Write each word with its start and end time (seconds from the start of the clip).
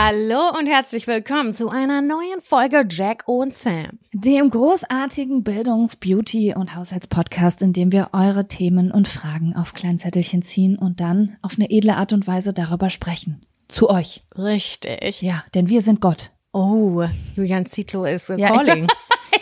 Hallo 0.00 0.56
und 0.56 0.68
herzlich 0.68 1.08
willkommen 1.08 1.52
zu 1.52 1.70
einer 1.70 2.00
neuen 2.02 2.40
Folge 2.40 2.86
Jack 2.88 3.24
und 3.26 3.52
Sam. 3.52 3.98
Dem 4.12 4.48
großartigen 4.48 5.42
Bildungs-, 5.42 5.96
Beauty- 5.96 6.54
und 6.54 6.76
Haushaltspodcast, 6.76 7.62
in 7.62 7.72
dem 7.72 7.90
wir 7.90 8.10
eure 8.12 8.46
Themen 8.46 8.92
und 8.92 9.08
Fragen 9.08 9.56
auf 9.56 9.74
Kleinzettelchen 9.74 10.42
ziehen 10.42 10.78
und 10.78 11.00
dann 11.00 11.36
auf 11.42 11.56
eine 11.56 11.68
edle 11.68 11.96
Art 11.96 12.12
und 12.12 12.28
Weise 12.28 12.52
darüber 12.52 12.90
sprechen. 12.90 13.40
Zu 13.66 13.90
euch. 13.90 14.22
Richtig. 14.36 15.20
Ja, 15.20 15.42
denn 15.56 15.68
wir 15.68 15.82
sind 15.82 16.00
Gott. 16.00 16.30
Oh, 16.52 17.04
Julian 17.34 17.66
Zietlow 17.66 18.04
ist 18.04 18.28
Ja, 18.28 18.52
calling. 18.52 18.86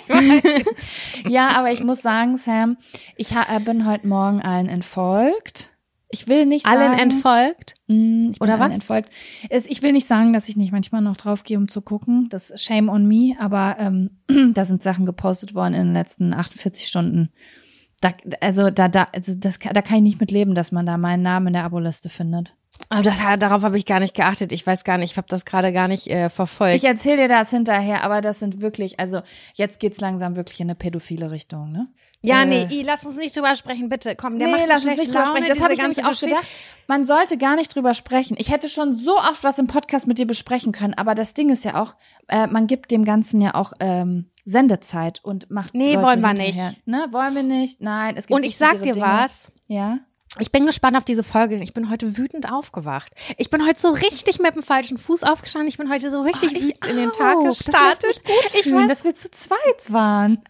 Ja, 1.29 1.51
aber 1.51 1.71
ich 1.71 1.85
muss 1.85 2.01
sagen, 2.01 2.39
Sam, 2.39 2.79
ich 3.17 3.33
äh, 3.33 3.61
bin 3.63 3.87
heute 3.87 4.09
Morgen 4.09 4.41
allen 4.41 4.71
entfolgt. 4.71 5.76
Ich 6.09 6.29
will 6.29 6.47
nicht 6.47 6.67
Allen 6.67 6.93
sagen, 6.93 6.99
entfolgt? 6.99 7.75
Mm, 7.89 8.31
ich 8.31 8.39
bin 8.39 8.49
Oder 8.49 8.55
allen 8.55 8.71
was? 8.71 8.75
entfolgt. 8.75 9.11
Ich 9.51 9.83
will 9.83 9.93
nicht 9.93 10.07
sagen, 10.07 10.33
dass 10.33 10.49
ich 10.49 10.57
nicht 10.57 10.73
manchmal 10.73 11.03
noch 11.03 11.17
draufgehe, 11.17 11.59
um 11.59 11.69
zu 11.69 11.83
gucken. 11.83 12.29
Das 12.31 12.51
ist 12.51 12.65
shame 12.65 12.89
on 12.89 13.07
me, 13.07 13.35
aber 13.41 13.77
ähm, 13.79 14.11
da 14.55 14.65
sind 14.65 14.83
Sachen 14.83 15.05
gepostet 15.05 15.55
worden 15.55 15.75
in 15.75 15.87
den 15.89 15.95
letzten 15.95 16.33
48 16.33 16.87
Stunden. 16.87 17.31
Da, 18.01 18.13
also 18.41 18.71
da, 18.71 18.89
da, 18.89 19.09
also 19.13 19.35
das, 19.37 19.59
da 19.59 19.83
kann 19.83 19.97
ich 19.97 20.03
nicht 20.03 20.21
mit 20.21 20.31
leben, 20.31 20.55
dass 20.55 20.71
man 20.71 20.87
da 20.87 20.97
meinen 20.97 21.23
Namen 21.23 21.49
in 21.49 21.53
der 21.55 21.65
Aboliste 21.65 22.09
findet. 22.09 22.55
Aber 22.89 23.03
das, 23.03 23.17
darauf 23.39 23.63
habe 23.63 23.79
ich 23.79 23.87
gar 23.87 24.01
nicht 24.01 24.15
geachtet. 24.15 24.53
Ich 24.53 24.67
weiß 24.67 24.85
gar 24.85 24.99
nicht, 24.99 25.13
ich 25.13 25.17
habe 25.17 25.29
das 25.29 25.45
gerade 25.45 25.73
gar 25.73 25.89
nicht 25.89 26.09
äh, 26.09 26.29
verfolgt. 26.29 26.77
Ich 26.77 26.85
erzähle 26.85 27.23
dir 27.23 27.29
das 27.29 27.51
hinterher, 27.51 28.05
aber 28.05 28.21
das 28.21 28.39
sind 28.39 28.61
wirklich, 28.61 29.01
also 29.01 29.23
jetzt 29.55 29.81
geht's 29.81 30.01
langsam 30.01 30.37
wirklich 30.37 30.61
in 30.61 30.67
eine 30.67 30.75
pädophile 30.75 31.31
Richtung, 31.31 31.73
ne? 31.73 31.89
Ja, 32.23 32.43
äh, 32.43 32.47
nee, 32.47 32.67
I, 32.71 32.83
lass 32.83 33.05
uns 33.05 33.17
nicht 33.17 33.37
drüber 33.37 33.55
sprechen, 33.55 33.89
bitte. 33.89 34.17
Komm, 34.17 34.39
der 34.39 34.49
nee, 34.49 34.55
macht 34.55 34.69
lass 34.69 34.85
uns 34.85 34.97
nicht 34.97 35.11
drüber 35.11 35.27
sprechen. 35.27 35.49
Das 35.49 35.61
habe 35.61 35.73
ich 35.75 35.81
nämlich 35.81 36.05
auch 36.05 36.19
gedacht. 36.19 36.47
Man 36.89 37.05
sollte 37.05 37.37
gar 37.37 37.57
nicht 37.57 37.75
drüber 37.75 37.95
sprechen. 37.95 38.37
Ich 38.39 38.51
hätte 38.51 38.69
schon 38.69 38.95
so 38.95 39.17
oft 39.19 39.43
was 39.43 39.59
im 39.59 39.67
Podcast 39.67 40.07
mit 40.07 40.19
dir 40.19 40.27
besprechen 40.27 40.73
können, 40.73 40.95
aber 40.95 41.15
das 41.15 41.35
Ding 41.35 41.51
ist 41.51 41.65
ja 41.65 41.81
auch, 41.81 41.95
äh, 42.29 42.47
man 42.47 42.67
gibt 42.67 42.91
dem 42.91 43.05
Ganzen 43.05 43.41
ja 43.41 43.55
auch 43.55 43.73
ähm, 43.81 44.31
Sendezeit 44.45 45.21
und 45.25 45.51
macht 45.51 45.75
Nee, 45.75 45.95
Leute 45.95 46.07
wollen 46.07 46.21
wir 46.21 46.29
hinterher. 46.29 46.75
Ne, 46.85 47.07
wollen 47.11 47.35
wir 47.35 47.43
nicht. 47.43 47.81
Nein, 47.81 48.17
es 48.17 48.27
gibt 48.27 48.37
Und 48.37 48.45
ich 48.45 48.57
sag 48.57 48.83
dir 48.83 48.93
Dinge. 48.93 49.05
was. 49.07 49.51
Ja. 49.67 49.99
Ich 50.39 50.53
bin 50.53 50.67
gespannt 50.67 50.97
auf 50.97 51.05
diese 51.05 51.23
Folge. 51.25 51.57
Ich 51.57 51.73
bin 51.73 51.89
heute 51.91 52.17
wütend 52.19 52.53
aufgewacht. 52.53 53.13
Ich 53.39 53.49
bin 53.51 53.65
heute 53.67 53.81
so 53.81 53.91
richtig 53.91 54.39
mit 54.39 54.55
dem 54.55 54.63
falschen 54.63 54.99
Fuß 54.99 55.23
aufgestanden. 55.23 55.69
Ich 55.69 55.79
bin 55.79 55.91
heute 55.91 56.11
so 56.11 56.21
richtig 56.23 56.51
Oh, 56.53 56.61
wütend 56.63 56.87
in 56.87 56.97
den 56.97 57.13
Tag. 57.13 57.37
Das 57.43 57.59
gestartet. 57.65 58.23
gut 58.25 58.55
ich, 58.55 58.73
weiß, 58.73 58.89
dass 58.89 59.05
wir 59.05 59.15
zu 59.15 59.31
zweit 59.31 59.91
waren. 59.93 60.43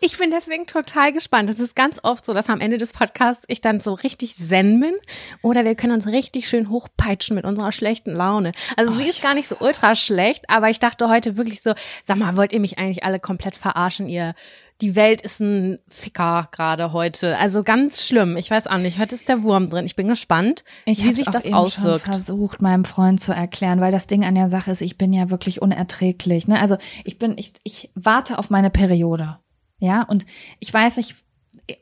Ich 0.00 0.18
bin 0.18 0.30
deswegen 0.30 0.66
total 0.66 1.12
gespannt. 1.12 1.50
Es 1.50 1.60
ist 1.60 1.76
ganz 1.76 2.00
oft 2.02 2.24
so, 2.24 2.32
dass 2.32 2.48
am 2.48 2.60
Ende 2.60 2.78
des 2.78 2.92
Podcasts 2.92 3.44
ich 3.48 3.60
dann 3.60 3.80
so 3.80 3.94
richtig 3.94 4.36
zen 4.36 4.80
bin 4.80 4.94
oder 5.42 5.64
wir 5.64 5.74
können 5.74 5.92
uns 5.92 6.06
richtig 6.06 6.48
schön 6.48 6.70
hochpeitschen 6.70 7.36
mit 7.36 7.44
unserer 7.44 7.72
schlechten 7.72 8.12
Laune. 8.12 8.52
Also 8.76 8.92
sie 8.92 9.08
ist 9.08 9.22
gar 9.22 9.34
nicht 9.34 9.48
so 9.48 9.56
ultra 9.60 9.94
schlecht, 9.94 10.44
aber 10.48 10.70
ich 10.70 10.78
dachte 10.78 11.08
heute 11.08 11.36
wirklich 11.36 11.62
so, 11.62 11.74
sag 12.06 12.16
mal, 12.16 12.36
wollt 12.36 12.52
ihr 12.52 12.60
mich 12.60 12.78
eigentlich 12.78 13.04
alle 13.04 13.20
komplett 13.20 13.56
verarschen, 13.56 14.08
ihr 14.08 14.34
die 14.80 14.96
Welt 14.96 15.20
ist 15.20 15.40
ein 15.40 15.78
Ficker 15.88 16.48
gerade 16.52 16.94
heute. 16.94 17.36
Also 17.36 17.62
ganz 17.62 18.06
schlimm. 18.06 18.38
Ich 18.38 18.50
weiß 18.50 18.66
auch 18.66 18.78
nicht. 18.78 18.98
Heute 18.98 19.14
ist 19.14 19.28
der 19.28 19.42
Wurm 19.42 19.68
drin. 19.68 19.84
Ich 19.84 19.94
bin 19.94 20.08
gespannt, 20.08 20.64
Ich 20.86 21.04
wie 21.04 21.12
sich 21.12 21.28
auch 21.28 21.32
das 21.32 21.44
eben 21.44 21.54
auswirkt. 21.54 22.06
schon 22.06 22.14
versucht, 22.14 22.62
meinem 22.62 22.86
Freund 22.86 23.20
zu 23.20 23.32
erklären, 23.32 23.80
weil 23.82 23.92
das 23.92 24.06
Ding 24.06 24.24
an 24.24 24.34
der 24.34 24.48
Sache 24.48 24.70
ist, 24.70 24.80
ich 24.80 24.96
bin 24.96 25.12
ja 25.12 25.30
wirklich 25.30 25.60
unerträglich. 25.60 26.48
Ne? 26.48 26.58
Also 26.58 26.78
ich 27.04 27.18
bin, 27.18 27.36
ich, 27.36 27.52
ich 27.62 27.90
warte 27.94 28.38
auf 28.38 28.48
meine 28.48 28.70
Periode. 28.70 29.38
Ja, 29.80 30.02
und 30.02 30.26
ich 30.60 30.72
weiß 30.72 30.98
nicht, 30.98 31.16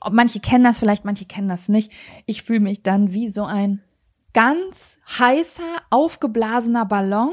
ob 0.00 0.12
manche 0.12 0.40
kennen 0.40 0.64
das 0.64 0.78
vielleicht, 0.78 1.04
manche 1.04 1.26
kennen 1.26 1.48
das 1.48 1.68
nicht. 1.68 1.92
Ich 2.26 2.42
fühle 2.42 2.60
mich 2.60 2.82
dann 2.82 3.12
wie 3.12 3.30
so 3.30 3.44
ein 3.44 3.82
ganz 4.32 4.98
heißer, 5.18 5.82
aufgeblasener 5.90 6.84
Ballon, 6.84 7.32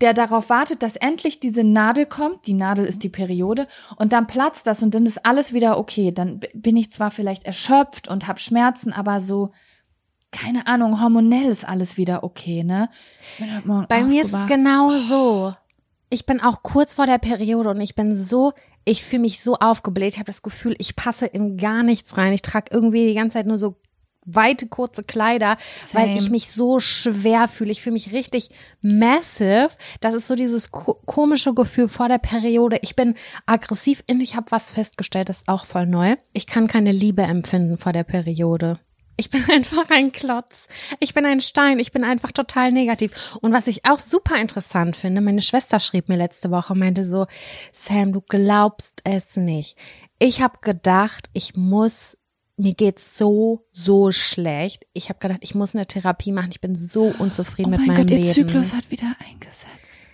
der 0.00 0.14
darauf 0.14 0.50
wartet, 0.50 0.82
dass 0.82 0.96
endlich 0.96 1.38
diese 1.38 1.64
Nadel 1.64 2.06
kommt. 2.06 2.46
Die 2.46 2.54
Nadel 2.54 2.86
ist 2.86 3.02
die 3.02 3.08
Periode 3.08 3.68
und 3.96 4.12
dann 4.12 4.26
platzt 4.26 4.66
das 4.66 4.82
und 4.82 4.94
dann 4.94 5.06
ist 5.06 5.24
alles 5.24 5.52
wieder 5.52 5.78
okay. 5.78 6.12
Dann 6.12 6.40
bin 6.54 6.76
ich 6.76 6.90
zwar 6.90 7.10
vielleicht 7.10 7.44
erschöpft 7.44 8.08
und 8.08 8.26
habe 8.26 8.40
Schmerzen, 8.40 8.92
aber 8.92 9.20
so 9.20 9.52
keine 10.32 10.66
Ahnung, 10.66 11.00
hormonell 11.00 11.50
ist 11.50 11.68
alles 11.68 11.98
wieder 11.98 12.24
okay, 12.24 12.64
ne? 12.64 12.88
Bei 13.88 14.02
mir 14.02 14.22
ist 14.22 14.32
es 14.32 14.46
genau 14.46 14.88
so. 14.90 15.54
Ich 16.08 16.26
bin 16.26 16.40
auch 16.40 16.62
kurz 16.62 16.94
vor 16.94 17.06
der 17.06 17.18
Periode 17.18 17.70
und 17.70 17.80
ich 17.80 17.94
bin 17.94 18.16
so, 18.16 18.54
ich 18.84 19.04
fühle 19.04 19.22
mich 19.22 19.42
so 19.42 19.56
aufgebläht. 19.56 20.14
Ich 20.14 20.18
habe 20.18 20.26
das 20.26 20.42
Gefühl, 20.42 20.74
ich 20.78 20.96
passe 20.96 21.26
in 21.26 21.56
gar 21.56 21.82
nichts 21.82 22.16
rein. 22.16 22.32
Ich 22.32 22.42
trage 22.42 22.70
irgendwie 22.70 23.06
die 23.06 23.14
ganze 23.14 23.34
Zeit 23.34 23.46
nur 23.46 23.58
so 23.58 23.76
weite, 24.24 24.68
kurze 24.68 25.02
Kleider, 25.02 25.56
weil 25.92 26.06
Same. 26.06 26.18
ich 26.18 26.30
mich 26.30 26.50
so 26.50 26.78
schwer 26.78 27.48
fühle. 27.48 27.72
Ich 27.72 27.82
fühle 27.82 27.94
mich 27.94 28.12
richtig 28.12 28.50
massive. 28.82 29.70
Das 30.00 30.14
ist 30.14 30.26
so 30.26 30.34
dieses 30.34 30.70
ko 30.70 30.94
komische 31.06 31.54
Gefühl 31.54 31.88
vor 31.88 32.08
der 32.08 32.18
Periode. 32.18 32.78
Ich 32.82 32.94
bin 32.94 33.14
aggressiv 33.46 34.02
und 34.08 34.20
ich 34.20 34.36
habe 34.36 34.50
was 34.50 34.70
festgestellt, 34.70 35.28
das 35.28 35.38
ist 35.38 35.48
auch 35.48 35.64
voll 35.64 35.86
neu. 35.86 36.16
Ich 36.32 36.46
kann 36.46 36.66
keine 36.66 36.92
Liebe 36.92 37.22
empfinden 37.22 37.78
vor 37.78 37.92
der 37.92 38.04
Periode. 38.04 38.78
Ich 39.16 39.30
bin 39.30 39.44
einfach 39.50 39.90
ein 39.90 40.12
Klotz. 40.12 40.68
Ich 41.00 41.14
bin 41.14 41.26
ein 41.26 41.40
Stein. 41.40 41.78
Ich 41.78 41.92
bin 41.92 42.04
einfach 42.04 42.32
total 42.32 42.70
negativ. 42.70 43.12
Und 43.40 43.52
was 43.52 43.66
ich 43.66 43.84
auch 43.84 43.98
super 43.98 44.36
interessant 44.40 44.96
finde, 44.96 45.20
meine 45.20 45.42
Schwester 45.42 45.80
schrieb 45.80 46.08
mir 46.08 46.16
letzte 46.16 46.50
Woche, 46.50 46.74
meinte 46.74 47.04
so, 47.04 47.26
Sam, 47.72 48.12
du 48.12 48.20
glaubst 48.20 49.00
es 49.04 49.36
nicht. 49.36 49.76
Ich 50.18 50.40
habe 50.40 50.58
gedacht, 50.60 51.28
ich 51.32 51.56
muss, 51.56 52.16
mir 52.56 52.74
geht's 52.74 53.18
so, 53.18 53.66
so 53.72 54.12
schlecht. 54.12 54.86
Ich 54.92 55.08
habe 55.08 55.18
gedacht, 55.18 55.40
ich 55.42 55.54
muss 55.54 55.74
eine 55.74 55.86
Therapie 55.86 56.32
machen. 56.32 56.50
Ich 56.52 56.60
bin 56.60 56.74
so 56.74 57.12
unzufrieden 57.18 57.74
Oh 57.74 57.78
mit 57.78 57.80
mein 57.80 57.88
meinem 57.88 58.06
Gott, 58.06 58.10
ihr 58.10 58.18
Leben. 58.18 58.32
Zyklus 58.32 58.72
hat 58.72 58.90
wieder 58.90 59.14
eingesetzt. 59.28 59.66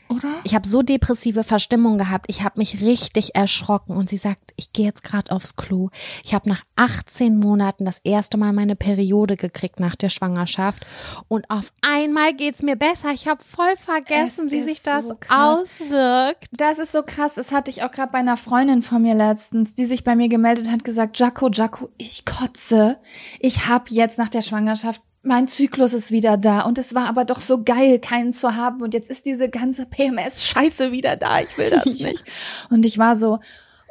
Oder? 0.08 0.40
Ich 0.44 0.54
habe 0.54 0.66
so 0.66 0.82
depressive 0.82 1.44
Verstimmung 1.44 1.98
gehabt. 1.98 2.26
Ich 2.28 2.42
habe 2.42 2.58
mich 2.58 2.80
richtig 2.80 3.34
erschrocken. 3.34 3.96
Und 3.96 4.10
sie 4.10 4.16
sagt, 4.16 4.52
ich 4.56 4.72
gehe 4.72 4.86
jetzt 4.86 5.02
gerade 5.02 5.30
aufs 5.30 5.56
Klo. 5.56 5.90
Ich 6.24 6.34
habe 6.34 6.48
nach 6.48 6.62
18 6.76 7.38
Monaten 7.38 7.84
das 7.84 8.00
erste 8.04 8.38
Mal 8.38 8.52
meine 8.52 8.76
Periode 8.76 9.36
gekriegt 9.36 9.80
nach 9.80 9.96
der 9.96 10.08
Schwangerschaft. 10.08 10.86
Und 11.28 11.50
auf 11.50 11.72
einmal 11.82 12.34
geht's 12.34 12.62
mir 12.62 12.76
besser. 12.76 13.10
Ich 13.10 13.28
habe 13.28 13.42
voll 13.42 13.76
vergessen, 13.76 14.46
Es 14.46 14.52
wie 14.52 14.62
sich 14.62 14.82
das 14.82 15.06
so 15.06 15.16
auswirkt. 15.28 16.46
Das 16.52 16.78
ist 16.78 16.92
so 16.92 17.02
krass. 17.02 17.34
Das 17.34 17.52
hatte 17.52 17.70
ich 17.70 17.82
auch 17.82 17.90
gerade 17.90 18.12
bei 18.12 18.18
einer 18.18 18.36
Freundin 18.36 18.82
von 18.82 19.02
mir 19.02 19.14
letztens, 19.14 19.74
die 19.74 19.86
sich 19.86 20.04
bei 20.04 20.16
mir 20.16 20.28
gemeldet 20.28 20.70
hat, 20.70 20.84
gesagt, 20.84 21.18
Jaco, 21.18 21.50
Jaco, 21.50 21.90
ich 21.98 22.24
kotze. 22.24 22.98
Ich 23.40 23.68
habe 23.68 23.84
jetzt 23.88 24.18
nach 24.18 24.28
der 24.28 24.42
Schwangerschaft 24.42 25.02
mein 25.28 25.46
Zyklus 25.46 25.92
ist 25.92 26.10
wieder 26.10 26.36
da 26.36 26.62
und 26.62 26.78
es 26.78 26.94
war 26.94 27.06
aber 27.08 27.24
doch 27.24 27.40
so 27.40 27.62
geil, 27.62 28.00
keinen 28.00 28.32
zu 28.32 28.56
haben 28.56 28.82
und 28.82 28.94
jetzt 28.94 29.10
ist 29.10 29.26
diese 29.26 29.48
ganze 29.48 29.86
PMS-Scheiße 29.86 30.90
wieder 30.90 31.16
da. 31.16 31.40
Ich 31.40 31.56
will 31.56 31.70
das 31.70 31.84
nicht. 31.98 32.24
Und 32.70 32.84
ich 32.84 32.98
war 32.98 33.14
so, 33.14 33.38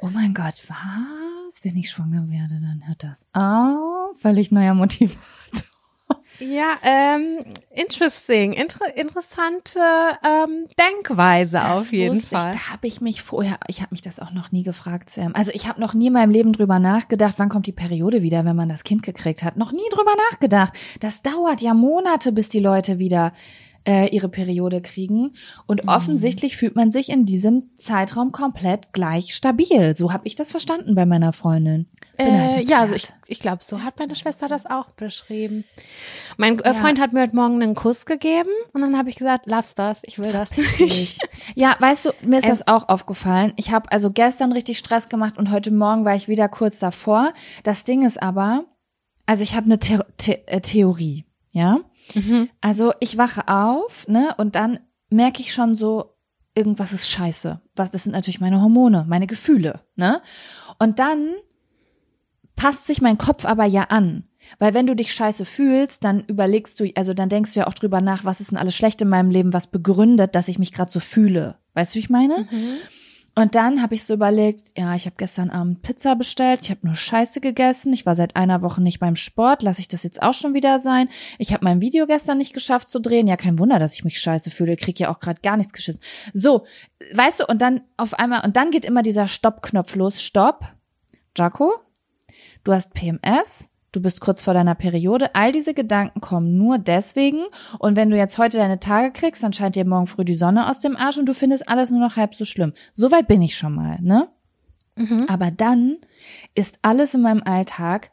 oh 0.02 0.10
mein 0.10 0.34
Gott, 0.34 0.56
was? 0.68 1.64
Wenn 1.64 1.78
ich 1.78 1.90
schwanger 1.90 2.30
werde, 2.30 2.60
dann 2.60 2.84
hört 2.86 3.04
das 3.04 3.26
auf. 3.34 4.20
Völlig 4.20 4.52
neuer 4.52 4.74
Motivator. 4.74 5.77
Ja, 6.40 6.78
ähm, 6.84 7.46
interesting, 7.74 8.54
Inter 8.54 8.96
interessante 8.96 9.80
ähm, 10.24 10.68
Denkweise 10.80 11.66
auf 11.68 11.92
jeden 11.92 12.22
Fall. 12.22 12.54
Ich, 12.54 12.62
da 12.62 12.72
habe 12.72 12.88
ich 12.88 13.02
mich 13.02 13.22
vorher, 13.22 13.58
ich 13.68 13.82
habe 13.82 13.90
mich 13.92 14.02
das 14.02 14.20
auch 14.20 14.32
noch 14.32 14.52
nie 14.52 14.64
gefragt, 14.64 15.10
Sam. 15.10 15.34
Also 15.34 15.52
ich 15.54 15.68
habe 15.68 15.82
noch 15.82 15.94
nie 15.94 16.08
in 16.08 16.14
meinem 16.14 16.32
Leben 16.32 16.54
drüber 16.54 16.80
nachgedacht, 16.80 17.36
wann 17.38 17.50
kommt 17.50 17.66
die 17.66 17.72
Periode 17.72 18.22
wieder, 18.22 18.46
wenn 18.46 18.56
man 18.56 18.70
das 18.70 18.84
Kind 18.84 19.04
gekriegt 19.04 19.44
hat. 19.44 19.58
Noch 19.58 19.72
nie 19.72 19.90
drüber 19.92 20.14
nachgedacht. 20.30 20.74
Das 21.00 21.22
dauert 21.22 21.62
ja 21.62 21.74
Monate, 21.74 22.32
bis 22.32 22.50
die 22.50 22.60
Leute 22.60 23.00
wieder 23.00 23.34
äh, 23.88 24.08
ihre 24.14 24.30
Periode 24.30 24.82
kriegen. 24.82 25.34
Und 25.66 25.84
Mhm. 25.84 25.90
offensichtlich 25.90 26.58
fühlt 26.58 26.76
man 26.76 26.92
sich 26.92 27.10
in 27.10 27.26
diesem 27.26 27.70
Zeitraum 27.78 28.32
komplett 28.32 28.92
gleich 28.94 29.34
stabil. 29.34 29.96
So 29.96 30.12
habe 30.12 30.28
ich 30.28 30.36
das 30.36 30.52
verstanden 30.52 30.94
bei 30.94 31.06
meiner 31.06 31.32
Freundin. 31.34 31.88
Halt 32.20 32.30
Äh, 32.30 32.32
ein 32.60 32.68
ja, 32.68 32.82
also 32.82 32.96
ich, 32.96 33.08
ich 33.28 33.40
glaube, 33.40 33.64
so 33.64 33.84
hat 33.84 33.98
meine 33.98 34.16
Schwester 34.16 34.48
das 34.48 34.66
auch 34.66 34.92
beschrieben. 34.92 35.64
Mein 36.38 36.60
äh, 36.60 36.68
Ja. 36.68 36.74
Freund 36.74 37.00
hat 37.00 37.14
mir 37.14 37.22
heute 37.22 37.36
Morgen 37.36 37.62
einen 37.62 37.76
Kuss 37.76 38.06
gegeben 38.06 38.50
und 38.74 38.82
dann 38.82 38.98
habe 38.98 39.10
ich 39.10 39.16
gesagt, 39.16 39.46
lass 39.48 39.74
das, 39.74 40.02
ich 40.04 40.20
will 40.20 40.32
das 40.34 40.56
nicht. 40.58 40.80
Ich. 40.82 41.18
Ja, 41.56 41.76
weißt 41.80 42.06
du, 42.08 42.10
mir 42.26 42.40
ist 42.40 42.44
Ähm, 42.46 42.50
das 42.52 42.68
auch 42.68 42.90
aufgefallen. 42.90 43.54
Ich 43.56 43.72
habe 43.72 43.92
also 43.92 44.12
gestern 44.12 44.52
richtig 44.52 44.78
Stress 44.78 45.08
gemacht 45.10 45.38
und 45.38 45.50
heute 45.52 45.72
Morgen 45.72 46.04
war 46.06 46.16
ich 46.16 46.28
wieder 46.28 46.50
kurz 46.50 46.78
davor. 46.80 47.32
Das 47.64 47.84
Ding 47.86 48.06
ist 48.06 48.22
aber, 48.22 48.66
also 49.26 49.44
ich 49.44 49.56
habe 49.56 49.66
eine 49.66 49.78
The 49.82 50.00
The 50.20 50.34
äh, 50.46 50.60
Theorie, 50.60 51.26
ja. 51.52 51.80
Mhm. 52.16 52.50
Also 52.62 52.94
ich 53.00 53.18
wache 53.18 53.48
auf, 53.48 54.08
ne, 54.08 54.34
und 54.38 54.56
dann 54.56 54.80
merke 55.10 55.42
ich 55.42 55.54
schon 55.54 55.76
so, 55.76 56.16
irgendwas 56.56 56.92
ist 56.94 57.10
scheiße. 57.10 57.62
Was, 57.76 57.92
das 57.92 58.04
sind 58.04 58.14
natürlich 58.14 58.42
meine 58.42 58.62
Hormone, 58.62 59.06
meine 59.08 59.28
Gefühle, 59.28 59.82
ne? 59.96 60.22
Und 60.80 61.00
dann 61.00 61.34
passt 62.56 62.88
sich 62.88 63.02
mein 63.02 63.18
Kopf 63.18 63.46
aber 63.46 63.66
ja 63.66 63.84
an. 63.84 64.24
Weil 64.60 64.74
wenn 64.74 64.88
du 64.88 64.96
dich 64.96 65.14
scheiße 65.14 65.46
fühlst, 65.46 66.04
dann 66.04 66.24
überlegst 66.26 66.80
du, 66.80 66.90
also 66.96 67.14
dann 67.14 67.30
denkst 67.30 67.54
du 67.54 67.62
ja 67.62 67.68
auch 67.68 67.74
drüber 67.74 68.02
nach, 68.02 68.26
was 68.26 68.40
ist 68.40 68.52
denn 68.52 68.58
alles 68.58 68.76
schlecht 68.76 69.02
in 69.02 69.10
meinem 69.10 69.30
Leben, 69.30 69.54
was 69.54 69.68
begründet, 69.68 70.36
dass 70.36 70.48
ich 70.48 70.58
mich 70.58 70.72
gerade 70.72 70.92
so 70.92 71.00
fühle. 71.00 71.58
Weißt 71.74 71.94
du, 71.94 71.96
wie 71.96 72.00
ich 72.02 72.10
meine? 72.10 72.48
Und 73.38 73.54
dann 73.54 73.84
habe 73.84 73.94
ich 73.94 74.04
so 74.04 74.16
überlegt, 74.16 74.72
ja, 74.76 74.96
ich 74.96 75.06
habe 75.06 75.16
gestern 75.16 75.52
Abend 75.52 75.84
Pizza 75.84 76.16
bestellt, 76.16 76.62
ich 76.64 76.72
habe 76.72 76.88
nur 76.88 76.96
Scheiße 76.96 77.40
gegessen, 77.40 77.94
ich 77.94 78.04
war 78.08 78.16
seit 78.16 78.36
einer 78.36 78.64
Woche 78.64 78.82
nicht 78.82 79.00
beim 79.00 79.16
Sport, 79.16 79.62
lasse 79.62 79.80
ich 79.80 79.88
das 79.88 80.02
jetzt 80.02 80.24
auch 80.24 80.34
schon 80.34 80.56
wieder 80.56 80.80
sein. 80.80 81.08
Ich 81.38 81.54
habe 81.54 81.64
mein 81.64 81.80
Video 81.80 82.08
gestern 82.08 82.40
nicht 82.40 82.56
geschafft 82.56 82.90
zu 82.90 83.00
drehen, 83.00 83.28
ja, 83.28 83.38
kein 83.38 83.60
Wunder, 83.60 83.78
dass 83.78 83.94
ich 83.94 84.04
mich 84.04 84.20
scheiße 84.20 84.50
fühle, 84.50 84.76
krieg 84.76 85.00
ja 85.00 85.12
auch 85.12 85.20
gerade 85.20 85.40
gar 85.42 85.56
nichts 85.56 85.72
geschissen. 85.72 86.02
So, 86.34 86.66
weißt 87.14 87.42
du, 87.42 87.46
und 87.46 87.62
dann 87.62 87.82
auf 87.96 88.16
einmal, 88.16 88.44
und 88.44 88.58
dann 88.58 88.72
geht 88.72 88.86
immer 88.86 89.04
dieser 89.04 89.28
Stoppknopf 89.28 89.96
los, 89.96 90.20
Stopp, 90.20 90.66
Jaco, 91.38 91.76
du 92.64 92.74
hast 92.74 92.96
PMS, 92.96 93.70
du 93.92 94.02
bist 94.02 94.22
kurz 94.22 94.42
vor 94.42 94.54
deiner 94.54 94.76
Periode, 94.76 95.34
all 95.36 95.52
diese 95.52 95.74
Gedanken 95.74 96.22
kommen 96.22 96.58
nur 96.58 96.78
deswegen 96.78 97.46
und 97.80 97.96
wenn 97.96 98.10
du 98.10 98.18
jetzt 98.18 98.38
heute 98.38 98.58
deine 98.58 98.80
Tage 98.80 99.12
kriegst, 99.12 99.44
dann 99.44 99.54
scheint 99.54 99.76
dir 99.76 99.86
morgen 99.86 100.08
früh 100.08 100.26
die 100.26 100.36
Sonne 100.36 100.70
aus 100.70 100.80
dem 100.80 100.96
Arsch 100.96 101.18
und 101.18 101.28
du 101.28 101.34
findest 101.34 101.68
alles 101.70 101.92
nur 101.92 102.00
noch 102.00 102.16
halb 102.16 102.36
so 102.36 102.46
schlimm. 102.46 102.74
Soweit 102.94 103.28
bin 103.28 103.42
ich 103.42 103.56
schon 103.56 103.74
mal, 103.74 104.00
ne? 104.02 104.30
Mhm. 104.96 105.26
Aber 105.28 105.52
dann 105.52 105.98
ist 106.56 106.80
alles 106.82 107.14
in 107.14 107.22
meinem 107.22 107.44
Alltag 107.44 108.12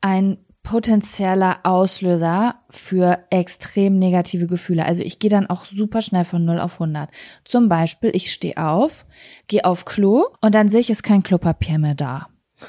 ein 0.00 0.38
potenzieller 0.66 1.60
Auslöser 1.62 2.56
für 2.70 3.20
extrem 3.30 3.98
negative 4.00 4.48
Gefühle. 4.48 4.84
Also 4.84 5.02
ich 5.02 5.20
gehe 5.20 5.30
dann 5.30 5.48
auch 5.48 5.64
super 5.64 6.02
schnell 6.02 6.24
von 6.24 6.44
0 6.44 6.58
auf 6.58 6.80
100. 6.80 7.08
Zum 7.44 7.68
Beispiel, 7.68 8.10
ich 8.12 8.32
stehe 8.32 8.56
auf, 8.56 9.06
gehe 9.46 9.64
auf 9.64 9.84
Klo 9.84 10.26
und 10.40 10.56
dann 10.56 10.68
sehe 10.68 10.80
ich, 10.80 10.90
ist 10.90 11.04
kein 11.04 11.22
Klopapier 11.22 11.78
mehr 11.78 11.94
da. 11.94 12.26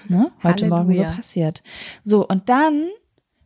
Ne? 0.07 0.31
Heute 0.43 0.67
Morgen 0.67 0.93
so 0.93 1.03
passiert. 1.03 1.63
So, 2.03 2.27
und 2.27 2.49
dann 2.49 2.89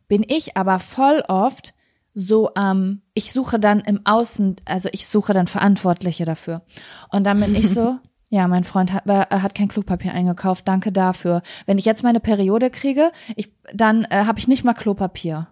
bin 0.08 0.24
ich 0.26 0.56
aber 0.56 0.78
voll 0.78 1.22
oft 1.28 1.74
so 2.14 2.50
ähm, 2.56 3.02
ich 3.14 3.32
suche 3.32 3.58
dann 3.58 3.80
im 3.80 4.00
Außen, 4.04 4.56
also 4.64 4.88
ich 4.92 5.06
suche 5.06 5.32
dann 5.32 5.46
Verantwortliche 5.46 6.24
dafür. 6.24 6.62
Und 7.10 7.24
dann 7.24 7.40
bin 7.40 7.54
ich 7.54 7.70
so, 7.70 7.96
ja, 8.32 8.48
mein 8.48 8.64
Freund 8.64 8.94
hat, 8.94 9.06
hat 9.06 9.54
kein 9.54 9.68
Klopapier 9.68 10.14
eingekauft, 10.14 10.66
danke 10.66 10.90
dafür. 10.90 11.42
Wenn 11.66 11.76
ich 11.76 11.84
jetzt 11.84 12.02
meine 12.02 12.18
Periode 12.18 12.70
kriege, 12.70 13.12
ich, 13.36 13.52
dann 13.74 14.06
äh, 14.08 14.24
habe 14.24 14.38
ich 14.38 14.48
nicht 14.48 14.64
mal 14.64 14.72
Klopapier. 14.72 15.48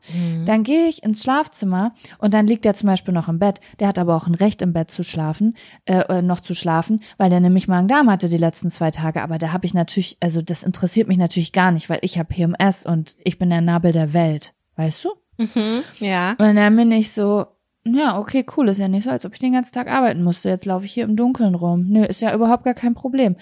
Dann 0.47 0.63
gehe 0.63 0.89
ich 0.89 1.03
ins 1.03 1.23
Schlafzimmer 1.23 1.93
und 2.17 2.33
dann 2.33 2.47
liegt 2.47 2.65
er 2.65 2.73
zum 2.73 2.87
Beispiel 2.87 3.13
noch 3.13 3.29
im 3.29 3.39
Bett. 3.39 3.61
Der 3.81 3.89
hat 3.89 3.99
aber 3.99 4.17
auch 4.17 4.27
ein 4.27 4.35
Recht 4.35 4.63
im 4.63 4.73
Bett 4.73 4.91
zu 4.91 5.03
schlafen, 5.03 5.59
äh, 5.85 5.99
äh, 6.09 6.23
noch 6.23 6.41
zu 6.41 6.55
schlafen, 6.55 7.01
weil 7.19 7.29
der 7.29 7.41
nämlich 7.41 7.69
Magen-Darm 7.69 8.11
hatte 8.11 8.31
die 8.31 8.39
letzten 8.39 8.71
zwei 8.71 8.91
Tage. 8.91 9.21
Aber 9.21 9.37
da 9.37 9.53
habe 9.53 9.67
ich 9.67 9.75
natürlich, 9.75 10.17
also 10.21 10.41
das 10.41 10.63
interessiert 10.63 11.07
mich 11.07 11.19
natürlich 11.19 11.53
gar 11.53 11.73
nicht, 11.73 11.91
weil 11.91 11.99
ich 12.01 12.19
habe 12.19 12.33
PMS 12.33 12.87
und 12.87 13.15
ich 13.23 13.39
bin 13.39 13.51
der 13.51 13.61
Nabel 13.61 13.93
der 13.93 14.15
Welt. 14.15 14.55
Weißt 14.77 15.05
du? 15.05 15.11
Mhm. 15.37 15.83
Ja. 15.99 16.31
Und 16.39 16.57
dann 16.57 16.77
bin 16.77 16.91
ich 16.93 17.13
so, 17.13 17.47
ja, 17.95 18.19
okay, 18.19 18.45
cool, 18.57 18.69
ist 18.69 18.79
ja 18.79 18.89
nicht 18.89 19.05
so, 19.05 19.11
als 19.11 19.25
ob 19.25 19.33
ich 19.33 19.39
den 19.39 19.53
ganzen 19.53 19.73
Tag 19.73 19.89
arbeiten 19.89 20.23
musste. 20.23 20.49
Jetzt 20.49 20.67
laufe 20.67 20.85
ich 20.85 20.93
hier 20.93 21.05
im 21.05 21.17
Dunkeln 21.17 21.55
rum. 21.55 21.87
Nö, 21.89 22.05
ist 22.05 22.21
ja 22.21 22.35
überhaupt 22.35 22.65
gar 22.65 22.75
kein 22.75 22.95
Problem. 22.95 23.37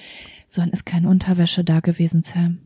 So, 0.48 0.60
dann 0.60 0.70
ist 0.70 0.86
keine 0.86 1.08
Unterwäsche 1.08 1.64
da 1.64 1.80
gewesen, 1.80 2.22
Sam. 2.22 2.58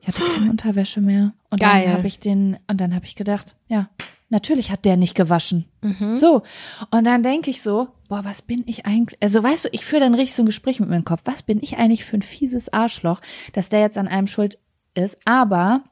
Ich 0.00 0.08
hatte 0.08 0.22
keine 0.22 0.50
Unterwäsche 0.50 1.00
mehr. 1.00 1.32
Und 1.50 1.60
Geil. 1.60 1.84
dann 1.84 1.94
habe 1.94 2.06
ich 2.06 2.20
den, 2.20 2.58
und 2.68 2.80
dann 2.80 2.94
habe 2.94 3.04
ich 3.04 3.16
gedacht, 3.16 3.56
ja, 3.68 3.88
natürlich 4.28 4.70
hat 4.70 4.84
der 4.84 4.96
nicht 4.96 5.14
gewaschen. 5.14 5.66
Mhm. 5.82 6.16
So. 6.16 6.42
Und 6.90 7.06
dann 7.06 7.22
denke 7.22 7.50
ich 7.50 7.62
so, 7.62 7.88
boah, 8.08 8.24
was 8.24 8.42
bin 8.42 8.62
ich 8.66 8.86
eigentlich? 8.86 9.18
Also 9.22 9.42
weißt 9.42 9.66
du, 9.66 9.68
ich 9.72 9.84
führe 9.84 10.00
dann 10.00 10.14
richtig 10.14 10.34
so 10.34 10.42
ein 10.42 10.46
Gespräch 10.46 10.80
mit 10.80 10.88
meinem 10.88 11.04
Kopf. 11.04 11.22
Was 11.24 11.42
bin 11.42 11.58
ich 11.62 11.76
eigentlich 11.76 12.04
für 12.04 12.16
ein 12.16 12.22
fieses 12.22 12.72
Arschloch, 12.72 13.20
dass 13.52 13.68
der 13.68 13.80
jetzt 13.80 13.98
an 13.98 14.08
einem 14.08 14.26
schuld 14.26 14.58
ist? 14.94 15.18
Aber 15.24 15.82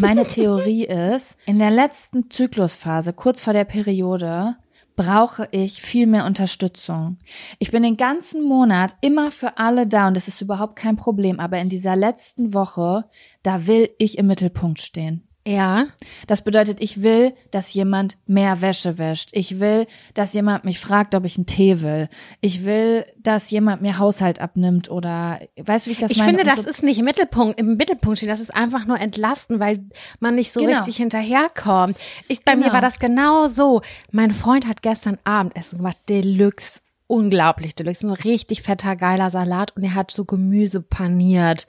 meine 0.00 0.26
Theorie 0.26 0.84
ist, 0.84 1.36
in 1.46 1.58
der 1.58 1.70
letzten 1.70 2.30
Zyklusphase, 2.30 3.12
kurz 3.12 3.42
vor 3.42 3.52
der 3.52 3.64
Periode, 3.64 4.56
brauche 4.96 5.48
ich 5.50 5.80
viel 5.80 6.06
mehr 6.06 6.26
Unterstützung. 6.26 7.18
Ich 7.58 7.70
bin 7.70 7.82
den 7.82 7.96
ganzen 7.96 8.42
Monat 8.42 8.94
immer 9.00 9.30
für 9.30 9.58
alle 9.58 9.86
da 9.86 10.08
und 10.08 10.16
das 10.16 10.28
ist 10.28 10.40
überhaupt 10.40 10.76
kein 10.76 10.96
Problem, 10.96 11.40
aber 11.40 11.58
in 11.58 11.68
dieser 11.68 11.96
letzten 11.96 12.54
Woche, 12.54 13.04
da 13.42 13.66
will 13.66 13.90
ich 13.98 14.18
im 14.18 14.26
Mittelpunkt 14.26 14.80
stehen. 14.80 15.26
Ja. 15.44 15.86
Das 16.28 16.44
bedeutet, 16.44 16.80
ich 16.80 17.02
will, 17.02 17.32
dass 17.50 17.74
jemand 17.74 18.16
mehr 18.26 18.60
Wäsche 18.62 18.96
wäscht. 18.98 19.30
Ich 19.32 19.58
will, 19.58 19.86
dass 20.14 20.32
jemand 20.34 20.64
mich 20.64 20.78
fragt, 20.78 21.16
ob 21.16 21.24
ich 21.24 21.36
einen 21.36 21.46
Tee 21.46 21.80
will. 21.82 22.08
Ich 22.40 22.64
will, 22.64 23.04
dass 23.18 23.50
jemand 23.50 23.82
mir 23.82 23.98
Haushalt 23.98 24.40
abnimmt 24.40 24.88
oder 24.88 25.40
weißt 25.60 25.86
du, 25.86 25.88
wie 25.88 25.92
ich 25.92 25.98
das 25.98 26.12
Ich 26.12 26.18
meine? 26.18 26.38
finde, 26.38 26.42
Und 26.50 26.56
das 26.58 26.64
so, 26.64 26.70
ist 26.70 26.82
nicht 26.84 26.98
im 27.00 27.06
Mittelpunkt, 27.06 27.58
im 27.58 27.76
Mittelpunkt 27.76 28.18
stehen. 28.18 28.28
Das 28.28 28.38
ist 28.40 28.54
einfach 28.54 28.84
nur 28.84 29.00
entlasten, 29.00 29.58
weil 29.58 29.80
man 30.20 30.36
nicht 30.36 30.52
so 30.52 30.60
Genau. 30.60 30.76
richtig 30.78 30.98
hinterherkommt. 30.98 31.98
Ich, 32.28 32.40
bei 32.44 32.54
mir 32.54 32.62
Genau. 32.62 32.74
war 32.74 32.80
das 32.80 33.00
genau 33.00 33.48
so. 33.48 33.82
Mein 34.12 34.30
Freund 34.30 34.68
hat 34.68 34.82
gestern 34.82 35.18
Abendessen 35.24 35.78
gemacht, 35.78 35.96
Deluxe. 36.08 36.78
Unglaublich 37.12 37.74
Deluxe. 37.74 38.06
Ein 38.06 38.12
richtig 38.14 38.62
fetter, 38.62 38.96
geiler 38.96 39.28
Salat 39.28 39.76
und 39.76 39.82
er 39.82 39.94
hat 39.94 40.10
so 40.10 40.24
Gemüse 40.24 40.80
paniert 40.80 41.66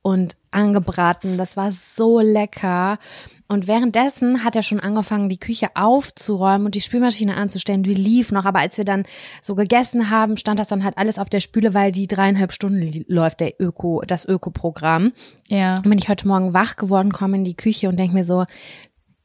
und 0.00 0.38
angebraten. 0.50 1.36
Das 1.36 1.58
war 1.58 1.70
so 1.70 2.20
lecker. 2.20 2.98
Und 3.46 3.66
währenddessen 3.66 4.42
hat 4.42 4.56
er 4.56 4.62
schon 4.62 4.80
angefangen, 4.80 5.28
die 5.28 5.38
Küche 5.38 5.68
aufzuräumen 5.74 6.64
und 6.64 6.74
die 6.74 6.80
Spülmaschine 6.80 7.36
anzustellen. 7.36 7.82
Die 7.82 7.92
lief 7.92 8.32
noch, 8.32 8.46
aber 8.46 8.60
als 8.60 8.78
wir 8.78 8.86
dann 8.86 9.04
so 9.42 9.54
gegessen 9.54 10.08
haben, 10.08 10.38
stand 10.38 10.58
das 10.58 10.68
dann 10.68 10.82
halt 10.82 10.96
alles 10.96 11.18
auf 11.18 11.28
der 11.28 11.40
Spüle, 11.40 11.74
weil 11.74 11.92
die 11.92 12.06
dreieinhalb 12.08 12.52
Stunden 12.52 13.04
läuft 13.06 13.40
der 13.40 13.60
Öko, 13.60 14.02
das 14.06 14.24
Öko-Programm. 14.24 15.12
ja. 15.48 15.74
Und 15.74 15.90
bin 15.90 15.98
ich 15.98 16.08
heute 16.08 16.26
Morgen 16.26 16.54
wach 16.54 16.76
geworden, 16.76 17.12
komme 17.12 17.36
in 17.36 17.44
die 17.44 17.56
Küche 17.56 17.90
und 17.90 17.98
denke 17.98 18.14
mir 18.14 18.24
so, 18.24 18.46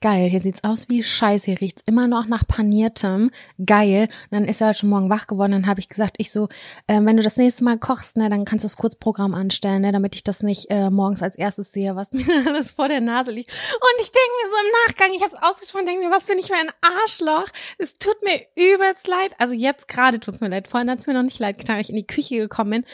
geil, 0.01 0.29
hier 0.29 0.39
sieht's 0.39 0.63
aus 0.63 0.89
wie 0.89 1.03
Scheiße, 1.03 1.45
hier 1.45 1.61
riecht's 1.61 1.83
immer 1.85 2.07
noch 2.07 2.25
nach 2.25 2.45
paniertem, 2.47 3.31
geil. 3.63 4.09
Und 4.29 4.31
dann 4.31 4.45
ist 4.45 4.61
er 4.61 4.67
halt 4.67 4.77
schon 4.77 4.89
morgen 4.89 5.09
wach 5.09 5.27
geworden, 5.27 5.51
dann 5.51 5.67
habe 5.67 5.79
ich 5.79 5.87
gesagt, 5.87 6.15
ich 6.17 6.31
so, 6.31 6.49
äh, 6.87 6.99
wenn 7.01 7.17
du 7.17 7.23
das 7.23 7.37
nächste 7.37 7.63
Mal 7.63 7.77
kochst, 7.77 8.17
ne, 8.17 8.29
dann 8.29 8.45
kannst 8.45 8.63
du 8.63 8.65
das 8.65 8.77
Kurzprogramm 8.77 9.33
anstellen, 9.33 9.83
ne, 9.83 9.91
damit 9.91 10.15
ich 10.15 10.23
das 10.23 10.43
nicht 10.43 10.69
äh, 10.69 10.89
morgens 10.89 11.21
als 11.21 11.37
erstes 11.37 11.71
sehe, 11.71 11.95
was 11.95 12.11
mir 12.11 12.25
alles 12.47 12.71
vor 12.71 12.87
der 12.87 13.01
Nase 13.01 13.31
liegt. 13.31 13.51
Und 13.51 14.01
ich 14.01 14.11
denke 14.11 14.29
mir 14.43 14.49
so 14.49 14.65
im 14.65 14.71
Nachgang, 14.87 15.13
ich 15.13 15.21
habe 15.21 15.35
es 15.35 15.41
ausgesprochen, 15.41 15.85
denke 15.85 16.03
mir, 16.03 16.11
was 16.11 16.25
bin 16.25 16.39
ich 16.39 16.47
für 16.47 16.55
ein 16.55 16.71
Arschloch. 16.81 17.47
Es 17.77 17.97
tut 17.97 18.21
mir 18.23 18.41
übelst 18.55 19.07
leid. 19.07 19.35
Also 19.37 19.53
jetzt 19.53 19.87
gerade 19.87 20.19
tut's 20.19 20.41
mir 20.41 20.49
leid. 20.49 20.67
Vorhin 20.67 20.89
hat's 20.89 21.07
mir 21.07 21.13
noch 21.13 21.23
nicht 21.23 21.39
leid 21.39 21.59
getan, 21.59 21.79
ich 21.79 21.89
in 21.89 21.95
die 21.95 22.07
Küche 22.07 22.37
gekommen 22.37 22.71
bin 22.71 22.85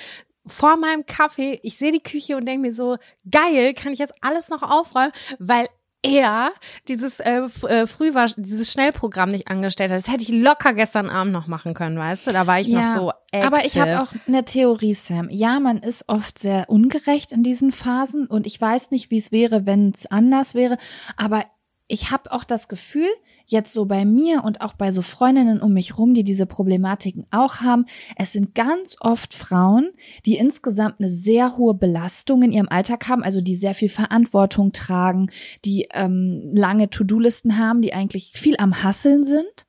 vor 0.50 0.78
meinem 0.78 1.06
Kaffee, 1.06 1.60
ich 1.62 1.78
sehe 1.78 1.92
die 1.92 2.02
Küche 2.02 2.38
und 2.38 2.46
denke 2.46 2.62
mir 2.68 2.74
so, 2.74 2.98
geil, 3.30 3.74
kann 3.74 3.94
ich 3.94 4.00
jetzt 4.00 4.14
alles 4.22 4.50
noch 4.50 4.64
aufräumen, 4.64 5.12
weil 5.40 5.68
er 6.08 6.52
dieses 6.88 7.20
äh, 7.20 7.42
äh, 7.68 7.88
Frühwasch, 7.88 8.34
dieses 8.38 8.72
Schnellprogramm 8.72 9.30
nicht 9.30 9.48
angestellt 9.48 9.92
hat. 9.92 10.00
Das 10.00 10.08
hätte 10.08 10.24
ich 10.24 10.30
locker 10.30 10.74
gestern 10.74 11.10
Abend 11.10 11.34
noch 11.34 11.48
machen 11.48 11.74
können, 11.74 11.98
weißt 11.98 12.28
du? 12.28 12.32
Da 12.32 12.48
war 12.48 12.60
ich 12.60 12.68
Ja, 12.68 12.96
noch 12.96 13.02
so 13.02 13.12
active. 13.32 13.48
Aber 13.48 13.66
ich 13.66 13.78
habe 13.78 14.02
auch 14.02 14.14
eine 14.28 14.46
Theorie, 14.46 14.94
Sam. 14.94 15.30
Ja, 15.30 15.60
man 15.60 15.78
ist 15.78 16.06
oft 16.08 16.40
sehr 16.40 16.70
ungerecht 16.70 17.32
in 17.32 17.44
diesen 17.44 17.72
Phasen 17.72 18.28
und 18.28 18.48
ich 18.48 18.60
weiß 18.60 18.92
nicht, 18.92 19.12
wie 19.12 19.18
es 19.18 19.32
wäre, 19.32 19.66
wenn 19.66 19.94
es 19.96 20.06
anders 20.08 20.56
wäre. 20.56 20.78
Aber 21.16 21.44
ich 21.88 22.12
habe 22.12 22.32
auch 22.32 22.44
das 22.44 22.67
Gefühl, 22.67 23.08
jetzt 23.46 23.72
so 23.72 23.86
bei 23.86 24.03
mir 24.03 24.44
und 24.44 24.62
auch 24.62 24.74
bei 24.74 24.91
so 24.91 25.01
Freundinnen 25.01 25.62
um 25.62 25.74
mich 25.74 25.98
rum, 25.98 26.13
die 26.13 26.24
diese 26.24 26.46
Problematiken 26.46 27.25
auch 27.32 27.62
haben, 27.62 27.86
es 28.17 28.34
sind 28.34 28.56
ganz 28.56 28.98
oft 29.00 29.34
Frauen, 29.34 29.91
die 30.25 30.38
insgesamt 30.38 31.00
eine 31.00 31.10
sehr 31.10 31.58
hohe 31.58 31.74
Belastung 31.74 32.44
in 32.44 32.51
ihrem 32.51 32.67
Alltag 32.67 33.08
haben, 33.08 33.24
also 33.24 33.39
die 33.39 33.56
sehr 33.56 33.74
viel 33.74 33.89
Verantwortung 33.89 34.74
tragen, 34.74 35.29
die 35.63 35.88
ähm, 35.94 36.50
lange 36.51 36.89
To-Do-Listen 36.89 37.58
haben, 37.58 37.82
die 37.82 37.94
eigentlich 37.94 38.32
viel 38.34 38.56
am 38.58 38.84
Hasseln 38.84 39.24
sind. 39.24 39.65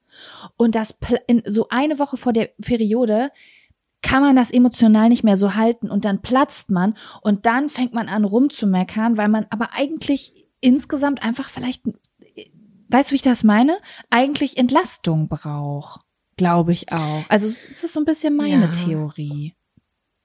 Und 0.57 0.75
das 0.75 0.97
in 1.29 1.43
so 1.47 1.69
eine 1.69 2.01
Woche 2.01 2.17
vor 2.17 2.33
der 2.33 2.51
Periode 2.61 3.31
kann 4.03 4.23
man 4.23 4.35
das 4.35 4.51
emotional 4.51 5.09
nicht 5.09 5.23
mehr 5.23 5.37
so 5.37 5.55
halten 5.55 5.91
und 5.91 6.05
dann 6.05 6.23
platzt 6.23 6.71
man 6.71 6.95
und 7.23 7.47
dann 7.47 7.69
fängt 7.69 7.95
man 7.95 8.09
an 8.09 8.25
rumzumeckern, 8.25 9.17
weil 9.17 9.29
man 9.29 9.47
aber 9.51 9.71
eigentlich 9.73 10.49
insgesamt 10.61 11.23
einfach 11.23 11.49
vielleicht, 11.49 11.83
weißt 12.89 13.11
du, 13.11 13.13
wie 13.13 13.17
ich 13.17 13.23
das 13.23 13.45
meine? 13.45 13.79
Eigentlich 14.11 14.57
Entlastung 14.57 15.29
braucht, 15.29 16.01
glaube 16.37 16.73
ich 16.73 16.93
auch. 16.93 17.25
Also 17.29 17.47
es 17.49 17.83
ist 17.85 17.93
so 17.95 18.01
ein 18.01 18.05
bisschen 18.07 18.37
meine 18.37 18.67
Ja. 18.67 18.71
Theorie. 18.71 19.55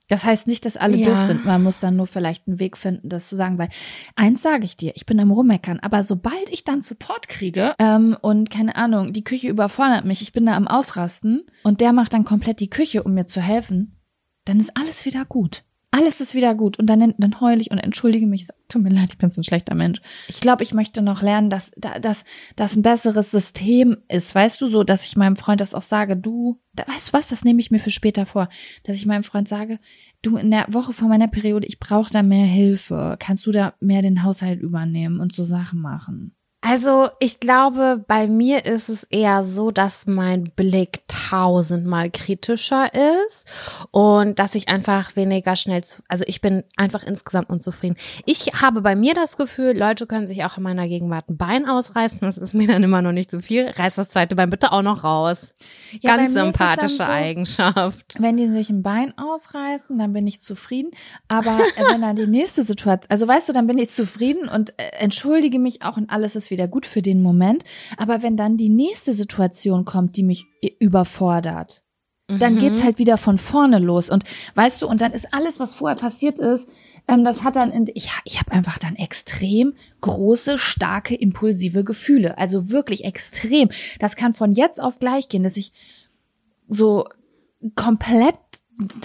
Das 0.10 0.26
heißt 0.26 0.48
nicht, 0.48 0.66
dass 0.66 0.76
alle 0.76 0.98
Ja. 0.98 1.10
doof 1.10 1.22
sind. 1.22 1.46
Man 1.46 1.64
muss 1.64 1.80
dann 1.80 1.96
nur 1.96 2.08
vielleicht 2.08 2.46
einen 2.48 2.60
Weg 2.60 2.76
finden, 2.78 3.08
das 3.08 3.30
zu 3.30 3.36
sagen, 3.38 3.58
weil 3.58 3.70
eins 4.16 4.42
sage 4.42 4.66
ich 4.66 4.76
dir, 4.76 4.92
ich 4.96 5.06
bin 5.06 5.20
am 5.20 5.32
Rummeckern, 5.32 5.80
aber 5.80 6.04
sobald 6.04 6.50
ich 6.52 6.66
dann 6.66 6.82
Support 6.82 7.30
kriege 7.30 7.74
ähm, 7.80 8.16
und 8.22 8.50
keine 8.50 8.76
Ahnung, 8.76 9.14
die 9.14 9.24
Küche 9.24 9.48
überfordert 9.48 10.04
mich, 10.06 10.22
ich 10.22 10.34
bin 10.34 10.46
da 10.46 10.56
am 10.58 10.68
Ausrasten 10.68 11.44
und 11.64 11.80
der 11.80 11.94
macht 11.94 12.14
dann 12.14 12.26
komplett 12.26 12.60
die 12.60 12.70
Küche, 12.70 13.04
um 13.04 13.14
mir 13.14 13.28
zu 13.28 13.42
helfen, 13.42 13.98
dann 14.46 14.60
ist 14.60 14.76
alles 14.78 15.06
wieder 15.06 15.24
gut. 15.26 15.64
Alles 15.96 16.22
ist 16.22 16.34
wieder 16.34 16.56
gut 16.56 16.80
und 16.80 16.88
dann, 16.88 17.14
dann 17.20 17.40
heule 17.40 17.62
ich 17.62 17.70
und 17.70 17.78
entschuldige 17.78 18.26
mich. 18.26 18.48
Tut 18.68 18.82
mir 18.82 18.90
leid, 18.90 19.10
ich 19.12 19.18
bin 19.20 19.30
so 19.30 19.40
ein 19.40 19.44
schlechter 19.44 19.76
Mensch. 19.76 20.02
Ich 20.28 20.42
glaube, 20.42 20.64
ich 20.64 20.74
möchte 20.74 21.04
noch 21.04 21.22
lernen, 21.22 21.52
dass 21.52 21.70
da- 21.78 22.00
dass 22.00 22.24
das 22.56 22.76
ein 22.76 22.82
besseres 22.82 23.30
System 23.30 23.98
ist. 24.08 24.34
Weißt 24.34 24.60
du, 24.60 24.68
so, 24.68 24.84
dass 24.84 25.06
ich 25.06 25.16
meinem 25.18 25.36
Freund 25.36 25.62
das 25.62 25.76
auch 25.76 25.84
sage, 25.84 26.18
du, 26.18 26.60
weißt 26.74 27.10
du 27.10 27.14
was, 27.14 27.28
das 27.28 27.44
nehme 27.44 27.60
ich 27.60 27.70
mir 27.70 27.78
für 27.78 27.92
später 27.92 28.26
vor, 28.26 28.50
dass 28.86 28.96
ich 28.98 29.06
meinem 29.06 29.22
Freund 29.22 29.48
sage, 29.48 29.78
du, 30.24 30.38
in 30.38 30.50
der 30.50 30.66
Woche 30.70 30.94
vor 30.94 31.08
meiner 31.10 31.28
Periode, 31.28 31.68
ich 31.68 31.80
brauche 31.80 32.12
da 32.12 32.24
mehr 32.24 32.48
Hilfe. 32.48 33.16
Kannst 33.20 33.46
du 33.46 33.52
da 33.52 33.76
mehr 33.80 34.02
den 34.02 34.24
Haushalt 34.24 34.62
übernehmen 34.62 35.20
und 35.20 35.34
so 35.36 35.44
Sachen 35.44 35.80
machen? 35.80 36.34
Also 36.66 37.10
ich 37.20 37.42
glaube, 37.42 38.04
bei 38.08 38.28
mir 38.28 38.66
ist 38.66 38.88
es 38.88 39.04
eher 39.04 39.44
so, 39.44 39.70
dass 39.70 40.08
mein 40.08 40.46
Blick 40.56 41.02
tausendmal 41.10 42.10
kritischer 42.10 42.90
ist 43.26 43.46
und 43.92 44.40
dass 44.40 44.56
ich 44.56 44.70
einfach 44.70 45.18
weniger 45.18 45.58
schnell, 45.58 45.84
zu, 45.84 46.02
also 46.08 46.24
ich 46.26 46.40
bin 46.40 46.64
einfach 46.78 47.04
insgesamt 47.04 47.50
unzufrieden. 47.50 47.98
Ich 48.26 48.54
habe 48.62 48.80
bei 48.80 48.96
mir 48.96 49.14
das 49.14 49.36
Gefühl, 49.36 49.78
Leute 49.78 50.08
können 50.08 50.26
sich 50.26 50.46
auch 50.46 50.56
in 50.56 50.64
meiner 50.64 50.88
Gegenwart 50.88 51.30
ein 51.30 51.36
Bein 51.36 51.68
ausreißen. 51.68 52.20
Das 52.22 52.38
ist 52.38 52.54
mir 52.54 52.68
dann 52.68 52.82
immer 52.82 53.02
noch 53.02 53.12
nicht 53.12 53.30
zu 53.30 53.42
viel. 53.42 53.68
Reiß 53.68 53.96
das 53.96 54.08
zweite 54.08 54.38
Bein 54.38 54.50
bitte 54.50 54.72
auch 54.72 54.84
noch 54.84 55.04
raus. 55.04 55.54
Ja, 56.00 56.16
Ganz 56.16 56.34
sympathische 56.34 56.96
so- 56.96 57.04
Eigenschaft. 57.04 58.16
Wenn 58.20 58.38
die 58.38 58.48
sich 58.48 58.70
ein 58.70 58.84
Bein 58.84 59.14
ausreißen, 59.18 59.98
dann 59.98 60.14
bin 60.14 60.26
ich 60.28 60.40
zufrieden. 60.40 60.92
Aber 61.28 61.60
äh, 61.76 61.92
wenn 61.94 62.02
dann 62.02 62.16
die 62.16 62.26
nächste 62.28 62.64
Situation, 62.64 63.10
also 63.10 63.28
weißt 63.28 63.50
du, 63.50 63.54
dann 63.54 63.68
bin 63.68 63.78
ich 63.78 63.90
zufrieden 63.90 64.48
und 64.48 64.72
äh, 64.80 64.84
entschuldige 65.00 65.60
mich 65.60 65.82
auch 65.82 65.98
und 65.98 66.10
alles 66.10 66.38
ist 66.38 66.53
wieder 66.54 66.68
gut 66.70 66.86
für 66.86 67.02
den 67.02 67.22
Moment. 67.22 67.64
Aber 67.98 68.22
wenn 68.24 68.38
dann 68.38 68.56
die 68.58 68.70
nächste 68.70 69.14
Situation 69.14 69.84
kommt, 69.84 70.16
die 70.16 70.24
mich 70.24 70.46
überfordert, 70.80 71.84
dann 72.28 72.54
Mhm. 72.54 72.58
geht's 72.60 72.84
halt 72.84 73.00
wieder 73.00 73.18
von 73.18 73.38
vorne 73.38 73.80
los. 73.80 74.10
Und 74.10 74.24
weißt 74.56 74.82
du, 74.82 74.88
und 74.88 75.02
dann 75.02 75.12
ist 75.12 75.34
alles, 75.34 75.60
was 75.60 75.74
vorher 75.74 75.98
passiert 75.98 76.40
ist, 76.40 76.68
ähm, 77.08 77.26
das 77.26 77.44
hat 77.44 77.58
dann, 77.58 77.70
in, 77.72 77.86
ich, 77.94 78.10
ich 78.24 78.40
habe 78.40 78.52
einfach 78.54 78.78
dann 78.78 78.96
extrem 78.96 79.74
große, 80.00 80.58
starke, 80.58 81.16
impulsive 81.16 81.84
Gefühle. 81.84 82.38
Also 82.38 82.70
wirklich 82.72 83.04
extrem. 83.04 83.70
Das 84.00 84.16
kann 84.16 84.34
von 84.34 84.54
jetzt 84.54 84.82
auf 84.82 85.00
gleich 85.00 85.28
gehen, 85.28 85.44
dass 85.44 85.58
ich 85.58 85.74
so 86.70 87.06
komplett 87.76 88.36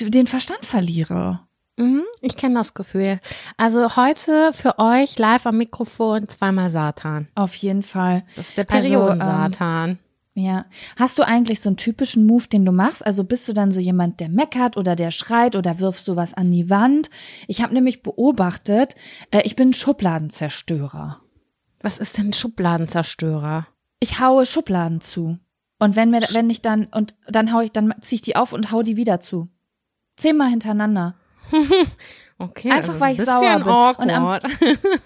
den 0.01 0.27
Verstand 0.29 0.65
verliere. 0.65 1.41
Mhm, 1.79 2.03
ich 2.21 2.37
kenne 2.37 2.57
das 2.57 2.75
Gefühl. 2.75 3.21
Also 3.57 3.97
heute 3.97 4.53
für 4.53 4.79
euch 4.79 5.17
live 5.19 5.47
am 5.47 5.59
Mikrofon 5.59 6.29
zweimal 6.29 6.71
Satan. 6.71 7.27
Auf 7.35 7.55
jeden 7.55 7.83
Fall. 7.85 8.25
Das 8.37 8.49
ist 8.49 8.59
der 8.59 8.71
Also, 8.71 8.89
Perioden-Satan. 8.89 9.99
Ja. 10.35 10.67
Hast 10.97 11.19
du 11.19 11.23
eigentlich 11.25 11.61
so 11.61 11.69
einen 11.69 11.77
typischen 11.77 12.27
Move, 12.27 12.49
den 12.49 12.65
du 12.65 12.73
machst? 12.73 13.05
Also 13.05 13.25
bist 13.25 13.49
du 13.49 13.53
dann 13.53 13.73
so 13.73 13.81
jemand, 13.81 14.21
der 14.21 14.29
meckert 14.29 14.77
oder 14.77 14.95
der 14.97 15.11
schreit 15.11 15.57
oder 15.57 15.81
wirfst 15.81 16.07
du 16.07 16.17
was 16.17 16.35
an 16.35 16.51
die 16.51 16.69
Wand? 16.69 17.11
Ich 17.47 17.63
habe 17.63 17.75
nämlich 17.75 18.03
beobachtet, 18.03 18.95
äh, 19.31 19.43
ich 19.45 19.57
bin 19.57 19.73
Schubladenzerstörer. 19.73 21.21
Was 21.81 21.99
ist 21.99 22.19
denn 22.19 22.33
Schubladenzerstörer? 22.33 23.67
Ich 24.01 24.21
haue 24.21 24.47
Schubladen 24.47 25.01
zu. 25.01 25.39
Und 25.81 25.97
wenn 25.97 26.11
mir, 26.11 26.21
wenn 26.33 26.51
ich 26.51 26.61
dann, 26.63 26.85
und 26.87 27.15
dann 27.29 27.53
hau 27.53 27.61
ich, 27.61 27.73
dann 27.73 27.95
zieh 28.01 28.17
ich 28.17 28.23
die 28.23 28.37
auf 28.37 28.53
und 28.53 28.73
hau 28.73 28.83
die 28.83 28.97
wieder 28.97 29.21
zu. 29.21 29.49
Zehnmal 30.17 30.51
hintereinander. 30.51 31.15
Okay, 32.41 32.71
Einfach, 32.71 32.95
ist 32.95 33.01
weil 33.01 33.15
ich 33.15 33.23
sauer 33.25 33.59
bin. 33.59 33.63
Und 34.05 34.11
am- 34.11 34.25
awkward. 34.27 34.45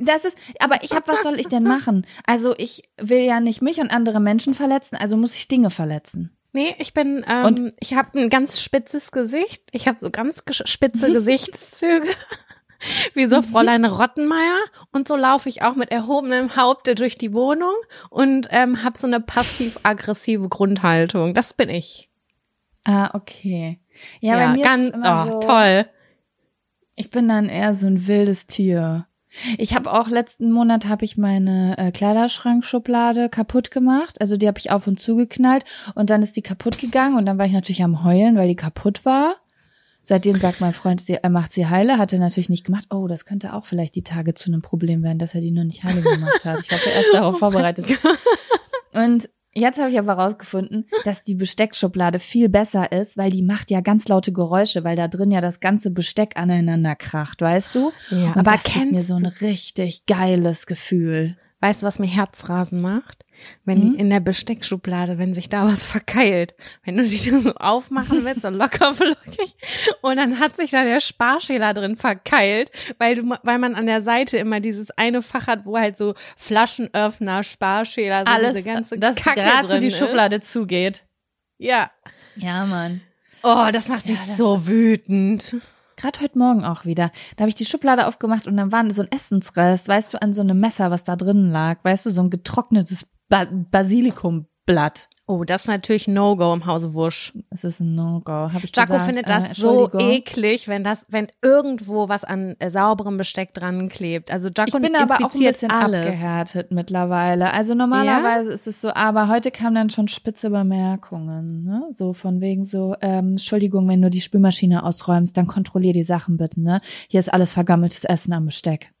Das 0.00 0.24
ist, 0.24 0.36
aber 0.58 0.82
ich 0.82 0.92
habe, 0.94 1.06
was 1.06 1.22
soll 1.22 1.38
ich 1.38 1.48
denn 1.48 1.64
machen? 1.64 2.06
Also 2.24 2.54
ich 2.56 2.88
will 2.96 3.18
ja 3.20 3.40
nicht 3.40 3.60
mich 3.60 3.78
und 3.78 3.90
andere 3.90 4.20
Menschen 4.20 4.54
verletzen, 4.54 4.96
also 4.96 5.18
muss 5.18 5.36
ich 5.36 5.48
Dinge 5.48 5.68
verletzen. 5.68 6.34
nee, 6.52 6.74
ich 6.78 6.94
bin, 6.94 7.22
ähm, 7.28 7.44
Und- 7.44 7.74
ich 7.78 7.92
habe 7.92 8.18
ein 8.18 8.30
ganz 8.30 8.62
spitzes 8.62 9.12
Gesicht. 9.12 9.62
Ich 9.70 9.86
habe 9.86 9.98
so 9.98 10.10
ganz 10.10 10.42
spitze 10.64 11.12
Gesichtszüge. 11.12 12.08
Wie 13.14 13.26
so 13.26 13.42
Fräulein 13.42 13.84
Rottenmeier. 13.84 14.58
Und 14.92 15.06
so 15.08 15.14
laufe 15.14 15.48
ich 15.50 15.62
auch 15.62 15.74
mit 15.76 15.90
erhobenem 15.90 16.56
Haupte 16.56 16.94
durch 16.94 17.16
die 17.18 17.32
Wohnung 17.34 17.74
und 18.10 18.48
ähm, 18.50 18.82
habe 18.82 18.98
so 18.98 19.06
eine 19.06 19.20
passiv-aggressive 19.20 20.48
Grundhaltung. 20.48 21.34
Das 21.34 21.52
bin 21.54 21.68
ich. 21.68 22.08
Ah, 22.84 23.10
okay. 23.14 23.80
Ja, 24.20 24.36
bei 24.36 24.48
mir 24.54 24.64
ganz, 24.64 24.92
oh, 24.94 25.32
so, 25.32 25.40
toll. 25.40 25.86
Ich 26.96 27.10
bin 27.10 27.28
dann 27.28 27.48
eher 27.48 27.74
so 27.74 27.86
ein 27.86 28.06
wildes 28.06 28.46
Tier. 28.46 29.06
Ich 29.56 29.74
habe 29.74 29.90
auch 29.90 30.08
letzten 30.08 30.50
Monat 30.50 30.86
habe 30.86 31.06
ich 31.06 31.16
meine 31.16 31.76
äh, 31.78 31.90
Kleiderschrankschublade 31.90 33.30
kaputt 33.30 33.70
gemacht. 33.70 34.20
Also 34.20 34.36
die 34.36 34.46
habe 34.46 34.58
ich 34.58 34.70
auf 34.70 34.86
und 34.86 35.00
zugeknallt 35.00 35.64
und 35.94 36.10
dann 36.10 36.22
ist 36.22 36.36
die 36.36 36.42
kaputt 36.42 36.78
gegangen 36.78 37.16
und 37.16 37.24
dann 37.24 37.38
war 37.38 37.46
ich 37.46 37.52
natürlich 37.52 37.82
am 37.82 38.04
heulen, 38.04 38.36
weil 38.36 38.48
die 38.48 38.56
kaputt 38.56 39.06
war. 39.06 39.36
Seitdem 40.04 40.36
sagt 40.36 40.60
mein 40.60 40.72
Freund, 40.72 41.00
sie, 41.00 41.14
er 41.14 41.30
macht 41.30 41.52
sie 41.52 41.66
heile, 41.66 41.96
hat 41.96 42.12
er 42.12 42.18
natürlich 42.18 42.48
nicht 42.48 42.64
gemacht. 42.64 42.86
Oh, 42.90 43.06
das 43.06 43.24
könnte 43.24 43.54
auch 43.54 43.64
vielleicht 43.64 43.94
die 43.94 44.02
Tage 44.02 44.34
zu 44.34 44.50
einem 44.50 44.60
Problem 44.60 45.02
werden, 45.02 45.18
dass 45.18 45.34
er 45.34 45.40
die 45.40 45.52
nur 45.52 45.64
nicht 45.64 45.84
heile 45.84 46.02
gemacht 46.02 46.44
hat. 46.44 46.60
Ich 46.60 46.70
hoffe, 46.72 46.90
er 46.90 47.00
ist 47.00 47.14
darauf 47.14 47.38
vorbereitet. 47.38 47.86
Und 48.92 49.30
jetzt 49.54 49.78
habe 49.78 49.90
ich 49.90 49.98
aber 49.98 50.14
rausgefunden, 50.14 50.86
dass 51.04 51.22
die 51.22 51.34
Besteckschublade 51.34 52.18
viel 52.18 52.48
besser 52.48 52.92
ist, 52.92 53.16
weil 53.16 53.30
die 53.30 53.42
macht 53.42 53.70
ja 53.70 53.80
ganz 53.80 54.08
laute 54.08 54.32
Geräusche, 54.32 54.84
weil 54.84 54.96
da 54.96 55.08
drin 55.08 55.30
ja 55.30 55.40
das 55.40 55.60
ganze 55.60 55.90
Besteck 55.90 56.32
aneinander 56.36 56.96
kracht, 56.96 57.40
weißt 57.40 57.74
du? 57.74 57.92
Ja, 58.10 58.32
Und 58.32 58.38
aber 58.38 58.52
das 58.52 58.64
gibt 58.64 58.76
mir 58.76 58.92
kennst 58.92 59.08
so 59.08 59.14
ein 59.16 59.26
richtig 59.26 60.06
geiles 60.06 60.66
Gefühl. 60.66 61.36
Weißt 61.62 61.80
du, 61.82 61.86
was 61.86 61.98
mir 61.98 62.08
Herzrasen 62.08 62.80
macht? 62.82 63.24
Wenn 63.64 63.78
Mhm. 63.78 63.92
die 63.94 63.98
in 64.00 64.10
der 64.10 64.20
Besteckschublade, 64.20 65.16
wenn 65.18 65.32
sich 65.32 65.48
da 65.48 65.64
was 65.64 65.84
verkeilt. 65.86 66.54
Wenn 66.84 66.96
du 66.96 67.04
die 67.04 67.18
so 67.18 67.54
aufmachen 67.54 68.24
willst, 68.24 68.42
so 68.42 68.48
locker 68.50 68.92
flockig. 68.94 69.54
Und 70.02 70.16
dann 70.16 70.38
hat 70.40 70.56
sich 70.56 70.70
da 70.72 70.84
der 70.84 71.00
Sparschäler 71.00 71.72
drin 71.72 71.96
verkeilt, 71.96 72.70
weil 72.98 73.14
du, 73.14 73.34
weil 73.42 73.58
man 73.58 73.74
an 73.74 73.86
der 73.86 74.02
Seite 74.02 74.36
immer 74.38 74.60
dieses 74.60 74.90
eine 74.92 75.22
Fach 75.22 75.46
hat, 75.46 75.64
wo 75.64 75.78
halt 75.78 75.96
so 75.98 76.14
Flaschenöffner, 76.36 77.42
Sparschäler, 77.42 78.24
so 78.26 78.46
diese 78.48 78.62
ganze 78.62 78.96
dass 78.96 79.16
Kacke 79.16 79.40
gerade 79.40 79.68
so 79.68 79.78
die 79.78 79.86
ist. 79.86 79.98
Schublade 79.98 80.40
zugeht. 80.40 81.04
Ja. 81.58 81.90
Ja, 82.36 82.64
Mann. 82.66 83.00
Oh, 83.42 83.68
das 83.72 83.88
macht 83.88 84.06
mich 84.06 84.18
Ja, 84.20 84.26
das 84.28 84.36
so 84.36 84.66
wütend. 84.66 85.56
Gerade 86.02 86.20
heute 86.20 86.38
Morgen 86.38 86.64
auch 86.64 86.84
wieder. 86.84 87.10
Da 87.36 87.42
habe 87.42 87.48
ich 87.48 87.54
die 87.54 87.64
Schublade 87.64 88.06
aufgemacht 88.06 88.46
und 88.46 88.56
dann 88.56 88.72
war 88.72 88.88
so 88.90 89.02
ein 89.02 89.10
Essensrest, 89.10 89.88
weißt 89.88 90.14
du, 90.14 90.22
an 90.22 90.34
so 90.34 90.42
einem 90.42 90.60
Messer, 90.60 90.90
was 90.90 91.04
da 91.04 91.16
drin 91.16 91.50
lag, 91.50 91.82
weißt 91.84 92.06
du, 92.06 92.10
so 92.10 92.22
ein 92.22 92.30
getrocknetes 92.30 93.06
ba 93.28 93.46
Basilikumblatt. 93.50 95.08
Oh, 95.26 95.44
das 95.44 95.62
ist 95.62 95.68
natürlich 95.68 96.08
No-Go 96.08 96.52
im 96.52 96.66
Hause 96.66 96.94
Wusch. 96.94 97.32
Es 97.50 97.62
ist 97.62 97.78
ein 97.78 97.94
No-Go, 97.94 98.32
habe 98.32 98.64
ich 98.64 98.72
Jaco 98.76 98.88
gesagt. 98.94 99.06
findet 99.06 99.26
Äh, 99.26 99.28
das 99.28 99.56
so 99.56 99.84
Entschuldigung. 99.84 100.00
eklig, 100.10 100.66
wenn 100.66 100.82
das, 100.82 100.98
wenn 101.08 101.28
irgendwo 101.40 102.08
was 102.08 102.24
an 102.24 102.56
äh, 102.58 102.70
sauberem 102.70 103.18
Besteck 103.18 103.54
dran 103.54 103.88
klebt. 103.88 104.32
Also 104.32 104.48
Jaco 104.48 104.76
Ich 104.76 104.82
bin 104.82 104.96
aber 104.96 105.24
auch 105.24 105.32
ein 105.32 105.38
bisschen 105.40 105.70
alles. 105.70 106.06
abgehärtet 106.06 106.72
mittlerweile. 106.72 107.52
Also 107.54 107.74
normalerweise 107.74 108.50
ist 108.50 108.66
es 108.66 108.80
so, 108.80 108.92
aber 108.92 109.28
heute 109.28 109.52
kamen 109.52 109.76
dann 109.76 109.90
schon 109.90 110.08
spitze 110.08 110.50
Bemerkungen, 110.50 111.62
ne? 111.64 111.84
So 111.94 112.14
von 112.14 112.40
wegen 112.40 112.64
so, 112.64 112.96
ähm, 113.00 113.28
Entschuldigung, 113.30 113.86
wenn 113.88 114.02
du 114.02 114.10
die 114.10 114.20
Spülmaschine 114.20 114.82
ausräumst, 114.82 115.36
dann 115.36 115.46
kontrollier 115.46 115.92
die 115.92 116.04
Sachen 116.04 116.36
bitte, 116.36 116.60
ne? 116.60 116.80
Hier 117.08 117.20
ist 117.20 117.32
alles 117.32 117.52
vergammeltes 117.52 118.04
Essen 118.04 118.32
am 118.32 118.46
Besteck. 118.46 118.92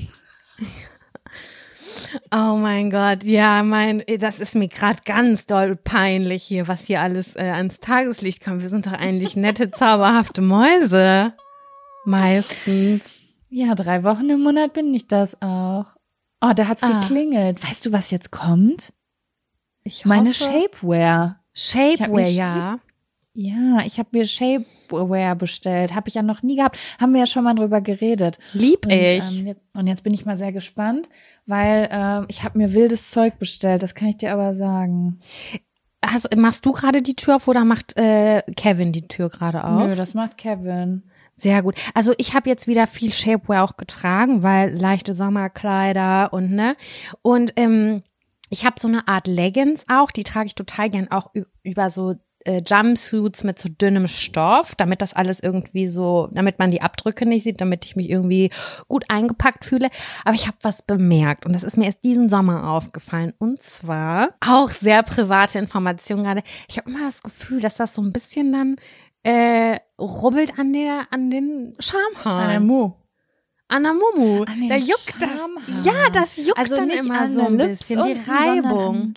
Oh 2.31 2.57
mein 2.57 2.91
Gott, 2.91 3.25
ja, 3.25 3.63
mein, 3.63 4.03
das 4.19 4.41
ist 4.41 4.55
mir 4.55 4.69
gerade 4.69 4.99
ganz 5.05 5.47
doll 5.47 5.77
peinlich 5.77 6.43
hier, 6.45 6.69
was 6.69 6.83
hier 6.83 7.01
alles 7.01 7.35
äh, 7.37 7.43
ans 7.51 7.81
Tageslicht 7.81 8.43
kommt. 8.45 8.63
Wir 8.63 8.69
sind 8.69 8.87
doch 8.87 8.93
eigentlich 8.93 9.37
nette, 9.37 9.71
zauberhafte 9.73 10.41
Mäuse. 10.43 11.33
Meistens. 12.05 13.03
Ja, 13.49 13.75
drei 13.75 14.03
Wochen 14.05 14.29
im 14.31 14.43
Monat 14.43 14.73
bin 14.73 14.93
ich 14.95 15.09
das 15.09 15.41
auch. 15.43 15.87
Oh, 16.41 16.53
da 16.55 16.67
hat's 16.69 16.83
Ah. 16.83 17.01
geklingelt. 17.01 17.63
Weißt 17.63 17.87
du, 17.87 17.93
was 17.93 18.11
jetzt 18.11 18.33
kommt? 18.33 18.93
Ich 19.85 20.05
Meine 20.05 20.31
hoffe- 20.31 20.45
Shapewear. 20.45 21.21
Hab 21.29 21.37
Shapewear, 21.55 22.09
mich- 22.09 22.37
ja. 22.37 22.79
Ja, 23.35 23.81
ich 23.87 23.99
habe 23.99 24.11
mir 24.13 24.27
Shapewear 24.27 25.35
bestellt. 25.37 25.95
Habe 25.95 26.09
ich 26.09 26.15
ja 26.15 26.23
noch 26.23 26.43
nie 26.43 26.57
gehabt. 26.57 26.79
Haben 27.01 27.13
wir 27.13 27.21
ja 27.21 27.27
schon 27.27 27.45
mal 27.45 27.55
drüber 27.55 27.81
geredet. 27.81 28.39
Lieb 28.53 28.85
Und, 28.85 28.93
ich. 28.93 29.39
ähm, 29.39 29.47
jetzt, 29.47 29.61
und 29.73 29.87
jetzt 29.87 30.05
bin 30.05 30.13
ich 30.13 30.27
mal 30.27 30.37
sehr 30.37 30.53
gespannt, 30.53 31.09
weil 31.47 31.89
ähm, 31.91 32.27
ich 32.29 32.45
habe 32.45 32.59
mir 32.59 32.75
wildes 32.75 33.11
Zeug 33.11 33.39
bestellt. 33.39 33.83
Das 33.83 33.95
kann 33.95 34.09
ich 34.09 34.19
dir 34.19 34.33
aber 34.33 34.55
sagen. 34.55 35.21
Hast, 36.05 36.37
machst 36.37 36.67
du 36.67 36.73
gerade 36.73 37.01
die 37.01 37.17
Tür 37.17 37.37
auf 37.37 37.49
oder 37.49 37.65
macht 37.65 37.97
äh, 37.97 38.43
Kevin 38.55 38.93
die 38.93 39.09
Tür 39.09 39.31
gerade 39.31 39.65
auf? 39.65 39.87
Nö, 39.87 39.95
das 39.95 40.13
macht 40.13 40.37
Kevin. 40.37 41.05
Sehr 41.37 41.63
gut. 41.63 41.77
Also 41.95 42.13
ich 42.19 42.35
habe 42.35 42.51
jetzt 42.51 42.67
wieder 42.67 42.87
viel 42.87 43.13
Shapewear 43.15 43.65
auch 43.65 43.77
getragen, 43.79 44.43
weil 44.43 44.77
leichte 44.77 45.15
Sommerkleider 45.15 46.33
und 46.33 46.51
ne. 46.51 46.77
Und 47.23 47.55
ähm, 47.57 48.03
ich 48.51 48.67
habe 48.67 48.79
so 48.79 48.89
eine 48.89 49.09
Art 49.09 49.27
Leggings 49.27 49.85
auch, 49.89 50.11
die 50.11 50.25
trage 50.25 50.49
ich 50.49 50.55
total 50.55 50.91
gern 50.91 51.11
auch 51.11 51.31
über 51.63 51.89
so 51.89 52.17
äh, 52.45 52.63
Jumpsuits 52.65 53.45
mit 53.45 53.59
so 53.59 53.69
dünnem 53.69 54.07
Stoff, 54.07 54.75
damit 54.75 55.03
das 55.03 55.15
alles 55.15 55.41
irgendwie 55.41 55.89
so, 55.89 56.29
damit 56.33 56.59
man 56.59 56.71
die 56.71 56.83
Abdrücke 56.83 57.27
nicht 57.27 57.45
sieht, 57.45 57.61
damit 57.61 57.85
ich 57.85 57.97
mich 57.97 58.11
irgendwie 58.11 58.51
gut 58.89 59.05
eingepackt 59.09 59.65
fühle. 59.65 59.89
Aber 60.25 60.35
ich 60.35 60.47
habe 60.47 60.57
was 60.63 60.83
bemerkt 60.83 61.47
und 61.47 61.53
das 61.53 61.63
ist 61.63 61.77
mir 61.77 61.87
erst 61.87 62.05
diesen 62.05 62.29
Sommer 62.29 62.71
aufgefallen. 62.71 63.33
Und 63.39 63.63
zwar 63.63 64.31
auch 64.41 64.71
sehr 64.71 65.03
private 65.03 65.59
Information 65.59 66.25
gerade. 66.25 66.43
Ich 66.69 66.79
habe 66.79 66.91
immer 66.91 67.05
das 67.05 67.23
Gefühl, 67.23 67.61
dass 67.61 67.77
das 67.77 67.95
so 67.95 68.03
ein 68.03 68.13
bisschen 68.13 68.53
dann 68.53 68.77
äh, 69.23 69.79
rubbelt 69.99 70.59
an 70.59 70.73
der 70.73 71.07
an 71.11 71.31
den 71.31 71.75
Schamhaaren. 71.79 72.67
Mu. 72.67 72.93
An 73.69 73.85
der 73.85 73.95
Mumu. 73.95 74.45
An 74.45 74.69
da 74.69 74.77
juckt 74.77 75.15
das. 75.19 75.31
Schamhaaren. 75.31 75.85
Ja, 75.85 76.11
das 76.11 76.37
juckt 76.37 76.59
Also 76.59 76.77
dann 76.77 76.89
nicht 76.89 77.07
immer 77.07 77.21
an 77.21 77.33
so 77.33 77.47
ein 77.47 77.57
bisschen. 77.57 78.03
Die 78.03 78.15
sondern 78.15 78.37
Reibung. 78.37 79.15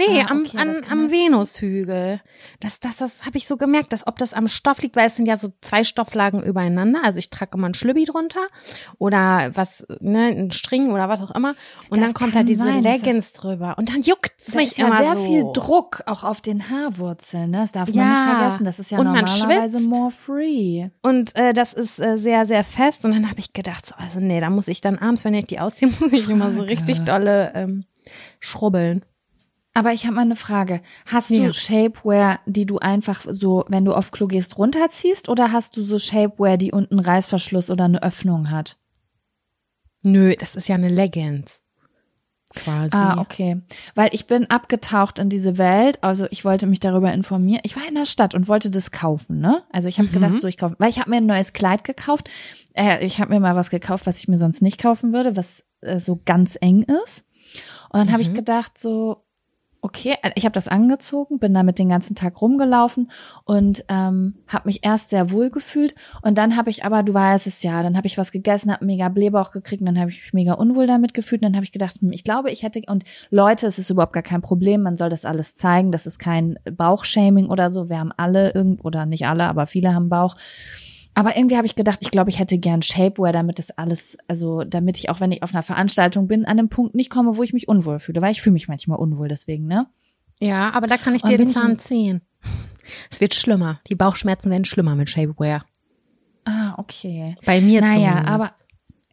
An- 0.00 0.12
Nee, 0.14 0.22
Ah, 0.22 0.30
am, 0.30 0.42
okay, 0.46 0.58
an, 0.58 0.68
das 0.68 0.80
kann 0.82 0.98
am 1.06 1.10
Venushügel. 1.10 2.20
Das, 2.60 2.80
das, 2.80 2.96
das 2.96 3.24
habe 3.24 3.36
ich 3.36 3.46
so 3.46 3.56
gemerkt, 3.56 3.92
dass 3.92 4.06
ob 4.06 4.18
das 4.18 4.32
am 4.34 4.48
Stoff 4.48 4.80
liegt, 4.82 4.96
weil 4.96 5.06
es 5.06 5.16
sind 5.16 5.26
ja 5.26 5.36
so 5.36 5.48
zwei 5.60 5.84
Stofflagen 5.84 6.42
übereinander. 6.42 7.00
Also 7.04 7.18
ich 7.18 7.30
trage 7.30 7.52
immer 7.56 7.66
einen 7.66 7.74
Schlübbi 7.74 8.04
drunter 8.04 8.46
oder 8.98 9.50
was, 9.54 9.84
ne, 10.00 10.28
ein 10.28 10.50
String 10.50 10.90
oder 10.92 11.08
was 11.08 11.20
auch 11.22 11.30
immer. 11.32 11.54
Und 11.90 12.00
Das 12.00 12.06
dann 12.06 12.14
kommt 12.14 12.34
da 12.34 12.42
diese 12.42 12.64
sein, 12.64 12.82
Leggings 12.82 13.32
drüber. 13.32 13.74
Und 13.78 13.88
dann 13.90 14.02
juckt's 14.02 14.46
Da 14.52 14.58
mich 14.58 14.68
ist 14.72 14.78
ja 14.78 14.86
immer 14.88 14.98
sehr 14.98 15.16
so. 15.16 15.24
viel 15.24 15.44
Druck 15.52 16.02
auch 16.06 16.24
auf 16.24 16.40
den 16.40 16.70
Haarwurzeln. 16.70 17.50
Ne? 17.50 17.58
Das 17.58 17.72
darf 17.72 17.88
man 17.88 17.96
Ja. 17.96 18.10
nicht 18.10 18.38
vergessen. 18.38 18.64
Das 18.64 18.78
ist 18.78 18.90
ja 18.90 18.98
Und 18.98 19.06
man 19.06 19.24
normalerweise 19.24 19.80
more 19.80 20.10
free. 20.10 20.88
Und 21.02 21.34
äh, 21.36 21.52
das 21.52 21.72
ist 21.72 21.98
äh, 21.98 22.16
sehr, 22.18 22.46
sehr 22.46 22.64
fest. 22.64 23.04
Und 23.04 23.12
dann 23.12 23.28
habe 23.28 23.38
ich 23.40 23.52
gedacht, 23.52 23.86
so, 23.86 23.94
also 23.96 24.20
nee, 24.20 24.40
da 24.40 24.50
muss 24.50 24.68
ich 24.68 24.80
dann 24.80 24.98
abends, 24.98 25.24
wenn 25.24 25.34
ich 25.34 25.46
die 25.46 25.60
ausziehe, 25.60 25.90
muss 26.00 26.12
ich 26.12 26.28
immer 26.28 26.52
so 26.52 26.60
richtig 26.60 27.00
dolle 27.02 27.52
ähm, 27.54 27.84
schrubbeln. 28.40 29.04
Aber 29.74 29.92
ich 29.92 30.04
habe 30.06 30.16
mal 30.16 30.22
eine 30.22 30.36
Frage. 30.36 30.80
Hast 31.06 31.30
Ja. 31.30 31.46
du 31.48 31.54
Shapewear, 31.54 32.40
die 32.46 32.66
du 32.66 32.78
einfach 32.78 33.24
so, 33.28 33.64
wenn 33.68 33.84
du 33.84 33.94
auf 33.94 34.10
Klo 34.10 34.26
gehst, 34.26 34.58
runterziehst? 34.58 35.28
Oder 35.28 35.52
hast 35.52 35.76
du 35.76 35.82
so 35.82 35.98
Shapewear, 35.98 36.56
die 36.56 36.72
unten 36.72 36.98
Reißverschluss 36.98 37.70
oder 37.70 37.84
eine 37.84 38.02
Öffnung 38.02 38.50
hat? 38.50 38.76
Nö, 40.04 40.34
das 40.36 40.56
ist 40.56 40.68
ja 40.68 40.74
eine 40.74 40.88
Leggings. 40.88 41.62
Quasi. 42.54 42.96
Ah, 42.96 43.20
okay. 43.20 43.60
Weil 43.94 44.08
ich 44.12 44.26
bin 44.26 44.48
abgetaucht 44.50 45.18
in 45.18 45.28
diese 45.28 45.58
Welt, 45.58 45.98
also 46.02 46.26
ich 46.30 46.44
wollte 46.46 46.66
mich 46.66 46.80
darüber 46.80 47.12
informieren. 47.12 47.60
Ich 47.62 47.76
war 47.76 47.86
in 47.86 47.94
der 47.94 48.06
Stadt 48.06 48.34
und 48.34 48.48
wollte 48.48 48.70
das 48.70 48.90
kaufen, 48.90 49.38
ne? 49.38 49.62
Also 49.70 49.88
ich 49.88 49.98
habe 49.98 50.08
Mhm. 50.08 50.12
gedacht, 50.12 50.40
so 50.40 50.48
ich 50.48 50.56
kaufe, 50.56 50.74
weil 50.78 50.88
ich 50.88 50.98
habe 50.98 51.10
mir 51.10 51.18
ein 51.18 51.26
neues 51.26 51.52
Kleid 51.52 51.84
gekauft. 51.84 52.30
Äh, 52.72 53.04
ich 53.04 53.20
habe 53.20 53.34
mir 53.34 53.40
mal 53.40 53.54
was 53.54 53.68
gekauft, 53.70 54.06
was 54.06 54.18
ich 54.18 54.28
mir 54.28 54.38
sonst 54.38 54.62
nicht 54.62 54.80
kaufen 54.80 55.12
würde, 55.12 55.36
was 55.36 55.62
äh, 55.82 56.00
so 56.00 56.20
ganz 56.24 56.56
eng 56.60 56.82
ist. 57.04 57.24
Und 57.90 57.98
dann 58.00 58.12
habe 58.12 58.22
ich 58.22 58.30
Mhm. 58.30 58.34
gedacht, 58.34 58.78
so 58.78 59.24
okay, 59.88 60.16
äh, 60.22 60.32
ich 60.34 60.44
habe 60.44 60.52
das 60.52 60.68
angezogen, 60.68 61.38
bin 61.38 61.54
damit 61.54 61.78
den 61.78 61.88
ganzen 61.88 62.14
Tag 62.14 62.40
rumgelaufen 62.40 63.10
und 63.44 63.84
ähm, 63.88 64.34
habe 64.46 64.68
mich 64.68 64.84
erst 64.84 65.10
sehr 65.10 65.30
wohl 65.30 65.50
gefühlt 65.50 65.94
und 66.22 66.36
dann 66.36 66.56
habe 66.56 66.70
ich 66.70 66.84
aber, 66.84 67.02
du 67.02 67.14
weißt 67.14 67.46
es 67.46 67.62
ja, 67.62 67.82
dann 67.82 67.96
habe 67.96 68.06
ich 68.06 68.18
was 68.18 68.30
gegessen, 68.30 68.70
habe 68.70 68.84
mega 68.84 69.08
Blähbauch 69.08 69.50
gekriegt 69.50 69.80
und 69.80 69.86
dann 69.86 69.98
habe 69.98 70.10
ich 70.10 70.20
mich 70.20 70.32
mega 70.34 70.52
unwohl 70.52 70.86
damit 70.86 71.14
gefühlt 71.14 71.42
und 71.42 71.46
dann 71.46 71.56
habe 71.56 71.64
ich 71.64 71.72
gedacht, 71.72 72.00
hm, 72.00 72.12
ich 72.12 72.24
glaube, 72.24 72.50
ich 72.50 72.62
hätte 72.62 72.82
und 72.86 73.04
Leute, 73.30 73.66
es 73.66 73.78
ist 73.78 73.90
überhaupt 73.90 74.12
gar 74.12 74.22
kein 74.22 74.42
Problem, 74.42 74.82
man 74.82 74.96
soll 74.96 75.08
das 75.08 75.24
alles 75.24 75.56
zeigen, 75.56 75.90
das 75.90 76.06
ist 76.06 76.18
kein 76.18 76.58
Bauchshaming 76.70 77.46
oder 77.46 77.70
so, 77.70 77.88
wir 77.88 77.98
haben 77.98 78.12
alle 78.16 78.52
irgend 78.52 78.84
oder 78.84 79.06
nicht 79.06 79.26
alle, 79.26 79.44
aber 79.44 79.66
viele 79.66 79.94
haben 79.94 80.08
Bauch. 80.08 80.34
Aber 81.18 81.36
irgendwie 81.36 81.56
habe 81.56 81.66
ich 81.66 81.74
gedacht, 81.74 81.98
ich 82.02 82.12
glaube, 82.12 82.30
ich 82.30 82.38
hätte 82.38 82.58
gern 82.58 82.80
Shapewear, 82.80 83.32
damit 83.32 83.58
das 83.58 83.72
alles, 83.72 84.16
also 84.28 84.62
damit 84.62 84.98
ich 84.98 85.10
auch, 85.10 85.18
wenn 85.18 85.32
ich 85.32 85.42
auf 85.42 85.52
einer 85.52 85.64
Veranstaltung 85.64 86.28
bin, 86.28 86.44
an 86.44 86.60
einem 86.60 86.68
Punkt 86.68 86.94
nicht 86.94 87.10
komme, 87.10 87.36
wo 87.36 87.42
ich 87.42 87.52
mich 87.52 87.66
unwohl 87.66 87.98
fühle, 87.98 88.22
weil 88.22 88.30
ich 88.30 88.40
fühle 88.40 88.52
mich 88.52 88.68
manchmal 88.68 89.00
unwohl 89.00 89.26
deswegen, 89.26 89.66
ne? 89.66 89.88
ja, 90.38 90.70
aber 90.72 90.86
da 90.86 90.96
kann 90.96 91.16
ich 91.16 91.22
dir 91.22 91.36
den 91.36 91.50
Zahn 91.50 91.80
ziehen. 91.80 92.20
Es 93.10 93.20
wird 93.20 93.34
schlimmer. 93.34 93.80
Die 93.88 93.96
Bauchschmerzen 93.96 94.48
werden 94.48 94.64
schlimmer 94.64 94.94
mit 94.94 95.10
Shapewear. 95.10 95.64
Ah, 96.44 96.74
okay. 96.78 97.36
Bei 97.44 97.60
mir 97.60 97.80
Naja, 97.80 97.94
zumindest. 97.94 98.28
aber 98.28 98.52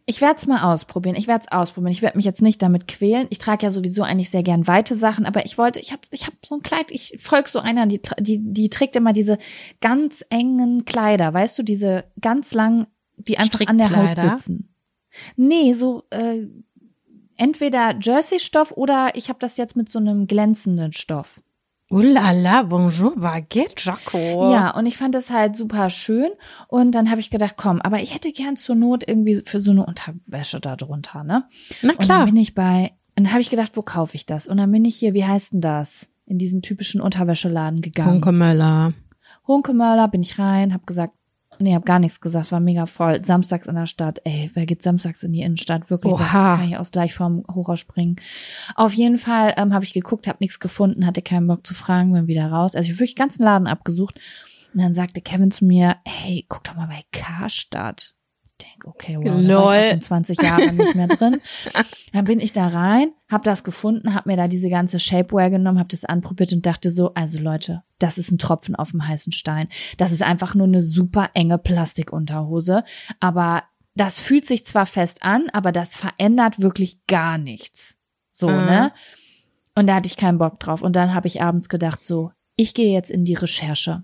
ich 0.07 0.21
werde 0.21 0.35
es 0.37 0.45
mal 0.45 0.71
ausprobieren. 0.71 1.15
Ich 1.15 1.27
werde 1.27 1.45
es 1.45 1.51
ausprobieren. 1.51 1.91
Ich 1.91 2.03
werde 2.03 2.17
mich 2.17 2.25
jetzt 2.25 2.41
nicht 2.41 2.61
damit 2.61 2.87
quälen. 2.87 3.27
Ich 3.31 3.39
trage 3.39 3.65
ja 3.65 3.71
sowieso 3.71 4.03
eigentlich 4.03 4.29
sehr 4.29 4.43
gern 4.43 4.67
weite 4.67 4.95
Sachen, 4.95 5.25
aber 5.25 5.45
ich 5.45 5.57
wollte, 5.57 5.79
ich 5.79 5.91
habe 5.91 6.01
ich 6.11 6.27
hab 6.27 6.33
so 6.45 6.55
ein 6.55 6.61
Kleid, 6.61 6.91
ich 6.91 7.17
folge 7.19 7.49
so 7.49 7.59
einer, 7.59 7.87
die, 7.87 7.99
die, 8.19 8.39
die 8.39 8.69
trägt 8.69 8.95
immer 8.95 9.13
diese 9.13 9.39
ganz 9.81 10.23
engen 10.29 10.85
Kleider, 10.85 11.33
weißt 11.33 11.57
du, 11.57 11.63
diese 11.63 12.03
ganz 12.21 12.53
lang, 12.53 12.85
die 13.17 13.39
einfach 13.39 13.61
an 13.65 13.79
der 13.79 13.95
Haut 13.95 14.15
sitzen. 14.15 14.75
Nee, 15.37 15.73
so 15.73 16.03
äh, 16.11 16.45
entweder 17.37 17.95
Jersey-Stoff 17.99 18.73
oder 18.73 19.11
ich 19.15 19.29
habe 19.29 19.39
das 19.39 19.57
jetzt 19.57 19.75
mit 19.75 19.89
so 19.89 19.97
einem 19.97 20.27
glänzenden 20.27 20.93
Stoff. 20.93 21.41
Oh 21.91 21.99
la 21.99 22.31
la, 22.31 22.63
bonjour, 22.63 23.15
baguette, 23.15 23.75
Jaco. 23.77 24.51
Ja, 24.51 24.71
und 24.75 24.87
ich 24.87 24.97
fand 24.97 25.13
das 25.13 25.29
halt 25.29 25.55
super 25.55 25.89
schön. 25.91 26.29
Und 26.67 26.93
dann 26.93 27.11
habe 27.11 27.19
ich 27.19 27.29
gedacht, 27.29 27.55
komm, 27.57 27.79
aber 27.81 28.01
ich 28.01 28.13
hätte 28.15 28.31
gern 28.31 28.55
zur 28.57 28.75
Not 28.75 29.07
irgendwie 29.07 29.41
für 29.45 29.61
so 29.61 29.71
eine 29.71 29.85
Unterwäsche 29.85 30.59
da 30.59 30.75
drunter, 30.75 31.23
ne? 31.23 31.45
Na 31.83 31.91
Und 31.91 31.99
dann 31.99 32.05
klar. 32.07 32.25
bin 32.25 32.37
ich 32.37 32.55
bei, 32.55 32.93
und 33.15 33.25
dann 33.25 33.31
habe 33.31 33.41
ich 33.41 33.51
gedacht, 33.51 33.73
wo 33.75 33.83
kaufe 33.83 34.15
ich 34.15 34.25
das? 34.25 34.47
Und 34.47 34.57
dann 34.57 34.71
bin 34.71 34.83
ich 34.83 34.95
hier, 34.95 35.13
wie 35.13 35.25
heißt 35.25 35.53
denn 35.53 35.61
das? 35.61 36.07
In 36.25 36.39
diesen 36.39 36.63
typischen 36.63 37.01
Unterwäscheladen 37.01 37.81
gegangen. 37.81 38.13
Hunke 38.15 38.31
Möller. 38.31 38.93
Hunkemöller 39.47 40.07
bin 40.07 40.21
ich 40.23 40.39
rein, 40.39 40.73
habe 40.73 40.85
gesagt, 40.85 41.13
nee, 41.59 41.73
habe 41.73 41.85
gar 41.85 41.99
nichts 41.99 42.19
gesagt, 42.21 42.51
war 42.51 42.59
mega 42.59 42.85
voll. 42.85 43.23
Samstags 43.23 43.67
in 43.67 43.75
der 43.75 43.87
Stadt, 43.87 44.19
ey, 44.23 44.49
wer 44.53 44.65
geht 44.65 44.81
samstags 44.81 45.23
in 45.23 45.33
die 45.33 45.41
Innenstadt? 45.41 45.89
Wirklich, 45.89 46.15
da 46.15 46.23
Oha. 46.23 46.57
kann 46.57 46.69
ich 46.69 46.77
aus 46.77 46.91
gleich 46.91 47.13
vorm 47.13 47.43
Hochhaus 47.53 47.79
springen. 47.79 48.15
Auf 48.75 48.93
jeden 48.93 49.17
Fall 49.17 49.53
ähm, 49.57 49.73
habe 49.73 49.85
ich 49.85 49.93
geguckt, 49.93 50.27
habe 50.27 50.37
nichts 50.41 50.59
gefunden, 50.59 51.05
hatte 51.05 51.21
keinen 51.21 51.47
Bock 51.47 51.65
zu 51.65 51.73
fragen, 51.73 52.13
bin 52.13 52.27
wieder 52.27 52.51
raus. 52.51 52.75
Also 52.75 52.87
ich 52.87 52.91
habe 52.91 52.99
wirklich 52.99 53.15
den 53.15 53.19
ganzen 53.19 53.43
Laden 53.43 53.67
abgesucht. 53.67 54.19
Und 54.73 54.81
dann 54.81 54.93
sagte 54.93 55.21
Kevin 55.21 55.51
zu 55.51 55.65
mir, 55.65 55.97
hey, 56.05 56.45
guck 56.49 56.63
doch 56.65 56.75
mal 56.75 56.87
bei 56.87 57.03
Karstadt. 57.11 58.13
Ich 58.57 58.65
denke, 58.67 58.87
okay, 58.87 59.17
wow, 59.17 59.23
da 59.45 59.63
war 59.65 59.79
ich 59.81 59.87
schon 59.87 60.01
20 60.01 60.41
Jahre 60.41 60.71
nicht 60.71 60.95
mehr 60.95 61.07
drin. 61.07 61.41
Dann 62.13 62.23
bin 62.25 62.39
ich 62.39 62.53
da 62.53 62.67
rein, 62.67 63.11
hab 63.29 63.43
das 63.43 63.65
gefunden, 63.65 64.13
hab 64.13 64.25
mir 64.25 64.37
da 64.37 64.47
diese 64.47 64.69
ganze 64.69 64.97
Shapewear 64.99 65.49
genommen, 65.49 65.77
hab 65.79 65.89
das 65.89 66.05
anprobiert 66.05 66.53
und 66.53 66.65
dachte 66.65 66.91
so, 66.91 67.13
also 67.15 67.39
Leute, 67.39 67.83
das 67.99 68.17
ist 68.17 68.31
ein 68.31 68.37
Tropfen 68.37 68.75
auf 68.75 68.91
dem 68.91 69.05
heißen 69.05 69.33
Stein. 69.33 69.67
Das 69.97 70.13
ist 70.13 70.23
einfach 70.23 70.55
nur 70.55 70.67
eine 70.67 70.81
super 70.81 71.31
enge 71.33 71.57
Plastikunterhose, 71.57 72.83
aber 73.19 73.63
das 73.95 74.19
fühlt 74.19 74.45
sich 74.45 74.65
zwar 74.65 74.85
fest 74.85 75.19
an, 75.23 75.49
aber 75.51 75.71
das 75.73 75.95
verändert 75.95 76.61
wirklich 76.61 77.05
gar 77.07 77.37
nichts. 77.37 77.97
So, 78.31 78.47
Mhm. 78.49 78.65
ne? 78.65 78.91
Und 79.75 79.87
da 79.87 79.95
hatte 79.95 80.07
ich 80.07 80.15
keinen 80.17 80.37
Bock 80.37 80.59
drauf 80.61 80.81
und 80.81 80.95
dann 80.95 81.13
habe 81.13 81.27
ich 81.27 81.41
abends 81.41 81.67
gedacht 81.67 82.03
so, 82.03 82.31
ich 82.55 82.73
gehe 82.73 82.93
jetzt 82.93 83.11
in 83.11 83.25
die 83.25 83.33
Recherche. 83.33 84.03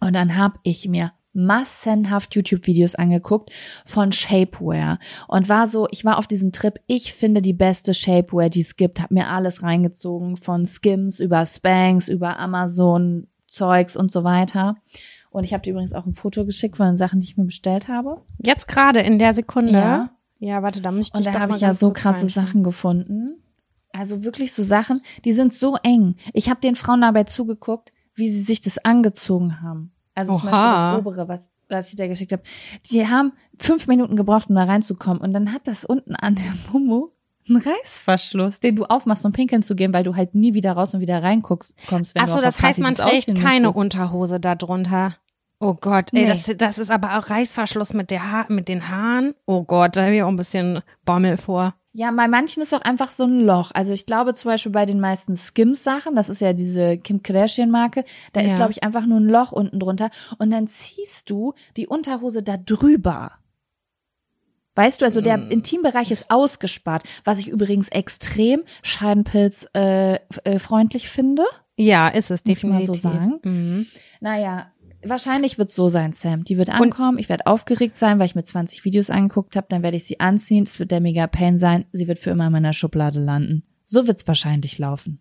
Und 0.00 0.12
dann 0.12 0.36
hab 0.36 0.58
ich 0.62 0.86
mir 0.86 1.12
massenhaft 1.34 2.34
YouTube-Videos 2.34 2.94
angeguckt 2.94 3.50
von 3.84 4.12
Shapewear 4.12 4.98
und 5.28 5.48
war 5.48 5.68
so, 5.68 5.86
ich 5.90 6.04
war 6.04 6.18
auf 6.18 6.26
diesem 6.26 6.52
Trip, 6.52 6.80
ich 6.86 7.12
finde 7.12 7.42
die 7.42 7.52
beste 7.52 7.92
Shapewear, 7.92 8.48
die 8.48 8.60
es 8.60 8.76
gibt, 8.76 9.00
hab 9.00 9.10
mir 9.10 9.28
alles 9.28 9.62
reingezogen, 9.62 10.36
von 10.36 10.64
Skims 10.64 11.20
über 11.20 11.44
Spanx, 11.44 12.08
über 12.08 12.38
Amazon, 12.38 13.26
Zeugs 13.46 13.96
und 13.96 14.10
so 14.10 14.24
weiter. 14.24 14.76
Und 15.30 15.44
ich 15.44 15.52
habe 15.52 15.62
dir 15.62 15.72
übrigens 15.72 15.92
auch 15.92 16.06
ein 16.06 16.14
Foto 16.14 16.44
geschickt 16.44 16.76
von 16.76 16.86
den 16.86 16.96
Sachen, 16.96 17.20
die 17.20 17.26
ich 17.26 17.36
mir 17.36 17.44
bestellt 17.44 17.88
habe. 17.88 18.22
Jetzt 18.38 18.68
gerade 18.68 19.00
in 19.00 19.18
der 19.18 19.34
Sekunde. 19.34 19.72
Ja. 19.72 20.10
Ja, 20.38 20.62
warte, 20.62 20.80
da 20.80 20.92
muss 20.92 21.08
ich 21.08 21.14
Und 21.14 21.24
da 21.24 21.32
habe 21.40 21.54
ich 21.54 21.60
ja 21.60 21.72
so 21.72 21.92
krasse. 21.92 22.28
Sachen 22.28 22.62
gefunden. 22.62 23.42
Also 23.92 24.24
wirklich 24.24 24.52
so 24.52 24.62
Sachen, 24.62 25.00
die 25.24 25.32
sind 25.32 25.54
so 25.54 25.76
eng. 25.82 26.16
Ich 26.32 26.50
habe 26.50 26.60
den 26.60 26.74
Frauen 26.74 27.00
dabei 27.00 27.24
zugeguckt, 27.24 27.92
wie 28.14 28.28
sie 28.28 28.42
sich 28.42 28.60
das 28.60 28.78
angezogen 28.78 29.62
haben. 29.62 29.93
Also 30.14 30.38
zum 30.38 30.50
Beispiel 30.50 30.64
Oha. 30.66 30.92
das 30.92 31.00
obere, 31.06 31.28
was, 31.28 31.40
was 31.68 31.88
ich 31.90 31.96
dir 31.96 32.08
geschickt 32.08 32.32
habe. 32.32 32.42
Die 32.90 33.06
haben 33.06 33.32
fünf 33.58 33.86
Minuten 33.86 34.16
gebraucht, 34.16 34.48
um 34.48 34.54
da 34.54 34.64
reinzukommen. 34.64 35.20
Und 35.20 35.32
dann 35.34 35.52
hat 35.52 35.66
das 35.66 35.84
unten 35.84 36.14
an 36.16 36.34
der 36.36 36.52
Mumu 36.72 37.08
einen 37.48 37.58
Reißverschluss, 37.60 38.60
den 38.60 38.76
du 38.76 38.84
aufmachst, 38.84 39.24
um 39.26 39.32
pinkeln 39.32 39.62
zu 39.62 39.74
gehen, 39.74 39.92
weil 39.92 40.02
du 40.04 40.16
halt 40.16 40.34
nie 40.34 40.54
wieder 40.54 40.72
raus 40.72 40.94
und 40.94 41.00
wieder 41.00 41.22
reinguckst, 41.22 41.74
kommst, 41.88 42.14
wenn 42.14 42.22
Ach 42.22 42.26
du 42.26 42.32
so, 42.32 42.36
auf 42.36 42.42
der 42.42 42.50
das 42.52 42.62
heißt, 42.62 42.78
man 42.80 42.94
trägt 42.94 43.26
keine 43.34 43.66
müsstest. 43.68 43.76
Unterhose 43.76 44.40
da 44.40 44.54
drunter. 44.54 45.16
Oh 45.60 45.74
Gott, 45.74 46.12
ey, 46.12 46.22
Nee. 46.22 46.28
das, 46.28 46.56
das 46.56 46.78
ist 46.78 46.90
aber 46.90 47.18
auch 47.18 47.30
Reißverschluss 47.30 47.92
mit, 47.94 48.10
der 48.10 48.30
ha 48.30 48.46
mit 48.48 48.68
den 48.68 48.88
Haaren. 48.88 49.34
Oh 49.46 49.62
Gott, 49.62 49.96
da 49.96 50.02
habe 50.04 50.14
ich 50.16 50.22
auch 50.22 50.28
ein 50.28 50.36
bisschen 50.36 50.80
Bammel 51.04 51.36
vor. 51.36 51.74
Ja, 51.96 52.10
bei 52.10 52.26
manchen 52.26 52.60
ist 52.60 52.74
auch 52.74 52.80
einfach 52.82 53.12
so 53.12 53.22
ein 53.22 53.40
Loch. 53.40 53.70
Also 53.72 53.92
ich 53.92 54.04
glaube 54.04 54.34
zum 54.34 54.50
Beispiel 54.50 54.72
bei 54.72 54.84
den 54.84 54.98
meisten 54.98 55.36
Skims-Sachen, 55.36 56.16
das 56.16 56.28
ist 56.28 56.40
ja 56.40 56.52
diese 56.52 56.98
Kim 56.98 57.22
Kardashian-Marke, 57.22 58.04
da 58.32 58.40
Ja. 58.40 58.48
ist, 58.48 58.56
glaube 58.56 58.72
ich, 58.72 58.82
einfach 58.82 59.06
nur 59.06 59.20
ein 59.20 59.28
Loch 59.28 59.52
unten 59.52 59.78
drunter 59.78 60.10
und 60.38 60.50
dann 60.50 60.66
ziehst 60.66 61.30
du 61.30 61.54
die 61.76 61.86
Unterhose 61.86 62.42
da 62.42 62.56
drüber. 62.56 63.32
Weißt 64.74 65.00
du, 65.00 65.04
also 65.04 65.20
der 65.20 65.36
Mm. 65.38 65.50
Intimbereich 65.52 66.10
ist 66.10 66.32
ausgespart, 66.32 67.04
was 67.22 67.38
ich 67.38 67.48
übrigens 67.48 67.88
extrem 67.90 68.64
Scheidenpilz 68.82 69.68
äh, 69.72 70.14
äh, 70.42 70.58
freundlich 70.58 71.08
finde. 71.08 71.44
Ja, 71.76 72.08
ist 72.08 72.32
es 72.32 72.44
Muss 72.44 72.56
ich 72.58 72.64
mal 72.64 72.78
definitiv. 72.80 73.02
so 73.02 73.08
sagen. 73.08 73.40
Mhm. 73.44 73.86
Naja, 74.20 74.72
wahrscheinlich 75.06 75.58
wird's 75.58 75.74
so 75.74 75.88
sein, 75.88 76.12
Sam. 76.12 76.44
Die 76.44 76.56
wird 76.56 76.70
ankommen, 76.70 77.18
ich 77.18 77.28
werde 77.28 77.46
aufgeregt 77.46 77.96
sein, 77.96 78.18
weil 78.18 78.26
ich 78.26 78.34
mir 78.34 78.44
20 78.44 78.84
Videos 78.84 79.10
angeguckt 79.10 79.56
habe, 79.56 79.66
dann 79.68 79.82
werde 79.82 79.96
ich 79.96 80.04
sie 80.04 80.20
anziehen, 80.20 80.64
es 80.64 80.78
wird 80.78 80.90
der 80.90 81.00
mega 81.00 81.26
Pain 81.26 81.58
sein, 81.58 81.86
sie 81.92 82.08
wird 82.08 82.18
für 82.18 82.30
immer 82.30 82.46
in 82.46 82.52
meiner 82.52 82.72
Schublade 82.72 83.20
landen. 83.20 83.64
So 83.86 84.06
wird's 84.06 84.26
wahrscheinlich 84.26 84.78
laufen. 84.78 85.20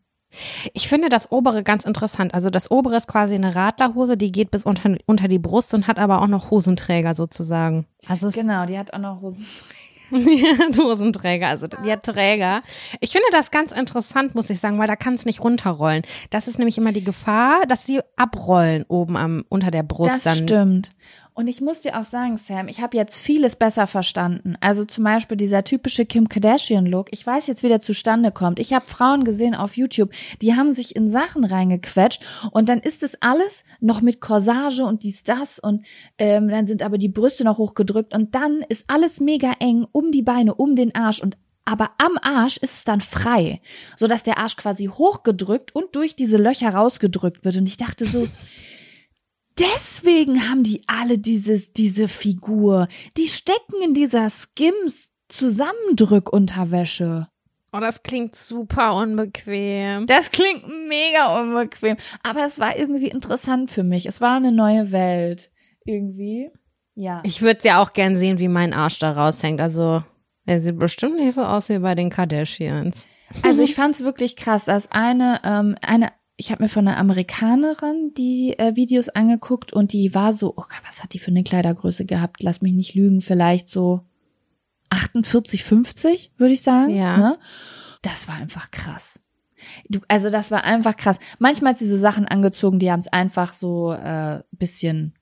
Ich 0.73 0.87
finde 0.87 1.09
das 1.09 1.31
obere 1.31 1.63
ganz 1.63 1.85
interessant. 1.85 2.33
Also 2.33 2.49
das 2.49 2.71
obere 2.71 2.97
ist 2.97 3.07
quasi 3.07 3.35
eine 3.35 3.55
Radlerhose, 3.55 4.17
die 4.17 4.31
geht 4.31 4.51
bis 4.51 4.65
unter, 4.65 4.97
unter 5.05 5.27
die 5.27 5.39
Brust 5.39 5.73
und 5.73 5.87
hat 5.87 5.99
aber 5.99 6.21
auch 6.21 6.27
noch 6.27 6.49
Hosenträger 6.49 7.13
sozusagen. 7.13 7.85
Also 8.07 8.27
es 8.27 8.33
Genau, 8.33 8.65
die 8.65 8.77
hat 8.77 8.93
auch 8.93 8.99
noch 8.99 9.21
Hosen. 9.21 9.45
Die 10.11 10.45
hat 10.45 10.77
Hosenträger, 10.77 11.47
also 11.47 11.67
hat 11.67 12.03
Träger. 12.03 12.61
Ich 12.99 13.11
finde 13.11 13.27
das 13.31 13.51
ganz 13.51 13.71
interessant, 13.71 14.35
muss 14.35 14.49
ich 14.49 14.59
sagen, 14.59 14.79
weil 14.79 14.87
da 14.87 14.95
kann 14.95 15.15
es 15.15 15.25
nicht 15.25 15.43
runterrollen. 15.43 16.03
Das 16.29 16.47
ist 16.47 16.57
nämlich 16.59 16.77
immer 16.77 16.91
die 16.91 17.03
Gefahr, 17.03 17.61
dass 17.67 17.85
sie 17.85 18.01
abrollen 18.15 18.85
oben 18.87 19.17
am 19.17 19.45
unter 19.49 19.71
der 19.71 19.83
Brust. 19.83 20.09
Das 20.09 20.23
dann. 20.23 20.35
stimmt. 20.35 20.91
Und 21.35 21.47
ich 21.47 21.61
muss 21.61 21.79
dir 21.79 21.99
auch 21.99 22.05
sagen, 22.05 22.37
Sam, 22.37 22.67
ich 22.67 22.79
habe 22.79 22.95
jetzt 22.95 23.17
vieles 23.17 23.55
besser 23.55 23.87
verstanden. 23.87 24.55
Also 24.59 24.85
zum 24.85 25.03
Beispiel 25.03 25.35
dieser 25.35 25.63
typische 25.63 26.05
Kim 26.05 26.29
Kardashian-Look. 26.29 27.07
Ich 27.11 27.25
weiß 27.25 27.47
jetzt, 27.47 27.63
wie 27.63 27.69
der 27.69 27.79
zustande 27.79 28.31
kommt. 28.31 28.59
Ich 28.59 28.71
habe 28.71 28.85
Frauen 28.85 29.23
gesehen 29.23 29.55
auf 29.55 29.75
YouTube, 29.75 30.11
die 30.41 30.55
haben 30.55 30.73
sich 30.73 30.95
in 30.95 31.09
Sachen 31.09 31.43
reingequetscht 31.43 32.23
und 32.51 32.69
dann 32.69 32.79
ist 32.79 33.01
es 33.01 33.19
alles 33.21 33.63
noch 33.79 34.01
mit 34.01 34.21
Corsage 34.21 34.85
und 34.85 35.03
dies, 35.03 35.23
das 35.23 35.57
und 35.57 35.85
ähm, 36.19 36.49
dann 36.49 36.67
sind 36.67 36.83
aber 36.83 36.99
die 36.99 37.09
Brüste 37.09 37.43
noch 37.43 37.57
hochgedrückt 37.57 38.13
und 38.13 38.35
dann 38.35 38.63
ist 38.69 38.85
alles 38.87 39.19
mega 39.19 39.53
eng 39.59 39.87
um 39.91 40.11
die 40.11 40.21
Beine, 40.21 40.53
um 40.53 40.75
den 40.75 40.93
Arsch 40.93 41.21
und 41.21 41.37
aber 41.65 41.91
am 41.97 42.17
Arsch 42.21 42.57
ist 42.57 42.73
es 42.73 42.83
dann 42.83 43.01
frei, 43.01 43.61
so 43.95 44.07
dass 44.07 44.23
der 44.23 44.37
Arsch 44.37 44.57
quasi 44.57 44.87
hochgedrückt 44.87 45.73
und 45.73 45.95
durch 45.95 46.15
diese 46.15 46.37
Löcher 46.37 46.73
rausgedrückt 46.73 47.45
wird. 47.45 47.55
Und 47.55 47.69
ich 47.69 47.77
dachte 47.77 48.05
so, 48.05 48.27
Deswegen 49.59 50.49
haben 50.49 50.63
die 50.63 50.83
alle 50.87 51.19
dieses, 51.19 51.73
diese 51.73 52.07
Figur. 52.07 52.87
Die 53.17 53.27
stecken 53.27 53.81
in 53.83 53.93
dieser 53.93 54.29
Skims 54.29 55.11
Zusammendrückunterwäsche. 55.29 57.27
Oh, 57.71 57.79
das 57.79 58.03
klingt 58.03 58.35
super 58.35 58.95
unbequem. 58.95 60.05
Das 60.05 60.29
klingt 60.29 60.67
mega 60.87 61.39
unbequem. 61.39 61.97
Aber 62.21 62.45
es 62.45 62.59
war 62.59 62.77
irgendwie 62.77 63.07
interessant 63.07 63.71
für 63.71 63.83
mich. 63.83 64.05
Es 64.05 64.21
war 64.21 64.37
eine 64.37 64.51
neue 64.51 64.91
Welt. 64.91 65.51
Irgendwie. 65.85 66.51
Ja. 66.93 67.21
Ich 67.25 67.41
würde 67.41 67.61
ja 67.63 67.81
auch 67.81 67.93
gern 67.93 68.15
sehen, 68.15 68.37
wie 68.37 68.47
mein 68.47 68.73
Arsch 68.73 68.99
da 68.99 69.11
raushängt. 69.11 69.59
Also, 69.59 70.03
er 70.45 70.61
sieht 70.61 70.77
bestimmt 70.77 71.15
nicht 71.15 71.33
so 71.33 71.41
aus 71.41 71.69
wie 71.69 71.79
bei 71.79 71.95
den 71.95 72.11
Kardashians. 72.11 73.07
Also 73.41 73.63
ich 73.63 73.73
fand 73.75 73.95
es 73.95 74.03
wirklich 74.03 74.35
krass, 74.35 74.65
dass 74.65 74.91
eine, 74.91 75.41
ähm, 75.43 75.75
eine, 75.81 76.11
ich 76.35 76.51
habe 76.51 76.63
mir 76.63 76.69
von 76.69 76.87
einer 76.87 76.97
Amerikanerin 76.97 78.13
die 78.17 78.57
äh, 78.57 78.75
Videos 78.75 79.09
angeguckt 79.09 79.71
und 79.71 79.93
die 79.93 80.15
war 80.15 80.33
so, 80.33 80.51
oh 80.51 80.63
Gott, 80.63 80.81
was 80.87 81.03
hat 81.03 81.13
die 81.13 81.19
für 81.19 81.31
eine 81.31 81.43
Kleidergröße 81.43 82.05
gehabt? 82.05 82.41
Lass 82.41 82.61
mich 82.61 82.73
nicht 82.73 82.95
lügen, 82.95 83.21
vielleicht 83.21 83.69
so 83.69 84.01
48, 84.89 85.63
50, 85.63 86.31
würde 86.37 86.53
ich 86.53 86.61
sagen. 86.61 86.95
Ja. 86.95 87.17
Ne? 87.17 87.39
Das 88.01 88.27
war 88.27 88.35
einfach 88.35 88.71
krass. 88.71 89.19
Du, 89.87 89.99
also 90.07 90.29
das 90.29 90.51
war 90.51 90.63
einfach 90.63 90.97
krass. 90.97 91.19
Manchmal 91.39 91.73
hat 91.73 91.79
sie 91.79 91.87
so 91.87 91.97
Sachen 91.97 92.27
angezogen, 92.27 92.79
die 92.79 92.91
haben 92.91 92.99
es 92.99 93.07
einfach 93.07 93.53
so 93.53 93.93
äh, 93.93 94.41
bisschen 94.51 95.13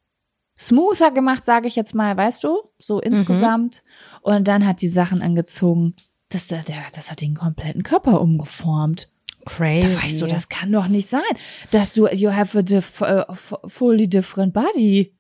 smoother 0.57 1.11
gemacht, 1.11 1.43
sage 1.43 1.67
ich 1.67 1.75
jetzt 1.75 1.93
mal, 1.93 2.15
weißt 2.15 2.43
du, 2.43 2.57
so 2.79 2.99
insgesamt. 2.99 3.83
Und 4.21 4.47
dann 4.47 4.65
hat 4.65 4.81
die 4.81 4.89
Sachen 4.89 5.21
angezogen, 5.21 5.95
das, 6.29 6.47
der, 6.47 6.63
das 6.93 7.11
hat 7.11 7.21
den 7.21 7.35
kompletten 7.35 7.83
Körper 7.83 8.21
umgeformt. 8.21 9.10
Crazy. 9.45 9.87
Da 9.87 10.03
weißt 10.03 10.21
du, 10.21 10.27
das 10.27 10.49
kann 10.49 10.71
doch 10.71 10.87
nicht 10.87 11.09
sein, 11.09 11.21
dass 11.71 11.93
du 11.93 12.07
you 12.07 12.31
have 12.31 12.57
a 12.57 12.61
diff, 12.61 13.01
uh, 13.01 13.23
fully 13.67 14.07
different 14.07 14.53
body. 14.53 15.13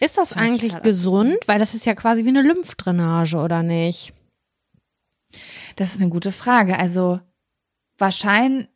ist 0.00 0.18
das 0.18 0.32
ich 0.32 0.36
eigentlich 0.36 0.82
gesund? 0.82 1.38
Weil 1.46 1.58
das 1.58 1.74
ist 1.74 1.86
ja 1.86 1.94
quasi 1.94 2.24
wie 2.24 2.28
eine 2.28 2.42
Lymphdrainage, 2.42 3.36
oder 3.36 3.62
nicht? 3.62 4.12
Das 5.76 5.94
ist 5.94 6.00
eine 6.00 6.10
gute 6.10 6.32
Frage. 6.32 6.78
Also 6.78 7.20
wahrscheinlich 7.98 8.68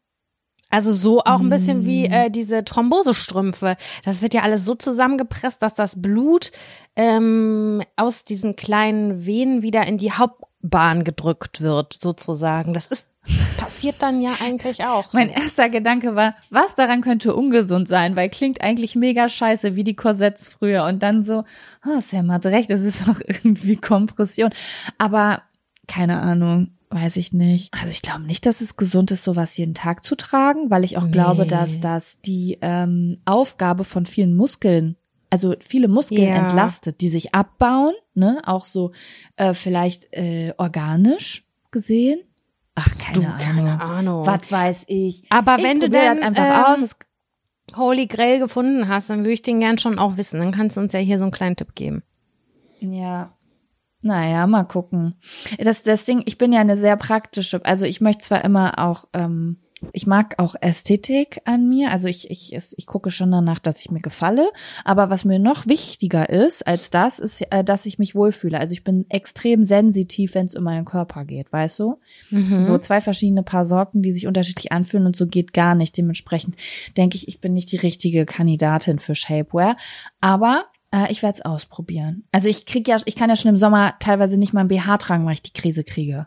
Also 0.68 0.92
so 0.94 1.20
auch 1.20 1.38
ein 1.40 1.48
bisschen 1.48 1.82
Mm. 1.82 1.86
wie 1.86 2.06
äh, 2.06 2.28
diese 2.28 2.64
Thrombosestrümpfe. 2.64 3.76
Das 4.04 4.20
wird 4.20 4.34
ja 4.34 4.42
alles 4.42 4.64
so 4.64 4.74
zusammengepresst, 4.74 5.62
dass 5.62 5.74
das 5.74 6.02
Blut 6.02 6.50
ähm, 6.96 7.82
aus 7.94 8.24
diesen 8.24 8.56
kleinen 8.56 9.24
Venen 9.26 9.62
wieder 9.62 9.86
in 9.86 9.96
die 9.96 10.10
Hauptbahn 10.66 11.04
gedrückt 11.04 11.60
wird, 11.60 11.94
sozusagen. 11.94 12.72
Das 12.74 12.86
ist 12.86 13.08
passiert 13.56 13.96
dann 14.00 14.20
ja 14.20 14.30
eigentlich 14.40 14.84
auch. 14.84 15.12
Mein 15.12 15.30
erster 15.30 15.68
Gedanke 15.68 16.14
war, 16.14 16.34
was 16.50 16.76
daran 16.76 17.00
könnte 17.00 17.34
ungesund 17.34 17.88
sein, 17.88 18.14
weil 18.14 18.30
klingt 18.30 18.62
eigentlich 18.62 18.94
mega 18.94 19.28
scheiße, 19.28 19.74
wie 19.74 19.82
die 19.82 19.96
Korsetts 19.96 20.48
früher. 20.48 20.84
Und 20.84 21.02
dann 21.02 21.24
so, 21.24 21.44
oh, 21.84 22.00
Sam 22.00 22.30
hat 22.30 22.46
recht, 22.46 22.70
das 22.70 22.82
ist 22.82 23.08
auch 23.08 23.20
irgendwie 23.26 23.76
Kompression. 23.76 24.50
Aber 24.98 25.42
keine 25.88 26.20
Ahnung, 26.20 26.76
weiß 26.90 27.16
ich 27.16 27.32
nicht. 27.32 27.72
Also 27.74 27.88
ich 27.88 28.02
glaube 28.02 28.22
nicht, 28.22 28.46
dass 28.46 28.60
es 28.60 28.76
gesund 28.76 29.10
ist, 29.10 29.24
sowas 29.24 29.56
jeden 29.56 29.74
Tag 29.74 30.04
zu 30.04 30.16
tragen, 30.16 30.70
weil 30.70 30.84
ich 30.84 30.96
auch 30.96 31.10
glaube, 31.10 31.42
Nee. 31.42 31.48
dass 31.48 31.80
das 31.80 32.20
die 32.20 32.58
ähm, 32.60 33.18
Aufgabe 33.24 33.82
von 33.84 34.06
vielen 34.06 34.36
Muskeln 34.36 34.96
also 35.30 35.54
viele 35.60 35.88
Muskeln 35.88 36.28
Ja. 36.28 36.36
entlastet, 36.36 37.00
die 37.00 37.08
sich 37.08 37.34
abbauen, 37.34 37.94
ne, 38.14 38.40
auch 38.44 38.64
so 38.64 38.92
äh, 39.36 39.54
vielleicht 39.54 40.12
äh, 40.12 40.52
organisch 40.58 41.44
gesehen. 41.70 42.20
Ach, 42.74 42.88
keine 42.98 43.14
du, 43.14 43.26
Ahnung. 43.26 43.38
keine 43.38 43.80
Ahnung. 43.80 44.26
Was 44.26 44.50
weiß 44.52 44.84
ich. 44.88 45.24
Aber 45.30 45.56
ich 45.58 45.64
wenn 45.64 45.80
du 45.80 45.88
dann 45.88 46.18
das 46.18 46.26
einfach 46.26 46.44
ähm, 46.44 46.64
aus. 46.74 46.82
Es, 46.82 46.96
Holy 47.76 48.06
Grail 48.06 48.38
gefunden 48.38 48.86
hast, 48.88 49.10
dann 49.10 49.20
würde 49.20 49.32
ich 49.32 49.42
den 49.42 49.58
gern 49.60 49.78
schon 49.78 49.98
auch 49.98 50.16
wissen. 50.16 50.38
Dann 50.38 50.52
kannst 50.52 50.76
du 50.76 50.80
uns 50.82 50.92
ja 50.92 51.00
hier 51.00 51.18
so 51.18 51.24
einen 51.24 51.32
kleinen 51.32 51.56
Tipp 51.56 51.74
geben. 51.74 52.02
ja. 52.80 53.32
Naja, 54.02 54.46
mal 54.46 54.62
gucken. 54.64 55.16
Das, 55.58 55.82
das 55.82 56.04
Ding, 56.04 56.22
ich 56.26 56.38
bin 56.38 56.52
ja 56.52 56.60
eine 56.60 56.76
sehr 56.76 56.96
praktische, 56.96 57.64
also 57.64 57.86
ich 57.86 58.00
möchte 58.00 58.22
zwar 58.24 58.44
immer 58.44 58.78
auch, 58.78 59.06
ähm, 59.14 59.56
ich 59.92 60.06
mag 60.06 60.34
auch 60.38 60.54
Ästhetik 60.60 61.40
an 61.44 61.68
mir, 61.68 61.90
also 61.90 62.08
ich, 62.08 62.30
ich, 62.30 62.56
ich 62.76 62.86
gucke 62.86 63.10
schon 63.10 63.30
danach, 63.30 63.58
dass 63.58 63.80
ich 63.80 63.90
mir 63.90 64.00
gefalle, 64.00 64.50
aber 64.84 65.10
was 65.10 65.24
mir 65.24 65.38
noch 65.38 65.66
wichtiger 65.66 66.28
ist 66.28 66.66
als 66.66 66.90
das, 66.90 67.18
ist, 67.18 67.42
äh, 67.50 67.64
dass 67.64 67.86
ich 67.86 67.98
mich 67.98 68.14
wohlfühle. 68.14 68.58
Also 68.58 68.72
ich 68.72 68.84
bin 68.84 69.06
extrem 69.08 69.64
sensitiv, 69.64 70.34
wenn 70.34 70.46
es 70.46 70.54
um 70.54 70.64
meinen 70.64 70.84
Körper 70.84 71.24
geht, 71.24 71.52
weißt 71.52 71.78
du? 71.78 72.00
So 72.64 72.78
zwei 72.78 73.00
verschiedene 73.00 73.42
Paar 73.42 73.64
Sorten, 73.64 74.02
die 74.02 74.12
sich 74.12 74.26
unterschiedlich 74.26 74.72
anfühlen 74.72 75.06
und 75.06 75.16
so 75.16 75.26
geht 75.26 75.52
gar 75.52 75.74
nicht. 75.74 75.96
Dementsprechend 75.96 76.56
denke 76.96 77.16
ich, 77.16 77.28
ich 77.28 77.40
bin 77.40 77.52
nicht 77.52 77.72
die 77.72 77.76
richtige 77.76 78.26
Kandidatin 78.26 78.98
für 78.98 79.14
Shapewear. 79.14 79.76
Aber 80.20 80.66
äh, 80.92 81.10
ich 81.10 81.22
werde 81.22 81.38
es 81.38 81.44
ausprobieren. 81.44 82.24
Also 82.32 82.48
ich 82.48 82.66
krieg 82.66 82.88
ja, 82.88 82.98
ich 83.04 83.16
kann 83.16 83.30
ja 83.30 83.36
schon 83.36 83.50
im 83.50 83.58
Sommer 83.58 83.94
teilweise 84.00 84.38
nicht 84.38 84.52
mal 84.52 84.60
ein 84.60 84.68
BH 84.68 84.98
tragen, 84.98 85.26
weil 85.26 85.34
ich 85.34 85.42
die 85.42 85.52
Krise 85.52 85.84
kriege. 85.84 86.26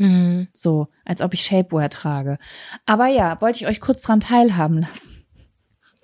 Mhm. 0.00 0.48
So, 0.54 0.88
als 1.04 1.20
ob 1.20 1.34
ich 1.34 1.42
Shapewear 1.42 1.90
trage. 1.90 2.38
Aber 2.86 3.06
ja, 3.06 3.40
wollte 3.42 3.58
ich 3.58 3.66
euch 3.66 3.80
kurz 3.80 4.02
dran 4.02 4.20
teilhaben 4.20 4.78
lassen. 4.80 5.24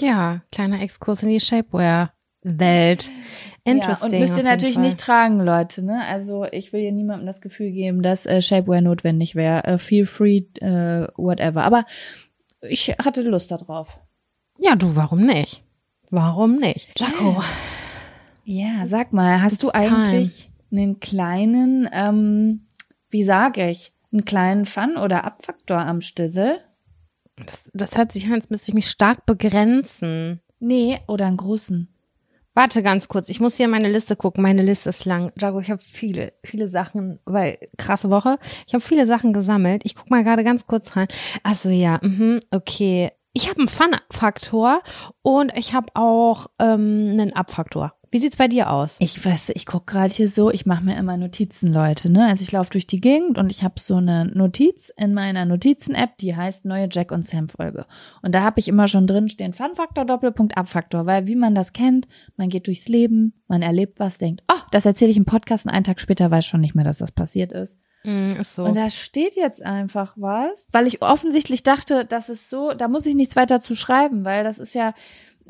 Ja, 0.00 0.42
kleiner 0.52 0.82
Exkurs 0.82 1.22
in 1.22 1.30
die 1.30 1.40
Shapewear. 1.40 2.12
Welt. 2.42 3.10
Interesting. 3.64 4.10
Ja, 4.10 4.16
und 4.16 4.20
müsst 4.20 4.36
ihr 4.36 4.44
natürlich 4.44 4.74
Fall. 4.76 4.84
nicht 4.84 5.00
tragen, 5.00 5.40
Leute. 5.40 5.82
Ne? 5.84 6.04
Also 6.06 6.44
ich 6.52 6.72
will 6.72 6.80
hier 6.80 6.92
niemandem 6.92 7.26
das 7.26 7.40
Gefühl 7.40 7.72
geben, 7.72 8.02
dass 8.02 8.24
äh, 8.26 8.40
Shapewear 8.40 8.82
notwendig 8.82 9.34
wäre. 9.34 9.64
Äh, 9.64 9.78
feel 9.78 10.06
free, 10.06 10.42
äh, 10.60 11.08
whatever. 11.16 11.64
Aber 11.64 11.84
ich 12.60 12.88
hatte 13.02 13.22
Lust 13.22 13.50
darauf. 13.50 13.96
Ja, 14.58 14.76
du, 14.76 14.94
warum 14.94 15.26
nicht? 15.26 15.64
Warum 16.10 16.58
nicht? 16.58 16.88
Jaco, 17.00 17.42
Ja, 18.44 18.86
sag 18.86 19.12
mal, 19.12 19.42
hast 19.42 19.54
It's 19.54 19.62
du 19.62 19.70
eigentlich 19.72 20.50
einen 20.70 21.00
kleinen, 21.00 21.88
ähm, 21.92 22.65
wie 23.10 23.24
sage 23.24 23.70
ich, 23.70 23.92
einen 24.12 24.24
kleinen 24.24 24.66
Fun- 24.66 24.96
oder 24.96 25.24
Abfaktor 25.24 25.78
am 25.78 26.00
Stissel? 26.00 26.60
das, 27.44 27.70
das 27.74 27.98
hört 27.98 28.12
sich 28.12 28.26
an, 28.26 28.34
als 28.34 28.50
müsste 28.50 28.70
ich 28.70 28.74
mich 28.74 28.88
stark 28.88 29.26
begrenzen. 29.26 30.40
Nee, 30.58 31.00
oder 31.06 31.26
einen 31.26 31.36
großen? 31.36 31.88
Warte 32.54 32.82
ganz 32.82 33.08
kurz, 33.08 33.28
ich 33.28 33.38
muss 33.38 33.58
hier 33.58 33.68
meine 33.68 33.90
Liste 33.90 34.16
gucken. 34.16 34.42
Meine 34.42 34.62
Liste 34.62 34.88
ist 34.88 35.04
lang. 35.04 35.30
Jago, 35.38 35.60
ich 35.60 35.70
habe 35.70 35.82
viele, 35.82 36.32
viele 36.42 36.70
Sachen, 36.70 37.18
weil 37.26 37.58
krasse 37.76 38.08
Woche. 38.08 38.38
Ich 38.66 38.72
habe 38.72 38.82
viele 38.82 39.06
Sachen 39.06 39.34
gesammelt. 39.34 39.82
Ich 39.84 39.94
guck 39.94 40.08
mal 40.08 40.24
gerade 40.24 40.42
ganz 40.42 40.66
kurz 40.66 40.96
rein. 40.96 41.08
Also 41.42 41.68
ja, 41.68 42.00
mhm, 42.02 42.40
okay. 42.50 43.10
Ich 43.34 43.50
habe 43.50 43.58
einen 43.58 43.68
Fun-Faktor 43.68 44.82
und 45.20 45.52
ich 45.54 45.74
habe 45.74 45.88
auch 45.92 46.46
ähm, 46.58 47.10
einen 47.12 47.34
Abfaktor. 47.34 47.92
Wie 48.10 48.18
sieht's 48.18 48.36
bei 48.36 48.48
dir 48.48 48.70
aus? 48.70 48.96
Ich 49.00 49.22
weiß, 49.24 49.50
ich 49.54 49.66
guck 49.66 49.86
gerade 49.86 50.14
hier 50.14 50.28
so, 50.28 50.50
ich 50.50 50.64
mache 50.64 50.84
mir 50.84 50.96
immer 50.96 51.16
Notizen, 51.16 51.72
Leute, 51.72 52.08
ne? 52.08 52.26
Also 52.26 52.42
ich 52.42 52.52
laufe 52.52 52.70
durch 52.70 52.86
die 52.86 53.00
Gegend 53.00 53.36
und 53.36 53.50
ich 53.50 53.64
habe 53.64 53.80
so 53.80 53.96
eine 53.96 54.26
Notiz 54.26 54.92
in 54.96 55.12
meiner 55.12 55.44
Notizen-App, 55.44 56.16
die 56.18 56.36
heißt 56.36 56.64
neue 56.64 56.88
Jack 56.90 57.10
und 57.10 57.26
Sam 57.26 57.48
Folge. 57.48 57.86
Und 58.22 58.34
da 58.34 58.42
habe 58.42 58.60
ich 58.60 58.68
immer 58.68 58.86
schon 58.86 59.06
drin 59.06 59.28
stehen 59.28 59.52
Fun-Faktor, 59.52 60.04
Doppelpunkt, 60.04 60.56
Abfaktor, 60.56 61.06
weil 61.06 61.26
wie 61.26 61.36
man 61.36 61.54
das 61.54 61.72
kennt, 61.72 62.06
man 62.36 62.48
geht 62.48 62.68
durchs 62.68 62.88
Leben, 62.88 63.34
man 63.48 63.62
erlebt 63.62 63.98
was, 63.98 64.18
denkt, 64.18 64.42
oh, 64.48 64.60
das 64.70 64.86
erzähle 64.86 65.10
ich 65.10 65.16
im 65.16 65.24
Podcast 65.24 65.66
und 65.66 65.72
einen 65.72 65.84
Tag 65.84 66.00
später 66.00 66.30
weiß 66.30 66.46
schon 66.46 66.60
nicht 66.60 66.74
mehr, 66.74 66.84
dass 66.84 66.98
das 66.98 67.12
passiert 67.12 67.52
ist. 67.52 67.76
Mm, 68.04 68.36
ist 68.38 68.54
so. 68.54 68.64
Und 68.64 68.76
da 68.76 68.88
steht 68.88 69.34
jetzt 69.34 69.62
einfach 69.62 70.14
was, 70.16 70.68
weil 70.70 70.86
ich 70.86 71.02
offensichtlich 71.02 71.64
dachte, 71.64 72.04
das 72.04 72.28
ist 72.28 72.48
so, 72.48 72.72
da 72.72 72.86
muss 72.86 73.04
ich 73.04 73.16
nichts 73.16 73.34
weiter 73.34 73.60
zu 73.60 73.74
schreiben, 73.74 74.24
weil 74.24 74.44
das 74.44 74.58
ist 74.58 74.74
ja 74.74 74.94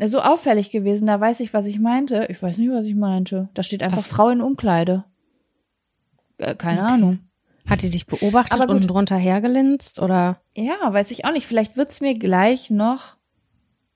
so 0.05 0.21
auffällig 0.21 0.71
gewesen, 0.71 1.07
da 1.07 1.21
weiß 1.21 1.41
ich, 1.41 1.55
was 1.55 1.67
ich 1.67 1.79
meinte. 1.79 2.27
Ich 2.31 2.43
weiß 2.43 2.59
nicht, 2.59 2.71
was 2.71 2.85
ich 2.87 2.95
meinte. 2.95 3.49
Da 3.55 3.63
steht 3.63 3.83
einfach 3.83 3.99
Was? 3.99 4.09
Frau 4.09 4.29
in 4.29 4.41
Umkleide. 4.41 5.05
Äh, 6.39 6.55
keine 6.55 6.81
Okay. 6.83 6.91
Ahnung. 6.91 7.19
Hat 7.69 7.83
die 7.83 7.91
dich 7.91 8.07
beobachtet 8.07 8.69
und 8.69 8.83
drunter 8.89 9.17
hergelinst 9.17 9.99
oder? 10.01 10.41
Ja, 10.55 10.77
weiß 10.93 11.11
ich 11.11 11.25
auch 11.25 11.33
nicht. 11.33 11.47
Vielleicht 11.47 11.77
wird's 11.77 12.01
mir 12.01 12.15
gleich 12.15 12.71
noch 12.71 13.17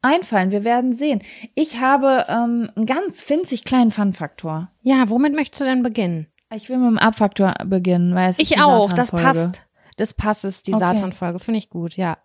einfallen. 0.03 0.51
Wir 0.51 0.65
werden 0.65 0.93
sehen. 0.93 1.23
Ich 1.55 1.81
habe 1.81 2.25
ähm, 2.29 2.71
einen 2.75 2.87
ganz 2.87 3.29
winzig 3.31 3.65
kleinen 3.65 3.91
Fun-Faktor. 3.93 4.71
Ja, 4.83 5.09
womit 5.09 5.35
möchtest 5.35 5.61
du 5.61 5.65
denn 5.67 5.83
beginnen? 5.85 6.27
Ich 6.53 6.69
will 6.69 6.79
mit 6.79 6.89
dem 6.89 6.99
Abfaktor 6.99 7.55
beginnen, 7.65 8.15
weil 8.17 8.31
es 8.31 8.39
ist 8.41 8.51
Ich 8.51 8.57
die 8.57 8.61
auch, 8.61 8.93
das 8.93 9.13
passt. 9.13 9.63
Das 9.99 10.15
passt, 10.15 10.45
ist 10.45 10.67
die 10.67 10.75
Okay. 10.75 10.87
Satan-Folge, 10.87 11.39
finde 11.39 11.59
ich 11.59 11.69
gut, 11.71 11.97
ja. 11.97 12.17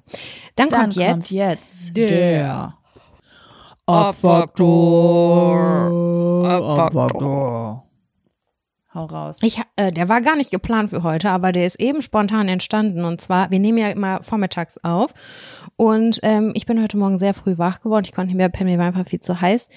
Dann, 0.56 0.70
Dann 0.70 0.82
kommt 0.82 0.96
jetzt 0.96 1.12
kommt 1.12 1.32
jetzt 1.32 1.98
der 1.98 2.74
Abfaktor. 3.88 5.68
Abfaktor. 6.44 7.84
Hau 8.94 9.06
raus. 9.06 9.40
Ich, 9.42 9.62
äh, 9.76 9.92
der 9.92 10.10
war 10.10 10.22
gar 10.22 10.36
nicht 10.36 10.52
geplant 10.52 10.90
für 10.90 11.04
heute, 11.04 11.30
aber 11.30 11.52
der 11.52 11.66
ist 11.66 11.80
eben 11.80 12.02
spontan 12.02 12.48
entstanden. 12.48 13.04
Und 13.04 13.22
zwar, 13.22 13.52
wir 13.52 13.60
nehmen 13.60 13.78
ja 13.78 13.90
immer 13.90 14.24
vormittags 14.24 14.80
auf. 14.84 15.14
Und 15.76 16.20
ähm, 16.24 16.52
ich 16.56 16.66
bin 16.66 16.82
heute 16.82 16.98
Morgen 16.98 17.20
sehr 17.20 17.34
früh 17.34 17.58
wach 17.58 17.82
geworden. 17.82 18.06
Ich 18.06 18.14
konnte 18.14 18.28
nicht 18.28 18.38
mehr 18.38 18.50
pennen, 18.50 18.72
mir 18.72 18.80
war 18.80 18.88
einfach 18.88 19.06
viel 19.06 19.20
zu 19.20 19.42
heiß. 19.42 19.68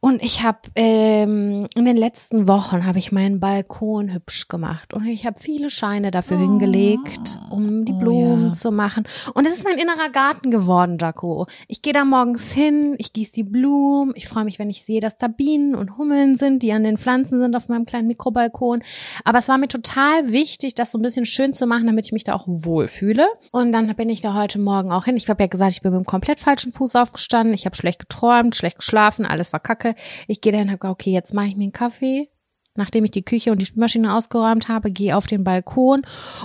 Und 0.00 0.22
ich 0.22 0.44
habe 0.44 0.58
ähm, 0.76 1.66
in 1.74 1.84
den 1.84 1.96
letzten 1.96 2.46
Wochen 2.46 2.86
habe 2.86 2.98
ich 3.00 3.10
meinen 3.10 3.40
Balkon 3.40 4.12
hübsch 4.14 4.46
gemacht 4.46 4.94
und 4.94 5.04
ich 5.06 5.26
habe 5.26 5.40
viele 5.40 5.70
Scheine 5.70 6.12
dafür 6.12 6.36
Oh. 6.36 6.40
hingelegt, 6.40 7.40
um 7.50 7.84
die 7.84 7.92
Oh, 7.94 7.98
Blumen 7.98 8.46
ja. 8.46 8.52
zu 8.52 8.70
machen. 8.70 9.08
Und 9.34 9.44
es 9.44 9.56
ist 9.56 9.64
mein 9.64 9.76
innerer 9.76 10.10
Garten 10.10 10.52
geworden, 10.52 10.98
Jaco. 11.00 11.48
Ich 11.66 11.82
gehe 11.82 11.92
da 11.92 12.04
morgens 12.04 12.52
hin, 12.52 12.94
ich 12.98 13.12
gieße 13.12 13.32
die 13.32 13.42
Blumen, 13.42 14.12
ich 14.14 14.28
freue 14.28 14.44
mich, 14.44 14.60
wenn 14.60 14.70
ich 14.70 14.84
sehe, 14.84 15.00
dass 15.00 15.18
da 15.18 15.26
Bienen 15.26 15.74
und 15.74 15.98
Hummeln 15.98 16.36
sind, 16.38 16.62
die 16.62 16.72
an 16.72 16.84
den 16.84 16.96
Pflanzen 16.96 17.40
sind 17.40 17.56
auf 17.56 17.68
meinem 17.68 17.84
kleinen 17.84 18.06
Mikrobalkon. 18.06 18.82
Aber 19.24 19.38
es 19.38 19.48
war 19.48 19.58
mir 19.58 19.66
total 19.68 20.30
wichtig, 20.30 20.76
das 20.76 20.92
so 20.92 20.98
ein 20.98 21.02
bisschen 21.02 21.26
schön 21.26 21.54
zu 21.54 21.66
machen, 21.66 21.86
damit 21.86 22.06
ich 22.06 22.12
mich 22.12 22.22
da 22.22 22.34
auch 22.34 22.44
wohlfühle. 22.46 23.26
Und 23.50 23.72
dann 23.72 23.92
bin 23.96 24.10
ich 24.10 24.20
da 24.20 24.34
heute 24.34 24.60
Morgen 24.60 24.92
auch 24.92 25.06
hin. 25.06 25.16
Ich 25.16 25.28
habe 25.28 25.42
ja 25.42 25.48
gesagt, 25.48 25.72
ich 25.72 25.82
bin 25.82 25.90
mit 25.90 26.02
dem 26.02 26.06
komplett 26.06 26.38
falschen 26.38 26.72
Fuß 26.72 26.94
aufgestanden. 26.94 27.52
Ich 27.52 27.66
habe 27.66 27.74
schlecht 27.74 27.98
geträumt, 27.98 28.54
schlecht 28.54 28.78
geschlafen, 28.78 29.26
alles 29.26 29.52
war 29.52 29.58
kacke. 29.58 29.87
Ich 30.26 30.40
gehe 30.40 30.52
dahin 30.52 30.68
und 30.68 30.72
habe 30.72 30.78
gesagt, 30.80 31.00
okay, 31.00 31.12
jetzt 31.12 31.34
mache 31.34 31.46
ich 31.46 31.56
mir 31.56 31.64
einen 31.64 31.72
Kaffee. 31.72 32.28
Nachdem 32.74 33.04
ich 33.04 33.10
die 33.10 33.24
Küche 33.24 33.50
und 33.50 33.60
die 33.60 33.66
Spülmaschine 33.66 34.14
ausgeräumt 34.14 34.68
habe, 34.68 34.92
gehe 34.92 35.16
auf 35.16 35.26
den 35.26 35.42
Balkon 35.42 36.02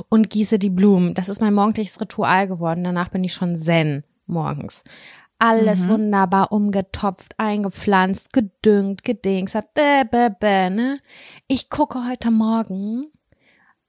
und 0.10 0.32
gieße 0.32 0.58
die 0.58 0.72
Blumen. 0.72 1.14
Das 1.14 1.30
ist 1.30 1.42
mein 1.42 1.54
morgendliches 1.54 2.02
Ritual 2.02 2.48
geworden. 2.48 2.84
Danach 2.84 3.10
bin 3.10 3.24
ich 3.24 3.34
schon 3.34 3.56
zen 3.56 4.04
morgens. 4.26 4.84
Alles 5.38 5.82
Mhm. 5.82 5.90
wunderbar 5.90 6.52
umgetopft, 6.52 7.36
eingepflanzt, 7.38 8.34
gedüngt, 8.34 9.04
gedingst, 9.04 9.56
ne? 9.76 11.00
Ich 11.48 11.70
gucke 11.70 12.08
heute 12.10 12.32
Morgen 12.32 13.12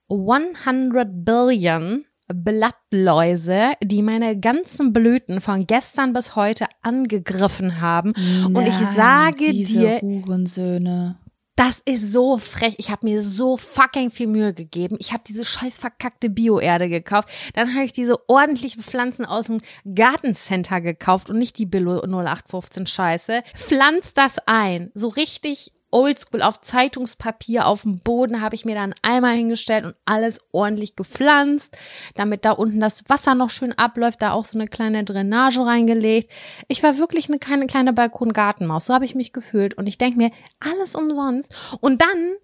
100 0.09 1.25
Billion 1.25 2.05
Blattläuse, 2.33 3.73
die 3.83 4.01
meine 4.01 4.39
ganzen 4.39 4.93
Blüten 4.93 5.41
von 5.41 5.67
gestern 5.67 6.13
bis 6.13 6.35
heute 6.35 6.65
angegriffen 6.81 7.81
haben. 7.81 8.13
Und 8.45 8.65
ich 8.65 8.79
Nein, 8.79 8.95
sage 8.95 9.51
diese 9.51 9.79
dir, 9.79 9.99
Hurensöhne. 10.01 11.19
das 11.55 11.81
ist 11.85 12.11
so 12.11 12.37
frech. 12.37 12.75
Ich 12.77 12.89
habe 12.89 13.05
mir 13.05 13.21
so 13.21 13.57
fucking 13.57 14.09
viel 14.09 14.27
Mühe 14.27 14.53
gegeben. 14.53 14.97
Ich 14.99 15.13
habe 15.13 15.23
diese 15.27 15.45
scheiß 15.45 15.77
verkackte 15.77 16.29
Bioerde 16.29 16.89
gekauft. 16.89 17.29
Dann 17.53 17.73
habe 17.75 17.85
ich 17.85 17.93
diese 17.93 18.17
ordentlichen 18.27 18.81
Pflanzen 18.81 19.25
aus 19.25 19.45
dem 19.45 19.61
Gartencenter 19.93 20.81
gekauft 20.81 21.29
und 21.29 21.37
nicht 21.37 21.57
die 21.59 21.67
Billo 21.67 22.01
0815 22.01 22.87
Scheiße. 22.87 23.43
Pflanz 23.53 24.13
das 24.15 24.37
ein. 24.47 24.89
So 24.95 25.09
richtig 25.09 25.74
oldschool 25.95 26.41
auf 26.41 26.59
Zeitungspapier 26.59 27.65
auf 27.65 27.83
dem 27.83 27.99
Boden 27.99 28.41
habe 28.41 28.53
ich 28.53 28.65
mir 28.65 28.75
dann 28.75 28.93
einmal 29.01 29.35
hingestellt 29.35 29.85
und 29.85 29.95
alles 30.03 30.41
ordentlich 30.51 30.97
gepflanzt, 30.97 31.75
damit 32.15 32.43
da 32.43 32.51
unten 32.51 32.81
das 32.81 33.03
Wasser 33.07 33.33
noch 33.33 33.49
schön 33.49 33.71
abläuft, 33.71 34.21
da 34.21 34.33
auch 34.33 34.43
so 34.43 34.59
eine 34.59 34.67
kleine 34.67 35.05
Drainage 35.05 35.65
reingelegt. 35.65 36.29
Ich 36.67 36.83
war 36.83 36.97
wirklich 36.97 37.29
eine 37.29 37.39
kleine 37.39 37.65
kleine 37.65 37.93
Balkongartenmaus, 37.93 38.85
so 38.85 38.93
habe 38.93 39.05
ich 39.05 39.15
mich 39.15 39.31
gefühlt 39.31 39.77
und 39.77 39.87
ich 39.87 39.97
denke 39.97 40.17
mir, 40.17 40.31
alles 40.59 40.95
umsonst 40.95 41.55
und 41.79 42.01
dann 42.01 42.35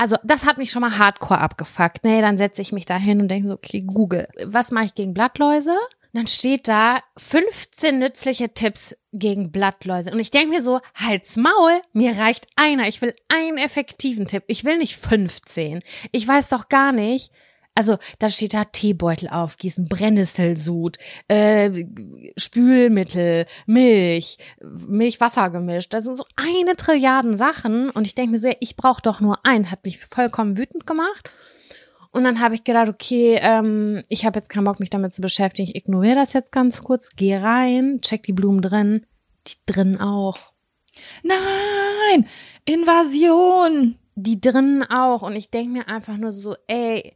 also 0.00 0.16
das 0.22 0.46
hat 0.46 0.58
mich 0.58 0.70
schon 0.70 0.82
mal 0.82 0.96
hardcore 0.96 1.40
abgefuckt. 1.40 2.04
Nee, 2.04 2.20
dann 2.20 2.38
setze 2.38 2.62
ich 2.62 2.70
mich 2.70 2.86
da 2.86 2.96
hin 2.96 3.20
und 3.20 3.28
denke 3.28 3.48
so, 3.48 3.54
okay, 3.54 3.80
Google, 3.80 4.28
was 4.44 4.70
mache 4.70 4.84
ich 4.84 4.94
gegen 4.94 5.12
Blattläuse? 5.12 5.74
Und 6.12 6.20
dann 6.20 6.26
steht 6.26 6.68
da 6.68 7.00
15 7.18 7.98
nützliche 7.98 8.54
Tipps 8.54 8.96
gegen 9.12 9.52
Blattläuse. 9.52 10.10
Und 10.10 10.20
ich 10.20 10.30
denke 10.30 10.54
mir 10.54 10.62
so, 10.62 10.80
halt's 10.94 11.36
Maul, 11.36 11.82
mir 11.92 12.16
reicht 12.16 12.46
einer. 12.56 12.88
Ich 12.88 13.02
will 13.02 13.14
einen 13.28 13.58
effektiven 13.58 14.26
Tipp. 14.26 14.44
Ich 14.46 14.64
will 14.64 14.78
nicht 14.78 14.96
15. 14.96 15.80
Ich 16.12 16.26
weiß 16.26 16.48
doch 16.48 16.68
gar 16.68 16.92
nicht. 16.92 17.30
Also, 17.74 17.96
da 18.18 18.28
steht 18.28 18.54
da 18.54 18.64
Teebeutel 18.64 19.28
aufgießen, 19.28 19.88
Brennnesselsud, 19.88 20.98
äh, 21.28 21.84
Spülmittel, 22.36 23.46
Milch, 23.66 24.38
Milch-Wasser 24.60 25.50
gemischt. 25.50 25.94
Das 25.94 26.04
sind 26.04 26.16
so 26.16 26.24
eine 26.34 26.74
Trilliarden 26.74 27.36
Sachen. 27.36 27.90
Und 27.90 28.08
ich 28.08 28.16
denke 28.16 28.32
mir 28.32 28.38
so, 28.38 28.48
ja, 28.48 28.56
ich 28.58 28.74
brauche 28.74 29.02
doch 29.02 29.20
nur 29.20 29.46
einen. 29.46 29.70
Hat 29.70 29.84
mich 29.84 29.98
vollkommen 29.98 30.56
wütend 30.56 30.88
gemacht. 30.88 31.30
Und 32.18 32.24
dann 32.24 32.40
habe 32.40 32.56
ich 32.56 32.64
gedacht, 32.64 32.88
okay, 32.88 33.38
ähm, 33.40 34.02
ich 34.08 34.26
habe 34.26 34.40
jetzt 34.40 34.50
keinen 34.50 34.64
Bock, 34.64 34.80
mich 34.80 34.90
damit 34.90 35.14
zu 35.14 35.22
beschäftigen. 35.22 35.68
Ich 35.68 35.76
ignoriere 35.76 36.16
das 36.16 36.32
jetzt 36.32 36.50
ganz 36.50 36.82
kurz, 36.82 37.10
gehe 37.14 37.40
rein, 37.40 38.00
check 38.02 38.24
die 38.24 38.32
Blumen 38.32 38.60
drin, 38.60 39.06
die 39.46 39.54
drin 39.66 40.00
auch. 40.00 40.52
Nein! 41.22 42.26
Invasion! 42.64 43.98
Die 44.16 44.40
drinnen 44.40 44.82
auch. 44.82 45.22
Und 45.22 45.36
ich 45.36 45.50
denke 45.50 45.70
mir 45.70 45.86
einfach 45.86 46.16
nur 46.16 46.32
so, 46.32 46.56
ey, 46.66 47.14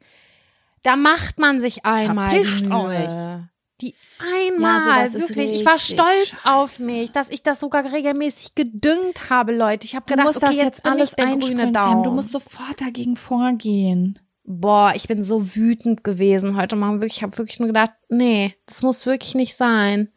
da 0.85 0.95
macht 0.95 1.41
man 1.41 1.61
sich 1.61 1.85
einmal 1.85 2.41
Mühe. 2.41 2.71
euch. 2.71 3.43
Die 3.81 3.97
einmal, 4.21 5.05
ist 5.05 5.15
wirklich. 5.15 5.63
Ich 5.63 5.67
war 5.67 5.79
stolz 5.79 6.29
scheiße. 6.29 6.45
auf 6.45 6.79
mich, 6.79 7.11
dass 7.11 7.29
ich 7.29 7.43
das 7.43 7.59
sogar 7.59 7.93
regelmäßig 7.93 8.55
gedüngt 8.55 9.31
habe, 9.31 9.53
Leute. 9.53 9.85
Ich 9.85 9.97
habe 9.97 10.07
Du 10.07 10.13
gedacht, 10.13 10.27
musst 10.27 10.45
okay, 10.45 10.55
das 10.55 10.63
jetzt 10.63 10.83
bin 10.85 10.93
alles 10.93 11.15
einspringen. 11.15 11.75
Sam. 11.75 12.05
Du 12.05 12.13
musst 12.13 12.31
sofort 12.31 12.81
dagegen 12.81 13.17
vorgehen. 13.17 14.21
Boah, 14.45 14.93
ich 14.95 15.07
bin 15.09 15.23
so 15.25 15.55
wütend 15.55 16.03
gewesen 16.05 16.57
heute 16.57 16.77
Morgen. 16.77 17.01
Wirklich, 17.01 17.19
ich 17.19 17.23
habe 17.23 17.37
wirklich 17.39 17.61
nur 17.61 17.69
gedacht, 17.69 17.93
nee, 18.09 18.55
das 18.67 18.83
muss 18.83 19.07
wirklich 19.07 19.35
nicht 19.35 19.57
sein. 19.57 20.09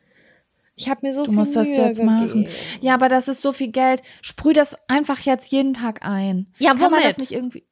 Ich 0.75 0.89
habe 0.89 1.01
mir 1.05 1.13
so 1.13 1.23
Du 1.23 1.29
viel 1.31 1.37
musst 1.37 1.55
das 1.55 1.67
Mühe 1.67 1.77
jetzt 1.77 2.03
machen. 2.03 2.27
gegeben. 2.27 2.47
Ja, 2.81 2.95
aber 2.95 3.07
das 3.07 3.27
ist 3.27 3.41
so 3.41 3.51
viel 3.51 3.71
Geld. 3.71 4.01
Sprüh 4.21 4.51
das 4.53 4.75
einfach 4.89 5.19
jetzt 5.21 5.51
jeden 5.51 5.73
Tag 5.73 6.03
ein. 6.05 6.47
Ja, 6.57 6.71
Kann 6.73 6.91
man 6.91 7.01
das 7.01 7.03
womit? 7.03 7.17
nicht 7.19 7.31
irgendwie 7.31 7.63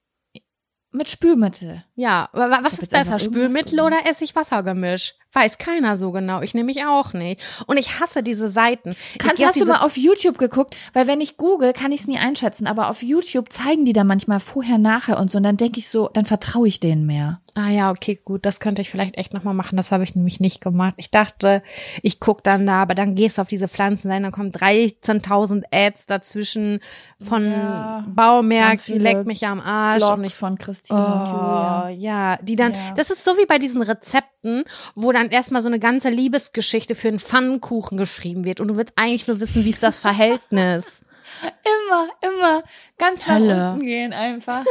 mit 0.91 1.09
Spülmittel? 1.09 1.83
Ja, 1.95 2.29
was 2.33 2.73
ist 2.73 2.81
jetzt 2.83 2.91
besser, 2.91 3.17
Spülmittel 3.19 3.79
oder 3.81 4.05
Essigwassergemisch? 4.07 5.15
Weiß 5.33 5.57
keiner 5.57 5.97
so 5.97 6.11
genau. 6.11 6.41
Ich 6.41 6.53
nehme 6.53 6.67
mich 6.67 6.85
auch 6.85 7.13
nicht. 7.13 7.41
Und 7.67 7.77
ich 7.77 7.99
hasse 7.99 8.23
diese 8.23 8.49
Seiten. 8.49 8.95
Kannst, 9.17 9.43
hast 9.43 9.59
du 9.59 9.65
mal 9.65 9.79
auf 9.81 9.97
YouTube 9.97 10.37
geguckt? 10.37 10.75
Weil 10.93 11.07
wenn 11.07 11.21
ich 11.21 11.37
google, 11.37 11.73
kann 11.73 11.91
ich 11.91 12.01
es 12.01 12.07
nie 12.07 12.17
einschätzen. 12.19 12.67
Aber 12.67 12.89
auf 12.89 13.01
YouTube 13.03 13.51
zeigen 13.51 13.85
die 13.85 13.93
da 13.93 14.03
manchmal 14.03 14.39
vorher, 14.39 14.77
nachher 14.77 15.19
und 15.19 15.31
so. 15.31 15.37
Und 15.37 15.43
dann 15.43 15.57
denke 15.57 15.79
ich 15.79 15.87
so, 15.89 16.09
dann 16.13 16.25
vertraue 16.25 16.67
ich 16.67 16.79
denen 16.79 17.05
mehr. 17.05 17.39
Ah 17.55 17.69
ja, 17.69 17.91
okay, 17.91 18.19
gut, 18.25 18.47
das 18.47 18.59
könnte 18.59 18.81
ich 18.81 18.89
vielleicht 18.89 19.15
echt 19.15 19.31
nochmal 19.33 19.53
machen. 19.53 19.77
Das 19.77 19.91
habe 19.91 20.03
ich 20.03 20.15
nämlich 20.15 20.39
nicht 20.39 20.59
gemacht. 20.59 20.95
Ich 20.97 21.11
dachte, 21.11 21.61
ich 22.01 22.19
guck 22.19 22.43
dann 22.43 22.65
da, 22.65 22.81
aber 22.81 22.95
dann 22.95 23.13
gehst 23.13 23.37
du 23.37 23.43
auf 23.43 23.47
diese 23.47 23.67
Pflanzenseiten, 23.67 24.23
dann 24.23 24.31
kommen 24.31 24.51
13.000 24.51 25.63
Ads 25.71 26.07
dazwischen 26.07 26.79
von 27.21 27.51
Ja, 27.51 28.05
Baumärkten, 28.07 28.99
leck 28.99 29.25
mich 29.27 29.45
am 29.45 29.59
Arsch. 29.61 30.01
und 30.01 30.15
Blogs 30.19 30.33
ich, 30.33 30.39
von 30.39 30.57
Christine 30.57 30.99
und 30.99 31.27
oh, 31.27 31.31
Julia. 31.31 31.89
ja, 31.89 32.37
die 32.41 32.55
dann, 32.55 32.73
Ja. 32.73 32.79
das 32.95 33.11
ist 33.11 33.23
so 33.23 33.37
wie 33.37 33.45
bei 33.45 33.59
diesen 33.59 33.83
Rezepten, 33.83 34.63
wo 34.95 35.11
dann 35.11 35.22
erstmal 35.31 35.61
so 35.61 35.67
eine 35.69 35.79
ganze 35.79 36.09
Liebesgeschichte 36.09 36.95
für 36.95 37.07
einen 37.07 37.19
Pfannkuchen 37.19 37.97
geschrieben 37.97 38.43
wird 38.45 38.59
und 38.59 38.67
du 38.69 38.75
willst 38.75 38.93
eigentlich 38.95 39.27
nur 39.27 39.39
wissen, 39.39 39.63
wie 39.65 39.69
ist 39.69 39.83
das 39.83 39.97
Verhältnis. 39.97 41.01
Immer, 41.87 42.07
immer 42.21 42.63
ganz 42.97 43.25
nach 43.25 43.35
Hölle. 43.35 43.71
unten 43.73 43.85
gehen 43.85 44.13
einfach. 44.13 44.65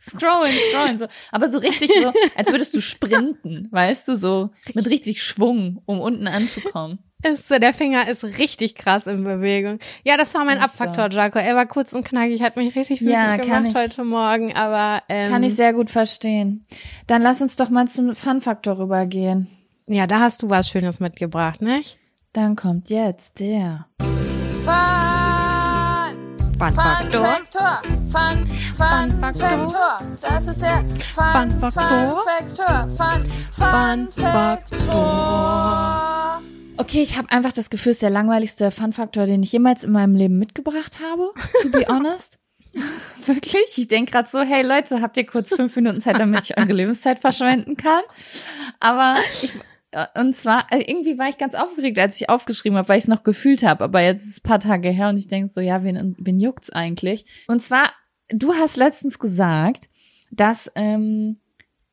Scrollen, 0.00 0.52
scrollen, 0.70 0.98
so. 0.98 1.06
Aber 1.32 1.48
so 1.48 1.58
richtig 1.58 1.90
so, 1.92 2.12
als 2.36 2.50
würdest 2.52 2.74
du 2.74 2.80
sprinten, 2.80 3.68
weißt 3.70 4.06
du, 4.08 4.16
so 4.16 4.50
mit 4.74 4.88
richtig 4.88 5.22
Schwung, 5.22 5.82
um 5.86 6.00
unten 6.00 6.28
anzukommen. 6.28 6.98
Ist, 7.24 7.48
so, 7.48 7.58
der 7.58 7.74
Finger 7.74 8.08
ist 8.08 8.22
richtig 8.22 8.76
krass 8.76 9.06
in 9.06 9.24
Bewegung. 9.24 9.80
Ja, 10.04 10.16
das 10.16 10.32
war 10.34 10.44
mein 10.44 10.58
Ist 10.58 10.62
so. 10.62 10.84
Abfaktor, 10.84 11.10
Jaco. 11.10 11.38
Er 11.40 11.56
war 11.56 11.66
kurz 11.66 11.92
und 11.92 12.04
knackig, 12.06 12.42
hat 12.42 12.56
mich 12.56 12.76
richtig 12.76 13.00
wütend 13.00 13.14
Ja, 13.14 13.36
gemacht 13.38 13.66
ich- 13.68 13.74
heute 13.74 14.04
Morgen, 14.04 14.54
aber 14.54 15.02
ähm, 15.08 15.30
Kann 15.30 15.42
ich 15.42 15.54
sehr 15.56 15.72
gut 15.72 15.90
verstehen. 15.90 16.62
Dann 17.08 17.22
lass 17.22 17.40
uns 17.42 17.56
doch 17.56 17.70
mal 17.70 17.88
zum 17.88 18.14
Fun-Faktor 18.14 18.78
rübergehen. 18.78 19.48
Ja, 19.88 20.06
da 20.06 20.20
hast 20.20 20.42
du 20.42 20.50
was 20.50 20.68
Schönes 20.68 21.00
mitgebracht, 21.00 21.62
nicht? 21.62 21.98
Dann 22.32 22.54
kommt 22.56 22.90
jetzt 22.90 23.40
der. 23.40 23.86
Fun 26.58 26.74
Faktor. 26.74 27.24
Faktor. 27.24 27.80
Fun, 28.10 28.10
Fun, 28.10 28.46
Fun 28.76 29.10
Faktor. 29.20 29.70
Faktor. 29.70 29.96
Das 30.20 30.44
ist 30.46 30.60
der 30.60 30.84
Fun, 31.14 31.32
Fun 31.32 31.50
Faktor. 31.60 32.24
Faktor. 32.26 32.88
Fun, 32.96 33.24
Fun 33.52 33.54
Fun 33.72 34.08
Faktor. 34.24 36.42
Okay, 36.76 37.02
ich 37.02 37.16
habe 37.16 37.30
einfach 37.30 37.52
das 37.52 37.70
Gefühl, 37.70 37.90
es 37.90 37.96
ist 37.96 38.02
der 38.02 38.10
langweiligste 38.10 38.70
Fun-Faktor, 38.70 39.26
den 39.26 39.42
ich 39.42 39.50
jemals 39.50 39.82
in 39.82 39.90
meinem 39.90 40.14
Leben 40.14 40.38
mitgebracht 40.38 41.00
habe, 41.00 41.32
to 41.62 41.70
be 41.70 41.84
honest. 41.88 42.38
Wirklich? 43.26 43.76
Ich 43.76 43.88
denke 43.88 44.12
gerade 44.12 44.28
so, 44.28 44.42
hey 44.42 44.62
Leute, 44.62 45.02
habt 45.02 45.16
ihr 45.16 45.26
kurz 45.26 45.48
fünf 45.50 45.74
Minuten 45.74 46.00
Zeit, 46.00 46.20
damit 46.20 46.44
ich 46.44 46.56
eure 46.56 46.72
Lebenszeit 46.72 47.18
verschwenden 47.18 47.76
kann? 47.76 48.02
Aber 48.80 49.16
ich, 49.42 49.54
und 50.14 50.34
zwar, 50.34 50.66
äh, 50.70 50.82
irgendwie 50.86 51.18
war 51.18 51.28
ich 51.28 51.38
ganz 51.38 51.54
aufgeregt, 51.54 51.98
als 51.98 52.20
ich 52.20 52.28
aufgeschrieben 52.28 52.76
habe, 52.76 52.88
weil 52.88 52.98
ich 52.98 53.04
es 53.04 53.08
noch 53.08 53.22
gefühlt 53.22 53.62
habe. 53.62 53.84
Aber 53.84 54.00
jetzt 54.02 54.22
ist 54.22 54.32
es 54.32 54.38
ein 54.38 54.48
paar 54.48 54.60
Tage 54.60 54.90
her 54.90 55.08
und 55.08 55.18
ich 55.18 55.28
denke 55.28 55.52
so, 55.52 55.60
ja, 55.60 55.82
wen, 55.82 56.14
wen 56.18 56.40
juckt's 56.40 56.70
eigentlich? 56.70 57.44
Und 57.48 57.62
zwar, 57.62 57.92
du 58.28 58.52
hast 58.54 58.76
letztens 58.76 59.18
gesagt, 59.18 59.86
dass 60.30 60.70
ähm, 60.74 61.38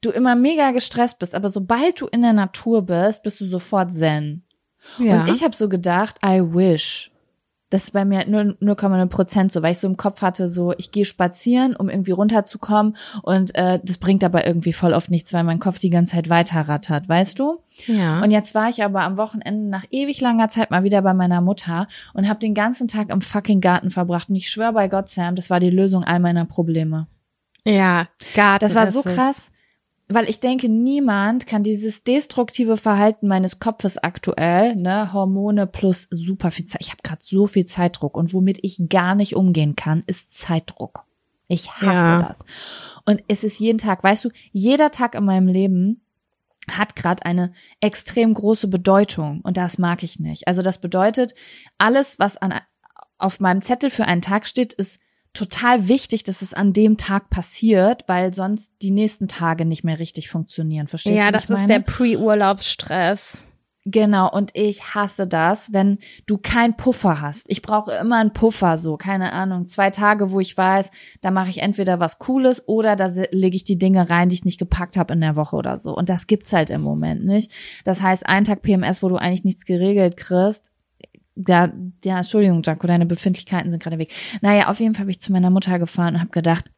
du 0.02 0.12
immer 0.12 0.36
mega 0.36 0.72
gestresst 0.72 1.20
bist, 1.20 1.36
aber 1.36 1.50
sobald 1.50 2.02
du 2.02 2.08
in 2.08 2.22
der 2.22 2.34
Natur 2.34 2.82
bist, 2.82 3.24
bist 3.24 3.40
du 3.40 3.46
sofort 3.46 3.94
zen. 3.94 4.44
Ja. 5.00 5.22
Und 5.22 5.30
ich 5.30 5.44
habe 5.44 5.56
so 5.56 5.70
gedacht, 5.70 6.18
I 6.24 6.42
wish. 6.42 7.12
Das 7.70 7.86
ist 7.86 7.92
bei 7.92 8.06
mir 8.06 8.28
nur 8.28 8.42
0,0 8.42 9.06
Prozent 9.08 9.52
so, 9.52 9.64
weil 9.64 9.72
ich 9.72 9.80
so 9.80 9.88
im 9.88 9.98
Kopf 9.98 10.22
hatte, 10.22 10.50
so 10.50 10.74
ich 10.78 10.92
gehe 10.92 11.06
spazieren, 11.06 11.76
um 11.76 11.90
irgendwie 11.90 12.12
runterzukommen 12.12 12.96
und 13.24 13.56
äh, 13.56 13.80
das 13.84 13.98
bringt 13.98 14.24
aber 14.24 14.46
irgendwie 14.46 14.74
voll 14.74 14.94
oft 14.94 15.10
nichts, 15.10 15.34
weil 15.34 15.44
mein 15.44 15.60
Kopf 15.60 15.80
die 15.80 15.90
ganze 15.90 16.14
Zeit 16.14 16.30
weiter 16.30 16.62
rattert, 16.62 17.10
weißt 17.10 17.40
du? 17.40 17.60
ja. 17.88 18.22
Und 18.22 18.32
jetzt 18.32 18.56
war 18.56 18.70
ich 18.70 18.84
aber 18.84 19.02
am 19.02 19.18
Wochenende 19.18 19.68
nach 19.70 19.84
ewig 19.90 20.22
langer 20.22 20.50
Zeit 20.50 20.72
mal 20.72 20.84
wieder 20.84 21.02
bei 21.02 21.14
meiner 21.14 21.42
Mutter 21.42 21.88
und 22.14 22.30
habe 22.30 22.40
den 22.40 22.54
ganzen 22.54 22.88
Tag 22.88 23.10
im 23.10 23.22
fucking 23.22 23.62
Garten 23.62 23.90
verbracht 23.90 24.30
und 24.30 24.36
ich 24.36 24.50
schwöre 24.50 24.74
bei 24.74 24.88
Gott, 24.88 25.10
Sam, 25.10 25.36
das 25.36 25.50
war 25.50 25.60
die 25.60 25.72
Lösung 25.72 26.04
all 26.04 26.20
meiner 26.20 26.46
Probleme. 26.46 27.08
ja, 27.66 28.08
Garten 28.36 28.64
Das 28.64 28.76
war 28.76 28.88
so 28.88 29.02
krass, 29.02 29.52
weil 30.08 30.30
ich 30.30 30.40
denke, 30.40 30.70
niemand 30.70 31.48
kann 31.48 31.64
dieses 31.64 32.04
destruktive 32.04 32.78
Verhalten 32.78 33.28
meines 33.28 33.60
Kopfes 33.60 33.98
aktuell, 33.98 34.76
ne, 34.76 35.12
Hormone 35.14 35.66
plus 35.68 36.08
super 36.12 36.52
viel 36.52 36.66
Zeit. 36.66 36.82
Ich 36.82 36.92
habe 36.92 37.02
gerade 37.04 37.24
so 37.24 37.48
viel 37.48 37.66
Zeitdruck 37.66 38.16
und 38.16 38.34
womit 38.34 38.60
ich 38.62 38.80
gar 38.90 39.16
nicht 39.16 39.36
umgehen 39.36 39.76
kann, 39.76 40.04
ist 40.06 40.32
Zeitdruck. 40.32 41.06
Ich 41.48 41.72
hasse 41.72 41.86
Ja. 41.86 42.22
das. 42.22 42.40
Und 43.06 43.24
es 43.28 43.44
ist 43.44 43.60
jeden 43.60 43.78
Tag, 43.78 44.04
weißt 44.04 44.26
du, 44.26 44.30
jeder 44.52 44.92
Tag 44.92 45.16
in 45.16 45.26
meinem 45.26 45.48
Leben 45.48 46.02
hat 46.70 46.96
gerade 46.96 47.26
eine 47.26 47.54
extrem 47.80 48.34
große 48.34 48.68
Bedeutung 48.68 49.42
und 49.42 49.58
das 49.58 49.78
mag 49.78 50.02
ich 50.04 50.20
nicht. 50.20 50.48
Also 50.48 50.62
das 50.62 50.80
bedeutet, 50.80 51.36
alles, 51.78 52.18
was 52.18 52.38
an, 52.38 52.60
auf 53.18 53.40
meinem 53.40 53.62
Zettel 53.62 53.90
für 53.90 54.06
einen 54.06 54.22
Tag 54.22 54.48
steht, 54.48 54.74
ist 54.74 55.00
total 55.36 55.88
wichtig, 55.88 56.24
dass 56.24 56.42
es 56.42 56.54
an 56.54 56.74
dem 56.74 56.98
Tag 56.98 57.30
passiert, 57.30 58.04
weil 58.08 58.34
sonst 58.34 58.72
die 58.82 58.92
nächsten 58.92 59.28
Tage 59.28 59.66
nicht 59.66 59.84
mehr 59.84 60.00
richtig 60.00 60.30
funktionieren. 60.30 60.88
Verstehst 60.88 61.16
Ja, 61.18 61.32
du? 61.32 61.38
wie 61.38 61.48
das 61.48 61.62
ist 61.62 61.70
der 61.70 61.80
Pre-Urlaubsstress. 61.80 63.46
Genau, 63.88 64.32
und 64.32 64.50
ich 64.56 64.96
hasse 64.96 65.28
das, 65.28 65.72
wenn 65.72 66.00
du 66.26 66.40
keinen 66.40 66.76
Puffer 66.76 67.22
hast. 67.22 67.46
Ich 67.50 67.62
brauche 67.62 67.92
immer 67.94 68.16
einen 68.16 68.34
Puffer, 68.34 68.80
so, 68.80 68.98
keine 68.98 69.32
Ahnung, 69.32 69.68
zwei 69.68 69.92
Tage, 69.92 70.32
wo 70.32 70.40
ich 70.40 70.58
weiß, 70.58 70.90
da 71.22 71.30
mache 71.30 71.52
ich 71.52 71.60
entweder 71.62 72.00
was 72.00 72.18
Cooles 72.18 72.68
oder 72.68 72.96
da 72.96 73.14
lege 73.30 73.56
ich 73.56 73.64
die 73.64 73.78
Dinge 73.78 74.10
rein, 74.10 74.30
die 74.30 74.36
ich 74.36 74.44
nicht 74.46 74.58
gepackt 74.58 74.98
habe 74.98 75.14
in 75.14 75.22
der 75.22 75.36
Woche 75.36 75.56
oder 75.56 75.78
so. 75.78 75.96
Und 75.96 76.10
das 76.10 76.26
gibt's 76.26 76.52
halt 76.52 76.72
im 76.72 76.82
Moment 76.82 77.26
nicht. 77.26 77.52
Das 77.84 78.02
heißt, 78.02 78.26
ein 78.26 78.44
Tag 78.46 78.64
PMS, 78.64 79.04
wo 79.04 79.10
du 79.10 79.18
eigentlich 79.18 79.44
nichts 79.44 79.66
geregelt 79.66 80.18
kriegst, 80.18 80.72
ja, 81.36 81.72
ja, 82.04 82.18
Entschuldigung, 82.18 82.62
Jaco, 82.64 82.88
deine 82.88 83.06
Befindlichkeiten 83.06 83.72
sind 83.72 83.84
gerade 83.84 83.98
weg. 83.98 84.14
Naja, 84.42 84.70
auf 84.70 84.80
jeden 84.80 84.96
Fall 84.96 85.06
bin 85.06 85.12
ich 85.12 85.20
zu 85.20 85.32
meiner 85.32 85.50
Mutter 85.50 85.80
gefahren 85.80 86.16
und 86.16 86.22
habe 86.22 86.32
gedacht, 86.32 86.72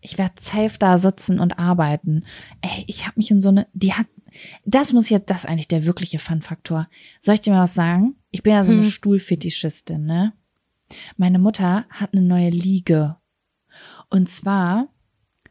ich 0.00 0.18
werde 0.18 0.34
safe 0.40 0.78
da 0.78 0.98
sitzen 0.98 1.40
und 1.40 1.58
arbeiten. 1.58 2.24
Ey, 2.60 2.84
ich 2.86 3.06
habe 3.06 3.14
mich 3.16 3.30
in 3.30 3.40
so 3.40 3.48
eine, 3.48 3.66
die 3.72 3.94
hat, 3.94 4.06
das 4.64 4.92
muss 4.92 5.08
jetzt, 5.08 5.30
das 5.30 5.40
ist 5.44 5.46
eigentlich 5.46 5.68
der 5.68 5.86
wirkliche 5.86 6.18
Fun-Faktor. 6.18 6.88
Soll 7.20 7.34
ich 7.34 7.40
dir 7.40 7.52
mal 7.52 7.62
was 7.62 7.74
sagen? 7.74 8.16
Ich 8.30 8.42
bin 8.42 8.52
ja 8.52 8.64
so 8.64 8.72
eine 8.72 8.82
Hm. 8.82 8.90
Stuhlfetischistin, 8.90 10.04
ne? 10.06 10.32
Meine 11.16 11.38
Mutter 11.38 11.84
hat 11.90 12.14
eine 12.14 12.22
neue 12.22 12.50
Liege. 12.50 13.16
Und 14.08 14.28
zwar 14.28 14.88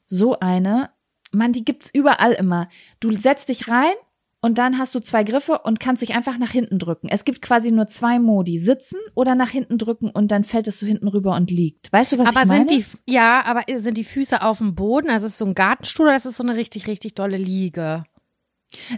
so 0.07 0.39
eine, 0.39 0.89
man, 1.31 1.53
die 1.53 1.65
gibt's 1.65 1.93
überall 1.93 2.31
immer. 2.31 2.69
Du 2.99 3.15
setzt 3.15 3.49
dich 3.49 3.67
rein 3.69 3.93
und 4.41 4.58
dann 4.58 4.78
hast 4.78 4.93
du 4.93 5.00
zwei 5.00 5.23
Griffe 5.23 5.60
und 5.63 5.80
kannst 5.80 6.02
dich 6.02 6.13
einfach 6.13 6.38
nach 6.38 6.52
hinten 6.52 6.80
drücken. 6.80 7.08
Es 7.10 7.26
gibt 7.26 7.41
quasi 7.41 7.71
nur 7.71 7.88
zwei 7.88 8.19
Modi, 8.19 8.60
sitzen 8.60 9.00
oder 9.15 9.36
nach 9.36 9.50
hinten 9.50 9.78
drücken 9.78 10.10
und 10.10 10.32
dann 10.32 10.43
fällt 10.43 10.67
es 10.67 10.80
so 10.80 10.86
hinten 10.86 11.08
rüber 11.08 11.36
und 11.36 11.50
liegt. 11.50 11.91
Weißt 11.91 12.12
du, 12.12 12.17
was 12.19 12.30
aber 12.30 12.41
ich 12.41 12.47
meine? 12.47 12.69
sind 12.69 12.86
die, 13.06 13.12
ja, 13.12 13.43
aber 13.45 13.63
sind 13.78 13.97
die 13.97 14.04
Füße 14.04 14.41
auf 14.41 14.60
dem 14.60 14.76
Boden? 14.76 15.10
Also 15.10 15.26
ist 15.28 15.34
es 15.34 15.38
so 15.39 15.45
ein 15.45 15.56
Gartenstuhl 15.56 16.08
oder 16.08 16.15
ist 16.15 16.26
es 16.26 16.38
so 16.38 16.43
eine 16.43 16.56
richtig, 16.56 16.88
richtig 16.88 17.15
dolle 17.15 17.38
Liege? 17.38 18.04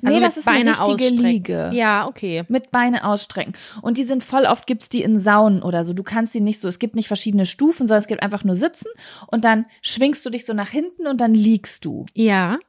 nee, 0.02 0.10
also 0.10 0.20
das 0.20 0.36
mit 0.36 0.38
ist 0.38 0.48
eine 0.48 0.58
Beine 0.58 0.70
richtige 0.72 0.92
ausstrecken. 0.92 1.24
Liege. 1.24 1.72
Ja, 1.74 2.08
okay. 2.08 2.44
mit 2.48 2.72
Beine 2.72 3.06
ausstrecken. 3.06 3.54
Und 3.82 3.98
die 3.98 4.04
sind 4.04 4.24
voll 4.24 4.46
oft 4.46 4.68
gibt's 4.68 4.90
die 4.90 5.04
in 5.04 5.20
Saunen 5.20 5.62
oder 5.62 5.86
so. 5.86 5.94
Du 5.94 6.04
kannst 6.04 6.34
die 6.34 6.42
nicht 6.42 6.60
so, 6.60 6.68
es 6.68 6.80
gibt 6.80 6.96
nicht 6.96 7.08
verschiedene 7.08 7.46
Stufen, 7.46 7.88
sondern 7.88 8.02
es 8.02 8.08
gibt 8.08 8.24
einfach 8.24 8.44
nur 8.44 8.56
sitzen 8.56 8.88
und 9.28 9.46
dann 9.46 9.66
schwingst 9.82 10.26
du 10.26 10.30
dich 10.30 10.46
so 10.46 10.54
nach 10.54 10.70
hinten 10.70 11.08
und 11.08 11.22
dann 11.22 11.34
liegst 11.34 11.86
du. 11.86 12.06
Ja. 12.14 12.60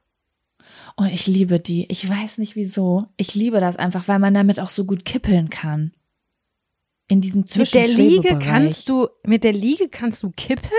Und 0.95 1.07
ich 1.07 1.27
liebe 1.27 1.59
die. 1.59 1.85
Ich 1.89 2.07
weiß 2.07 2.37
nicht 2.37 2.55
wieso. 2.55 3.03
Ich 3.17 3.35
liebe 3.35 3.59
das 3.59 3.77
einfach, 3.77 4.07
weil 4.07 4.19
man 4.19 4.33
damit 4.33 4.59
auch 4.59 4.69
so 4.69 4.85
gut 4.85 5.05
kippeln 5.05 5.49
kann. 5.49 5.93
In 7.07 7.21
diesem 7.21 7.43
Mit 7.55 7.73
der 7.73 7.87
Liege 7.87 8.39
kannst 8.39 8.87
du, 8.87 9.09
mit 9.25 9.43
der 9.43 9.53
Liege 9.53 9.89
kannst 9.89 10.23
du 10.23 10.31
kippeln? 10.31 10.71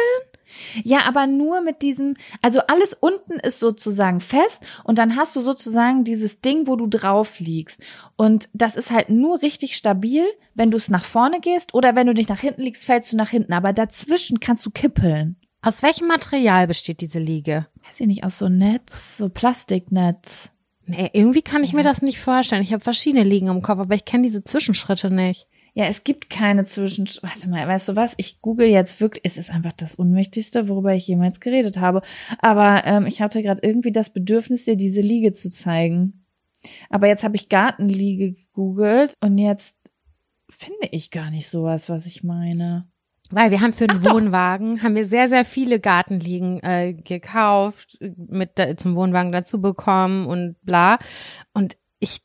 Ja, 0.82 1.00
aber 1.06 1.26
nur 1.26 1.60
mit 1.60 1.82
diesem, 1.82 2.14
also 2.40 2.60
alles 2.60 2.94
unten 2.94 3.34
ist 3.34 3.60
sozusagen 3.60 4.20
fest 4.20 4.64
und 4.84 4.98
dann 4.98 5.16
hast 5.16 5.34
du 5.36 5.40
sozusagen 5.40 6.04
dieses 6.04 6.40
Ding, 6.40 6.66
wo 6.66 6.76
du 6.76 6.86
drauf 6.86 7.38
liegst. 7.38 7.82
Und 8.16 8.48
das 8.52 8.76
ist 8.76 8.90
halt 8.90 9.08
nur 9.08 9.42
richtig 9.42 9.76
stabil, 9.76 10.24
wenn 10.54 10.70
du 10.70 10.76
es 10.76 10.90
nach 10.90 11.04
vorne 11.04 11.40
gehst 11.40 11.74
oder 11.74 11.94
wenn 11.94 12.06
du 12.06 12.14
dich 12.14 12.28
nach 12.28 12.40
hinten 12.40 12.62
liegst, 12.62 12.84
fällst 12.84 13.12
du 13.12 13.16
nach 13.16 13.30
hinten. 13.30 13.52
Aber 13.52 13.72
dazwischen 13.72 14.40
kannst 14.40 14.64
du 14.66 14.70
kippeln. 14.70 15.36
Aus 15.64 15.82
welchem 15.84 16.08
Material 16.08 16.66
besteht 16.66 17.00
diese 17.00 17.20
Liege? 17.20 17.68
Weiß 17.86 18.00
ich 18.00 18.08
nicht, 18.08 18.24
aus 18.24 18.40
so 18.40 18.48
Netz, 18.48 19.16
so 19.16 19.28
Plastiknetz. 19.28 20.50
Nee, 20.86 21.10
irgendwie 21.12 21.42
kann 21.42 21.62
ich 21.62 21.72
mir 21.72 21.84
das 21.84 22.02
nicht 22.02 22.18
vorstellen. 22.18 22.62
Ich 22.62 22.72
habe 22.72 22.82
verschiedene 22.82 23.22
Liegen 23.22 23.46
im 23.46 23.62
Kopf, 23.62 23.78
aber 23.78 23.94
ich 23.94 24.04
kenne 24.04 24.24
diese 24.24 24.42
Zwischenschritte 24.42 25.10
nicht. 25.10 25.46
Ja, 25.74 25.86
es 25.86 26.02
gibt 26.02 26.28
keine 26.28 26.64
Zwischen. 26.64 27.06
Warte 27.22 27.48
mal, 27.48 27.66
weißt 27.66 27.90
du 27.90 27.96
was? 27.96 28.14
Ich 28.16 28.42
google 28.42 28.66
jetzt 28.66 29.00
wirklich. 29.00 29.24
Es 29.24 29.38
ist 29.38 29.50
einfach 29.50 29.72
das 29.72 29.94
Unmächtigste, 29.94 30.68
worüber 30.68 30.94
ich 30.94 31.06
jemals 31.06 31.38
geredet 31.38 31.78
habe. 31.78 32.02
Aber 32.40 32.82
ähm, 32.84 33.06
ich 33.06 33.22
hatte 33.22 33.40
gerade 33.40 33.62
irgendwie 33.62 33.92
das 33.92 34.10
Bedürfnis, 34.10 34.64
dir 34.64 34.76
diese 34.76 35.00
Liege 35.00 35.32
zu 35.32 35.48
zeigen. 35.48 36.26
Aber 36.90 37.06
jetzt 37.06 37.22
habe 37.22 37.36
ich 37.36 37.48
Gartenliege 37.48 38.32
gegoogelt 38.32 39.14
und 39.20 39.38
jetzt 39.38 39.76
finde 40.50 40.88
ich 40.90 41.12
gar 41.12 41.30
nicht 41.30 41.48
sowas, 41.48 41.88
was 41.88 42.04
ich 42.04 42.24
meine. 42.24 42.91
Weil 43.32 43.50
wir 43.50 43.60
haben 43.60 43.72
für 43.72 43.86
den 43.86 43.98
Ach 43.98 44.02
doch. 44.02 44.14
Wohnwagen, 44.14 44.82
haben 44.82 44.94
wir 44.94 45.06
sehr, 45.06 45.28
sehr 45.28 45.44
viele 45.44 45.80
Gartenliegen 45.80 46.62
äh, 46.62 46.92
gekauft, 46.92 47.98
mit 48.00 48.58
äh, 48.58 48.76
zum 48.76 48.94
Wohnwagen 48.94 49.32
dazu 49.32 49.60
bekommen 49.60 50.26
und 50.26 50.56
bla. 50.62 50.98
Und 51.54 51.76
ich 51.98 52.20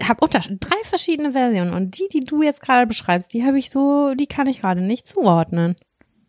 habe 0.00 0.24
unter 0.24 0.38
drei 0.38 0.76
verschiedene 0.84 1.32
Versionen 1.32 1.74
und 1.74 1.98
die, 1.98 2.08
die 2.12 2.20
du 2.20 2.42
jetzt 2.42 2.62
gerade 2.62 2.86
beschreibst, 2.86 3.32
die 3.32 3.44
habe 3.44 3.58
ich 3.58 3.70
so, 3.70 4.14
die 4.14 4.26
kann 4.26 4.46
ich 4.46 4.60
gerade 4.60 4.80
nicht 4.80 5.08
zuordnen. 5.08 5.76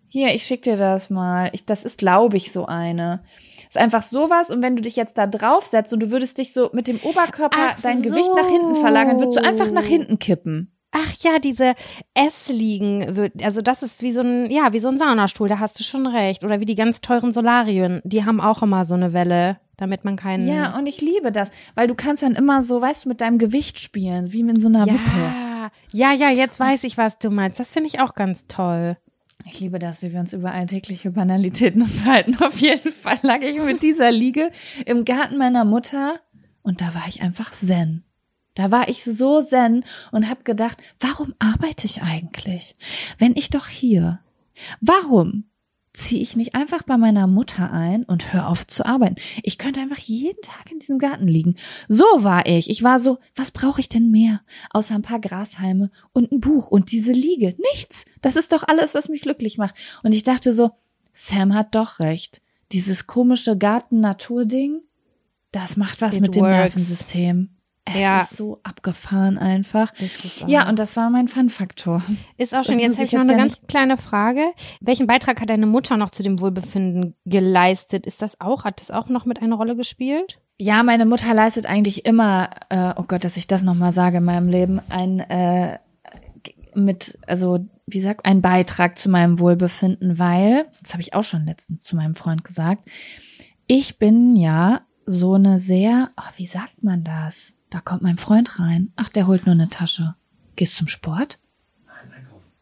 Hier, 0.07 0.33
ich 0.33 0.43
schick 0.43 0.61
dir 0.61 0.77
das 0.77 1.09
mal. 1.09 1.49
Ich, 1.51 1.65
das 1.65 1.83
ist, 1.83 1.97
glaube 1.97 2.37
ich, 2.37 2.51
so 2.51 2.65
eine. 2.67 3.23
Ist 3.67 3.77
einfach 3.77 4.03
sowas 4.03 4.49
und 4.49 4.61
wenn 4.63 4.75
du 4.75 4.81
dich 4.81 4.95
jetzt 4.95 5.17
da 5.17 5.27
draufsetzt 5.27 5.91
und 5.93 6.01
du 6.01 6.11
würdest 6.11 6.37
dich 6.37 6.53
so 6.53 6.69
mit 6.73 6.87
dem 6.87 6.99
Oberkörper 6.99 7.57
Ach 7.71 7.81
dein 7.81 7.97
so. 7.97 8.09
Gewicht 8.09 8.29
nach 8.35 8.49
hinten 8.49 8.75
verlagern, 8.75 9.19
würdest 9.19 9.37
du 9.37 9.43
einfach 9.43 9.69
nach 9.71 9.83
hinten 9.83 10.17
kippen. 10.17 10.74
Ach 10.97 11.11
ja, 11.23 11.39
diese 11.39 11.73
S-Liegen, 12.13 13.15
wird- 13.15 13.43
also 13.43 13.61
das 13.61 13.83
ist 13.83 14.01
wie 14.01 14.11
so 14.13 14.21
ein, 14.21 14.49
ja, 14.49 14.71
wie 14.73 14.79
so 14.79 14.87
ein 14.89 14.97
Saunastuhl, 14.97 15.47
da 15.49 15.59
hast 15.59 15.79
du 15.79 15.83
schon 15.83 16.07
recht. 16.07 16.43
Oder 16.43 16.59
wie 16.59 16.65
die 16.65 16.75
ganz 16.75 17.01
teuren 17.01 17.31
Solarien, 17.31 18.01
die 18.03 18.23
haben 18.25 18.39
auch 18.39 18.63
immer 18.63 18.85
so 18.85 18.93
eine 18.95 19.11
Welle, 19.13 19.59
damit 19.77 20.05
man 20.05 20.15
keinen. 20.15 20.47
Ja, 20.47 20.77
und 20.77 20.87
ich 20.87 21.01
liebe 21.01 21.31
das, 21.31 21.49
weil 21.75 21.87
du 21.87 21.95
kannst 21.95 22.23
dann 22.23 22.33
immer 22.35 22.61
so, 22.61 22.81
weißt 22.81 23.05
du, 23.05 23.09
mit 23.09 23.19
deinem 23.21 23.37
Gewicht 23.37 23.79
spielen, 23.79 24.31
wie 24.31 24.39
in 24.41 24.55
so 24.59 24.69
einer 24.69 24.85
Wippe. 24.85 24.99
ja, 25.17 25.71
ja, 25.91 26.13
ja, 26.13 26.29
jetzt 26.29 26.59
weiß 26.59 26.83
ich, 26.85 26.97
was 26.97 27.17
du 27.17 27.29
meinst. 27.29 27.59
Das 27.59 27.73
finde 27.73 27.87
ich 27.87 27.99
auch 27.99 28.13
ganz 28.13 28.45
toll. 28.47 28.97
Ich 29.47 29.59
liebe 29.59 29.77
das, 29.79 30.01
wie 30.01 30.13
wir 30.13 30.19
uns 30.21 30.31
über 30.33 30.53
alltägliche 30.53 31.11
Banalitäten 31.11 31.81
unterhalten. 31.83 32.41
Auf 32.41 32.57
jeden 32.59 32.91
Fall 32.93 33.19
lag 33.21 33.41
ich 33.41 33.59
mit 33.61 33.83
dieser 33.83 34.11
Liege 34.11 34.49
im 34.85 35.03
Garten 35.03 35.37
meiner 35.37 35.65
Mutter 35.65 36.19
und 36.63 36.79
da 36.79 36.95
war 36.95 37.03
ich 37.09 37.21
einfach 37.21 37.51
zen. 37.51 38.04
Da 38.55 38.71
war 38.71 38.87
ich 38.89 39.03
so 39.03 39.41
zen 39.41 39.83
und 40.11 40.29
habe 40.29 40.43
gedacht, 40.43 40.77
warum 40.99 41.33
arbeite 41.39 41.85
ich 41.85 42.01
eigentlich? 42.01 42.73
Wenn 43.17 43.35
ich 43.35 43.49
doch 43.49 43.67
hier, 43.67 44.21
warum 44.81 45.45
ziehe 45.93 46.21
ich 46.21 46.35
nicht 46.35 46.55
einfach 46.55 46.83
bei 46.83 46.97
meiner 46.97 47.27
Mutter 47.27 47.71
ein 47.71 48.03
und 48.03 48.33
hör 48.33 48.49
auf 48.49 48.67
zu 48.67 48.85
arbeiten? 48.85 49.15
Ich 49.43 49.57
könnte 49.57 49.79
einfach 49.79 49.97
jeden 49.97 50.41
Tag 50.41 50.71
in 50.71 50.79
diesem 50.79 50.99
Garten 50.99 51.27
liegen. 51.27 51.55
So 51.87 52.05
war 52.17 52.45
ich. 52.45 52.69
Ich 52.69 52.83
war 52.83 52.99
so, 52.99 53.19
was 53.35 53.51
brauche 53.51 53.79
ich 53.79 53.89
denn 53.89 54.11
mehr? 54.11 54.41
Außer 54.71 54.95
ein 54.95 55.01
paar 55.01 55.19
Grashalme 55.19 55.91
und 56.13 56.31
ein 56.31 56.39
Buch 56.39 56.67
und 56.67 56.91
diese 56.91 57.11
Liege. 57.11 57.55
Nichts. 57.73 58.05
Das 58.21 58.35
ist 58.35 58.51
doch 58.51 58.63
alles, 58.63 58.93
was 58.93 59.09
mich 59.09 59.21
glücklich 59.21 59.57
macht. 59.57 59.75
Und 60.03 60.13
ich 60.13 60.23
dachte 60.23 60.53
so, 60.53 60.71
Sam 61.13 61.53
hat 61.53 61.75
doch 61.75 61.99
recht. 61.99 62.41
Dieses 62.71 63.07
komische 63.07 63.57
Garten-Natur-Ding, 63.57 64.81
das 65.51 65.77
macht 65.77 66.01
was 66.01 66.15
It 66.15 66.21
mit 66.21 66.35
dem 66.35 66.43
works. 66.43 66.57
Nervensystem. 66.57 67.54
Es 67.85 67.95
Ja. 68.01 68.21
ist 68.21 68.35
so 68.37 68.59
abgefahren 68.63 69.37
einfach. 69.37 69.91
Ja, 70.47 70.67
und 70.67 70.79
das 70.79 70.95
war 70.97 71.09
mein 71.11 71.27
Fun-Faktor. 71.27 72.03
Ist 72.37 72.53
auch 72.53 72.59
Das 72.59 72.67
schon, 72.67 72.79
jetzt 72.79 72.89
muss 72.89 72.97
habe 72.97 73.05
ich 73.05 73.13
noch 73.13 73.19
jetzt 73.21 73.29
eine 73.29 73.37
ja 73.39 73.43
ganz 73.45 73.61
kleine 73.67 73.97
Frage. 73.97 74.45
Welchen 74.81 75.05
Beitrag 75.07 75.39
hat 75.39 75.49
deine 75.51 75.67
Mutter 75.67 75.95
noch 75.97 76.09
zu 76.09 76.23
dem 76.23 76.39
Wohlbefinden 76.39 77.15
geleistet? 77.25 78.07
Ist 78.07 78.21
das 78.23 78.41
auch, 78.41 78.65
hat 78.65 78.81
das 78.81 78.89
auch 78.89 79.07
noch 79.09 79.25
mit 79.25 79.41
einer 79.41 79.55
Rolle 79.55 79.75
gespielt? 79.75 80.39
Ja, 80.59 80.81
meine 80.83 81.05
Mutter 81.05 81.33
leistet 81.33 81.65
eigentlich 81.67 82.05
immer, 82.05 82.49
äh, 82.69 82.93
oh 82.95 83.03
Gott, 83.07 83.23
dass 83.23 83.37
ich 83.37 83.45
das 83.45 83.61
nochmal 83.61 83.93
sage 83.93 84.17
in 84.17 84.23
meinem 84.25 84.47
Leben, 84.49 84.81
ein 84.89 85.19
äh, 85.19 85.77
mit, 86.73 87.17
also 87.27 87.59
wie 87.87 88.01
sagt, 88.01 88.25
ein 88.25 88.41
Beitrag 88.41 88.97
zu 88.97 89.09
meinem 89.09 89.39
Wohlbefinden, 89.39 90.17
weil, 90.17 90.65
das 90.81 90.93
habe 90.93 91.01
ich 91.01 91.13
auch 91.13 91.23
schon 91.23 91.45
letztens 91.45 91.83
zu 91.83 91.95
meinem 91.95 92.15
Freund 92.15 92.43
gesagt, 92.43 92.89
ich 93.67 93.99
bin 93.99 94.35
ja 94.35 94.81
so 95.05 95.35
eine 95.35 95.59
sehr, 95.59 96.09
ach, 96.15 96.33
wie 96.37 96.47
sagt 96.47 96.83
man 96.83 97.03
das? 97.03 97.53
Da 97.75 97.81
kommt 97.81 98.03
mein 98.03 98.17
Freund 98.17 98.57
rein. 98.57 98.93
Ach, 98.95 99.09
der 99.09 99.27
holt 99.27 99.45
nur 99.45 99.51
eine 99.53 99.67
Tasche. 99.67 100.15
Gehst 100.55 100.77
zum 100.77 100.87
Sport? 100.87 101.39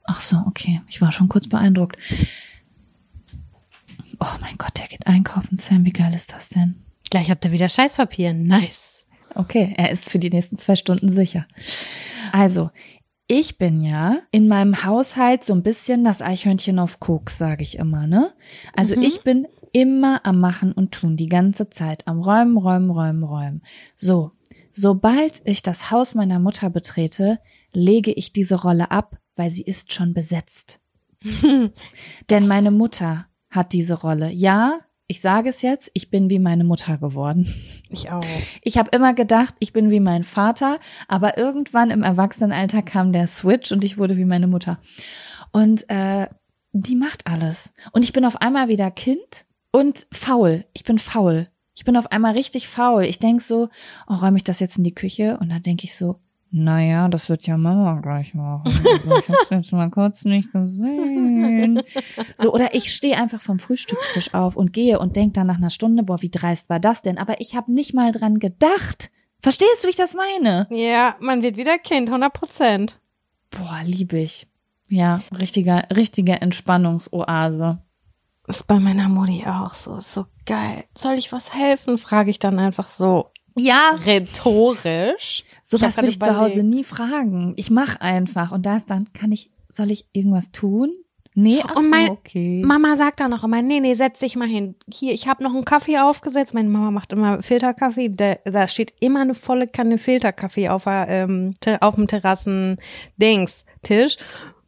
Ach 0.06 0.20
so, 0.20 0.38
okay. 0.48 0.82
Ich 0.88 1.02
war 1.02 1.12
schon 1.12 1.30
kurz 1.30 1.48
beeindruckt. 1.48 1.98
Oh 4.20 4.26
mein 4.42 4.58
Gott, 4.58 4.76
der 4.80 4.88
geht 4.88 5.06
einkaufen, 5.06 5.60
Sam. 5.60 5.86
Wie 5.86 5.92
geil 5.94 6.16
ist 6.16 6.34
das 6.34 6.50
denn? 6.50 6.82
Gleich 7.12 7.30
habt 7.30 7.46
ihr 7.46 7.52
wieder 7.52 7.70
Scheißpapier. 7.70 8.34
Nice. 8.34 9.06
Okay, 9.36 9.76
er 9.78 9.92
ist 9.92 10.10
für 10.10 10.18
die 10.18 10.32
nächsten 10.32 10.58
zwei 10.58 10.76
Stunden 10.76 11.12
sicher. 11.12 11.46
Also, 12.32 12.72
ich 13.28 13.60
bin 13.60 13.84
ja 13.84 14.18
in 14.32 14.48
meinem 14.48 14.84
Haushalt 14.84 15.44
so 15.44 15.54
ein 15.54 15.62
bisschen 15.62 16.04
das 16.04 16.24
Eichhörnchen 16.24 16.80
auf 16.80 17.00
Koks, 17.00 17.38
sage 17.38 17.62
ich 17.62 17.78
immer, 17.78 18.08
ne? 18.08 18.34
Also 18.76 18.96
Mhm. 18.96 19.04
ich 19.04 19.22
bin 19.22 19.46
immer 19.74 20.22
am 20.26 20.40
Machen 20.40 20.72
und 20.72 20.92
Tun, 20.92 21.18
die 21.18 21.30
ganze 21.30 21.70
Zeit, 21.70 22.08
am 22.08 22.20
Räumen, 22.20 22.58
Räumen, 22.58 22.90
Räumen, 22.92 23.24
Räumen. 23.24 23.62
So, 23.98 24.32
sobald 24.74 25.42
ich 25.46 25.62
das 25.62 25.92
Haus 25.92 26.16
meiner 26.16 26.40
Mutter 26.40 26.70
betrete, 26.70 27.40
lege 27.72 28.12
ich 28.12 28.34
diese 28.34 28.62
Rolle 28.62 28.92
ab, 28.92 29.18
weil 29.36 29.50
sie 29.50 29.64
ist 29.64 29.94
schon 29.94 30.14
besetzt. 30.14 30.80
Denn 32.30 32.48
meine 32.48 32.72
Mutter 32.72 33.28
hat 33.50 33.74
diese 33.74 33.94
Rolle. 33.94 34.30
Ja, 34.32 34.80
ich 35.08 35.22
sage 35.22 35.50
es 35.50 35.62
jetzt, 35.62 35.92
ich 35.94 36.10
bin 36.10 36.30
wie 36.30 36.40
meine 36.40 36.64
Mutter 36.64 36.98
geworden. 36.98 37.54
Ich 37.90 38.10
auch. 38.10 38.26
Ich 38.62 38.78
habe 38.78 38.90
immer 38.94 39.14
gedacht, 39.14 39.54
ich 39.60 39.74
bin 39.74 39.92
wie 39.92 40.00
mein 40.00 40.24
Vater, 40.24 40.78
aber 41.08 41.38
irgendwann 41.38 41.92
im 41.92 42.04
Erwachsenenalter 42.04 42.82
kam 42.82 43.12
der 43.12 43.28
Switch 43.28 43.72
und 43.72 43.84
ich 43.84 43.98
wurde 43.98 44.18
wie 44.18 44.26
meine 44.26 44.48
Mutter. 44.48 44.80
Und 45.52 45.88
äh, 45.90 46.28
die 46.72 46.96
macht 46.96 47.28
alles. 47.28 47.74
Und 47.92 48.04
ich 48.04 48.14
bin 48.14 48.26
auf 48.26 48.42
einmal 48.42 48.70
wieder 48.70 48.90
Kind 48.90 49.46
und 49.72 50.08
faul. 50.12 50.66
Ich 50.74 50.84
bin 50.84 50.98
faul. 50.98 51.50
Ich 51.76 51.86
bin 51.86 51.98
auf 51.98 52.12
einmal 52.12 52.34
richtig 52.34 52.68
faul. 52.68 53.04
Ich 53.04 53.20
denk 53.20 53.42
so, 53.42 53.70
oh, 54.08 54.14
räume 54.16 54.38
ich 54.38 54.44
das 54.44 54.60
jetzt 54.60 54.78
in 54.78 54.84
die 54.84 54.94
Küche? 54.94 55.38
Und 55.40 55.50
dann 55.50 55.64
denke 55.64 55.86
ich 55.86 55.96
so, 55.96 56.20
naja, 56.56 57.08
das 57.08 57.30
wird 57.30 57.48
ja 57.48 57.58
Mama 57.58 58.00
gleich 58.00 58.36
machen. 58.36 58.64
Also 59.04 59.18
ich 59.18 59.30
hab's 59.30 59.50
jetzt 59.50 59.72
mal 59.72 59.90
kurz 59.90 60.24
nicht 60.24 60.52
gesehen. 60.52 61.82
So, 62.38 62.54
oder 62.54 62.76
ich 62.76 62.94
stehe 62.94 63.18
einfach 63.18 63.42
vom 63.42 63.58
Frühstückstisch 63.58 64.36
auf 64.36 64.56
und 64.56 64.72
gehe 64.72 65.00
und 65.00 65.16
denk 65.16 65.34
dann 65.34 65.48
nach 65.48 65.58
einer 65.58 65.72
Stunde, 65.72 66.04
boah, 66.04 66.22
wie 66.22 66.30
dreist 66.30 66.70
war 66.70 66.80
das 66.80 67.02
denn? 67.02 67.18
Aber 67.18 67.42
ich 67.42 67.56
habe 67.56 67.74
nicht 67.74 67.96
mal 67.96 68.12
dran 68.12 68.38
gedacht. 68.38 69.10
Verstehst 69.42 69.80
du, 69.82 69.88
wie 69.88 69.90
ich 69.90 69.96
das 69.96 70.14
meine? 70.14 70.68
Ja, 70.70 71.16
man 71.20 71.42
wird 71.42 71.58
wieder 71.58 71.80
Kind, 71.80 72.10
100 72.10 72.32
Prozent. 72.32 73.00
Boah, 73.50 73.82
liebe 73.84 74.20
ich. 74.20 74.48
Ja, 74.90 75.22
richtiger, 75.38 75.88
richtige 75.94 76.34
Entspannungsoase. 76.34 77.80
Ist 78.48 78.68
bei 78.68 78.80
meiner 78.80 79.08
Mutti 79.10 79.46
auch 79.48 79.74
so. 79.74 79.96
Ist 79.96 80.14
so 80.14 80.26
geil. 80.46 80.84
Soll 80.98 81.14
ich 81.14 81.32
was 81.32 81.54
helfen? 81.54 81.98
Frage 81.98 82.30
ich 82.30 82.40
dann 82.40 82.60
einfach 82.60 82.88
so 82.90 83.28
Ja, 83.56 83.92
rhetorisch. 84.06 85.44
so 85.62 85.80
was 85.82 85.96
will 85.98 86.06
ich 86.10 86.20
zu 86.20 86.38
Hause 86.40 86.64
nie 86.64 86.84
fragen. 86.84 87.54
Ich 87.56 87.72
mache 87.72 88.02
einfach 88.02 88.52
und 88.52 88.66
da 88.66 88.76
ist 88.78 88.90
dann, 88.90 89.12
kann 89.14 89.32
ich, 89.32 89.50
soll 89.70 89.92
ich 89.92 90.08
irgendwas 90.12 90.52
tun? 90.52 90.94
Nee, 91.36 91.64
ach 91.66 91.78
Und 91.78 91.90
mein- 91.90 92.08
so, 92.08 92.12
okay. 92.14 92.62
Mama 92.64 92.96
sagt 92.96 93.20
dann 93.20 93.34
auch 93.34 93.44
immer, 93.44 93.64
nee, 93.64 93.80
nee, 93.80 93.96
setz 93.96 94.20
dich 94.20 94.36
mal 94.36 94.48
hin. 94.48 94.76
Hier, 94.92 95.14
ich 95.14 95.28
habe 95.28 95.42
noch 95.44 95.56
einen 95.56 95.66
Kaffee 95.66 95.98
aufgesetzt. 95.98 96.54
Meine 96.54 96.70
Mama 96.70 96.92
macht 96.92 97.12
immer 97.12 97.42
Filterkaffee. 97.42 98.10
Da, 98.10 98.36
da 98.46 98.68
steht 98.68 98.94
immer 99.00 99.22
eine 99.22 99.34
volle 99.34 99.68
Kanne 99.68 99.98
Filterkaffee 99.98 100.70
auf, 100.70 100.84
der, 100.84 101.08
ähm, 101.10 101.56
auf 101.80 101.96
dem 101.96 102.06
Terrassen-Dings-Tisch. 102.06 104.18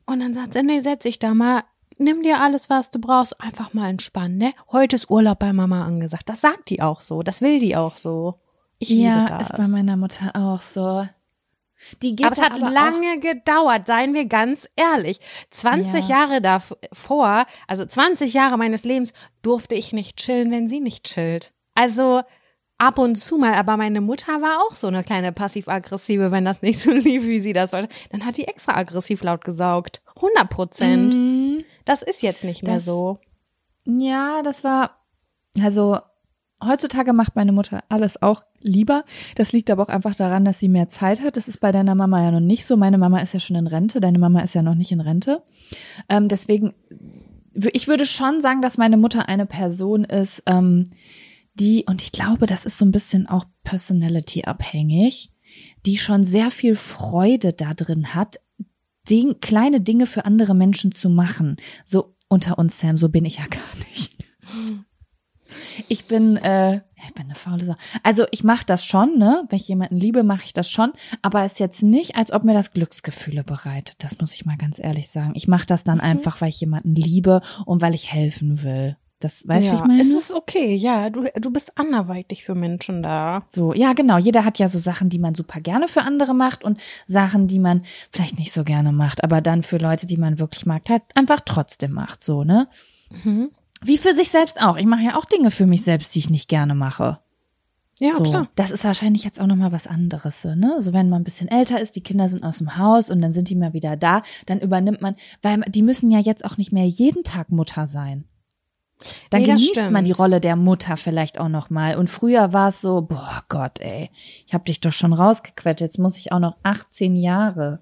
Und 0.08 0.22
dann 0.22 0.34
sagt 0.34 0.54
sie, 0.54 0.64
nee, 0.64 0.80
setz 0.80 1.04
dich 1.04 1.20
da 1.20 1.36
mal. 1.36 1.66
Nimm 1.98 2.24
dir 2.24 2.42
alles, 2.42 2.70
was 2.70 2.92
du 2.92 3.00
brauchst. 3.00 3.40
Einfach 3.40 3.74
mal 3.74 3.90
entspannen, 3.90 4.38
ne? 4.38 4.54
Heute 4.72 4.98
ist 4.98 5.10
Urlaub 5.10 5.40
bei 5.40 5.54
Mama 5.54 5.86
angesagt. 5.86 6.28
Das 6.28 6.42
sagt 6.42 6.70
die 6.70 6.82
auch 6.82 7.02
so. 7.02 7.24
Das 7.24 7.42
will 7.42 7.60
die 7.60 7.76
auch 7.76 7.98
so. 7.98 8.40
Ich 8.80 8.90
ja, 8.90 9.26
liebe 9.26 9.38
das. 9.38 9.50
ist 9.50 9.58
bei 9.58 9.68
meiner 9.68 9.96
Mutter 9.96 10.32
auch 10.36 10.62
so. 10.62 11.08
Die 12.02 12.16
geht 12.16 12.26
aber 12.26 12.36
es 12.36 12.42
hat 12.42 12.54
aber 12.54 12.72
lange 12.72 13.20
gedauert, 13.20 13.88
seien 13.88 14.14
wir 14.14 14.26
ganz 14.26 14.68
ehrlich. 14.76 15.20
20 15.52 16.08
Jahre 16.08 16.42
davor, 16.42 17.46
also 17.68 17.86
20 17.86 18.34
Jahre 18.34 18.58
meines 18.58 18.84
Lebens, 18.84 19.14
durfte 19.42 19.76
ich 19.76 19.94
nicht 19.94 20.18
chillen, 20.18 20.52
wenn 20.52 20.68
sie 20.68 20.80
nicht 20.80 21.04
chillt. 21.04 21.54
Also 21.76 22.24
ab 22.78 22.98
und 22.98 23.16
zu 23.16 23.38
mal, 23.38 23.54
aber 23.54 23.78
meine 23.78 24.02
Mutter 24.02 24.42
war 24.42 24.62
auch 24.62 24.76
so 24.76 24.88
eine 24.88 25.04
kleine 25.04 25.32
passiv-aggressive, 25.32 26.32
wenn 26.32 26.46
das 26.46 26.62
nicht 26.62 26.80
so 26.80 26.92
lief, 26.92 27.24
wie 27.24 27.42
sie 27.42 27.54
das 27.54 27.74
wollte. 27.74 27.90
Dann 28.10 28.26
hat 28.26 28.38
die 28.38 28.48
extra 28.48 28.76
aggressiv 28.76 29.24
laut 29.24 29.44
gesaugt. 29.44 30.02
100 30.16 30.50
Prozent. 30.50 31.14
Mm, 31.14 31.64
Das 31.86 32.02
ist 32.02 32.22
jetzt 32.22 32.44
nicht 32.44 32.64
mehr 32.64 32.76
Das- 32.76 32.86
so. 32.86 33.20
Ja, 33.86 34.42
das 34.44 34.64
war, 34.64 34.98
also 35.62 36.00
heutzutage 36.64 37.14
macht 37.14 37.36
meine 37.36 37.52
Mutter 37.52 37.84
alles 37.90 38.22
auch 38.22 38.44
lieber. 38.60 39.04
Das 39.36 39.52
liegt 39.54 39.70
aber 39.70 39.84
auch 39.84 39.90
einfach 39.90 40.16
daran, 40.16 40.44
dass 40.46 40.58
sie 40.60 40.70
mehr 40.70 40.90
Zeit 40.90 41.22
hat. 41.22 41.38
Das 41.38 41.48
ist 41.48 41.60
bei 41.60 41.72
deiner 41.72 41.94
Mama 41.96 42.22
ja 42.24 42.32
noch 42.32 42.40
nicht 42.40 42.66
so. 42.66 42.78
Meine 42.78 42.98
Mama 42.98 43.20
ist 43.20 43.34
ja 43.34 43.40
schon 43.40 43.56
in 43.58 43.68
Rente, 43.68 44.00
deine 44.00 44.18
Mama 44.18 44.42
ist 44.42 44.56
ja 44.56 44.64
noch 44.64 44.74
nicht 44.76 44.92
in 44.92 45.02
Rente. 45.02 45.44
Ähm, 46.10 46.28
deswegen, 46.28 46.74
ich 47.74 47.88
würde 47.88 48.06
schon 48.08 48.42
sagen, 48.42 48.62
dass 48.62 48.78
meine 48.80 48.98
Mutter 48.98 49.30
eine 49.30 49.46
Person 49.46 50.04
ist, 50.04 50.42
ähm, 50.48 50.86
die, 51.54 51.86
und 51.88 52.02
ich 52.02 52.12
glaube, 52.12 52.48
das 52.48 52.66
ist 52.66 52.78
so 52.78 52.86
ein 52.86 52.92
bisschen 52.92 53.28
auch 53.30 53.46
personality 53.64 54.44
abhängig, 54.46 55.32
die 55.86 55.98
schon 55.98 56.24
sehr 56.24 56.52
viel 56.52 56.76
Freude 56.76 57.54
da 57.54 57.74
drin 57.74 58.14
hat, 58.16 58.38
Ding, 59.10 59.40
kleine 59.42 59.82
Dinge 59.82 60.06
für 60.06 60.26
andere 60.26 60.56
Menschen 60.56 60.92
zu 60.92 61.10
machen. 61.10 61.58
So 61.86 62.16
unter 62.28 62.58
uns, 62.58 62.80
Sam, 62.80 62.98
so 62.98 63.10
bin 63.10 63.26
ich 63.26 63.38
ja 63.38 63.48
gar 63.48 63.62
nicht. 63.92 64.16
Ich 65.88 66.06
bin, 66.08 66.38
äh, 66.38 66.78
ich 66.96 67.14
bin 67.14 67.26
eine 67.26 67.36
faule 67.36 67.66
Sau. 67.66 67.76
Also 68.04 68.26
ich 68.32 68.44
mache 68.44 68.66
das 68.66 68.86
schon, 68.86 69.18
ne? 69.18 69.46
Wenn 69.50 69.58
ich 69.58 69.68
jemanden 69.68 69.98
liebe, 69.98 70.24
mache 70.24 70.44
ich 70.46 70.54
das 70.54 70.70
schon. 70.70 70.92
Aber 71.22 71.44
es 71.44 71.54
ist 71.54 71.60
jetzt 71.60 71.84
nicht, 71.84 72.16
als 72.16 72.32
ob 72.32 72.44
mir 72.44 72.54
das 72.54 72.72
Glücksgefühle 72.72 73.44
bereitet. 73.44 74.04
Das 74.04 74.20
muss 74.20 74.34
ich 74.34 74.46
mal 74.46 74.58
ganz 74.58 74.80
ehrlich 74.80 75.10
sagen. 75.10 75.34
Ich 75.36 75.48
mache 75.48 75.66
das 75.66 75.84
dann 75.84 76.02
einfach, 76.02 76.42
weil 76.42 76.50
ich 76.50 76.60
jemanden 76.60 76.96
liebe 76.96 77.42
und 77.66 77.82
weil 77.82 77.96
ich 77.96 78.12
helfen 78.12 78.64
will. 78.64 78.98
Das 79.26 79.48
weißt 79.48 79.70
du, 79.70 79.72
ja, 79.72 79.80
ich 79.80 79.86
meine? 79.86 80.02
es 80.02 80.14
ist 80.14 80.32
okay, 80.32 80.76
ja. 80.76 81.10
Du, 81.10 81.26
du 81.36 81.50
bist 81.50 81.76
anderweitig 81.80 82.46
für 82.46 82.54
Menschen 82.54 83.02
da. 83.02 83.44
So, 83.50 83.74
ja, 83.74 83.94
genau. 83.94 84.20
Jeder 84.20 84.46
hat 84.46 84.60
ja 84.60 84.68
so 84.68 84.78
Sachen, 84.78 85.10
die 85.10 85.18
man 85.18 85.34
super 85.34 85.62
gerne 85.62 85.88
für 85.88 86.04
andere 86.04 86.36
macht 86.36 86.64
und 86.64 86.80
Sachen, 87.08 87.48
die 87.48 87.58
man 87.58 87.82
vielleicht 88.12 88.38
nicht 88.38 88.54
so 88.54 88.64
gerne 88.64 88.92
macht, 88.92 89.24
aber 89.24 89.42
dann 89.42 89.64
für 89.64 89.78
Leute, 89.78 90.06
die 90.06 90.18
man 90.18 90.38
wirklich 90.38 90.68
mag, 90.68 90.84
halt 90.88 91.02
einfach 91.16 91.40
trotzdem 91.44 91.94
macht, 91.94 92.24
so, 92.24 92.44
ne? 92.44 92.68
Mhm. 93.24 93.50
Wie 93.82 93.98
für 93.98 94.14
sich 94.14 94.30
selbst 94.30 94.62
auch. 94.62 94.78
Ich 94.78 94.86
mache 94.86 95.02
ja 95.02 95.18
auch 95.18 95.26
Dinge 95.26 95.50
für 95.50 95.66
mich 95.66 95.82
selbst, 95.82 96.14
die 96.14 96.20
ich 96.20 96.30
nicht 96.30 96.48
gerne 96.48 96.76
mache. 96.76 97.18
Ja, 98.00 98.16
so, 98.16 98.26
klar. 98.26 98.48
das 98.56 98.70
ist 98.70 98.84
wahrscheinlich 98.84 99.24
jetzt 99.24 99.42
auch 99.42 99.48
noch 99.48 99.56
mal 99.56 99.72
was 99.72 99.88
anderes, 99.88 100.44
ne? 100.44 100.76
So 100.78 100.94
wenn 100.94 101.10
man 101.10 101.22
ein 101.22 101.24
bisschen 101.24 101.48
älter 101.48 101.82
ist, 101.82 101.96
die 101.96 102.02
Kinder 102.02 102.30
sind 102.30 102.44
aus 102.44 102.60
dem 102.60 102.78
Haus 102.78 103.10
und 103.10 103.22
dann 103.22 103.34
sind 103.34 103.50
die 103.50 103.56
mal 103.56 103.74
wieder 103.74 103.98
da, 103.98 104.22
dann 104.46 104.60
übernimmt 104.60 105.02
man, 105.02 105.16
weil 105.42 105.62
die 105.62 105.82
müssen 105.82 106.12
ja 106.12 106.20
jetzt 106.20 106.46
auch 106.46 106.58
nicht 106.58 106.72
mehr 106.72 106.86
jeden 106.86 107.24
Tag 107.24 107.50
Mutter 107.50 107.88
sein. 107.88 108.26
Dann 109.30 109.42
Nee, 109.42 109.48
genießt 109.48 109.92
man 109.92 110.04
die. 110.06 110.12
Rolle 110.12 110.40
der 110.42 110.56
Mutter 110.56 110.98
vielleicht 110.98 111.40
auch 111.40 111.50
noch 111.50 111.70
mal. 111.70 111.98
Und 111.98 112.10
früher 112.10 112.54
war 112.54 112.70
es 112.70 112.82
so, 112.82 113.02
boah 113.02 113.44
Gott, 113.50 113.80
ey, 113.80 114.10
ich 114.46 114.54
hab 114.54 114.66
dich 114.66 114.80
doch 114.82 114.94
schon 114.94 115.14
rausgequetscht, 115.14 115.82
jetzt 115.82 116.00
muss 116.00 116.18
ich 116.18 116.32
auch 116.32 116.40
noch 116.40 116.58
18 116.64 117.16
Jahre 117.16 117.80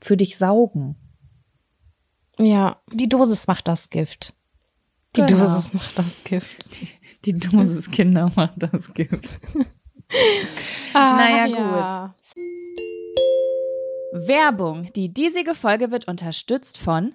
für 0.00 0.16
dich 0.16 0.36
saugen. 0.38 0.96
Ja, 2.38 2.80
die 2.92 3.08
Dosis 3.08 3.46
macht 3.46 3.68
das 3.68 3.90
Gift. 3.90 4.34
Die 5.16 5.20
Genau. 5.22 5.46
Dosis 5.46 5.74
macht 5.74 5.98
das 5.98 6.24
Gift. 6.24 6.68
Die 7.24 7.38
Dosis 7.38 7.90
Kinder 7.90 8.30
macht 8.36 8.54
das 8.56 8.94
Gift. 8.94 9.28
Naja, 10.92 11.46
gut. 11.46 12.14
Werbung. 14.12 14.88
Die 14.96 15.12
diesige 15.12 15.54
Folge 15.54 15.90
wird 15.92 16.08
unterstützt 16.08 16.78
von 16.78 17.14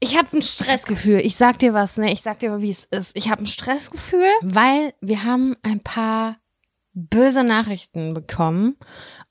Ich 0.00 0.18
habe 0.18 0.36
ein 0.36 0.42
Stressgefühl. 0.42 1.20
Ich 1.20 1.36
sag 1.36 1.60
dir 1.60 1.74
was, 1.74 1.96
ne? 1.96 2.12
Ich 2.12 2.22
sag 2.22 2.40
dir 2.40 2.50
mal, 2.50 2.60
wie 2.60 2.70
es 2.70 2.84
ist. 2.90 3.16
Ich 3.16 3.30
habe 3.30 3.42
ein 3.42 3.46
Stressgefühl, 3.46 4.26
weil 4.42 4.94
wir 5.00 5.22
haben 5.24 5.56
ein 5.62 5.80
paar 5.80 6.38
böse 6.92 7.44
Nachrichten 7.44 8.12
bekommen. 8.12 8.76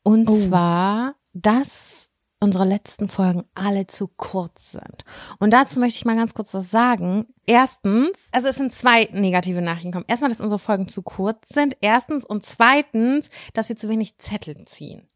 Und 0.03 0.29
Oh. 0.29 0.37
zwar, 0.37 1.15
dass 1.33 2.09
unsere 2.39 2.65
letzten 2.65 3.07
Folgen 3.07 3.43
alle 3.53 3.85
zu 3.85 4.07
kurz 4.07 4.71
sind. 4.71 5.03
Und 5.39 5.51
dazu 5.53 5.79
möchte 5.79 5.97
ich 5.97 6.05
mal 6.05 6.15
ganz 6.15 6.33
kurz 6.33 6.53
was 6.53 6.71
sagen. 6.71 7.27
Erstens, 7.45 8.17
also 8.31 8.47
es 8.47 8.55
sind 8.55 8.73
zwei 8.73 9.09
negative 9.11 9.61
Nachrichten 9.61 9.91
gekommen. 9.91 10.07
Erstmal, 10.07 10.29
dass 10.31 10.41
unsere 10.41 10.57
Folgen 10.57 10.87
zu 10.87 11.03
kurz 11.03 11.49
sind. 11.49 11.75
Erstens 11.81 12.25
und 12.25 12.45
zweitens, 12.45 13.29
dass 13.53 13.69
wir 13.69 13.75
zu 13.75 13.89
wenig 13.89 14.17
Zettel 14.17 14.65
ziehen. 14.65 15.07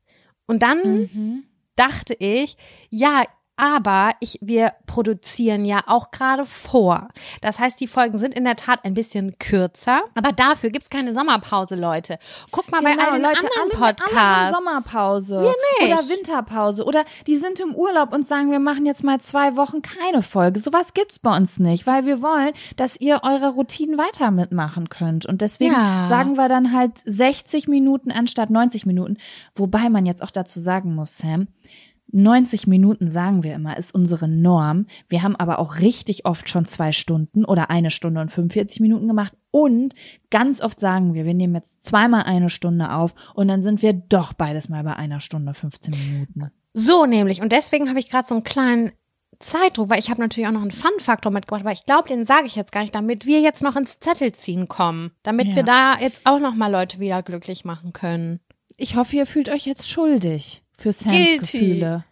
Und 0.46 0.62
dann 0.62 0.80
mhm. 0.84 1.44
dachte 1.76 2.14
ich, 2.14 2.58
ja, 2.90 3.24
aber 3.58 4.12
ich, 4.20 4.38
wir 4.42 4.74
produzieren 4.88 5.66
ja 5.66 5.82
auch 5.88 6.12
gerade 6.12 6.46
vor. 6.46 7.08
Das 7.42 7.60
heißt, 7.60 7.80
die 7.80 7.88
Folgen 7.88 8.18
sind 8.18 8.34
in 8.34 8.44
der 8.44 8.56
Tat 8.56 8.84
ein 8.84 8.94
bisschen 8.94 9.38
kürzer, 9.40 10.02
aber 10.14 10.32
dafür 10.32 10.70
gibt's 10.70 10.90
keine 10.90 11.14
Sommerpause, 11.14 11.76
Leute. 11.76 12.20
Guck 12.52 12.70
mal 12.72 12.82
bei 12.82 12.92
all 12.92 12.96
den 13.18 13.26
anderen 13.26 13.36
Genau, 13.36 13.84
alle, 13.86 13.94
Podcasts. 13.96 14.58
Sommerpause. 14.58 15.42
Wir 15.42 15.88
nicht. 15.88 15.94
Oder 15.94 16.10
Winterpause. 16.10 16.86
Oder 16.86 17.04
die 17.28 17.38
sind 17.38 17.60
im 17.60 17.74
Urlaub 17.76 18.14
und 18.14 18.28
sagen, 18.28 18.52
wir 18.52 18.60
machen 18.60 18.86
jetzt 18.86 19.04
mal 19.04 19.20
zwei 19.20 19.56
Wochen 19.58 19.82
keine 19.82 20.22
Folge. 20.22 20.60
Sowas 20.60 20.94
gibt's 20.94 21.20
bei 21.20 21.36
uns 21.36 21.60
nicht, 21.60 21.88
weil 21.88 22.06
wir 22.06 22.22
wollen, 22.22 22.54
dass 22.76 23.00
ihr 23.00 23.22
eure 23.24 23.50
Routinen 23.50 23.98
weiter 23.98 24.32
mitmachen 24.32 24.90
könnt. 24.90 25.26
Und 25.26 25.42
deswegen 25.42 25.74
Ja. 25.74 26.08
sagen 26.08 26.36
wir 26.38 26.50
dann 26.50 26.74
halt 26.74 26.92
60 27.06 27.68
Minuten 27.68 28.12
anstatt 28.12 28.50
90 28.50 28.86
Minuten. 28.86 29.18
Wobei 29.56 29.90
man 29.90 30.06
jetzt 30.06 30.22
auch 30.24 30.32
dazu 30.32 30.60
sagen 30.60 30.94
muss, 30.96 31.18
Sam, 31.18 31.48
90 32.12 32.68
Minuten 32.68 33.10
sagen 33.10 33.44
wir 33.44 33.54
immer, 33.56 33.78
ist 33.78 33.94
unsere 33.94 34.28
Norm. 34.28 34.86
Wir 35.10 35.24
haben 35.24 35.36
aber 35.36 35.60
auch 35.60 35.80
richtig 35.80 36.26
oft 36.26 36.48
schon 36.50 36.66
zwei 36.66 36.92
Stunden 36.92 37.44
oder 37.46 37.70
eine 37.70 37.92
Stunde 37.92 38.22
und 38.22 38.32
45 38.32 38.80
Minuten 38.80 39.08
gemacht. 39.08 39.34
Und 39.52 39.94
ganz 40.30 40.62
oft 40.62 40.80
sagen 40.80 41.14
wir, 41.14 41.26
wir 41.26 41.34
nehmen 41.34 41.56
jetzt 41.56 41.84
zweimal 41.84 42.24
eine 42.24 42.50
Stunde 42.50 42.92
auf 42.94 43.16
und 43.34 43.48
dann 43.48 43.64
sind 43.64 43.82
wir 43.82 43.94
doch 43.94 44.34
beides 44.34 44.70
mal 44.70 44.84
bei 44.84 44.96
einer 44.96 45.20
Stunde 45.20 45.54
15 45.54 45.94
Minuten. 45.94 46.52
So 46.74 47.06
nämlich. 47.06 47.42
Und 47.42 47.52
deswegen 47.52 47.90
habe 47.90 48.00
ich 48.00 48.10
gerade 48.10 48.28
so 48.28 48.36
einen 48.36 48.44
kleinen 48.44 48.92
Zeitdruck, 49.40 49.90
weil 49.90 50.00
ich 50.00 50.10
habe 50.10 50.22
natürlich 50.22 50.48
auch 50.48 50.54
noch 50.54 50.62
einen 50.62 50.72
Fun-Faktor 50.72 51.32
mitgebracht, 51.32 51.62
aber 51.62 51.72
ich 51.74 51.86
glaube, 51.86 52.08
den 52.08 52.26
sage 52.26 52.48
ich 52.48 52.56
jetzt 52.56 52.72
gar 52.72 52.82
nicht, 52.82 52.96
damit 52.96 53.26
wir 53.26 53.42
jetzt 53.42 53.62
noch 53.62 53.76
ins 53.76 54.00
Zettelziehen 54.00 54.68
kommen. 54.68 55.12
Damit 55.24 55.48
Ja. 55.50 55.56
wir 55.58 55.64
da 55.64 55.98
jetzt 56.00 56.22
auch 56.26 56.40
noch 56.40 56.56
mal 56.56 56.72
Leute 56.72 57.00
wieder 57.00 57.22
glücklich 57.24 57.66
machen 57.66 57.92
können. 57.92 58.40
Ich 58.78 58.96
hoffe, 58.96 59.16
ihr 59.18 59.26
fühlt 59.26 59.50
euch 59.50 59.66
jetzt 59.66 59.90
schuldig 59.90 60.62
für 60.78 60.92
Sams 60.94 61.16
Guilty. 61.16 61.60
Gefühle. 61.60 62.06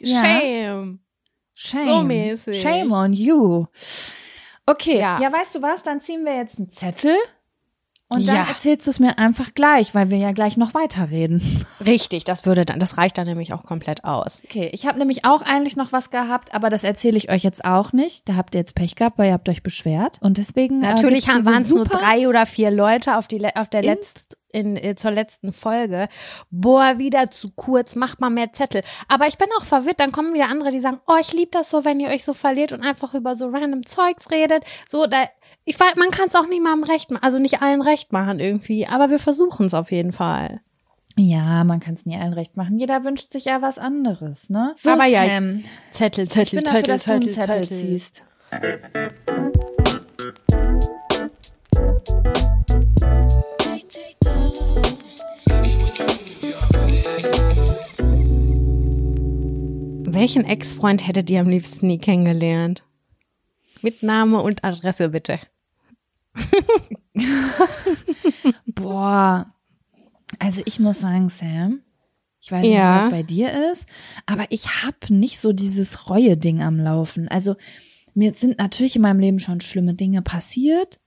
Ja. 0.00 0.20
Shame. 0.24 0.98
Shame. 1.54 1.88
So 1.88 2.02
mäßig. 2.02 2.60
Shame 2.60 2.92
on 2.92 3.12
you. 3.12 3.66
Okay, 4.66 4.98
Ja. 4.98 5.20
ja. 5.20 5.32
weißt 5.32 5.54
du 5.54 5.62
was, 5.62 5.82
dann 5.82 6.00
ziehen 6.00 6.24
wir 6.24 6.34
jetzt 6.36 6.58
einen 6.58 6.70
Zettel 6.70 7.14
und 8.08 8.26
dann 8.26 8.36
Ja. 8.36 8.48
erzählst 8.48 8.86
du 8.86 8.90
es 8.90 8.98
mir 8.98 9.18
einfach 9.18 9.54
gleich, 9.54 9.94
weil 9.94 10.10
wir 10.10 10.18
ja 10.18 10.32
gleich 10.32 10.56
noch 10.56 10.74
weiterreden. 10.74 11.66
Richtig, 11.84 12.24
das 12.24 12.44
würde 12.46 12.64
dann, 12.64 12.80
das 12.80 12.96
reicht 12.96 13.18
dann 13.18 13.26
nämlich 13.26 13.52
auch 13.52 13.62
komplett 13.64 14.04
aus. 14.04 14.40
Okay, 14.44 14.70
ich 14.72 14.86
habe 14.86 14.98
nämlich 14.98 15.24
auch 15.24 15.42
eigentlich 15.42 15.76
noch 15.76 15.92
was 15.92 16.10
gehabt, 16.10 16.54
aber 16.54 16.70
das 16.70 16.82
erzähle 16.84 17.16
ich 17.18 17.30
euch 17.30 17.42
jetzt 17.42 17.64
auch 17.64 17.92
nicht. 17.92 18.28
Da 18.28 18.36
habt 18.36 18.54
ihr 18.54 18.60
jetzt 18.60 18.74
Pech 18.74 18.96
gehabt, 18.96 19.18
weil 19.18 19.28
ihr 19.28 19.32
habt 19.34 19.48
euch 19.48 19.62
beschwert. 19.62 20.18
Und 20.20 20.38
deswegen 20.38 20.80
Natürlich 20.80 21.24
äh, 21.28 21.32
gibt's 21.32 21.38
diese 21.40 21.46
waren 21.46 21.62
es 21.62 21.68
nur 21.70 21.84
drei 21.84 22.28
oder 22.28 22.46
vier 22.46 22.70
Leute 22.70 23.16
auf 23.16 23.26
die 23.28 23.44
auf 23.54 23.68
der 23.68 23.82
letzten 23.82 24.34
in, 24.54 24.76
äh, 24.76 24.94
zur 24.94 25.10
letzten 25.10 25.52
Folge. 25.52 26.08
Boah, 26.50 26.98
wieder 26.98 27.30
zu 27.30 27.50
kurz, 27.50 27.96
macht 27.96 28.20
mal 28.20 28.30
mehr 28.30 28.52
Zettel. 28.52 28.82
Aber 29.08 29.26
ich 29.26 29.38
bin 29.38 29.48
auch 29.58 29.64
verwirrt, 29.64 30.00
dann 30.00 30.12
kommen 30.12 30.34
wieder 30.34 30.48
andere, 30.48 30.70
die 30.70 30.80
sagen, 30.80 31.00
oh, 31.06 31.16
ich 31.20 31.32
lieb 31.32 31.52
das 31.52 31.70
so, 31.70 31.84
wenn 31.84 32.00
ihr 32.00 32.08
euch 32.08 32.24
so 32.24 32.32
verliert 32.32 32.72
und 32.72 32.82
einfach 32.82 33.14
über 33.14 33.34
so 33.34 33.48
random 33.48 33.84
Zeugs 33.84 34.30
redet. 34.30 34.64
So, 34.88 35.06
da, 35.06 35.24
ich 35.64 35.78
weiß, 35.78 35.96
man 35.96 36.10
kann 36.10 36.28
es 36.28 36.34
auch 36.34 36.46
nicht 36.46 36.62
mal 36.62 36.72
am 36.72 36.84
Recht 36.84 37.10
machen, 37.10 37.22
also 37.22 37.38
nicht 37.38 37.60
allen 37.62 37.82
recht 37.82 38.12
machen 38.12 38.38
irgendwie, 38.38 38.86
aber 38.86 39.10
wir 39.10 39.18
versuchen 39.18 39.66
es 39.66 39.74
auf 39.74 39.90
jeden 39.90 40.12
Fall. 40.12 40.60
Ja, 41.16 41.62
man 41.62 41.78
kann 41.78 41.94
es 41.94 42.06
nie 42.06 42.16
allen 42.16 42.32
recht 42.32 42.56
machen. 42.56 42.78
Jeder 42.78 43.04
wünscht 43.04 43.30
sich 43.30 43.44
ja 43.44 43.62
was 43.62 43.78
anderes, 43.78 44.50
ne? 44.50 44.74
So, 44.76 44.90
Aber 44.90 45.06
ja, 45.06 45.26
Sam, 45.26 45.62
Zettel, 45.92 46.24
ich 46.24 46.30
Zettel, 46.30 46.56
bin 46.56 46.64
dafür, 46.64 46.80
Zettel, 46.80 46.94
dass 46.94 47.04
du 47.04 47.12
einen 47.12 47.30
Zettel, 47.30 47.62
Zettel 47.62 47.76
ziehst. 47.76 48.24
Welchen 60.14 60.44
Ex-Freund 60.44 61.06
hättet 61.06 61.28
ihr 61.30 61.40
am 61.40 61.48
liebsten 61.48 61.88
nie 61.88 61.98
kennengelernt? 61.98 62.84
Mit 63.82 64.02
Name 64.02 64.40
und 64.40 64.62
Adresse 64.64 65.08
bitte. 65.08 65.40
Boah. 68.66 69.46
Also 70.38 70.62
ich 70.64 70.78
muss 70.78 71.00
sagen, 71.00 71.30
Sam, 71.30 71.80
ich 72.40 72.50
weiß 72.52 72.62
nicht, 72.62 72.72
Ja. 72.72 72.96
was 73.04 73.10
bei 73.10 73.22
dir 73.22 73.70
ist, 73.72 73.86
aber 74.26 74.46
ich 74.50 74.84
hab 74.84 75.10
nicht 75.10 75.40
so 75.40 75.52
dieses 75.52 76.08
Reue-Ding 76.08 76.62
am 76.62 76.78
Laufen. 76.78 77.28
Also 77.28 77.56
mir 78.14 78.34
sind 78.34 78.58
natürlich 78.58 78.96
in 78.96 79.02
meinem 79.02 79.20
Leben 79.20 79.38
schon 79.40 79.60
schlimme 79.60 79.94
Dinge 79.94 80.22
passiert 80.22 81.00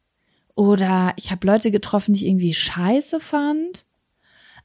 oder 0.56 1.14
ich 1.18 1.32
habe 1.32 1.48
Leute 1.48 1.72
getroffen, 1.72 2.14
die 2.14 2.22
ich 2.22 2.28
irgendwie 2.28 2.54
scheiße 2.54 3.20
fand, 3.20 3.86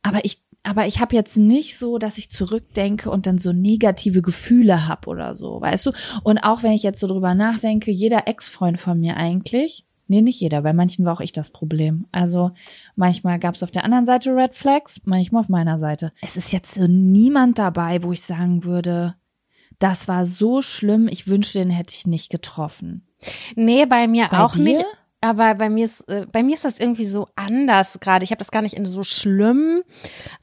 aber 0.03 0.25
ich 0.25 0.42
aber 0.63 0.87
ich 0.87 1.01
habe 1.01 1.15
jetzt 1.17 1.37
nicht 1.37 1.79
so, 1.79 1.99
dass 1.99 2.19
ich 2.19 2.31
zurückdenke 2.31 3.11
und 3.11 3.27
dann 3.27 3.39
so 3.39 3.53
negative 3.53 4.23
Gefühle 4.23 4.87
hab 4.87 5.07
oder 5.07 5.35
so, 5.35 5.61
weißt 5.61 5.87
du? 5.87 5.93
Und 6.23 6.39
auch 6.39 6.63
wenn 6.63 6.73
ich 6.73 6.83
jetzt 6.83 7.01
so 7.01 7.09
drüber 7.09 7.35
nachdenke, 7.35 7.91
jeder 7.91 8.29
Ex-Freund 8.29 8.81
von 8.81 9.01
mir 9.01 9.17
eigentlich, 9.17 9.85
nee, 10.07 10.23
nicht 10.23 10.41
jeder, 10.41 10.63
bei 10.63 10.73
manchen 10.73 11.05
war 11.05 11.15
auch 11.15 11.21
ich 11.21 11.33
das 11.33 11.51
Problem. 11.51 12.07
Also 12.13 12.53
manchmal 12.95 13.39
gab 13.39 13.55
es 13.55 13.63
auf 13.63 13.71
der 13.73 13.85
anderen 13.85 14.07
Seite 14.07 14.35
Red 14.35 14.55
Flags, 14.55 15.01
manchmal 15.05 15.41
auf 15.41 15.49
meiner 15.49 15.79
Seite. 15.79 16.13
Es 16.21 16.37
ist 16.37 16.53
jetzt 16.53 16.75
so 16.75 16.87
niemand 16.87 17.59
dabei, 17.59 18.03
wo 18.03 18.13
ich 18.13 18.23
sagen 18.23 18.63
würde, 18.65 19.17
das 19.81 20.07
war 20.07 20.27
so 20.27 20.63
schlimm, 20.63 21.09
ich 21.09 21.27
wünschte, 21.27 21.59
den 21.59 21.71
hätte 21.71 21.95
ich 21.95 22.07
nicht 22.07 22.31
getroffen. 22.31 23.05
Nee, 23.57 23.85
bei 23.87 24.07
mir 24.07 24.29
Bei 24.31 24.41
auch 24.41 24.53
dir? 24.53 24.63
nicht. 24.63 24.85
Aber 25.25 25.55
bei 25.55 25.71
mir 25.71 25.85
ist, 25.85 26.01
äh, 26.09 26.27
bei 26.31 26.43
mir 26.43 26.55
ist 26.55 26.65
das 26.65 26.81
irgendwie 26.81 27.05
so 27.07 27.29
anders 27.37 28.01
gerade. 28.01 28.25
Ich 28.25 28.33
habe 28.33 28.41
das 28.41 28.51
gar 28.51 28.61
nicht 28.61 28.75
in 28.75 28.85
so 28.85 29.05
schlimm 29.05 29.83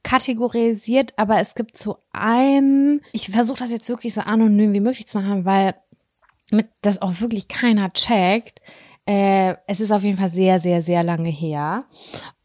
kategorisiert, 0.03 1.13
aber 1.17 1.39
es 1.39 1.53
gibt 1.53 1.77
so 1.77 1.97
ein, 2.13 3.01
ich 3.11 3.29
versuche 3.29 3.59
das 3.59 3.71
jetzt 3.71 3.89
wirklich 3.89 4.13
so 4.13 4.21
anonym 4.21 4.71
wie 4.73 4.79
möglich 4.79 5.05
zu 5.05 5.19
machen, 5.19 5.43
weil 5.43 5.75
mit 6.49 6.69
das 6.81 7.01
auch 7.01 7.19
wirklich 7.19 7.49
keiner 7.49 7.91
checkt. 7.91 8.61
Äh, 9.09 9.55
es 9.65 9.79
ist 9.79 9.91
auf 9.91 10.03
jeden 10.03 10.17
Fall 10.17 10.29
sehr, 10.29 10.59
sehr, 10.59 10.83
sehr 10.83 11.01
lange 11.01 11.31
her. 11.31 11.85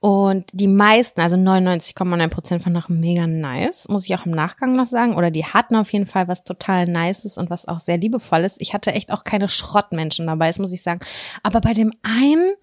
Und 0.00 0.46
die 0.54 0.66
meisten, 0.66 1.20
also 1.20 1.36
99,9 1.36 2.28
Prozent 2.28 2.62
fanden 2.62 2.78
auch 2.78 2.88
mega 2.88 3.26
nice, 3.26 3.86
muss 3.88 4.06
ich 4.06 4.14
auch 4.14 4.24
im 4.24 4.32
Nachgang 4.32 4.74
noch 4.74 4.86
sagen. 4.86 5.14
Oder 5.14 5.30
die 5.30 5.44
hatten 5.44 5.76
auf 5.76 5.92
jeden 5.92 6.06
Fall 6.06 6.26
was 6.26 6.42
total 6.42 6.86
Nices 6.86 7.36
und 7.36 7.50
was 7.50 7.68
auch 7.68 7.80
sehr 7.80 7.98
liebevolles. 7.98 8.56
Ich 8.60 8.72
hatte 8.72 8.92
echt 8.92 9.12
auch 9.12 9.24
keine 9.24 9.50
Schrottmenschen 9.50 10.26
dabei, 10.26 10.46
das 10.46 10.58
muss 10.58 10.72
ich 10.72 10.82
sagen. 10.82 11.00
Aber 11.42 11.60
bei 11.60 11.74
dem 11.74 11.92
einen, 12.02 12.54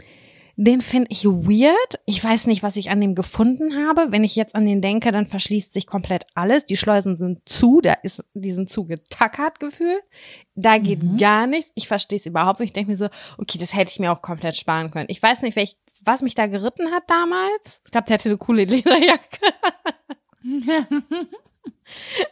den 0.56 0.82
finde 0.82 1.08
ich 1.12 1.26
weird. 1.26 2.00
Ich 2.06 2.24
weiß 2.24 2.48
nicht, 2.48 2.64
was 2.64 2.76
ich 2.76 2.90
an 2.90 3.02
dem 3.02 3.16
gefunden 3.16 3.76
habe. 3.88 4.08
Wenn 4.12 4.24
ich 4.24 4.36
jetzt 4.36 4.54
an 4.56 4.66
den 4.66 4.82
denke, 4.82 5.12
dann 5.12 5.26
verschließt 5.26 5.74
sich 5.74 5.88
komplett 5.88 6.26
alles. 6.36 6.66
Die 6.66 6.78
Schleusen 6.78 7.16
sind 7.18 7.48
zu, 7.48 7.82
da 7.82 7.94
ist, 8.04 8.24
die 8.34 8.52
sind 8.52 8.70
zugetackert 8.70 9.60
gefühlt. 9.60 10.04
Da 10.56 10.78
geht 10.78 11.02
Mhm. 11.04 11.18
gar 11.18 11.48
nichts. 11.48 11.72
Ich 11.76 11.88
verstehe 11.88 12.18
es 12.18 12.26
überhaupt 12.26 12.60
nicht. 12.60 12.70
Ich 12.70 12.74
denke 12.74 12.92
mir 12.92 12.98
so, 12.98 13.10
okay, 13.38 13.58
das 13.58 13.74
hätte 13.74 13.92
ich 13.92 14.00
mir 14.00 14.12
auch 14.12 14.22
komplett 14.22 14.56
sparen 14.56 14.92
können. 14.92 15.08
Ich 15.10 15.22
weiß 15.22 15.42
nicht, 15.42 15.56
welch, 15.56 15.78
was 16.04 16.22
mich 16.22 16.36
da 16.36 16.48
geritten 16.48 16.92
hat 16.92 17.04
damals. 17.08 17.82
Ich 17.86 17.92
glaube, 17.92 18.08
der 18.08 18.16
hatte 18.16 18.30
eine 18.30 18.38
coole 18.38 18.64
Lederjacke. 18.66 19.40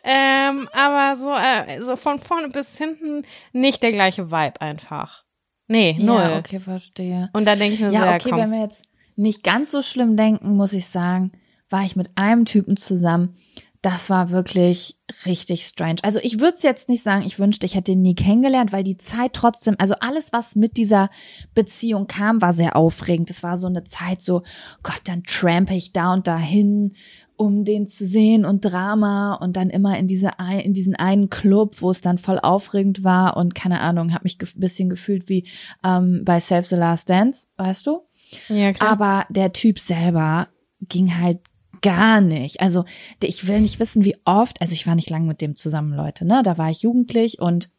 ähm, 0.03 0.67
aber 0.74 1.15
so, 1.17 1.34
äh, 1.34 1.82
so 1.82 1.95
von 1.95 2.20
vorne 2.20 2.49
bis 2.49 2.78
hinten 2.78 3.26
nicht 3.53 3.84
der 3.84 3.91
gleiche 3.91 4.32
Vibe 4.32 4.61
einfach. 4.61 5.24
Nee, 5.70 5.95
null. 5.99 6.20
Ja, 6.20 6.38
okay, 6.39 6.59
verstehe. 6.59 7.30
Und 7.32 7.45
da 7.45 7.55
denke 7.55 7.76
ich 7.76 7.80
mir 7.80 7.89
so, 7.91 7.95
Ja, 7.95 8.05
ja, 8.07 8.15
okay, 8.15 8.32
komm. 8.32 8.39
wenn 8.39 8.51
wir 8.51 8.61
jetzt 8.61 8.82
nicht 9.15 9.43
ganz 9.43 9.72
so 9.72 9.82
schlimm 9.82 10.17
denken, 10.17 10.57
muss 10.57 10.74
ich 10.74 10.88
sagen, 10.88 11.32
war 11.70 11.84
ich 11.86 11.95
mit 11.95 12.09
einem 12.15 12.45
Typen 12.45 12.76
zusammen. 12.76 13.38
Das 13.82 14.09
war 14.09 14.32
wirklich 14.32 14.97
richtig 15.26 15.65
strange. 15.65 15.97
Also 16.01 16.20
ich 16.22 16.39
würde 16.41 16.55
es 16.57 16.63
jetzt 16.63 16.89
nicht 16.89 17.01
sagen, 17.03 17.24
ich 17.26 17.39
wünschte, 17.39 17.65
ich 17.65 17.76
hätte 17.76 17.93
ihn 17.93 18.01
nie 18.01 18.15
kennengelernt, 18.15 18.74
weil 18.74 18.84
die 18.84 18.97
Zeit 18.97 19.32
trotzdem, 19.34 19.76
also 19.78 19.93
alles, 20.01 20.34
was 20.34 20.55
mit 20.55 20.76
dieser 20.76 21.09
Beziehung 21.53 22.07
kam, 22.07 22.41
war 22.41 22.51
sehr 22.51 22.76
aufregend. 22.76 23.30
Es 23.30 23.41
war 23.41 23.57
so 23.57 23.67
eine 23.67 23.86
Zeit 23.86 24.22
so, 24.22 24.41
Gott, 24.84 24.99
dann 25.05 25.24
trampe 25.24 25.76
ich 25.76 25.93
da 25.93 26.11
und 26.11 26.28
dahin, 26.28 26.95
um 27.40 27.64
den 27.64 27.88
zu 27.88 28.06
sehen 28.06 28.44
und 28.44 28.62
Drama 28.66 29.36
und 29.36 29.56
dann 29.56 29.70
immer 29.70 29.98
in 29.98 30.08
diese 30.08 30.32
in 30.62 30.74
diesen 30.74 30.96
einen 30.96 31.30
Club, 31.30 31.78
wo 31.80 31.90
es 31.90 32.02
dann 32.02 32.18
voll 32.18 32.38
aufregend 32.38 33.06
war 33.06 33.38
und 33.38 33.56
keine 33.56 33.80
Ahnung, 33.80 34.14
habe 34.14 34.26
mich 34.26 34.38
ein 34.42 34.60
bisschen 34.60 34.90
gefühlt 34.90 35.30
wie 35.30 35.48
ähm, 35.82 36.24
bei 36.26 36.42
Save 36.42 36.64
the 36.64 36.76
Last 36.76 37.10
Dance, 37.10 37.48
weißt 37.56 37.88
du? 37.88 38.02
ja, 38.50 38.74
klar. 38.74 38.92
Aber 38.92 39.26
der 39.30 39.54
Typ 39.54 39.80
selber 39.80 40.50
ging 40.82 41.18
halt 41.18 41.40
gar 41.82 42.20
nicht. 42.20 42.60
Also 42.60 42.84
ich 43.24 43.48
will 43.48 43.62
nicht 43.62 43.80
wissen, 43.80 44.04
wie 44.04 44.18
oft, 44.26 44.60
also 44.60 44.74
ich 44.74 44.86
war 44.86 44.96
nicht 44.96 45.10
lange 45.10 45.26
mit 45.26 45.40
dem 45.40 45.56
zusammen, 45.56 45.94
Leute, 45.94 46.26
ne? 46.26 46.42
Da 46.44 46.58
war 46.58 46.70
ich 46.70 46.82
jugendlich 46.82 47.40
und 47.40 47.70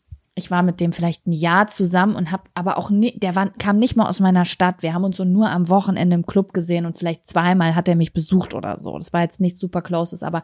ich 0.41 0.51
war 0.51 0.63
mit 0.63 0.81
dem 0.81 0.93
vielleicht 0.93 1.27
ein 1.27 1.33
Jahr 1.33 1.67
zusammen 1.69 2.17
und 2.17 2.33
hab 2.33 2.49
aber 2.55 2.79
auch 2.79 2.91
nie, 2.91 3.17
der 3.19 3.37
war, 3.37 3.51
kam 3.51 3.79
nicht 3.79 3.95
mal 3.95 4.09
aus 4.09 4.19
meiner 4.21 4.45
Stadt. 4.45 4.83
Wir 4.83 4.95
haben 4.95 5.05
uns 5.05 5.17
so 5.19 5.25
nur 5.25 5.51
am 5.51 5.69
Wochenende 5.69 6.15
im 6.17 6.27
Club 6.27 6.53
gesehen 6.53 6.87
und 6.87 6.99
vielleicht 6.99 7.27
zweimal 7.29 7.75
hat 7.77 7.87
er 7.89 7.95
mich 7.97 8.13
besucht 8.13 8.55
oder 8.55 8.81
so. 8.81 8.97
Das 8.99 9.13
war 9.13 9.21
jetzt 9.23 9.41
nicht 9.41 9.57
super 9.57 9.83
closes, 9.83 10.23
aber 10.23 10.43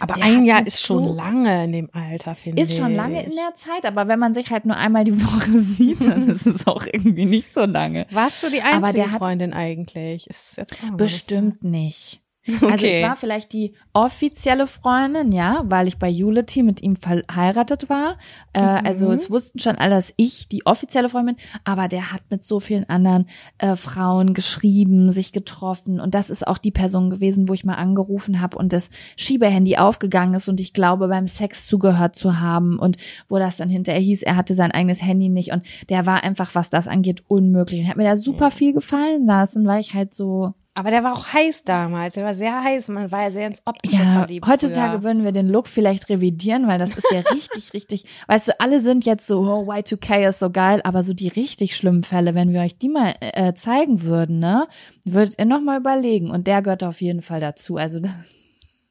Aber 0.00 0.20
ein 0.22 0.44
Jahr 0.44 0.66
ist 0.66 0.82
schon 0.84 1.06
so- 1.06 1.14
lange 1.14 1.64
in 1.64 1.72
dem 1.72 1.88
Alter, 1.92 2.34
finde 2.34 2.62
ich. 2.62 2.68
ist 2.70 2.76
schon 2.76 2.94
lange 2.94 3.22
in 3.24 3.30
der 3.32 3.54
Zeit, 3.54 3.86
aber 3.86 4.08
wenn 4.08 4.18
man 4.18 4.34
sich 4.34 4.50
halt 4.50 4.66
nur 4.66 4.76
einmal 4.76 5.04
die 5.04 5.18
Woche 5.24 5.58
sieht, 5.58 6.06
dann 6.06 6.28
ist 6.28 6.46
es 6.46 6.66
auch 6.66 6.84
irgendwie 6.84 7.24
nicht 7.26 7.52
so 7.54 7.64
lange. 7.64 8.06
Warst 8.10 8.42
du 8.42 8.50
die 8.50 8.60
einzige 8.62 8.84
Aber 8.84 8.92
der 8.92 9.12
hat- 9.12 9.18
Freundin 9.22 9.52
eigentlich? 9.52 10.26
Ist 10.28 10.56
jetzt 10.56 10.74
Bestimmt 10.96 11.62
nicht. 11.64 12.20
Okay. 12.48 12.72
Also 12.72 12.86
ich 12.86 13.02
war 13.02 13.16
vielleicht 13.16 13.52
die 13.52 13.74
offizielle 13.92 14.66
Freundin, 14.66 15.32
ja, 15.32 15.62
weil 15.64 15.88
ich 15.88 15.98
bei 15.98 16.10
Unity 16.10 16.62
mit 16.62 16.82
ihm 16.82 16.96
verheiratet 16.96 17.88
war. 17.88 18.16
Äh, 18.52 18.60
Also 18.60 19.10
es 19.12 19.30
wussten 19.30 19.58
schon 19.58 19.76
alle, 19.76 19.96
dass 19.96 20.12
ich 20.16 20.48
die 20.48 20.64
offizielle 20.64 21.08
Freundin 21.08 21.36
bin, 21.36 21.44
aber 21.64 21.88
der 21.88 22.12
hat 22.12 22.22
mit 22.30 22.44
so 22.44 22.60
vielen 22.60 22.88
anderen 22.88 23.26
äh, 23.58 23.76
Frauen 23.76 24.34
geschrieben, 24.34 25.10
sich 25.10 25.32
getroffen 25.32 26.00
und 26.00 26.14
das 26.14 26.30
ist 26.30 26.46
auch 26.46 26.58
die 26.58 26.70
Person 26.70 27.10
gewesen, 27.10 27.48
wo 27.48 27.54
ich 27.54 27.64
mal 27.64 27.74
angerufen 27.74 28.40
habe 28.40 28.56
und 28.56 28.72
das 28.72 28.90
Schiebehandy 29.16 29.76
aufgegangen 29.76 30.34
ist 30.34 30.48
und 30.48 30.60
ich 30.60 30.72
glaube 30.72 31.08
beim 31.08 31.28
Sex 31.28 31.66
zugehört 31.66 32.16
zu 32.16 32.40
haben 32.40 32.78
und 32.78 32.96
wo 33.28 33.38
das 33.38 33.56
dann 33.56 33.68
hinterher 33.68 34.00
hieß, 34.00 34.22
er 34.22 34.36
hatte 34.36 34.54
sein 34.54 34.72
eigenes 34.72 35.02
Handy 35.02 35.28
nicht 35.28 35.52
und 35.52 35.62
der 35.88 36.06
war 36.06 36.22
einfach, 36.22 36.54
was 36.54 36.70
das 36.70 36.88
angeht, 36.88 37.22
unmöglich 37.28 37.80
und 37.80 37.88
hat 37.88 37.96
mir 37.96 38.04
da 38.04 38.16
super 38.16 38.50
viel 38.50 38.72
gefallen 38.72 39.26
lassen, 39.26 39.66
weil 39.66 39.80
ich 39.80 39.94
halt 39.94 40.14
so 40.14 40.54
Aber 40.78 40.92
der 40.92 41.02
war 41.02 41.12
auch 41.12 41.32
heiß 41.32 41.64
damals. 41.64 42.14
Der 42.14 42.24
war 42.24 42.34
sehr 42.34 42.62
heiß. 42.62 42.86
Man 42.86 43.10
war 43.10 43.22
ja 43.24 43.30
sehr 43.32 43.48
ins 43.48 43.60
Optische 43.64 43.96
Ja, 43.96 44.20
verliebt. 44.20 44.46
heutzutage 44.46 44.92
früher. 44.98 45.02
würden 45.02 45.24
wir 45.24 45.32
den 45.32 45.48
Look 45.48 45.66
vielleicht 45.66 46.08
revidieren, 46.08 46.68
weil 46.68 46.78
das 46.78 46.90
ist 46.96 47.04
ja 47.10 47.18
richtig, 47.34 47.74
richtig, 47.74 48.04
weißt 48.28 48.46
du, 48.48 48.60
alle 48.60 48.78
sind 48.78 49.04
jetzt 49.04 49.26
so, 49.26 49.40
oh, 49.40 49.68
Y2K 49.68 50.28
ist 50.28 50.38
so 50.38 50.50
geil, 50.50 50.80
aber 50.84 51.02
so 51.02 51.14
die 51.14 51.26
richtig 51.26 51.74
schlimmen 51.74 52.04
Fälle, 52.04 52.36
wenn 52.36 52.52
wir 52.52 52.60
euch 52.60 52.78
die 52.78 52.88
mal 52.90 53.12
äh, 53.20 53.54
zeigen 53.54 54.02
würden, 54.02 54.38
ne, 54.38 54.68
würdet 55.04 55.34
ihr 55.40 55.46
noch 55.46 55.60
mal 55.60 55.80
überlegen 55.80 56.30
und 56.30 56.46
der 56.46 56.62
gehört 56.62 56.84
auf 56.84 57.00
jeden 57.00 57.22
Fall 57.22 57.40
dazu. 57.40 57.76
Also 57.76 58.00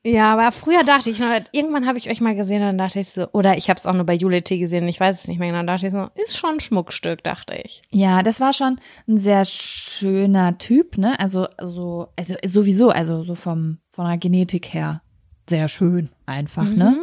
Ja, 0.08 0.34
aber 0.34 0.54
früher 0.54 0.84
dachte 0.84 1.10
ich 1.10 1.20
noch, 1.20 1.28
irgendwann 1.52 1.86
habe 1.86 1.98
ich 1.98 2.10
euch 2.10 2.22
mal 2.22 2.36
gesehen 2.36 2.62
und 2.62 2.68
dann 2.68 2.78
dachte 2.78 3.00
ich 3.02 3.10
so, 3.10 3.28
oder 3.34 3.58
ich 3.58 3.70
habe 3.70 3.78
es 3.78 3.86
auch 3.86 3.94
nur 3.94 4.06
bei 4.06 4.16
Unity 4.16 4.58
gesehen, 4.58 4.88
ich 4.88 5.00
weiß 5.00 5.22
es 5.22 5.28
nicht 5.28 5.38
mehr 5.38 5.52
genau, 5.52 5.64
dachte 5.64 5.88
ich 5.88 5.94
so, 5.94 6.08
ist 6.16 6.38
schon 6.38 6.56
ein 6.56 6.60
Schmuckstück, 6.62 7.24
dachte 7.24 7.56
ich. 7.62 7.82
ja, 7.92 8.24
das 8.24 8.40
war 8.40 8.54
schon 8.54 8.80
ein 9.08 9.18
sehr 9.18 9.44
schöner 9.44 10.58
Typ, 10.58 10.98
ne, 10.98 11.20
also 11.20 11.48
so, 11.62 12.08
also 12.16 12.36
sowieso, 12.46 12.90
also 12.90 13.24
so 13.24 13.36
vom 13.36 13.80
von 13.92 14.06
der 14.06 14.18
Genetik 14.18 14.74
her 14.74 15.02
sehr 15.50 15.68
schön 15.68 16.10
einfach, 16.26 16.64
ne. 16.64 16.98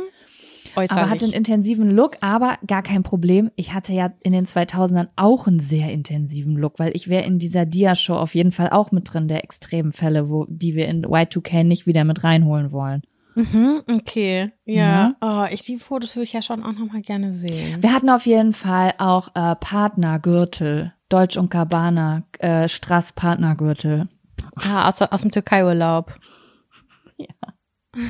Äußerlich. 0.76 0.90
Aber 0.90 1.10
hatte 1.10 1.24
einen 1.24 1.34
intensiven 1.34 1.90
Look, 1.90 2.16
aber 2.20 2.58
gar 2.66 2.82
kein 2.82 3.02
Problem. 3.02 3.50
Ich 3.56 3.72
hatte 3.72 3.92
ja 3.92 4.12
in 4.22 4.32
den 4.32 4.46
2000ern 4.46 5.08
auch 5.16 5.46
einen 5.46 5.60
sehr 5.60 5.90
intensiven 5.92 6.56
Look, 6.56 6.78
weil 6.78 6.92
ich 6.94 7.08
wäre 7.08 7.24
in 7.24 7.38
dieser 7.38 7.66
Dia-Show 7.66 8.14
auf 8.14 8.34
jeden 8.34 8.52
Fall 8.52 8.70
auch 8.70 8.92
mit 8.92 9.12
drin, 9.12 9.28
der 9.28 9.44
extremen 9.44 9.92
Fälle, 9.92 10.28
wo, 10.28 10.46
die 10.48 10.74
wir 10.74 10.88
in 10.88 11.04
Y2K 11.04 11.64
nicht 11.64 11.86
wieder 11.86 12.04
mit 12.04 12.24
reinholen 12.24 12.72
wollen. 12.72 13.02
mhm, 13.34 13.82
okay. 13.90 14.52
Ja. 14.64 15.14
Oh, 15.20 15.44
ich, 15.50 15.62
die 15.62 15.78
Fotos 15.78 16.16
würde 16.16 16.24
ich 16.24 16.32
ja 16.32 16.42
schon 16.42 16.62
auch 16.62 16.72
noch 16.72 16.92
mal 16.92 17.02
gerne 17.02 17.32
sehen. 17.32 17.82
Wir 17.82 17.92
hatten 17.92 18.10
auf 18.10 18.26
jeden 18.26 18.52
Fall 18.52 18.94
auch 18.98 19.28
äh, 19.34 19.56
Partnergürtel, 19.56 20.92
Deutsch 21.08 21.36
und 21.36 21.50
Gabbana, 21.50 22.22
äh, 22.38 22.68
Strass 22.68 23.12
Partnergürtel. 23.12 24.08
Ah, 24.56 24.88
aus, 24.88 25.00
aus 25.02 25.22
dem 25.22 25.30
Türkei-Urlaub. 25.30 26.14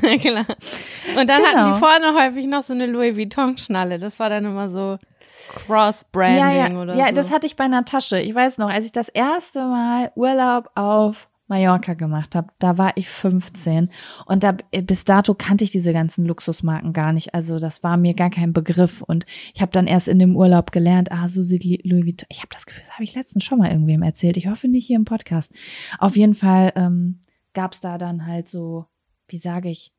Ja. 0.03 0.17
Klar. 0.19 0.47
Und 1.19 1.29
dann 1.29 1.43
Genau. 1.43 1.47
hatten 1.47 1.73
die 1.75 1.79
vorne 1.79 2.15
häufig 2.15 2.47
noch 2.47 2.63
so 2.63 2.73
eine 2.73 2.87
Louis 2.87 3.17
Vuitton-Schnalle. 3.17 3.99
Das 3.99 4.19
war 4.19 4.29
dann 4.31 4.45
immer 4.45 4.71
so 4.71 4.99
Cross-Branding 5.67 6.39
ja, 6.39 6.69
ja, 6.69 6.79
oder 6.81 6.95
ja, 6.95 7.09
so. 7.09 7.15
das 7.15 7.33
hatte 7.33 7.47
ich 7.47 7.57
bei 7.57 7.65
einer 7.65 7.85
Tasche. 7.85 8.21
Ich 8.21 8.35
weiß 8.35 8.59
noch, 8.59 8.71
als 8.71 8.87
ich 8.87 8.93
das 8.93 9.09
erste 9.09 9.61
Mal 9.61 10.13
Urlaub 10.15 10.71
auf 10.75 11.29
Mallorca 11.47 11.93
gemacht 11.93 12.35
habe, 12.35 12.47
da 12.59 12.79
war 12.79 12.93
ich 12.97 13.09
15 13.11 13.91
und 14.25 14.43
da 14.43 14.57
bis 14.83 15.05
dato 15.05 15.35
kannte 15.35 15.63
ich 15.65 15.71
diese 15.71 15.93
ganzen 15.93 16.25
Luxusmarken 16.25 16.95
gar 16.95 17.13
nicht. 17.13 17.35
Also 17.35 17.59
das 17.59 17.83
war 17.83 17.99
mir 17.99 18.15
gar 18.15 18.31
kein 18.31 18.55
Begriff 18.55 19.03
und 19.03 19.27
ich 19.53 19.61
habe 19.61 19.71
dann 19.71 19.87
erst 19.87 20.09
in 20.09 20.19
dem 20.19 20.37
Urlaub 20.37 20.73
gelernt, 20.73 21.13
ah, 21.13 21.29
so 21.29 21.43
sieht 21.43 21.63
Louis 21.85 22.05
Vuitton. 22.07 22.27
Ich 22.31 22.39
habe 22.39 22.49
das 22.51 22.65
Gefühl, 22.65 22.85
das 22.87 22.95
habe 22.95 23.05
ich 23.05 23.15
letztens 23.15 23.45
schon 23.45 23.59
mal 23.59 23.71
irgendwem 23.71 24.03
erzählt. 24.03 24.39
Ich 24.39 24.47
hoffe 24.49 24.69
nicht 24.69 24.87
hier 24.87 24.97
im 24.97 25.05
Podcast. 25.05 25.53
Auf 25.99 26.17
jeden 26.17 26.35
Fall 26.35 26.73
ähm, 26.77 27.21
gab 27.53 27.73
es 27.75 27.81
da 27.81 27.99
dann 27.99 28.27
halt 28.27 28.49
so, 28.49 28.87
wie 29.35 29.39
sage 29.39 29.69
ich, 29.69 29.91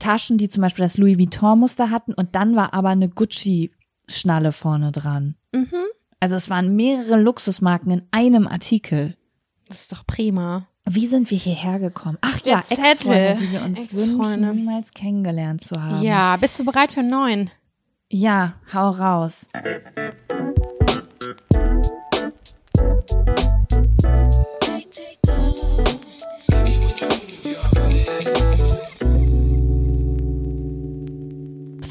Taschen, 0.00 0.38
die 0.38 0.48
zum 0.48 0.60
Beispiel 0.60 0.84
das 0.84 0.98
Louis 0.98 1.16
Vuitton 1.16 1.60
Muster 1.60 1.88
hatten 1.90 2.12
und 2.12 2.34
dann 2.34 2.56
war 2.56 2.74
aber 2.74 2.88
eine 2.88 3.08
Gucci 3.08 3.70
Schnalle 4.08 4.50
vorne 4.50 4.90
dran. 4.90 5.36
Mhm. 5.52 5.84
Also 6.18 6.34
es 6.34 6.50
waren 6.50 6.74
mehrere 6.74 7.16
Luxusmarken 7.16 7.92
in 7.92 8.02
einem 8.10 8.48
Artikel. 8.48 9.16
Das 9.68 9.82
ist 9.82 9.92
doch 9.92 10.04
prima. 10.04 10.66
Wie 10.84 11.06
sind 11.06 11.30
wir 11.30 11.38
hierher 11.38 11.78
gekommen? 11.78 12.18
Ach 12.22 12.40
ja. 12.44 12.64
Ex-Freunde, 12.68 13.36
die 13.38 13.52
wir 13.52 13.62
uns 13.62 13.92
wünschen, 13.94 14.50
niemals 14.50 14.92
kennengelernt 14.92 15.62
zu 15.62 15.80
haben. 15.80 16.02
Ja, 16.02 16.36
bist 16.36 16.58
du 16.58 16.64
bereit 16.64 16.92
für 16.92 17.00
einen 17.00 17.10
neuen? 17.10 17.50
Ja, 18.08 18.56
hau 18.72 18.90
raus. 18.90 19.46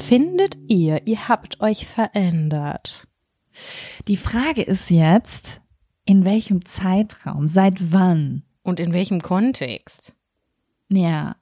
Findet 0.06 0.56
ihr, 0.68 1.06
ihr 1.06 1.28
habt 1.28 1.60
euch 1.60 1.86
verändert? 1.86 3.08
Die 4.06 4.16
Frage 4.16 4.62
ist 4.62 4.90
jetzt, 4.90 5.60
in 6.04 6.24
welchem 6.24 6.64
Zeitraum, 6.64 7.48
seit 7.48 7.92
wann? 7.92 8.44
Und 8.62 8.78
in 8.78 8.92
welchem 8.92 9.20
Kontext? 9.20 10.14
Ja. 10.88 11.34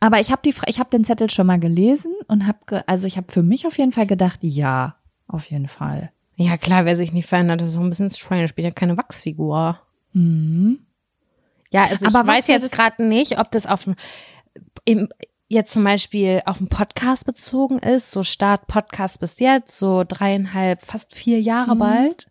Aber 0.00 0.18
ich 0.20 0.30
habe 0.30 0.40
die, 0.42 0.52
Fra- 0.52 0.68
ich 0.68 0.78
habe 0.78 0.88
den 0.88 1.04
Zettel 1.04 1.28
schon 1.28 1.46
mal 1.46 1.60
gelesen 1.60 2.12
und 2.26 2.46
habe, 2.46 2.58
ge 2.66 2.80
also 2.86 3.06
ich 3.06 3.16
habe 3.18 3.30
für 3.30 3.42
mich 3.42 3.66
auf 3.66 3.76
jeden 3.76 3.92
Fall 3.92 4.06
gedacht, 4.06 4.40
ja, 4.42 4.96
auf 5.26 5.50
jeden 5.50 5.68
Fall. 5.68 6.10
Ja, 6.36 6.56
klar, 6.56 6.86
wer 6.86 6.96
sich 6.96 7.12
nicht 7.12 7.28
verändert, 7.28 7.60
ist 7.62 7.72
so 7.72 7.80
ein 7.80 7.90
bisschen 7.90 8.10
strange. 8.10 8.44
Ich 8.44 8.54
bin 8.54 8.64
ja 8.64 8.70
keine 8.70 8.96
Wachsfigur. 8.96 9.78
Mhm. 10.14 10.78
Ja, 11.70 11.84
also 11.84 12.06
Aber 12.06 12.20
ich 12.22 12.38
weiß 12.38 12.46
jetzt 12.46 12.72
gerade 12.72 13.04
nicht, 13.04 13.38
ob 13.38 13.50
das 13.50 13.66
auf 13.66 13.88
im, 14.84 15.08
jetzt 15.48 15.72
zum 15.72 15.84
Beispiel 15.84 16.42
auf 16.46 16.58
einen 16.58 16.68
Podcast 16.68 17.26
bezogen 17.26 17.78
ist, 17.78 18.10
so 18.10 18.22
Start 18.22 18.66
Podcast 18.66 19.20
bis 19.20 19.38
jetzt, 19.38 19.78
so 19.78 20.04
dreieinhalb, 20.06 20.80
fast 20.80 21.14
vier 21.14 21.40
Jahre 21.40 21.74
Mhm. 21.74 21.78
bald. 21.78 22.26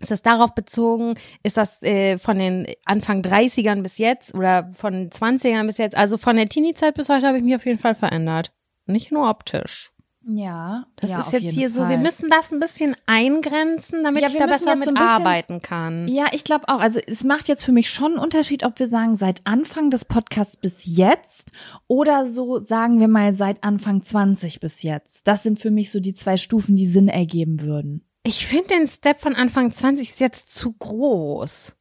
Ist 0.00 0.10
das 0.10 0.22
darauf 0.22 0.54
bezogen? 0.54 1.14
Ist 1.42 1.56
das 1.58 1.82
äh, 1.82 2.16
von 2.18 2.38
den 2.38 2.66
Anfang 2.86 3.20
30ern 3.22 3.82
bis 3.82 3.98
jetzt 3.98 4.34
oder 4.34 4.68
von 4.78 4.94
den 4.94 5.10
20ern 5.10 5.66
bis 5.66 5.76
jetzt? 5.76 5.94
Also 5.94 6.16
von 6.16 6.36
der 6.36 6.48
Teenie-Zeit 6.48 6.94
bis 6.94 7.08
heute 7.10 7.26
habe 7.26 7.36
ich 7.38 7.44
mich 7.44 7.54
auf 7.54 7.66
jeden 7.66 7.78
Fall 7.78 7.94
verändert. 7.94 8.50
Nicht 8.86 9.12
nur 9.12 9.28
optisch. 9.28 9.92
Ja, 10.26 10.84
Das 10.96 11.10
ja, 11.10 11.20
ist 11.22 11.32
jetzt 11.32 11.54
hier 11.54 11.70
so, 11.70 11.80
Fall. 11.80 11.90
wir 11.90 11.98
müssen 11.98 12.28
das 12.28 12.52
ein 12.52 12.60
bisschen 12.60 12.94
eingrenzen, 13.06 14.04
damit 14.04 14.22
Ja, 14.22 14.28
ich 14.28 14.36
da 14.36 14.46
besser 14.46 14.64
so 14.64 14.70
mit 14.70 14.80
bisschen- 14.80 14.96
arbeiten 14.98 15.62
kann. 15.62 16.08
Ja, 16.08 16.26
ich 16.32 16.44
glaube 16.44 16.68
auch. 16.68 16.80
Also 16.80 17.00
es 17.06 17.24
macht 17.24 17.48
jetzt 17.48 17.64
für 17.64 17.72
mich 17.72 17.88
schon 17.90 18.12
einen 18.12 18.18
Unterschied, 18.20 18.64
ob 18.64 18.78
wir 18.78 18.88
sagen 18.88 19.16
seit 19.16 19.46
Anfang 19.46 19.88
des 19.90 20.04
Podcasts 20.04 20.56
bis 20.56 20.82
jetzt 20.84 21.52
oder 21.88 22.28
so 22.28 22.60
sagen 22.60 23.00
wir 23.00 23.08
mal 23.08 23.32
seit 23.34 23.64
Anfang 23.64 24.02
20 24.02 24.60
bis 24.60 24.82
jetzt. 24.82 25.26
Das 25.26 25.42
sind 25.42 25.58
für 25.58 25.70
mich 25.70 25.90
so 25.90 26.00
die 26.00 26.14
zwei 26.14 26.36
Stufen, 26.36 26.76
die 26.76 26.86
Sinn 26.86 27.08
ergeben 27.08 27.62
würden. 27.62 28.04
Ich 28.22 28.46
finde 28.46 28.68
den 28.68 28.86
Step 28.88 29.20
von 29.20 29.34
Anfang 29.34 29.72
20 29.72 30.08
bis 30.08 30.18
jetzt 30.18 30.48
zu 30.50 30.72
groß. 30.74 31.72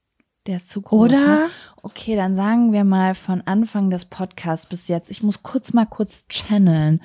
Der 0.47 0.55
ist 0.55 0.69
zu 0.71 0.81
groß. 0.81 1.05
Oder? 1.11 1.25
Ne? 1.27 1.45
Okay, 1.83 2.15
dann 2.15 2.37
sagen 2.37 2.71
wir 2.71 2.85
mal 2.85 3.13
von 3.13 3.41
Anfang 3.45 3.89
des 3.89 4.05
Podcasts 4.05 4.65
bis 4.65 4.87
jetzt. 4.87 5.11
Ich 5.11 5.21
muss 5.21 5.43
kurz 5.43 5.73
mal 5.73 5.85
kurz 5.85 6.25
channeln. 6.29 7.01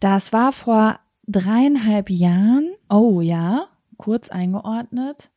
Das 0.00 0.32
war 0.32 0.52
vor 0.52 1.00
dreieinhalb 1.26 2.10
Jahren. 2.10 2.70
Oh 2.88 3.20
ja, 3.20 3.66
kurz 3.96 4.28
eingeordnet. 4.30 5.30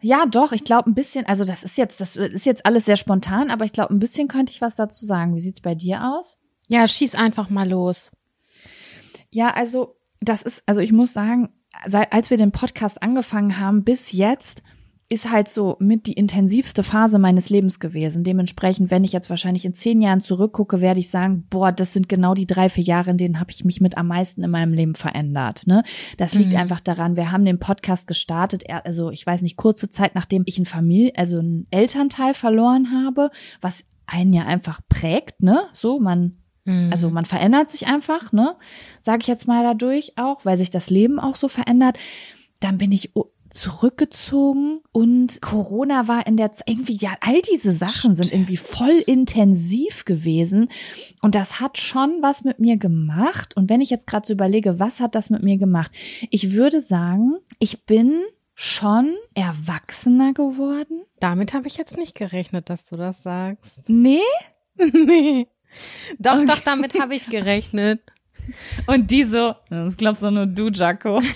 Ja, 0.00 0.26
doch, 0.26 0.52
ich 0.52 0.64
glaube 0.64 0.90
ein 0.90 0.94
bisschen, 0.94 1.26
also 1.26 1.44
das 1.44 1.64
ist 1.64 1.78
jetzt, 1.78 2.00
das 2.00 2.16
ist 2.16 2.46
jetzt 2.46 2.64
alles 2.64 2.84
sehr 2.84 2.96
spontan, 2.96 3.50
aber 3.50 3.64
ich 3.64 3.72
glaube, 3.72 3.92
ein 3.92 3.98
bisschen 3.98 4.28
könnte 4.28 4.52
ich 4.52 4.60
was 4.60 4.76
dazu 4.76 5.04
sagen. 5.04 5.34
Wie 5.34 5.40
sieht's 5.40 5.60
bei 5.60 5.74
dir 5.74 6.04
aus? 6.04 6.38
Ja, 6.68 6.86
schieß 6.86 7.14
einfach 7.14 7.50
mal 7.50 7.68
los. 7.68 8.10
Ja, 9.30 9.50
also 9.50 9.96
das 10.20 10.42
ist, 10.42 10.62
also 10.66 10.80
ich 10.80 10.92
muss 10.92 11.12
sagen, 11.12 11.48
als 12.10 12.30
wir 12.30 12.36
den 12.36 12.52
Podcast 12.52 13.02
angefangen 13.02 13.58
haben 13.58 13.84
bis 13.84 14.12
jetzt 14.12 14.62
ist 15.08 15.30
halt 15.30 15.48
so 15.48 15.76
mit 15.78 16.06
die 16.08 16.14
intensivste 16.14 16.82
Phase 16.82 17.18
meines 17.20 17.48
Lebens 17.48 17.78
gewesen. 17.78 18.24
Dementsprechend, 18.24 18.90
wenn 18.90 19.04
ich 19.04 19.12
jetzt 19.12 19.30
wahrscheinlich 19.30 19.64
in 19.64 19.72
zehn 19.72 20.00
Jahren 20.02 20.20
zurückgucke, 20.20 20.80
werde 20.80 20.98
ich 20.98 21.10
sagen, 21.10 21.46
boah, 21.48 21.70
das 21.70 21.92
sind 21.92 22.08
genau 22.08 22.34
die 22.34 22.46
drei, 22.46 22.68
vier 22.68 22.82
Jahre, 22.82 23.10
in 23.10 23.16
denen 23.18 23.38
habe 23.38 23.52
ich 23.52 23.64
mich 23.64 23.80
mit 23.80 23.96
am 23.96 24.08
meisten 24.08 24.42
in 24.42 24.50
meinem 24.50 24.72
Leben 24.72 24.96
verändert. 24.96 25.68
Ne? 25.68 25.84
Das 26.16 26.34
liegt 26.34 26.54
Mhm. 26.54 26.58
einfach 26.58 26.80
daran, 26.80 27.14
wir 27.16 27.30
haben 27.30 27.44
den 27.44 27.60
Podcast 27.60 28.08
gestartet, 28.08 28.64
also 28.84 29.10
ich 29.10 29.24
weiß 29.24 29.42
nicht, 29.42 29.56
kurze 29.56 29.90
Zeit 29.90 30.16
nachdem 30.16 30.42
ich 30.46 30.58
ein 30.58 30.66
Familie, 30.66 31.12
also 31.16 31.38
einen 31.38 31.66
Elternteil 31.70 32.34
verloren 32.34 32.90
habe, 32.92 33.30
was 33.60 33.84
einen 34.06 34.32
ja 34.32 34.44
einfach 34.44 34.80
prägt, 34.88 35.40
ne? 35.42 35.62
So, 35.72 36.00
man 36.00 36.38
Mhm. 36.64 36.88
also 36.90 37.10
man 37.10 37.26
verändert 37.26 37.70
sich 37.70 37.86
einfach, 37.86 38.32
ne? 38.32 38.56
Sage 39.00 39.20
ich 39.22 39.28
jetzt 39.28 39.46
mal 39.46 39.62
dadurch 39.62 40.14
auch, 40.18 40.44
weil 40.44 40.58
sich 40.58 40.72
das 40.72 40.90
Leben 40.90 41.20
auch 41.20 41.36
so 41.36 41.46
verändert. 41.46 41.96
Dann 42.58 42.76
bin 42.76 42.90
ich 42.90 43.12
zurückgezogen 43.56 44.80
und 44.92 45.40
Corona 45.42 46.08
war 46.08 46.26
in 46.26 46.36
der 46.36 46.52
Zeit 46.52 46.68
irgendwie 46.68 46.96
ja 46.96 47.10
all 47.20 47.40
diese 47.42 47.72
Sachen 47.72 48.14
sind 48.14 48.32
irgendwie 48.32 48.56
voll 48.56 48.92
intensiv 49.06 50.04
gewesen 50.04 50.68
und 51.22 51.34
das 51.34 51.60
hat 51.60 51.78
schon 51.78 52.18
was 52.22 52.44
mit 52.44 52.58
mir 52.60 52.76
gemacht 52.76 53.56
und 53.56 53.68
wenn 53.70 53.80
ich 53.80 53.90
jetzt 53.90 54.06
gerade 54.06 54.26
so 54.26 54.32
überlege, 54.32 54.78
was 54.78 55.00
hat 55.00 55.14
das 55.14 55.30
mit 55.30 55.42
mir 55.42 55.56
gemacht? 55.58 55.90
Ich 56.30 56.52
würde 56.52 56.80
sagen, 56.80 57.36
ich 57.58 57.84
bin 57.86 58.22
schon 58.54 59.14
erwachsener 59.34 60.32
geworden. 60.32 61.02
Damit 61.20 61.52
habe 61.52 61.66
ich 61.66 61.76
jetzt 61.76 61.96
nicht 61.96 62.14
gerechnet, 62.14 62.70
dass 62.70 62.84
du 62.86 62.96
das 62.96 63.22
sagst. 63.22 63.80
Nee, 63.86 64.20
nee. 64.76 65.46
Doch, 66.18 66.36
Okay. 66.36 66.46
doch, 66.46 66.60
damit 66.60 66.98
habe 66.98 67.14
ich 67.14 67.26
gerechnet. 67.28 68.00
und 68.86 69.10
die 69.10 69.24
so, 69.24 69.54
das 69.68 69.96
glaubst 69.96 70.22
doch 70.22 70.30
nur 70.30 70.46
du, 70.46 70.68
Jaco. 70.68 71.20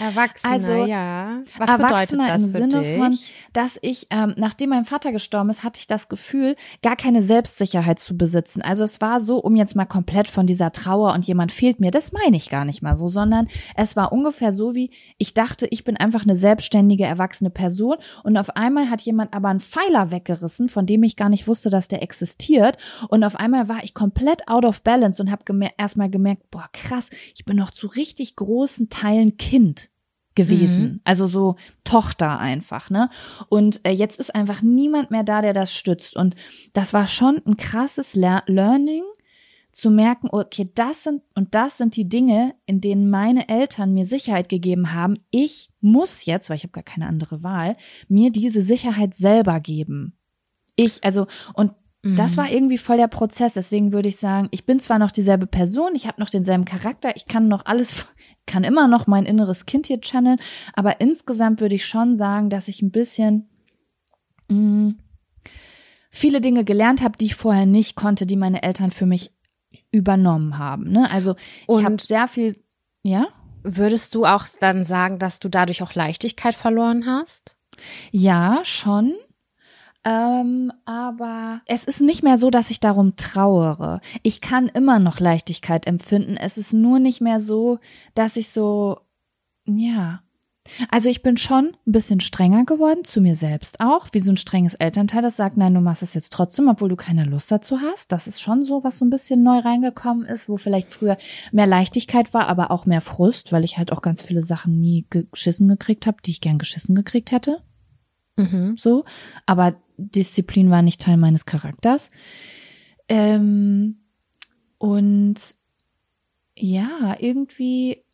Erwachsener, 0.00 0.52
Also, 0.52 0.84
ja. 0.84 1.38
Was 1.58 1.70
Erwachsener 1.70 2.24
bedeutet 2.24 2.28
das 2.28 2.42
im 2.42 2.50
für 2.52 2.58
Sinne 2.58 2.80
dich? 2.82 2.96
von, 2.96 3.18
dass 3.54 3.78
ich, 3.80 4.08
ähm, 4.10 4.34
nachdem 4.36 4.70
mein 4.70 4.84
Vater 4.84 5.12
gestorben 5.12 5.48
ist, 5.48 5.62
hatte 5.62 5.78
ich 5.78 5.86
das 5.86 6.08
Gefühl, 6.08 6.56
gar 6.82 6.96
keine 6.96 7.22
Selbstsicherheit 7.22 7.98
zu 7.98 8.16
besitzen. 8.16 8.60
Also 8.60 8.84
es 8.84 9.00
war 9.00 9.20
so, 9.20 9.38
um 9.38 9.56
jetzt 9.56 9.76
mal 9.76 9.86
komplett 9.86 10.28
von 10.28 10.46
dieser 10.46 10.72
Trauer 10.72 11.14
und 11.14 11.26
jemand 11.26 11.52
fehlt 11.52 11.80
mir, 11.80 11.90
das 11.90 12.12
meine 12.12 12.36
ich 12.36 12.50
gar 12.50 12.64
nicht 12.64 12.82
mal 12.82 12.96
so, 12.96 13.08
sondern 13.08 13.48
es 13.76 13.96
war 13.96 14.12
ungefähr 14.12 14.52
so 14.52 14.74
wie, 14.74 14.90
ich 15.18 15.34
dachte, 15.34 15.66
ich 15.70 15.84
bin 15.84 15.96
einfach 15.96 16.24
eine 16.24 16.36
selbstständige, 16.36 17.04
erwachsene 17.04 17.50
Person 17.50 17.96
und 18.24 18.36
auf 18.36 18.56
einmal 18.56 18.90
hat 18.90 19.02
jemand 19.02 19.32
aber 19.32 19.48
einen 19.48 19.60
Pfeiler 19.60 20.10
weggerissen, 20.10 20.68
von 20.68 20.84
dem 20.84 21.04
ich 21.04 21.16
gar 21.16 21.28
nicht 21.28 21.46
wusste, 21.46 21.70
dass 21.70 21.88
der 21.88 22.02
existiert 22.02 22.76
und 23.08 23.22
auf 23.22 23.36
einmal 23.36 23.68
war 23.68 23.84
ich 23.84 23.94
komplett 23.94 24.48
out 24.48 24.64
of 24.64 24.82
balance 24.82 25.22
und 25.22 25.30
habe 25.30 25.44
gemer 25.44 25.70
erstmal 25.78 26.10
gemerkt, 26.10 26.50
boah 26.50 26.68
krass, 26.72 27.10
ich 27.34 27.44
bin 27.44 27.56
noch 27.56 27.70
zu 27.70 27.86
richtig 27.86 28.34
großen 28.34 28.88
Teilen 28.88 29.36
Kind 29.36 29.93
gewesen. 30.34 30.84
Mhm. 30.84 31.00
Also 31.04 31.26
so 31.26 31.56
Tochter 31.84 32.38
einfach, 32.38 32.90
ne? 32.90 33.10
Und 33.48 33.80
äh, 33.86 33.90
jetzt 33.90 34.18
ist 34.18 34.34
einfach 34.34 34.62
niemand 34.62 35.10
mehr 35.10 35.24
da, 35.24 35.42
der 35.42 35.52
das 35.52 35.74
stützt. 35.74 36.16
Und 36.16 36.34
das 36.72 36.92
war 36.92 37.06
schon 37.06 37.40
ein 37.46 37.56
krasses 37.56 38.14
Lear 38.14 38.42
Learning, 38.46 39.02
zu 39.74 39.90
merken, 39.90 40.28
okay, 40.30 40.70
das 40.74 41.02
sind 41.02 41.22
und 41.34 41.54
das 41.54 41.78
sind 41.78 41.96
die 41.96 42.08
Dinge, 42.08 42.54
in 42.64 42.80
denen 42.80 43.10
meine 43.10 43.48
Eltern 43.48 43.92
mir 43.92 44.06
Sicherheit 44.06 44.48
gegeben 44.48 44.92
haben. 44.92 45.18
Ich 45.30 45.68
muss 45.80 46.24
jetzt, 46.24 46.48
weil 46.48 46.56
ich 46.56 46.62
habe 46.62 46.72
gar 46.72 46.84
keine 46.84 47.08
andere 47.08 47.42
Wahl, 47.42 47.76
mir 48.08 48.30
diese 48.30 48.62
Sicherheit 48.62 49.14
selber 49.14 49.60
geben. 49.60 50.16
Ich, 50.76 51.02
also, 51.02 51.26
und 51.54 51.72
das 52.04 52.32
Mhm. 52.32 52.36
war 52.36 52.50
irgendwie 52.52 52.76
voll 52.78 52.98
der 52.98 53.08
Prozess. 53.08 53.54
Deswegen 53.54 53.92
würde 53.92 54.08
ich 54.10 54.16
sagen, 54.18 54.48
ich 54.50 54.66
bin 54.66 54.78
zwar 54.78 54.98
noch 54.98 55.10
dieselbe 55.10 55.46
Person, 55.46 55.94
ich 55.94 56.06
habe 56.06 56.20
noch 56.20 56.28
denselben 56.28 56.64
Charakter, 56.66 57.16
ich 57.16 57.24
kann 57.24 57.48
noch 57.48 57.64
alles, 57.64 58.06
kann 58.46 58.62
immer 58.62 58.88
noch 58.88 59.06
mein 59.06 59.24
inneres 59.24 59.64
Kind 59.64 59.86
hier 59.86 60.00
channeln, 60.00 60.38
aber 60.74 61.00
insgesamt 61.00 61.60
würde 61.60 61.74
ich 61.76 61.86
schon 61.86 62.16
sagen, 62.18 62.50
dass 62.50 62.68
ich 62.68 62.82
ein 62.82 62.90
bisschen 62.90 63.48
mh, 64.48 64.94
viele 66.10 66.40
Dinge 66.40 66.64
gelernt 66.64 67.02
habe, 67.02 67.16
die 67.18 67.24
ich 67.24 67.34
vorher 67.34 67.66
nicht 67.66 67.96
konnte, 67.96 68.26
die 68.26 68.36
meine 68.36 68.62
Eltern 68.62 68.90
für 68.92 69.06
mich 69.06 69.32
übernommen 69.90 70.58
haben. 70.58 70.90
Ne? 70.90 71.10
Also 71.10 71.34
ich 71.68 71.84
habe 71.84 71.96
sehr 72.00 72.28
viel, 72.28 72.56
ja. 73.02 73.26
Würdest 73.66 74.14
du 74.14 74.26
auch 74.26 74.44
dann 74.60 74.84
sagen, 74.84 75.18
dass 75.18 75.40
du 75.40 75.48
dadurch 75.48 75.82
auch 75.82 75.94
Leichtigkeit 75.94 76.54
verloren 76.54 77.06
hast? 77.06 77.56
Ja, 78.12 78.60
schon. 78.62 79.14
Ähm, 80.04 80.70
aber 80.84 81.62
es 81.66 81.84
ist 81.84 82.00
nicht 82.00 82.22
mehr 82.22 82.36
so, 82.36 82.50
dass 82.50 82.70
ich 82.70 82.80
darum 82.80 83.16
trauere. 83.16 84.00
Ich 84.22 84.40
kann 84.40 84.68
immer 84.68 84.98
noch 84.98 85.18
Leichtigkeit 85.18 85.86
empfinden. 85.86 86.36
Es 86.36 86.58
ist 86.58 86.74
nur 86.74 86.98
nicht 86.98 87.20
mehr 87.22 87.40
so, 87.40 87.78
dass 88.14 88.36
ich 88.36 88.50
so, 88.50 88.98
ja. 89.64 90.20
Also 90.90 91.10
ich 91.10 91.22
bin 91.22 91.36
schon 91.36 91.76
ein 91.86 91.92
bisschen 91.92 92.20
strenger 92.20 92.64
geworden, 92.64 93.04
zu 93.04 93.20
mir 93.20 93.36
selbst 93.36 93.80
auch, 93.80 94.08
wie 94.12 94.20
so 94.20 94.30
ein 94.32 94.38
strenges 94.38 94.72
Elternteil, 94.72 95.20
das 95.20 95.36
sagt, 95.36 95.58
nein, 95.58 95.74
du 95.74 95.80
machst 95.80 96.02
es 96.02 96.14
jetzt 96.14 96.32
trotzdem, 96.32 96.68
obwohl 96.68 96.88
du 96.88 96.96
keine 96.96 97.24
Lust 97.24 97.52
dazu 97.52 97.80
hast. 97.80 98.12
Das 98.12 98.26
ist 98.26 98.40
schon 98.40 98.64
so, 98.64 98.82
was 98.82 98.98
so 98.98 99.04
ein 99.04 99.10
bisschen 99.10 99.42
neu 99.42 99.58
reingekommen 99.58 100.24
ist, 100.24 100.48
wo 100.48 100.56
vielleicht 100.56 100.92
früher 100.92 101.18
mehr 101.52 101.66
Leichtigkeit 101.66 102.32
war, 102.32 102.48
aber 102.48 102.70
auch 102.70 102.86
mehr 102.86 103.02
Frust, 103.02 103.52
weil 103.52 103.62
ich 103.64 103.76
halt 103.76 103.92
auch 103.92 104.00
ganz 104.00 104.22
viele 104.22 104.42
Sachen 104.42 104.80
nie 104.80 105.06
geschissen 105.10 105.68
gekriegt 105.68 106.06
habe, 106.06 106.18
die 106.24 106.30
ich 106.30 106.40
gern 106.40 106.58
geschissen 106.58 106.94
gekriegt 106.94 107.30
hätte 107.30 107.58
Mhm. 108.36 108.76
so, 108.76 109.04
aber 109.46 109.76
Disziplin 109.96 110.70
war 110.70 110.82
nicht 110.82 111.00
Teil 111.00 111.16
meines 111.16 111.46
Charakters. 111.46 112.10
Ähm, 113.08 113.98
und 114.78 115.56
ja, 116.56 117.16
irgendwie 117.18 118.04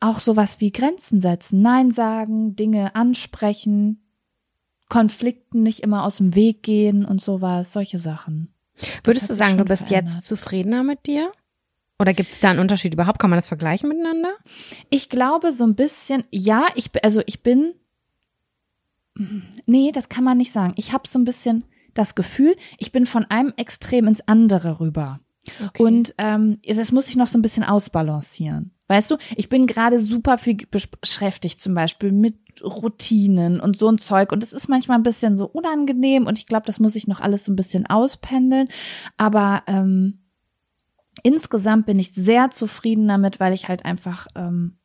auch 0.00 0.20
sowas 0.20 0.60
wie 0.60 0.70
Grenzen 0.70 1.20
setzen, 1.20 1.60
Nein 1.62 1.90
sagen, 1.90 2.54
Dinge 2.54 2.94
ansprechen, 2.94 4.02
Konflikten 4.88 5.62
nicht 5.62 5.80
immer 5.80 6.04
aus 6.04 6.18
dem 6.18 6.34
Weg 6.34 6.62
gehen 6.62 7.04
und 7.04 7.20
sowas, 7.20 7.72
solche 7.72 7.98
Sachen. 7.98 8.54
Würdest 9.04 9.28
du 9.28 9.34
sagen, 9.34 9.58
du 9.58 9.64
bist 9.64 9.88
verändert. 9.88 10.14
jetzt 10.14 10.28
zufriedener 10.28 10.82
mit 10.82 11.06
dir? 11.06 11.32
Oder 11.98 12.14
gibt 12.14 12.30
es 12.30 12.40
da 12.40 12.50
einen 12.50 12.60
Unterschied 12.60 12.94
überhaupt? 12.94 13.18
Kann 13.18 13.30
man 13.30 13.38
das 13.38 13.48
vergleichen 13.48 13.88
miteinander? 13.88 14.34
Ich 14.88 15.08
glaube 15.08 15.52
so 15.52 15.64
ein 15.64 15.74
bisschen, 15.74 16.24
ja, 16.30 16.66
ich 16.76 16.90
also 17.02 17.22
ich 17.26 17.42
bin 17.42 17.74
Nee, 19.66 19.90
das 19.92 20.08
kann 20.08 20.24
man 20.24 20.38
nicht 20.38 20.52
sagen. 20.52 20.72
Ich 20.76 20.92
habe 20.92 21.08
so 21.08 21.18
ein 21.18 21.24
bisschen 21.24 21.64
das 21.94 22.14
Gefühl, 22.14 22.54
ich 22.78 22.92
bin 22.92 23.06
von 23.06 23.24
einem 23.24 23.52
Extrem 23.56 24.06
ins 24.06 24.26
andere 24.26 24.80
rüber. 24.80 25.20
Und 25.78 26.14
ähm, 26.18 26.58
es 26.64 26.76
es 26.76 26.92
muss 26.92 27.06
sich 27.06 27.16
noch 27.16 27.26
so 27.26 27.38
ein 27.38 27.42
bisschen 27.42 27.64
ausbalancieren. 27.64 28.72
Weißt 28.86 29.10
du, 29.10 29.16
ich 29.36 29.48
bin 29.48 29.66
gerade 29.66 29.98
super 30.00 30.38
viel 30.38 30.56
besch- 30.56 30.92
beschäftigt, 31.00 31.58
zum 31.58 31.74
Beispiel 31.74 32.12
mit 32.12 32.36
Routinen 32.62 33.60
und 33.60 33.76
so 33.76 33.88
ein 33.88 33.98
Zeug. 33.98 34.30
Und 34.32 34.42
es 34.42 34.52
ist 34.52 34.68
manchmal 34.68 34.98
ein 34.98 35.02
bisschen 35.02 35.36
so 35.36 35.46
unangenehm 35.46 36.26
und 36.26 36.38
ich 36.38 36.46
glaube, 36.46 36.66
das 36.66 36.80
muss 36.80 36.94
ich 36.94 37.06
noch 37.08 37.20
alles 37.20 37.44
so 37.44 37.52
ein 37.52 37.56
bisschen 37.56 37.86
auspendeln. 37.86 38.68
Aber 39.16 39.62
ähm, 39.66 40.20
insgesamt 41.22 41.86
bin 41.86 41.98
ich 41.98 42.12
sehr 42.12 42.50
zufrieden 42.50 43.08
damit, 43.08 43.40
weil 43.40 43.52
ich 43.54 43.68
halt 43.68 43.84
einfach 43.84 44.26
ähm, 44.34 44.76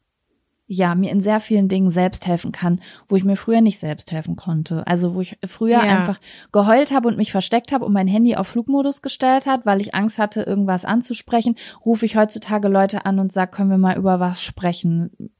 ja 0.66 0.96
mir 0.96 1.12
in 1.12 1.22
sehr 1.22 1.40
vielen 1.40 1.68
Dingen 1.68 1.90
selbst 1.92 2.26
helfen 2.26 2.52
kann, 2.52 2.82
wo 3.08 3.16
ich 3.16 3.24
mir 3.24 3.36
früher 3.36 3.62
nicht 3.62 3.80
selbst 3.80 4.12
helfen 4.12 4.36
konnte. 4.36 4.88
Also 4.88 5.14
wo 5.14 5.22
ich 5.22 5.38
früher 5.46 5.84
Ja. 5.84 6.00
einfach 6.00 6.20
geheult 6.52 6.92
habe 6.94 7.08
und 7.10 7.18
mich 7.18 7.32
versteckt 7.32 7.72
habe 7.72 7.86
und 7.86 7.94
mein 7.94 8.08
Handy 8.08 8.36
auf 8.36 8.48
Flugmodus 8.48 9.02
gestellt 9.02 9.46
hat, 9.46 9.66
weil 9.66 9.82
ich 9.82 9.94
Angst 9.94 10.20
hatte, 10.20 10.42
irgendwas 10.44 10.86
anzusprechen, 10.86 11.56
rufe 11.86 12.06
ich 12.06 12.16
heutzutage 12.16 12.70
Leute 12.70 13.06
an 13.06 13.20
und 13.20 13.34
sag, 13.34 13.52
können 13.52 13.70
wir 13.70 13.78
mal 13.78 13.98
über 13.98 14.20
was 14.20 14.42
sprechen? 14.44 15.32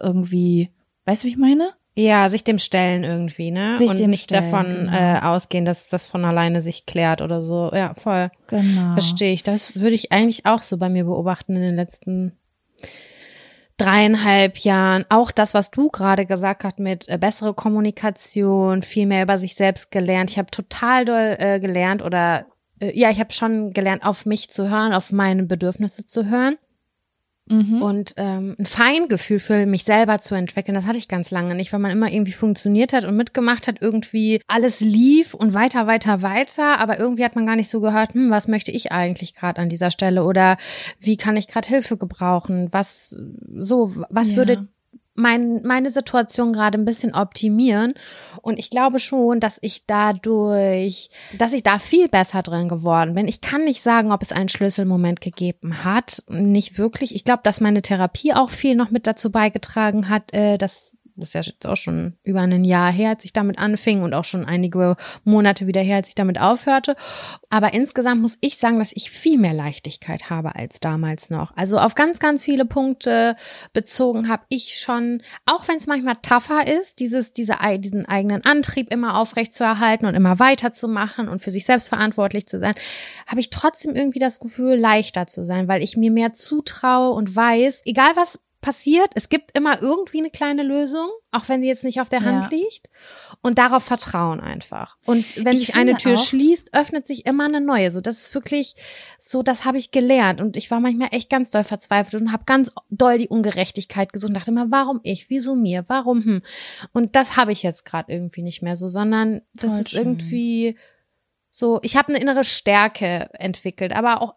Irgendwie, 0.00 0.70
weißt 1.06 1.22
du, 1.22 1.28
wie 1.28 1.32
ich 1.32 1.38
meine? 1.38 1.70
Ja, 1.96 2.28
sich 2.28 2.42
dem 2.42 2.58
stellen 2.58 3.04
irgendwie, 3.04 3.52
ne? 3.52 3.78
Sich 3.78 3.88
Und 3.88 4.00
dem 4.00 4.10
nicht 4.10 4.24
stellen, 4.24 4.50
davon 4.50 4.66
genau. 4.66 4.92
äh, 4.92 5.20
ausgehen, 5.20 5.64
dass 5.64 5.88
das 5.88 6.06
von 6.08 6.24
alleine 6.24 6.60
sich 6.60 6.86
klärt 6.86 7.22
oder 7.22 7.40
so. 7.40 7.70
Ja, 7.72 7.94
voll. 7.94 8.32
Genau. 8.48 8.94
Verstehe 8.94 9.32
ich. 9.32 9.44
Das 9.44 9.76
würde 9.76 9.94
ich 9.94 10.10
eigentlich 10.10 10.44
auch 10.44 10.62
so 10.62 10.76
bei 10.76 10.88
mir 10.88 11.04
beobachten 11.04 11.54
in 11.54 11.62
den 11.62 11.76
letzten 11.76 12.32
dreieinhalb 13.76 14.58
Jahren. 14.58 15.04
Auch 15.08 15.30
das, 15.30 15.54
was 15.54 15.70
du 15.70 15.88
gerade 15.88 16.26
gesagt 16.26 16.64
hast 16.64 16.78
mit 16.78 17.08
äh, 17.08 17.18
bessere 17.18 17.54
Kommunikation, 17.54 18.82
viel 18.82 19.06
mehr 19.06 19.22
über 19.22 19.38
sich 19.38 19.54
selbst 19.54 19.90
gelernt. 19.90 20.30
Ich 20.30 20.38
habe 20.38 20.50
total 20.50 21.04
doll 21.04 21.36
äh, 21.38 21.60
gelernt 21.60 22.02
oder 22.02 22.46
äh, 22.80 22.98
ja, 22.98 23.10
ich 23.10 23.20
habe 23.20 23.32
schon 23.32 23.72
gelernt, 23.72 24.04
auf 24.04 24.26
mich 24.26 24.50
zu 24.50 24.70
hören, 24.70 24.92
auf 24.92 25.12
meine 25.12 25.44
Bedürfnisse 25.44 26.06
zu 26.06 26.28
hören 26.28 26.56
Mhm. 27.46 27.82
und 27.82 28.14
ähm, 28.16 28.56
ein 28.58 28.64
Feingefühl 28.64 29.38
für 29.38 29.66
mich 29.66 29.84
selber 29.84 30.18
zu 30.20 30.34
entwickeln. 30.34 30.74
Das 30.74 30.86
hatte 30.86 30.96
ich 30.96 31.08
ganz 31.08 31.30
lange 31.30 31.54
nicht, 31.54 31.72
weil 31.72 31.80
man 31.80 31.90
immer 31.90 32.10
irgendwie 32.10 32.32
funktioniert 32.32 32.92
hat 32.94 33.04
und 33.04 33.16
mitgemacht 33.16 33.68
hat, 33.68 33.82
irgendwie 33.82 34.40
alles 34.46 34.80
lief 34.80 35.34
und 35.34 35.52
weiter, 35.52 35.86
weiter, 35.86 36.22
weiter, 36.22 36.78
aber 36.78 36.98
irgendwie 36.98 37.24
hat 37.24 37.36
man 37.36 37.44
gar 37.46 37.56
nicht 37.56 37.68
so 37.68 37.80
gehört, 37.80 38.14
hm, 38.14 38.30
was 38.30 38.48
möchte 38.48 38.70
ich 38.70 38.92
eigentlich 38.92 39.34
gerade 39.34 39.60
an 39.60 39.68
dieser 39.68 39.90
Stelle 39.90 40.24
oder 40.24 40.56
wie 41.00 41.16
kann 41.18 41.36
ich 41.36 41.46
gerade 41.46 41.68
Hilfe 41.68 41.98
gebrauchen? 41.98 42.68
Was 42.72 43.10
so, 43.56 43.92
was 44.08 44.30
Ja. 44.30 44.36
würde 44.38 44.68
mein, 45.14 45.62
meine 45.62 45.90
Situation 45.90 46.52
gerade 46.52 46.78
ein 46.78 46.84
bisschen 46.84 47.14
optimieren. 47.14 47.94
Und 48.42 48.58
ich 48.58 48.70
glaube 48.70 48.98
schon, 48.98 49.40
dass 49.40 49.58
ich 49.60 49.86
dadurch, 49.86 51.08
dass 51.38 51.52
ich 51.52 51.62
da 51.62 51.78
viel 51.78 52.08
besser 52.08 52.42
drin 52.42 52.68
geworden 52.68 53.14
bin. 53.14 53.28
Ich 53.28 53.40
kann 53.40 53.64
nicht 53.64 53.82
sagen, 53.82 54.12
ob 54.12 54.22
es 54.22 54.32
einen 54.32 54.48
Schlüsselmoment 54.48 55.20
gegeben 55.20 55.84
hat. 55.84 56.22
Nicht 56.28 56.78
wirklich. 56.78 57.14
Ich 57.14 57.24
glaube, 57.24 57.42
dass 57.44 57.60
meine 57.60 57.82
Therapie 57.82 58.34
auch 58.34 58.50
viel 58.50 58.74
noch 58.74 58.90
mit 58.90 59.06
dazu 59.06 59.30
beigetragen 59.30 60.08
hat, 60.08 60.32
äh, 60.32 60.58
dass 60.58 60.94
das 61.16 61.28
ist 61.28 61.34
ja 61.34 61.40
jetzt 61.42 61.66
auch 61.66 61.76
schon 61.76 62.14
über 62.24 62.40
ein 62.40 62.64
Jahr 62.64 62.92
her, 62.92 63.10
als 63.10 63.24
ich 63.24 63.32
damit 63.32 63.58
anfing 63.58 64.02
und 64.02 64.14
auch 64.14 64.24
schon 64.24 64.44
einige 64.44 64.96
Monate 65.22 65.68
wieder 65.68 65.80
her, 65.80 65.96
als 65.96 66.08
ich 66.08 66.16
damit 66.16 66.40
aufhörte. 66.40 66.96
Aber 67.50 67.72
insgesamt 67.72 68.20
muss 68.20 68.36
ich 68.40 68.56
sagen, 68.56 68.80
dass 68.80 68.90
ich 68.92 69.10
viel 69.10 69.38
mehr 69.38 69.52
Leichtigkeit 69.52 70.28
habe 70.28 70.56
als 70.56 70.80
damals 70.80 71.30
noch. 71.30 71.56
Also 71.56 71.78
auf 71.78 71.94
ganz, 71.94 72.18
ganz 72.18 72.42
viele 72.42 72.64
Punkte 72.64 73.36
bezogen 73.72 74.28
habe 74.28 74.42
ich 74.48 74.76
schon, 74.80 75.22
auch 75.46 75.68
wenn 75.68 75.76
es 75.76 75.86
manchmal 75.86 76.16
tougher 76.16 76.66
ist, 76.66 76.98
dieses, 76.98 77.32
diese, 77.32 77.58
diesen 77.78 78.06
eigenen 78.06 78.44
Antrieb 78.44 78.92
immer 78.92 79.18
aufrecht 79.18 79.54
zu 79.54 79.62
erhalten 79.62 80.06
und 80.06 80.14
immer 80.14 80.40
weiterzumachen 80.40 81.28
und 81.28 81.40
für 81.40 81.52
sich 81.52 81.64
selbst 81.64 81.88
verantwortlich 81.88 82.48
zu 82.48 82.58
sein, 82.58 82.74
habe 83.28 83.38
ich 83.38 83.50
trotzdem 83.50 83.94
irgendwie 83.94 84.18
das 84.18 84.40
Gefühl, 84.40 84.74
leichter 84.74 85.28
zu 85.28 85.44
sein, 85.44 85.68
weil 85.68 85.82
ich 85.82 85.96
mir 85.96 86.10
mehr 86.10 86.32
zutraue 86.32 87.10
und 87.14 87.36
weiß, 87.36 87.82
egal 87.84 88.16
was 88.16 88.40
passiert, 88.64 89.10
es 89.14 89.28
gibt 89.28 89.56
immer 89.56 89.82
irgendwie 89.82 90.18
eine 90.18 90.30
kleine 90.30 90.62
Lösung, 90.62 91.06
auch 91.32 91.48
wenn 91.50 91.60
sie 91.60 91.68
jetzt 91.68 91.84
nicht 91.84 92.00
auf 92.00 92.08
der 92.08 92.22
Hand 92.22 92.44
Ja. 92.44 92.58
liegt. 92.58 92.88
Und 93.42 93.58
darauf 93.58 93.84
vertrauen 93.84 94.40
einfach. 94.40 94.96
Und 95.04 95.44
wenn 95.44 95.52
Ich 95.52 95.66
sich 95.66 95.74
eine 95.74 95.98
Tür 95.98 96.14
auch- 96.14 96.24
schließt, 96.24 96.74
öffnet 96.74 97.06
sich 97.06 97.26
immer 97.26 97.44
eine 97.44 97.60
neue. 97.60 97.90
So, 97.90 98.00
das 98.00 98.16
ist 98.22 98.34
wirklich 98.34 98.74
so, 99.18 99.42
das 99.42 99.66
habe 99.66 99.76
ich 99.76 99.90
gelernt. 99.90 100.40
Und 100.40 100.56
ich 100.56 100.70
war 100.70 100.80
manchmal 100.80 101.08
echt 101.12 101.28
ganz 101.28 101.50
doll 101.50 101.62
verzweifelt 101.64 102.20
und 102.22 102.32
habe 102.32 102.44
ganz 102.46 102.72
doll 102.88 103.18
die 103.18 103.28
Ungerechtigkeit 103.28 104.14
gesucht 104.14 104.30
und 104.30 104.34
dachte 104.34 104.50
immer, 104.50 104.70
warum 104.70 105.00
ich? 105.02 105.28
Wieso 105.28 105.54
mir? 105.54 105.84
Warum? 105.88 106.24
Hm? 106.24 106.42
Und 106.94 107.16
das 107.16 107.36
habe 107.36 107.52
ich 107.52 107.62
jetzt 107.62 107.84
gerade 107.84 108.10
irgendwie 108.10 108.42
nicht 108.42 108.62
mehr 108.62 108.76
so, 108.76 108.88
sondern 108.88 109.42
das 109.54 109.72
ist 109.78 109.90
schön. 109.90 110.00
irgendwie 110.00 110.78
so, 111.50 111.80
ich 111.82 111.96
habe 111.96 112.08
eine 112.08 112.18
innere 112.20 112.44
Stärke 112.44 113.28
entwickelt, 113.34 113.92
aber 113.92 114.22
auch 114.22 114.34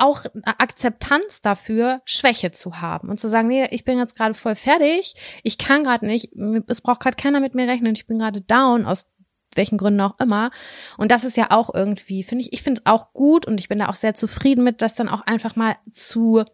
auch 0.00 0.24
eine 0.34 0.58
Akzeptanz 0.60 1.40
dafür, 1.40 2.00
Schwäche 2.04 2.52
zu 2.52 2.80
haben 2.80 3.08
und 3.08 3.20
zu 3.20 3.28
sagen, 3.28 3.48
nee, 3.48 3.66
ich 3.70 3.84
bin 3.84 3.98
jetzt 3.98 4.16
gerade 4.16 4.34
voll 4.34 4.54
fertig, 4.54 5.14
ich 5.42 5.58
kann 5.58 5.84
gerade 5.84 6.06
nicht, 6.06 6.30
es 6.66 6.80
braucht 6.80 7.00
gerade 7.00 7.16
keiner 7.16 7.40
mit 7.40 7.54
mir 7.54 7.68
rechnen, 7.68 7.94
ich 7.94 8.06
bin 8.06 8.18
gerade 8.18 8.40
down 8.40 8.86
aus 8.86 9.08
welchen 9.56 9.78
Gründen 9.78 10.00
auch 10.00 10.18
immer. 10.20 10.50
Und 10.96 11.10
das 11.10 11.24
ist 11.24 11.36
ja 11.36 11.50
auch 11.50 11.74
irgendwie, 11.74 12.22
finde 12.22 12.42
ich, 12.42 12.52
ich 12.52 12.62
finde 12.62 12.80
es 12.80 12.86
auch 12.86 13.12
gut 13.12 13.46
und 13.46 13.58
ich 13.60 13.68
bin 13.68 13.80
da 13.80 13.88
auch 13.88 13.94
sehr 13.96 14.14
zufrieden 14.14 14.62
mit, 14.64 14.80
das 14.82 14.94
dann 14.94 15.08
auch 15.08 15.22
einfach 15.26 15.56
mal 15.56 15.76
zu 15.90 16.44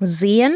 sehen 0.00 0.54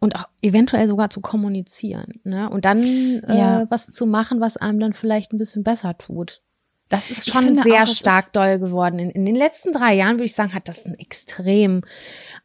und 0.00 0.14
auch 0.16 0.28
eventuell 0.42 0.86
sogar 0.86 1.10
zu 1.10 1.20
kommunizieren. 1.20 2.20
Ne? 2.24 2.48
Und 2.50 2.64
dann 2.64 2.82
Ja. 2.82 3.62
äh, 3.62 3.66
was 3.70 3.86
zu 3.86 4.06
machen, 4.06 4.40
was 4.40 4.56
einem 4.56 4.78
dann 4.78 4.92
vielleicht 4.92 5.32
ein 5.32 5.38
bisschen 5.38 5.64
besser 5.64 5.96
tut. 5.98 6.42
Das 6.88 7.10
ist 7.10 7.30
schon 7.30 7.62
sehr 7.62 7.82
auch, 7.82 7.86
stark 7.86 8.32
doll 8.32 8.58
geworden. 8.58 8.98
In, 8.98 9.10
in 9.10 9.26
den 9.26 9.34
letzten 9.34 9.72
drei 9.72 9.94
Jahren, 9.94 10.14
würde 10.14 10.24
ich 10.24 10.34
sagen, 10.34 10.54
hat 10.54 10.68
das 10.68 10.84
einen 10.84 10.94
extrem 10.94 11.82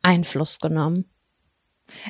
Einfluss 0.01 0.59
genommen. 0.59 1.05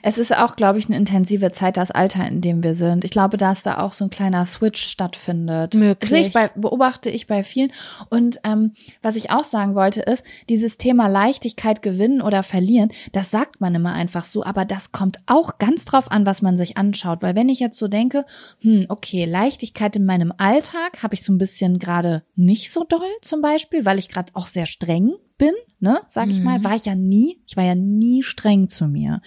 Es 0.04 0.18
ist 0.18 0.36
auch, 0.36 0.56
glaube 0.56 0.78
ich, 0.78 0.86
eine 0.86 0.98
intensive 0.98 1.52
Zeit, 1.52 1.78
das 1.78 1.92
Alter, 1.92 2.28
in 2.28 2.42
dem 2.42 2.64
wir 2.64 2.76
sind. 2.76 3.04
Ich 3.04 3.12
glaube, 3.12 3.38
dass 3.38 3.64
da 3.64 3.80
auch 3.80 3.94
so 3.94 4.06
ein 4.06 4.10
kleiner 4.10 4.46
Switch 4.46 4.82
stattfindet. 4.82 5.74
Möglich. 5.74 6.28
Ich 6.28 6.34
bei, 6.34 6.50
beobachte 6.56 7.10
ich 7.10 7.28
bei 7.28 7.44
vielen. 7.44 7.72
Und 8.10 8.40
ähm, 8.44 8.74
was 9.02 9.16
ich 9.16 9.32
auch 9.32 9.44
sagen 9.44 9.76
wollte, 9.76 10.02
ist, 10.02 10.24
dieses 10.48 10.78
Thema 10.78 11.08
Leichtigkeit 11.08 11.82
gewinnen 11.82 12.22
oder 12.22 12.44
verlieren, 12.44 12.92
das 13.12 13.32
sagt 13.32 13.62
man 13.62 13.74
immer 13.74 13.94
einfach 13.94 14.26
so, 14.26 14.44
aber 14.44 14.64
das 14.64 14.92
kommt 14.92 15.20
auch 15.26 15.58
ganz 15.58 15.86
drauf 15.86 16.12
an, 16.12 16.26
was 16.26 16.42
man 16.42 16.58
sich 16.58 16.78
anschaut. 16.78 17.22
Weil 17.22 17.36
wenn 17.36 17.50
ich 17.50 17.60
jetzt 17.60 17.80
so 17.80 17.88
denke, 17.88 18.26
hm, 18.62 18.86
okay, 18.90 19.26
Leichtigkeit 19.26 19.96
in 19.96 20.06
meinem 20.06 20.34
Alltag 20.38 21.02
habe 21.02 21.16
ich 21.16 21.24
so 21.24 21.34
ein 21.34 21.40
bisschen 21.40 21.80
gerade 21.80 22.24
nicht 22.36 22.72
so 22.72 22.84
doll 22.84 23.02
zum 23.22 23.42
Beispiel, 23.42 23.86
weil 23.86 24.00
ich 24.00 24.10
gerade 24.10 24.32
auch 24.36 24.48
sehr 24.48 24.68
streng 24.68 25.14
bin, 25.38 25.54
ne, 25.80 26.02
sag 26.08 26.30
ich 26.30 26.42
mal, 26.42 26.64
war 26.64 26.76
ich 26.76 26.86
ja 26.86 26.96
nie. 26.96 27.42
Ich 27.48 27.58
war 27.58 27.64
ja 27.64 27.76
nie 27.76 28.24
streng 28.24 28.70
zu 28.70 28.88
mir. 28.88 29.22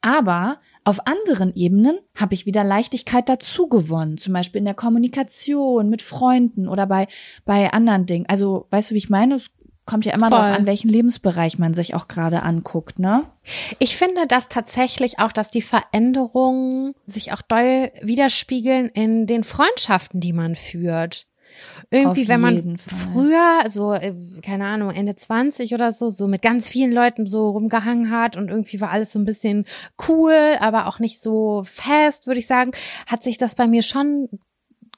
Aber 0.00 0.58
auf 0.84 1.06
anderen 1.06 1.54
Ebenen 1.54 1.98
habe 2.14 2.34
ich 2.34 2.46
wieder 2.46 2.64
Leichtigkeit 2.64 3.28
dazu 3.28 3.68
gewonnen, 3.68 4.16
zum 4.16 4.32
Beispiel 4.32 4.60
in 4.60 4.64
der 4.64 4.74
Kommunikation 4.74 5.90
mit 5.90 6.02
Freunden 6.02 6.68
oder 6.68 6.86
bei, 6.86 7.06
bei 7.44 7.72
anderen 7.72 8.06
Dingen. 8.06 8.24
Also, 8.28 8.66
weißt 8.70 8.90
du, 8.90 8.94
wie 8.94 8.98
ich 8.98 9.10
meine? 9.10 9.34
Es 9.34 9.50
kommt 9.84 10.04
ja 10.04 10.14
immer 10.14 10.28
Voll. 10.28 10.38
darauf 10.38 10.56
an, 10.56 10.66
welchen 10.66 10.88
Lebensbereich 10.88 11.58
man 11.58 11.74
sich 11.74 11.94
auch 11.94 12.08
gerade 12.08 12.42
anguckt, 12.42 12.98
ne? 12.98 13.24
Ich 13.78 13.96
finde 13.96 14.26
das 14.26 14.48
tatsächlich 14.48 15.18
auch, 15.18 15.32
dass 15.32 15.50
die 15.50 15.62
Veränderungen 15.62 16.94
sich 17.06 17.32
auch 17.32 17.42
doll 17.42 17.90
widerspiegeln 18.00 18.88
in 18.88 19.26
den 19.26 19.44
Freundschaften, 19.44 20.20
die 20.20 20.32
man 20.32 20.54
führt. 20.54 21.26
Irgendwie, 21.90 22.22
Auf 22.22 22.28
wenn 22.28 22.40
man 22.40 22.78
früher, 22.78 23.64
so, 23.68 23.92
äh, 23.92 24.14
keine 24.42 24.66
Ahnung, 24.66 24.90
Ende 24.90 25.16
20 25.16 25.74
oder 25.74 25.90
so, 25.90 26.10
so 26.10 26.26
mit 26.26 26.42
ganz 26.42 26.68
vielen 26.68 26.92
Leuten 26.92 27.26
so 27.26 27.50
rumgehangen 27.50 28.10
hat 28.10 28.36
und 28.36 28.48
irgendwie 28.48 28.80
war 28.80 28.90
alles 28.90 29.12
so 29.12 29.18
ein 29.18 29.24
bisschen 29.24 29.66
cool, 30.08 30.56
aber 30.60 30.86
auch 30.86 30.98
nicht 30.98 31.20
so 31.20 31.62
fest, 31.64 32.26
würde 32.26 32.40
ich 32.40 32.46
sagen, 32.46 32.72
hat 33.06 33.22
sich 33.22 33.38
das 33.38 33.54
bei 33.54 33.66
mir 33.66 33.82
schon 33.82 34.28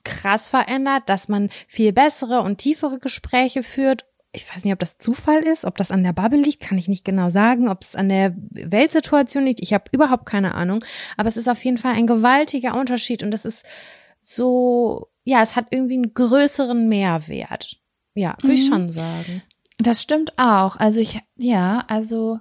krass 0.04 0.48
verändert, 0.48 1.04
dass 1.06 1.28
man 1.28 1.50
viel 1.68 1.92
bessere 1.92 2.42
und 2.42 2.58
tiefere 2.58 2.98
Gespräche 2.98 3.62
führt 3.62 4.04
ich 4.32 4.52
weiß 4.52 4.64
nicht, 4.64 4.72
ob 4.72 4.78
das 4.78 4.96
Zufall 4.98 5.40
ist, 5.40 5.66
ob 5.66 5.76
das 5.76 5.90
an 5.90 6.02
der 6.02 6.14
Bubble 6.14 6.40
liegt, 6.40 6.62
kann 6.62 6.78
ich 6.78 6.88
nicht 6.88 7.04
genau 7.04 7.28
sagen, 7.28 7.68
ob 7.68 7.82
es 7.82 7.94
an 7.94 8.08
der 8.08 8.34
Weltsituation 8.50 9.44
liegt. 9.44 9.60
Ich 9.60 9.74
habe 9.74 9.84
überhaupt 9.92 10.24
keine 10.24 10.54
Ahnung. 10.54 10.82
Aber 11.18 11.28
es 11.28 11.36
ist 11.36 11.48
auf 11.48 11.62
jeden 11.62 11.76
Fall 11.76 11.92
ein 11.92 12.06
gewaltiger 12.06 12.74
Unterschied 12.74 13.22
und 13.22 13.30
das 13.30 13.44
ist 13.44 13.64
so, 14.22 15.08
ja, 15.24 15.42
es 15.42 15.56
hat 15.56 15.66
irgendwie 15.70 15.94
einen 15.94 16.14
größeren 16.14 16.88
Mehrwert. 16.88 17.78
Ja, 18.14 18.36
würde 18.42 18.54
ich 18.54 18.68
Mhm. 18.68 18.72
schon 18.72 18.88
sagen. 18.88 19.42
Das 19.78 20.02
stimmt 20.02 20.38
auch. 20.38 20.76
Also 20.76 21.00
ich, 21.00 21.20
ja, 21.36 21.84
also 21.88 22.38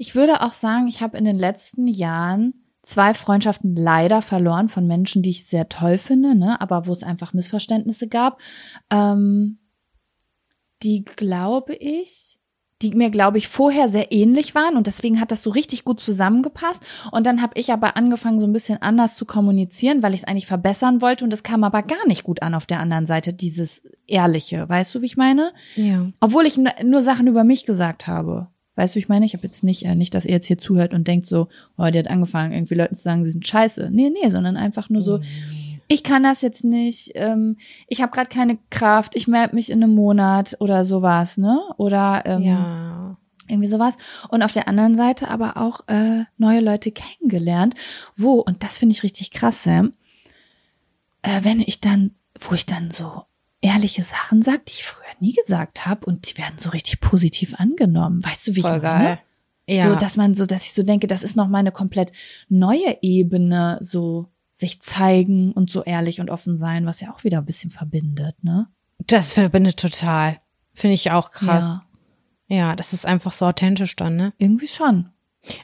Ich 0.00 0.14
würde 0.14 0.42
auch 0.42 0.52
sagen, 0.52 0.86
ich 0.86 1.02
habe 1.02 1.18
in 1.18 1.24
den 1.24 1.38
letzten 1.38 1.88
Jahren 1.88 2.54
zwei 2.84 3.14
Freundschaften 3.14 3.74
leider 3.74 4.22
verloren 4.22 4.68
von 4.68 4.86
Menschen, 4.86 5.22
die 5.24 5.30
ich 5.30 5.46
sehr 5.46 5.68
toll 5.68 5.98
finde, 5.98 6.36
ne, 6.36 6.60
aber 6.60 6.86
wo 6.86 6.92
es 6.92 7.02
einfach 7.02 7.32
Missverständnisse 7.32 8.06
gab. 8.06 8.38
Ähm, 8.90 9.58
die 10.84 11.04
glaube 11.04 11.74
ich, 11.74 12.37
die 12.82 12.94
mir, 12.94 13.10
glaube 13.10 13.38
ich, 13.38 13.48
vorher 13.48 13.88
sehr 13.88 14.12
ähnlich 14.12 14.54
waren 14.54 14.76
und 14.76 14.86
deswegen 14.86 15.20
hat 15.20 15.32
das 15.32 15.42
so 15.42 15.50
richtig 15.50 15.84
gut 15.84 16.00
zusammengepasst. 16.00 16.82
Und 17.10 17.26
dann 17.26 17.42
habe 17.42 17.58
ich 17.58 17.72
aber 17.72 17.96
angefangen, 17.96 18.38
so 18.38 18.46
ein 18.46 18.52
bisschen 18.52 18.80
anders 18.80 19.16
zu 19.16 19.24
kommunizieren, 19.24 20.02
weil 20.02 20.14
ich 20.14 20.20
es 20.20 20.24
eigentlich 20.26 20.46
verbessern 20.46 21.02
wollte 21.02 21.24
und 21.24 21.32
es 21.32 21.42
kam 21.42 21.64
aber 21.64 21.82
gar 21.82 22.06
nicht 22.06 22.22
gut 22.22 22.42
an 22.42 22.54
auf 22.54 22.66
der 22.66 22.80
anderen 22.80 23.06
Seite, 23.06 23.32
dieses 23.32 23.82
Ehrliche. 24.06 24.68
Weißt 24.68 24.94
du, 24.94 25.02
wie 25.02 25.06
ich 25.06 25.16
meine? 25.16 25.52
Ja. 25.74 26.06
Obwohl 26.20 26.46
ich 26.46 26.58
nur 26.84 27.02
Sachen 27.02 27.26
über 27.26 27.42
mich 27.42 27.66
gesagt 27.66 28.06
habe. 28.06 28.46
Weißt 28.76 28.94
du, 28.94 28.96
wie 28.96 29.00
ich 29.00 29.08
meine? 29.08 29.26
Ich 29.26 29.34
habe 29.34 29.42
jetzt 29.42 29.64
nicht, 29.64 29.84
äh, 29.84 29.96
nicht, 29.96 30.14
dass 30.14 30.24
ihr 30.24 30.30
jetzt 30.30 30.46
hier 30.46 30.58
zuhört 30.58 30.94
und 30.94 31.08
denkt 31.08 31.26
so, 31.26 31.48
oh, 31.76 31.86
die 31.90 31.98
hat 31.98 32.08
angefangen, 32.08 32.52
irgendwie 32.52 32.76
Leuten 32.76 32.94
zu 32.94 33.02
sagen, 33.02 33.24
sie 33.24 33.32
sind 33.32 33.44
scheiße. 33.44 33.90
Nee, 33.90 34.10
nee, 34.10 34.30
sondern 34.30 34.56
einfach 34.56 34.88
nur 34.88 35.02
so, 35.02 35.18
ich 35.88 36.04
kann 36.04 36.22
das 36.22 36.42
jetzt 36.42 36.64
nicht, 36.64 37.12
ähm, 37.14 37.56
ich 37.86 38.02
habe 38.02 38.12
gerade 38.12 38.28
keine 38.28 38.58
Kraft, 38.70 39.16
ich 39.16 39.26
melde 39.26 39.54
mich 39.54 39.70
in 39.70 39.82
einem 39.82 39.94
Monat 39.94 40.56
oder 40.60 40.84
sowas, 40.84 41.38
ne? 41.38 41.60
Oder 41.78 42.22
ähm, 42.26 42.42
Ja. 42.42 43.10
irgendwie 43.48 43.68
sowas. 43.68 43.94
Und 44.28 44.42
auf 44.42 44.52
der 44.52 44.68
anderen 44.68 44.96
Seite 44.96 45.28
aber 45.28 45.56
auch 45.56 45.80
äh, 45.88 46.24
neue 46.36 46.60
Leute 46.60 46.92
kennengelernt, 46.92 47.74
wo, 48.16 48.34
und 48.34 48.62
das 48.62 48.76
finde 48.78 48.94
ich 48.94 49.02
richtig 49.02 49.30
krass, 49.30 49.64
Sam, 49.64 49.92
äh, 51.22 51.40
wenn 51.42 51.60
ich 51.60 51.80
dann, 51.80 52.14
wo 52.38 52.54
ich 52.54 52.66
dann 52.66 52.90
so 52.90 53.22
ehrliche 53.60 54.02
Sachen 54.02 54.42
sage, 54.42 54.60
die 54.68 54.72
ich 54.72 54.84
früher 54.84 55.06
nie 55.20 55.32
gesagt 55.32 55.86
habe 55.86 56.06
und 56.06 56.30
die 56.30 56.38
werden 56.38 56.58
so 56.58 56.70
richtig 56.70 57.00
positiv 57.00 57.54
angenommen. 57.58 58.22
Weißt 58.24 58.46
du, 58.46 58.54
wie 58.54 58.62
Voll 58.62 58.76
ich 58.76 58.82
meine? 58.82 59.04
geil. 59.04 59.18
Ja. 59.66 59.84
So, 59.84 59.96
dass 59.96 60.16
man 60.16 60.34
so, 60.34 60.46
dass 60.46 60.62
ich 60.62 60.72
so 60.74 60.82
denke, 60.82 61.06
das 61.06 61.22
ist 61.22 61.36
noch 61.36 61.48
mal 61.48 61.58
eine 61.58 61.72
komplett 61.72 62.12
neue 62.48 62.98
Ebene, 63.02 63.78
so 63.82 64.28
sich 64.58 64.82
zeigen 64.82 65.52
und 65.52 65.70
so 65.70 65.84
ehrlich 65.84 66.20
und 66.20 66.30
offen 66.30 66.58
sein, 66.58 66.84
was 66.84 67.00
ja 67.00 67.12
auch 67.12 67.24
wieder 67.24 67.38
ein 67.38 67.46
bisschen 67.46 67.70
verbindet, 67.70 68.42
ne? 68.42 68.66
das 69.06 69.32
verbindet 69.32 69.78
total. 69.78 70.38
Finde 70.74 70.94
ich 70.94 71.10
auch 71.12 71.30
krass. 71.30 71.80
Ja, 72.48 72.56
Ja. 72.56 72.76
das 72.76 72.92
ist 72.92 73.06
einfach 73.06 73.32
so 73.32 73.46
authentisch 73.46 73.94
dann, 73.96 74.16
ne? 74.16 74.32
irgendwie 74.38 74.66
schon. 74.66 75.10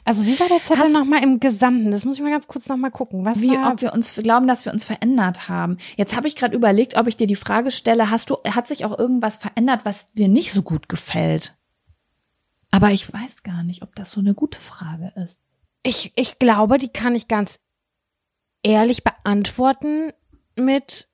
Also 0.05 0.25
wie 0.25 0.39
war 0.39 0.47
der 0.47 0.63
Zettel 0.63 0.89
nochmal 0.91 1.21
im 1.21 1.39
Gesamten? 1.41 1.91
Das 1.91 2.05
muss 2.05 2.15
ich 2.15 2.23
mal 2.23 2.31
ganz 2.31 2.47
kurz 2.47 2.67
nochmal 2.67 2.91
gucken. 2.91 3.25
Was 3.25 3.41
Wie 3.41 3.51
war? 3.51 3.73
ob 3.73 3.81
wir 3.81 3.93
uns 3.93 4.15
glauben, 4.15 4.47
dass 4.47 4.63
wir 4.65 4.71
uns 4.71 4.85
verändert 4.85 5.49
haben. 5.49 5.77
Jetzt 5.97 6.15
habe 6.15 6.27
ich 6.27 6.35
gerade 6.37 6.55
überlegt, 6.55 6.95
ob 6.97 7.07
ich 7.07 7.17
dir 7.17 7.27
die 7.27 7.35
Frage 7.35 7.69
stelle, 7.71 8.09
hast 8.09 8.29
du, 8.29 8.37
hat 8.49 8.67
sich 8.69 8.85
auch 8.85 8.97
irgendwas 8.97 9.35
verändert, 9.35 9.81
was 9.83 10.11
dir 10.13 10.29
nicht 10.29 10.53
so 10.53 10.61
gut 10.63 10.87
gefällt? 10.87 11.57
Aber 12.71 12.91
ich 12.91 13.11
weiß 13.13 13.43
gar 13.43 13.63
nicht, 13.63 13.83
ob 13.83 13.95
das 13.95 14.11
so 14.11 14.21
eine 14.21 14.33
gute 14.33 14.59
Frage 14.59 15.11
ist. 15.15 15.37
Ich, 15.83 16.13
ich 16.15 16.39
glaube, 16.39 16.77
die 16.77 16.89
kann 16.89 17.13
ich 17.13 17.27
ganz 17.27 17.59
ehrlich 18.65 19.03
beantworten 19.03 20.11
mit 20.57 21.07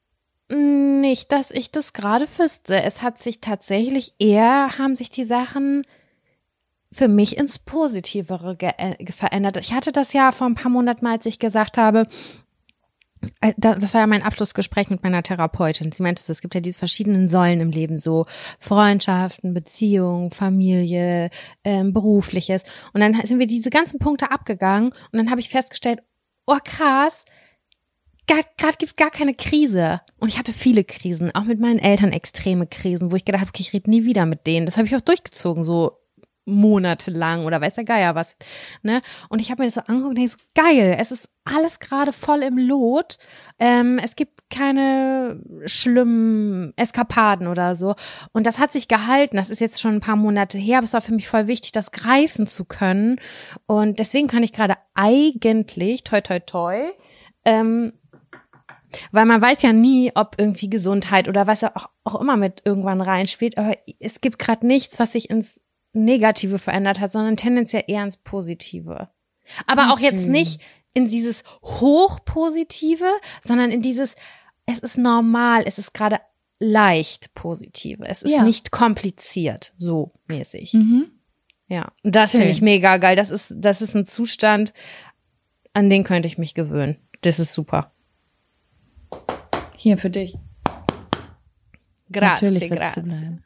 nicht, 0.50 1.32
dass 1.32 1.52
ich 1.52 1.72
das 1.72 1.94
gerade 1.94 2.26
wüsste. 2.38 2.82
Es 2.82 3.02
hat 3.02 3.20
sich 3.20 3.40
tatsächlich 3.42 4.14
eher, 4.20 4.78
haben 4.78 4.96
sich 4.96 5.10
die 5.10 5.24
Sachen 5.26 5.86
für 6.92 7.08
mich 7.08 7.38
ins 7.38 7.58
Positivere 7.60 8.58
äh, 8.60 9.12
verändert. 9.12 9.58
Ich 9.58 9.74
hatte 9.74 9.92
das 9.92 10.12
ja 10.14 10.32
vor 10.32 10.48
ein 10.48 10.56
paar 10.56 10.72
Monaten 10.72 11.06
mal, 11.06 11.14
als 11.14 11.26
ich 11.26 11.40
gesagt 11.40 11.78
habe, 11.78 12.06
äh, 13.40 13.54
da- 13.56 13.76
das 13.76 13.94
war 13.94 14.02
ja 14.02 14.08
mein 14.08 14.24
Abschlussgespräch 14.24 14.90
mit 14.90 15.04
meiner 15.04 15.24
Therapeutin. 15.24 15.92
Sie 15.94 16.04
meinte 16.04 16.22
so, 16.22 16.32
es 16.32 16.42
gibt 16.42 16.54
ja 16.56 16.60
diese 16.62 16.80
verschiedenen 16.80 17.30
Säulen 17.30 17.62
im 17.62 17.72
Leben, 17.72 17.98
so 17.98 18.26
Freundschaften, 18.60 19.54
Beziehungen, 19.54 20.32
Familie, 20.32 21.30
ähm, 21.64 21.94
berufliches. 21.94 22.64
Und 22.94 23.00
dann 23.02 23.26
sind 23.26 23.40
wir 23.40 23.48
diese 23.48 23.70
ganzen 23.70 24.00
Punkte 24.00 24.32
abgegangen 24.32 24.90
und 24.90 25.18
dann 25.18 25.30
habe 25.32 25.40
ich 25.40 25.50
festgestellt, 25.50 26.00
oh 26.46 26.58
krass, 26.64 27.24
gerade 28.28 28.78
gibt's 28.78 28.96
gar 28.96 29.12
keine 29.12 29.34
Krise. 29.34 30.02
Und 30.20 30.30
ich 30.30 30.38
hatte 30.38 30.54
viele 30.54 30.84
Krisen, 30.84 31.34
auch 31.34 31.44
mit 31.44 31.60
meinen 31.60 31.80
Eltern 31.80 32.12
extreme 32.12 32.68
Krisen, 32.68 33.12
wo 33.12 33.16
ich 33.16 33.26
gedacht 33.26 33.42
habe, 33.42 33.50
okay, 33.50 33.62
ich 33.62 33.74
rede 33.74 33.90
nie 33.90 34.06
wieder 34.06 34.26
mit 34.26 34.48
denen. 34.48 34.66
Das 34.66 34.78
habe 34.78 34.88
ich 34.88 34.96
auch 34.96 35.02
durchgezogen, 35.02 35.64
so 35.64 36.02
monatelang 36.46 37.46
oder 37.46 37.62
weiß 37.62 37.76
der 37.76 37.84
Geier 37.84 38.16
was. 38.16 38.36
Ne? 38.82 39.02
Und 39.30 39.40
ich 39.40 39.52
habe 39.52 39.62
mir 39.62 39.68
das 39.68 39.76
so 39.76 39.82
angeguckt 39.82 40.10
und 40.10 40.18
denke 40.18 40.32
so, 40.32 40.38
geil, 40.56 40.96
es 41.00 41.12
ist 41.12 41.30
alles 41.44 41.80
gerade 41.80 42.14
voll 42.14 42.44
im 42.44 42.58
Lot. 42.58 43.18
Ähm, 43.60 44.00
es 44.04 44.16
gibt 44.16 44.50
keine 44.50 45.42
schlimmen 45.66 46.74
Eskapaden 46.78 47.48
oder 47.48 47.76
so. 47.76 47.96
Und 48.32 48.48
das 48.48 48.60
hat 48.60 48.74
sich 48.74 48.88
gehalten. 48.88 49.38
Das 49.38 49.50
ist 49.50 49.62
jetzt 49.62 49.80
schon 49.80 49.96
ein 49.96 50.02
paar 50.02 50.16
Monate 50.16 50.58
her, 50.58 50.80
aber 50.80 50.86
es 50.86 50.94
war 50.94 51.02
für 51.02 51.14
mich 51.14 51.28
voll 51.28 51.48
wichtig, 51.48 51.72
das 51.72 51.92
greifen 51.92 52.48
zu 52.48 52.66
können. 52.66 53.20
Und 53.66 54.00
deswegen 54.00 54.28
kann 54.28 54.44
ich 54.44 54.54
gerade 54.54 54.76
eigentlich, 54.94 56.04
toi, 56.04 56.22
toi, 56.22 56.40
toi, 56.40 56.92
ähm, 57.46 57.94
weil 59.12 59.26
man 59.26 59.42
weiß 59.42 59.62
ja 59.62 59.74
nie, 59.74 60.12
ob 60.16 60.36
irgendwie 60.38 60.70
Gesundheit 60.70 61.28
oder 61.28 61.48
was 61.48 61.64
auch, 61.64 61.90
auch 62.04 62.20
immer 62.22 62.38
mit 62.38 62.62
irgendwann 62.66 63.02
reinspielt. 63.02 63.58
Aber 63.58 63.76
es 64.00 64.22
gibt 64.22 64.40
gerade 64.40 64.66
nichts, 64.66 65.00
was 65.00 65.14
sich 65.14 65.30
ins 65.30 65.62
Negative 65.94 66.60
verändert 66.60 67.00
hat, 67.00 67.12
sondern 67.12 67.38
tendenziell 67.38 67.84
eher 67.88 68.04
ins 68.04 68.18
Positive. 68.18 69.10
Aber 69.68 69.92
auch 69.92 70.00
jetzt 70.00 70.22
Schön. 70.24 70.32
nicht 70.32 70.62
in 70.94 71.08
dieses 71.08 71.44
Hochpositive, 71.62 73.10
sondern 73.44 73.72
in 73.72 73.82
dieses, 73.82 74.16
es 74.66 74.80
ist 74.80 74.98
normal, 74.98 75.64
es 75.66 75.78
ist 75.78 75.94
gerade 75.94 76.20
leicht 76.60 77.34
Positive. 77.34 78.06
Es 78.08 78.22
ist 78.22 78.32
Ja. 78.32 78.44
nicht 78.44 78.72
kompliziert, 78.72 79.74
so 79.78 80.12
mäßig. 80.28 80.74
Mhm. 80.74 81.12
Ja, 81.68 81.92
und 82.04 82.16
das 82.16 82.32
finde 82.32 82.50
ich 82.50 82.62
mega 82.62 82.98
geil. 82.98 83.16
Das 83.16 83.30
ist, 83.32 83.54
das 83.56 83.82
ist 83.82 83.96
ein 83.96 84.06
Zustand, 84.06 84.74
an 85.74 85.90
den 85.90 86.04
könnte 86.04 86.28
ich 86.28 86.38
mich 86.38 86.54
gewöhnen. 86.54 86.98
Das 87.22 87.40
ist 87.40 87.54
super. 87.54 87.92
Hier 89.82 89.98
für 89.98 90.12
dich. 90.12 90.36
Grazie, 92.12 92.46
Natürlich 92.52 92.70
grazie. 92.70 93.02
bleiben. 93.02 93.44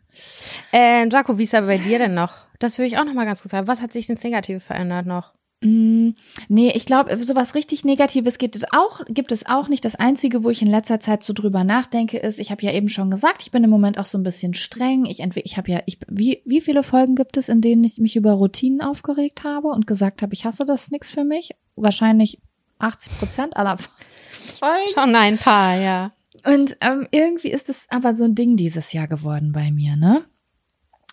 Ähm, 0.73 1.09
Jaco, 1.09 1.37
wie 1.37 1.43
ist 1.43 1.55
aber 1.55 1.67
bei 1.67 1.77
dir 1.77 1.97
denn 1.97 2.13
noch? 2.13 2.33
Das 2.59 2.77
würde 2.77 2.87
ich 2.87 2.97
auch 2.97 3.05
noch 3.05 3.13
mal 3.13 3.23
ganz 3.23 3.41
kurz 3.41 3.51
sagen. 3.51 3.69
Was 3.69 3.79
hat 3.79 3.93
sich 3.93 4.09
ins 4.09 4.21
Negative 4.21 4.59
verändert 4.59 5.05
noch? 5.05 5.31
Mm, 5.61 6.09
Nee, 6.49 6.73
ich 6.75 6.85
glaube, 6.85 7.17
sowas 7.23 7.55
richtig 7.55 7.85
Negatives 7.85 8.37
gibt 8.37 8.57
es 8.57 8.65
auch, 8.73 8.99
gibt 9.07 9.31
es 9.31 9.45
auch 9.45 9.69
nicht. 9.69 9.85
Das 9.85 9.95
Einzige, 9.95 10.43
wo 10.43 10.49
ich 10.49 10.61
in 10.61 10.67
letzter 10.67 10.99
Zeit 10.99 11.23
so 11.23 11.31
drüber 11.31 11.63
nachdenke, 11.63 12.17
ist, 12.17 12.41
ich 12.41 12.51
habe 12.51 12.63
ja 12.63 12.73
eben 12.73 12.89
schon 12.89 13.09
gesagt, 13.09 13.41
ich 13.41 13.51
bin 13.51 13.63
im 13.63 13.69
Moment 13.69 13.97
auch 13.97 14.03
so 14.05 14.17
ein 14.17 14.23
bisschen 14.23 14.53
streng. 14.55 15.05
Ich 15.05 15.21
entweder, 15.21 15.45
ich 15.45 15.55
habe 15.55 15.71
ja, 15.71 15.79
ich, 15.85 15.99
wie, 16.09 16.41
wie 16.43 16.59
viele 16.59 16.83
Folgen 16.83 17.15
gibt 17.15 17.37
es, 17.37 17.47
in 17.47 17.61
denen 17.61 17.85
ich 17.85 17.97
mich 17.99 18.17
über 18.17 18.33
Routinen 18.33 18.81
aufgeregt 18.81 19.45
habe 19.45 19.69
und 19.69 19.87
gesagt 19.87 20.21
habe, 20.21 20.33
ich 20.33 20.43
hasse 20.43 20.65
das 20.65 20.91
nix 20.91 21.13
für 21.13 21.23
mich? 21.23 21.51
Wahrscheinlich 21.77 22.41
80 22.79 23.19
Prozent 23.19 23.55
aller 23.55 23.77
Folgen. 24.59 24.91
Schon 24.93 25.15
ein 25.15 25.37
paar, 25.37 25.77
ja. 25.77 26.11
Und 26.45 26.77
ähm, 26.81 27.07
irgendwie 27.11 27.51
ist 27.51 27.69
es 27.69 27.85
aber 27.89 28.15
so 28.15 28.23
ein 28.23 28.35
Ding 28.35 28.55
dieses 28.55 28.93
Jahr 28.93 29.07
geworden 29.07 29.51
bei 29.51 29.71
mir, 29.71 29.95
ne? 29.95 30.25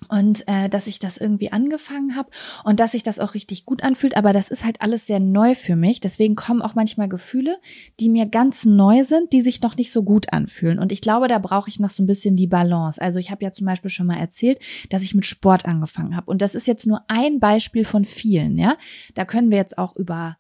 Und 0.08 0.46
äh, 0.48 0.68
dass 0.68 0.88
ich 0.88 0.98
das 0.98 1.16
irgendwie 1.16 1.52
angefangen 1.52 2.16
habe 2.16 2.30
und 2.64 2.80
dass 2.80 2.92
sich 2.92 3.04
das 3.04 3.20
auch 3.20 3.34
richtig 3.34 3.64
gut 3.64 3.84
anfühlt, 3.84 4.16
aber 4.16 4.32
das 4.32 4.48
ist 4.48 4.64
halt 4.64 4.80
alles 4.80 5.06
sehr 5.06 5.20
neu 5.20 5.54
für 5.54 5.76
mich. 5.76 6.00
Deswegen 6.00 6.34
kommen 6.34 6.60
auch 6.60 6.74
manchmal 6.74 7.08
Gefühle, 7.08 7.56
die 8.00 8.10
mir 8.10 8.26
ganz 8.26 8.64
neu 8.64 9.04
sind, 9.04 9.32
die 9.32 9.40
sich 9.42 9.62
noch 9.62 9.76
nicht 9.76 9.92
so 9.92 10.02
gut 10.02 10.32
anfühlen. 10.32 10.80
Und 10.80 10.90
ich 10.90 11.02
glaube, 11.02 11.28
da 11.28 11.38
brauche 11.38 11.68
ich 11.68 11.78
noch 11.78 11.90
so 11.90 12.02
ein 12.02 12.06
bisschen 12.06 12.36
die 12.36 12.48
Balance. 12.48 13.00
Also 13.00 13.20
ich 13.20 13.30
habe 13.30 13.44
ja 13.44 13.52
zum 13.52 13.66
Beispiel 13.66 13.90
schon 13.90 14.06
mal 14.06 14.18
erzählt, 14.18 14.58
dass 14.90 15.02
ich 15.02 15.14
mit 15.14 15.24
Sport 15.24 15.66
angefangen 15.66 16.16
habe. 16.16 16.30
Und 16.30 16.42
das 16.42 16.54
ist 16.54 16.66
jetzt 16.66 16.86
nur 16.86 17.02
ein 17.08 17.38
Beispiel 17.38 17.84
von 17.84 18.04
vielen, 18.04 18.58
ja. 18.58 18.76
Da 19.14 19.24
können 19.24 19.50
wir 19.50 19.58
jetzt 19.58 19.78
auch 19.78 19.94
über 19.96 20.36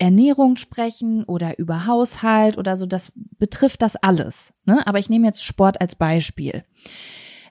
Ernährung 0.00 0.56
sprechen 0.56 1.24
oder 1.24 1.58
über 1.58 1.86
Haushalt 1.86 2.58
oder 2.58 2.76
so, 2.76 2.86
das 2.86 3.12
betrifft 3.38 3.82
das 3.82 3.96
alles. 3.96 4.52
Ne? 4.64 4.84
Aber 4.86 4.98
ich 4.98 5.10
nehme 5.10 5.26
jetzt 5.26 5.44
Sport 5.44 5.80
als 5.80 5.94
Beispiel. 5.94 6.64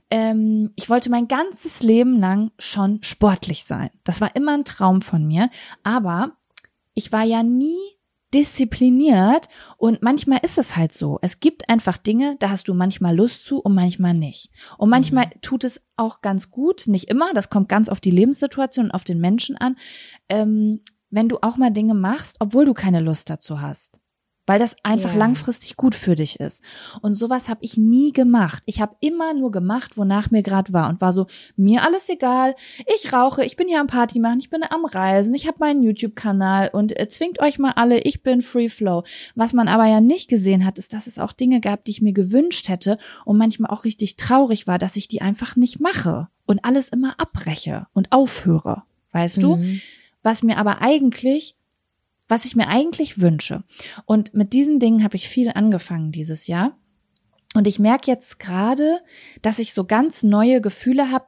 Ähm, 0.09 0.71
ich 0.75 0.89
wollte 0.89 1.11
mein 1.11 1.27
ganzes 1.27 1.83
Leben 1.83 2.19
lang 2.19 2.51
schon 2.57 2.99
sportlich 3.03 3.63
sein. 3.63 3.91
Das 4.03 4.19
war 4.19 4.35
immer 4.35 4.53
ein 4.53 4.65
Traum 4.65 5.01
von 5.01 5.27
mir. 5.27 5.49
Aber 5.83 6.37
ich 6.95 7.11
war 7.11 7.23
ja 7.23 7.43
nie 7.43 7.77
diszipliniert 8.33 9.47
und 9.77 10.01
manchmal 10.03 10.39
ist 10.43 10.57
es 10.57 10.75
halt 10.75 10.93
so. 10.93 11.17
Es 11.21 11.39
gibt 11.39 11.67
einfach 11.69 11.97
Dinge, 11.97 12.35
da 12.39 12.49
hast 12.49 12.67
du 12.67 12.73
manchmal 12.73 13.15
Lust 13.15 13.45
zu 13.45 13.59
und 13.59 13.73
manchmal 13.73 14.13
nicht. 14.13 14.51
Und 14.77 14.89
manchmal 14.89 15.31
tut 15.41 15.63
es 15.63 15.81
auch 15.95 16.21
ganz 16.21 16.51
gut, 16.51 16.87
nicht 16.87 17.09
immer, 17.09 17.33
das 17.33 17.49
kommt 17.49 17.69
ganz 17.69 17.89
auf 17.89 17.99
die 17.99 18.11
Lebenssituation 18.11 18.85
und 18.85 18.91
auf 18.91 19.03
den 19.03 19.19
Menschen 19.19 19.57
an, 19.57 19.77
ähm, 20.29 20.81
wenn 21.11 21.29
du 21.29 21.37
auch 21.41 21.57
mal 21.57 21.71
Dinge 21.71 21.93
machst, 21.93 22.37
obwohl 22.39 22.65
du 22.65 22.73
keine 22.73 22.99
Lust 22.99 23.29
dazu 23.29 23.61
hast. 23.61 23.99
Weil 24.45 24.57
das 24.57 24.75
einfach 24.81 25.11
Ja. 25.11 25.17
langfristig 25.19 25.77
gut 25.77 25.93
für 25.93 26.15
dich 26.15 26.39
ist. 26.39 26.63
Und 27.03 27.13
sowas 27.13 27.49
habe 27.49 27.59
ich 27.61 27.77
nie 27.77 28.11
gemacht. 28.11 28.63
Ich 28.65 28.81
habe 28.81 28.95
immer 28.99 29.35
nur 29.35 29.51
gemacht, 29.51 29.95
wonach 29.95 30.31
mir 30.31 30.41
gerade 30.41 30.73
war 30.73 30.89
und 30.89 31.01
war 31.01 31.13
so, 31.13 31.27
mir 31.55 31.83
alles 31.83 32.09
egal. 32.09 32.55
Ich 32.91 33.13
rauche, 33.13 33.45
ich 33.45 33.57
bin 33.57 33.67
hier 33.67 33.79
am 33.79 33.85
Party 33.85 34.19
machen, 34.19 34.39
ich 34.39 34.49
bin 34.49 34.63
am 34.67 34.85
Reisen, 34.85 35.35
ich 35.35 35.45
habe 35.47 35.57
meinen 35.59 35.83
YouTube-Kanal 35.83 36.71
und 36.73 36.99
äh, 36.99 37.07
zwingt 37.09 37.39
euch 37.43 37.59
mal 37.59 37.73
alle, 37.75 37.99
ich 37.99 38.23
bin 38.23 38.41
Free 38.41 38.69
Flow. 38.69 39.03
Was 39.35 39.53
man 39.53 39.67
aber 39.67 39.85
ja 39.85 40.01
nicht 40.01 40.29
gesehen 40.31 40.65
hat, 40.65 40.79
ist, 40.79 40.95
dass 40.95 41.05
es 41.05 41.19
auch 41.19 41.31
Dinge 41.31 41.59
gab, 41.61 41.85
die 41.85 41.91
ich 41.91 42.01
mir 42.01 42.13
gewünscht 42.13 42.69
hätte 42.69 42.97
und 43.25 43.37
manchmal 43.37 43.69
auch 43.69 43.83
richtig 43.83 44.15
traurig 44.15 44.65
war, 44.65 44.79
dass 44.79 44.95
ich 44.95 45.07
die 45.07 45.21
einfach 45.21 45.57
nicht 45.57 45.79
mache 45.79 46.27
und 46.47 46.65
alles 46.65 46.89
immer 46.89 47.19
abbreche 47.19 47.85
und 47.93 48.11
aufhöre. 48.11 48.81
weißt 49.11 49.43
du? 49.43 49.57
Was 50.23 50.43
mir 50.43 50.57
aber 50.57 50.81
eigentlich, 50.81 51.55
was 52.27 52.45
ich 52.45 52.55
mir 52.55 52.67
eigentlich 52.67 53.19
wünsche. 53.19 53.63
Und 54.05 54.33
mit 54.33 54.53
diesen 54.53 54.79
Dingen 54.79 55.03
habe 55.03 55.15
ich 55.15 55.27
viel 55.27 55.49
angefangen 55.49 56.11
dieses 56.11 56.47
Jahr. 56.47 56.77
Und 57.55 57.67
ich 57.67 57.79
merke 57.79 58.11
jetzt 58.11 58.39
gerade, 58.39 58.99
dass 59.41 59.57
ich 59.57 59.73
so 59.73 59.83
ganz 59.83 60.21
neue 60.21 60.61
Gefühle 60.61 61.11
habe, 61.11 61.25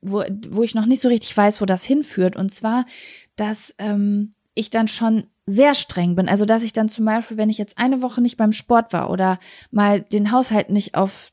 wo, 0.00 0.22
wo 0.48 0.62
ich 0.62 0.74
noch 0.74 0.86
nicht 0.86 1.02
so 1.02 1.08
richtig 1.08 1.36
weiß, 1.36 1.60
wo 1.60 1.64
das 1.64 1.84
hinführt. 1.84 2.36
Und 2.36 2.54
zwar, 2.54 2.86
dass 3.34 3.74
ähm, 3.78 4.32
ich 4.54 4.70
dann 4.70 4.86
schon 4.86 5.26
sehr 5.46 5.74
streng 5.74 6.14
bin. 6.14 6.28
Also 6.28 6.44
dass 6.44 6.62
ich 6.62 6.72
dann 6.72 6.88
zum 6.88 7.04
Beispiel, 7.04 7.38
wenn 7.38 7.50
ich 7.50 7.58
jetzt 7.58 7.78
eine 7.78 8.02
Woche 8.02 8.20
nicht 8.20 8.36
beim 8.36 8.52
Sport 8.52 8.92
war 8.92 9.10
oder 9.10 9.38
mal 9.70 10.02
den 10.02 10.30
Haushalt 10.30 10.70
nicht 10.70 10.94
auf 10.94 11.32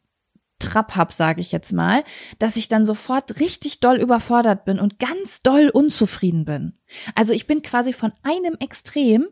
Trab 0.65 0.95
hab, 0.95 1.13
sage 1.13 1.41
ich 1.41 1.51
jetzt 1.51 1.73
mal, 1.73 2.03
dass 2.39 2.55
ich 2.55 2.67
dann 2.67 2.85
sofort 2.85 3.39
richtig 3.39 3.79
doll 3.79 3.97
überfordert 3.97 4.65
bin 4.65 4.79
und 4.79 4.99
ganz 4.99 5.39
doll 5.41 5.69
unzufrieden 5.69 6.45
bin. 6.45 6.73
Also 7.15 7.33
ich 7.33 7.47
bin 7.47 7.61
quasi 7.61 7.93
von 7.93 8.11
einem 8.23 8.55
Extrem 8.59 9.27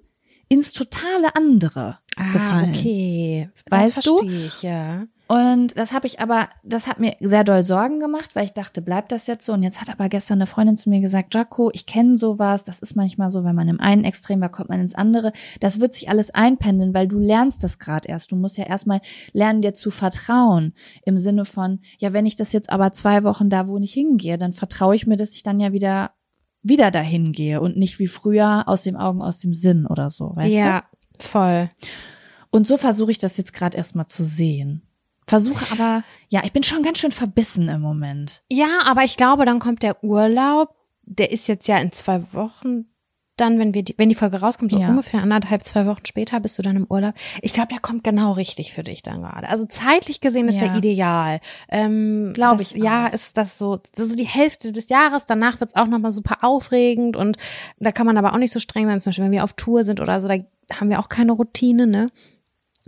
ins 0.49 0.71
totale 0.71 1.35
andere 1.35 1.99
Ah, 2.15 2.33
gefallen. 2.33 2.69
okay. 2.69 3.49
Weißt 3.69 3.97
das 3.97 4.03
du? 4.05 4.17
verstehe 4.17 4.47
Ich, 4.47 4.61
ja. 4.63 5.07
Und 5.27 5.77
das 5.77 5.93
habe 5.93 6.05
ich 6.05 6.19
aber, 6.19 6.49
das 6.63 6.87
hat 6.87 6.99
mir 6.99 7.13
sehr 7.19 7.43
doll 7.43 7.63
Sorgen 7.63 7.99
gemacht, 7.99 8.35
weil 8.35 8.45
ich 8.45 8.53
dachte, 8.53 8.81
bleibt 8.81 9.11
das 9.11 9.25
jetzt 9.25 9.45
so? 9.45 9.53
Und 9.53 9.63
jetzt 9.63 9.79
hat 9.79 9.89
aber 9.89 10.09
gestern 10.09 10.39
eine 10.39 10.47
Freundin 10.47 10.75
zu 10.75 10.89
mir 10.89 10.99
gesagt, 10.99 11.33
Jaco, 11.33 11.71
ich 11.73 11.85
kenne 11.85 12.17
sowas, 12.17 12.63
das 12.65 12.79
ist 12.79 12.95
manchmal 12.95 13.29
so, 13.29 13.43
wenn 13.43 13.55
man 13.55 13.69
im 13.69 13.79
einen 13.79 14.03
Extrem 14.03 14.41
war, 14.41 14.49
kommt 14.49 14.69
man 14.69 14.81
ins 14.81 14.93
andere. 14.93 15.31
Das 15.59 15.79
wird 15.79 15.93
sich 15.93 16.09
alles 16.09 16.29
einpendeln, 16.29 16.93
weil 16.93 17.07
du 17.07 17.19
lernst 17.19 17.63
das 17.63 17.79
gerade 17.79 18.09
erst. 18.09 18.31
Du 18.31 18.35
musst 18.35 18.57
ja 18.57 18.65
erstmal 18.65 19.01
lernen, 19.31 19.61
dir 19.61 19.73
zu 19.73 19.91
vertrauen. 19.91 20.73
Im 21.05 21.17
Sinne 21.17 21.45
von, 21.45 21.79
ja, 21.99 22.13
wenn 22.13 22.25
ich 22.25 22.35
das 22.35 22.53
jetzt 22.53 22.69
aber 22.69 22.91
zwei 22.91 23.23
Wochen 23.23 23.49
da, 23.49 23.67
wo 23.67 23.77
ich 23.77 23.93
hingehe, 23.93 24.37
dann 24.37 24.51
vertraue 24.51 24.95
ich 24.95 25.07
mir, 25.07 25.15
dass 25.15 25.35
ich 25.35 25.43
dann 25.43 25.59
ja 25.59 25.71
wieder 25.71 26.11
wieder 26.63 26.91
dahin 26.91 27.33
gehe 27.33 27.59
und 27.59 27.75
nicht 27.75 27.99
wie 27.99 28.07
früher 28.07 28.63
aus 28.67 28.83
dem 28.83 28.95
Augen, 28.95 29.21
aus 29.21 29.39
dem 29.39 29.53
Sinn 29.53 29.85
oder 29.85 30.09
so, 30.09 30.33
weißt 30.33 30.55
du? 30.55 30.59
ja, 30.59 30.83
voll. 31.23 31.69
Und 32.49 32.67
so 32.67 32.77
versuche 32.77 33.11
ich 33.11 33.17
das 33.17 33.37
jetzt 33.37 33.53
gerade 33.53 33.77
erstmal 33.77 34.07
zu 34.07 34.23
sehen. 34.23 34.83
Versuche 35.25 35.65
aber, 35.71 36.03
ja, 36.29 36.41
ich 36.43 36.51
bin 36.51 36.63
schon 36.63 36.83
ganz 36.83 36.99
schön 36.99 37.11
verbissen 37.11 37.69
im 37.69 37.81
Moment. 37.81 38.43
Ja, 38.49 38.81
aber 38.85 39.03
ich 39.03 39.17
glaube, 39.17 39.45
dann 39.45 39.59
kommt 39.59 39.81
der 39.83 40.03
Urlaub. 40.03 40.75
Der 41.05 41.31
ist 41.31 41.47
jetzt 41.47 41.67
ja 41.67 41.77
in 41.77 41.91
zwei 41.91 42.33
Wochen. 42.33 42.85
Dann, 43.43 43.59
wenn 43.59 43.73
wir 43.73 43.83
die, 43.83 43.93
wenn 43.97 44.07
die 44.07 44.15
Folge 44.15 44.39
rauskommt, 44.39 44.71
so 44.71 44.77
Ja. 44.79 44.87
ungefähr 44.87 45.21
anderthalb, 45.21 45.63
zwei 45.63 45.85
Wochen 45.85 46.05
später 46.05 46.39
bist 46.39 46.57
du 46.57 46.61
dann 46.61 46.77
im 46.77 46.85
Urlaub. 46.89 47.13
Ich 47.41 47.51
glaube, 47.53 47.67
der 47.67 47.79
kommt 47.79 48.03
genau 48.05 48.31
richtig 48.31 48.71
für 48.73 48.83
dich 48.83 49.03
dann 49.03 49.21
gerade. 49.21 49.49
Also 49.49 49.65
zeitlich 49.65 50.21
gesehen 50.21 50.47
ist 50.47 50.55
Ja. 50.55 50.67
der 50.69 50.75
ideal. 50.77 51.41
Ähm, 51.69 52.31
Glaub 52.33 52.57
das 52.59 52.71
ich 52.71 52.81
auch. 52.89 53.11
ist 53.11 53.37
das 53.37 53.57
so, 53.57 53.79
das 53.95 54.07
so 54.07 54.15
die 54.15 54.23
Hälfte 54.25 54.71
des 54.71 54.87
Jahres. 54.87 55.25
Danach 55.25 55.59
wird's 55.59 55.75
auch 55.75 55.87
nochmal 55.87 56.11
super 56.13 56.37
aufregend 56.41 57.17
und 57.17 57.35
da 57.79 57.91
kann 57.91 58.05
man 58.05 58.17
aber 58.17 58.33
auch 58.33 58.37
nicht 58.37 58.53
so 58.53 58.59
streng 58.61 58.85
sein. 58.87 59.01
Zum 59.01 59.09
Beispiel, 59.09 59.25
wenn 59.25 59.31
wir 59.33 59.43
auf 59.43 59.53
Tour 59.53 59.83
sind 59.83 59.99
oder 59.99 60.21
so, 60.21 60.27
da 60.29 60.35
haben 60.79 60.89
wir 60.89 60.99
auch 60.99 61.09
keine 61.09 61.33
Routine, 61.33 61.85
ne? 61.85 62.07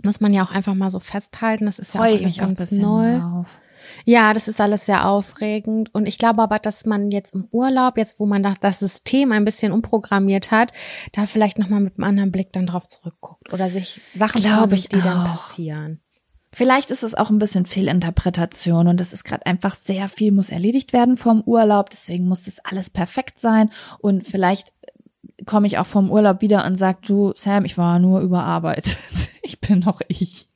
Muss 0.02 0.20
man 0.20 0.32
ja 0.32 0.42
auch 0.44 0.50
einfach 0.50 0.74
mal 0.74 0.90
so 0.90 1.00
festhalten. 1.00 1.66
Das 1.66 1.78
ist 1.78 1.94
ja 1.94 2.00
auch 2.00 2.06
ich 2.06 2.22
mich 2.22 2.40
auch 2.42 2.46
ganz 2.46 2.70
neu. 2.72 3.18
drauf. 3.18 3.60
Ja, 4.08 4.32
das 4.32 4.46
ist 4.46 4.60
alles 4.60 4.86
sehr 4.86 5.08
aufregend. 5.08 5.92
Und 5.92 6.06
ich 6.06 6.16
glaube 6.16 6.40
aber, 6.40 6.60
dass 6.60 6.86
man 6.86 7.10
jetzt 7.10 7.34
im 7.34 7.48
Urlaub, 7.50 7.98
jetzt 7.98 8.20
wo 8.20 8.26
man 8.26 8.42
das, 8.42 8.78
System 8.78 9.32
ein 9.32 9.44
bisschen 9.44 9.72
umprogrammiert 9.72 10.52
hat, 10.52 10.72
da 11.12 11.26
vielleicht 11.26 11.58
nochmal 11.58 11.80
mit 11.80 11.98
einem 11.98 12.04
anderen 12.04 12.30
Blick 12.30 12.52
dann 12.52 12.66
drauf 12.66 12.86
zurückguckt 12.86 13.52
oder 13.52 13.68
sich 13.68 14.00
Sachen 14.16 14.42
Glaube 14.42 14.76
ich 14.76 14.88
die 14.88 15.00
dann 15.00 15.26
auch. 15.26 15.32
passieren. 15.32 16.00
Vielleicht 16.52 16.92
ist 16.92 17.02
es 17.02 17.14
auch 17.14 17.30
ein 17.30 17.40
bisschen 17.40 17.66
Fehlinterpretation 17.66 18.86
und 18.86 19.00
es 19.00 19.12
ist 19.12 19.24
gerade 19.24 19.44
einfach 19.44 19.74
sehr 19.74 20.08
viel 20.08 20.30
muss 20.30 20.50
erledigt 20.50 20.92
werden 20.92 21.16
vom 21.16 21.42
Urlaub, 21.42 21.90
deswegen 21.90 22.28
muss 22.28 22.44
das 22.44 22.60
alles 22.60 22.88
perfekt 22.88 23.40
sein 23.40 23.70
und 23.98 24.24
vielleicht 24.26 24.72
komme 25.44 25.66
ich 25.66 25.78
auch 25.78 25.86
vom 25.86 26.10
Urlaub 26.10 26.40
wieder 26.40 26.64
und 26.64 26.76
sag 26.76 27.02
du 27.02 27.32
Sam, 27.36 27.64
ich 27.64 27.76
war 27.76 27.98
nur 27.98 28.20
überarbeitet. 28.20 28.98
Ich 29.42 29.60
bin 29.60 29.78
noch 29.78 30.00
ich. 30.08 30.48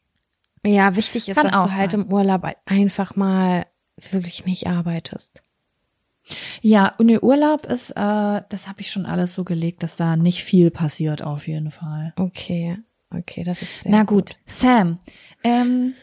Ja, 0.64 0.96
wichtig 0.96 1.28
ist, 1.28 1.36
Kann 1.36 1.46
dass 1.48 1.56
auch 1.56 1.66
du 1.68 1.74
halt 1.74 1.92
sein. 1.92 2.02
im 2.02 2.12
Urlaub 2.12 2.44
einfach 2.66 3.16
mal 3.16 3.66
wirklich 4.10 4.44
nicht 4.44 4.66
arbeitest. 4.66 5.42
Ja, 6.60 6.94
und 6.98 7.08
der 7.08 7.22
Urlaub 7.22 7.64
ist, 7.66 7.90
äh, 7.90 7.94
das 8.48 8.68
habe 8.68 8.80
ich 8.80 8.90
schon 8.90 9.06
alles 9.06 9.34
so 9.34 9.44
gelegt, 9.44 9.82
dass 9.82 9.96
da 9.96 10.16
nicht 10.16 10.44
viel 10.44 10.70
passiert 10.70 11.22
auf 11.22 11.48
jeden 11.48 11.70
Fall. 11.70 12.12
Okay, 12.16 12.78
okay, 13.10 13.42
das 13.42 13.62
ist 13.62 13.82
sehr 13.82 13.92
Na 13.92 14.04
gut, 14.04 14.36
Sam. 14.44 14.98
Ähm, 15.42 15.94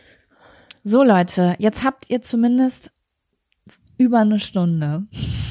so 0.84 1.04
Leute, 1.04 1.56
jetzt 1.60 1.84
habt 1.84 2.10
ihr 2.10 2.22
zumindest 2.22 2.92
über 3.98 4.20
eine 4.20 4.40
Stunde. 4.40 5.04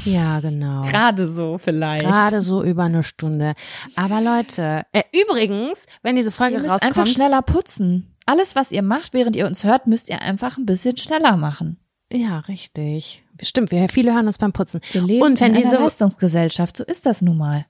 Ja, 0.05 0.41
genau. 0.41 0.83
Gerade 0.83 1.27
so 1.27 1.59
vielleicht. 1.59 2.05
Gerade 2.05 2.41
so 2.41 2.63
über 2.63 2.85
eine 2.85 3.03
Stunde. 3.03 3.55
Aber 3.97 4.21
Leute, 4.21 4.85
äh, 4.93 5.03
übrigens, 5.13 5.79
wenn 6.03 6.17
diese 6.17 6.31
Folge 6.31 6.55
Ihr 6.57 6.61
müsst 6.61 6.73
rauskommt, 6.73 6.97
einfach 6.99 7.07
schneller 7.07 7.43
putzen. 7.43 8.16
Alles, 8.27 8.57
was 8.57 8.73
ihr 8.73 8.83
macht, 8.83 9.15
während 9.15 9.37
ihr 9.37 9.47
uns 9.47 9.65
hört, 9.65 9.87
müsst 9.87 10.11
ihr 10.11 10.21
einfach 10.21 10.59
ein 10.59 10.67
bisschen 10.67 10.97
schneller 10.97 11.37
machen. 11.37 11.79
ja, 12.13 12.41
richtig. 12.41 13.23
Stimmt, 13.43 13.71
wir 13.71 13.89
viele 13.89 14.15
hören 14.15 14.27
uns 14.27 14.39
beim 14.39 14.53
Putzen. 14.53 14.81
Wir 14.93 15.03
leben 15.03 15.23
Und 15.23 15.41
wenn 15.41 15.55
in 15.55 15.63
diese 15.63 15.77
einer 15.77 15.85
Leistungsgesellschaft, 15.85 16.77
so 16.77 16.85
ist 16.85 17.05
das 17.07 17.21
nun 17.23 17.37
mal. 17.39 17.67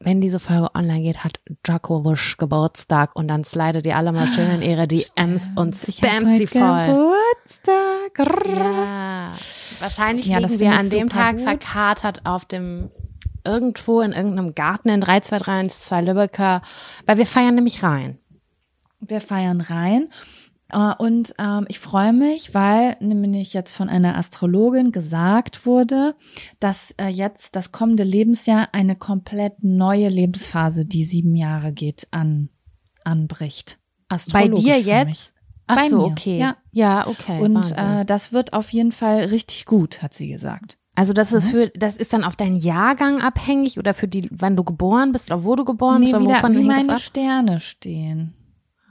wenn 0.00 0.20
diese 0.20 0.40
Folge 0.40 0.68
online 0.74 1.02
geht, 1.02 1.22
hat 1.22 1.38
Djokovic 1.66 2.36
Geburtstag 2.38 3.14
und 3.14 3.28
dann 3.28 3.44
slidet 3.44 3.86
ihr 3.86 3.96
alle 3.96 4.10
mal 4.12 4.26
schön 4.32 4.50
in 4.50 4.62
ihre 4.62 4.88
DMs 4.88 5.50
und 5.54 5.76
Ich 5.86 6.02
hab 6.02 6.10
spammt 6.10 6.36
sie 6.38 6.46
voll. 6.48 6.86
Geburtstag. 6.86 8.56
Ja. 8.56 9.32
Wahrscheinlich 9.80 10.26
Ja, 10.26 10.38
liegen 10.38 10.58
wir 10.60 10.72
an 10.72 10.90
dem 10.90 11.08
Tag 11.08 11.36
gut. 11.36 11.44
verkatert 11.44 12.24
auf 12.24 12.44
dem 12.44 12.90
irgendwo 13.44 14.00
in 14.00 14.12
irgendeinem 14.12 14.54
Garten 14.54 14.88
in 14.88 15.00
3232 15.00 16.06
Lübecker, 16.08 16.62
weil 17.06 17.18
wir 17.18 17.26
feiern 17.26 17.54
nämlich 17.54 17.82
rein. 17.82 18.18
Wir 19.06 19.20
feiern 19.20 19.60
rein. 19.60 20.08
Äh, 20.70 20.94
Und 20.98 21.34
ähm, 21.38 21.66
ich 21.68 21.78
freue 21.78 22.12
mich, 22.12 22.54
weil 22.54 22.96
nämlich 23.00 23.52
jetzt 23.52 23.74
von 23.74 23.88
einer 23.88 24.16
Astrologin 24.16 24.90
gesagt 24.92 25.66
wurde, 25.66 26.14
dass 26.60 26.94
äh, 26.98 27.08
jetzt 27.08 27.56
das 27.56 27.72
kommende 27.72 28.04
Lebensjahr 28.04 28.68
eine 28.72 28.96
komplett 28.96 29.62
neue 29.62 30.08
Lebensphase, 30.08 30.86
die 30.86 31.04
sieben 31.04 31.36
Jahre 31.36 31.72
geht, 31.72 32.08
an 32.10 32.48
anbricht. 33.04 33.78
Bei 34.32 34.48
dir 34.48 34.78
jetzt? 34.78 35.08
mich. 35.08 35.32
Ach 35.66 35.76
Bei 35.76 35.88
so, 35.88 35.98
mir, 35.98 36.04
okay. 36.04 36.38
ja. 36.38 36.56
ja 36.72 37.06
okay. 37.06 37.40
Und 37.40 37.54
Wahnsinn. 37.54 37.76
äh, 37.78 38.04
das 38.04 38.32
wird 38.32 38.52
auf 38.52 38.72
jeden 38.72 38.92
Fall 38.92 39.24
richtig 39.24 39.64
gut, 39.64 40.02
hat 40.02 40.12
sie 40.14 40.28
gesagt. 40.28 40.76
also 40.94 41.12
das 41.12 41.32
ist 41.32 41.48
für, 41.48 41.68
das 41.68 41.96
ist 41.96 42.12
dann 42.12 42.24
auf 42.24 42.36
deinen 42.36 42.56
Jahrgang 42.56 43.22
abhängig 43.22 43.78
oder 43.78 43.94
für 43.94 44.08
die, 44.08 44.28
wann 44.30 44.56
du 44.56 44.64
geboren 44.64 45.12
bist 45.12 45.30
oder 45.30 45.44
wo 45.44 45.56
du 45.56 45.64
geboren 45.64 46.00
Nee, 46.00 46.06
bist 46.06 46.14
oder 46.14 46.24
wieder, 46.24 46.34
wovon 46.36 46.54
wie 46.56 46.62
meine? 46.64 46.98
Sterne 46.98 47.60
stehen. 47.60 48.34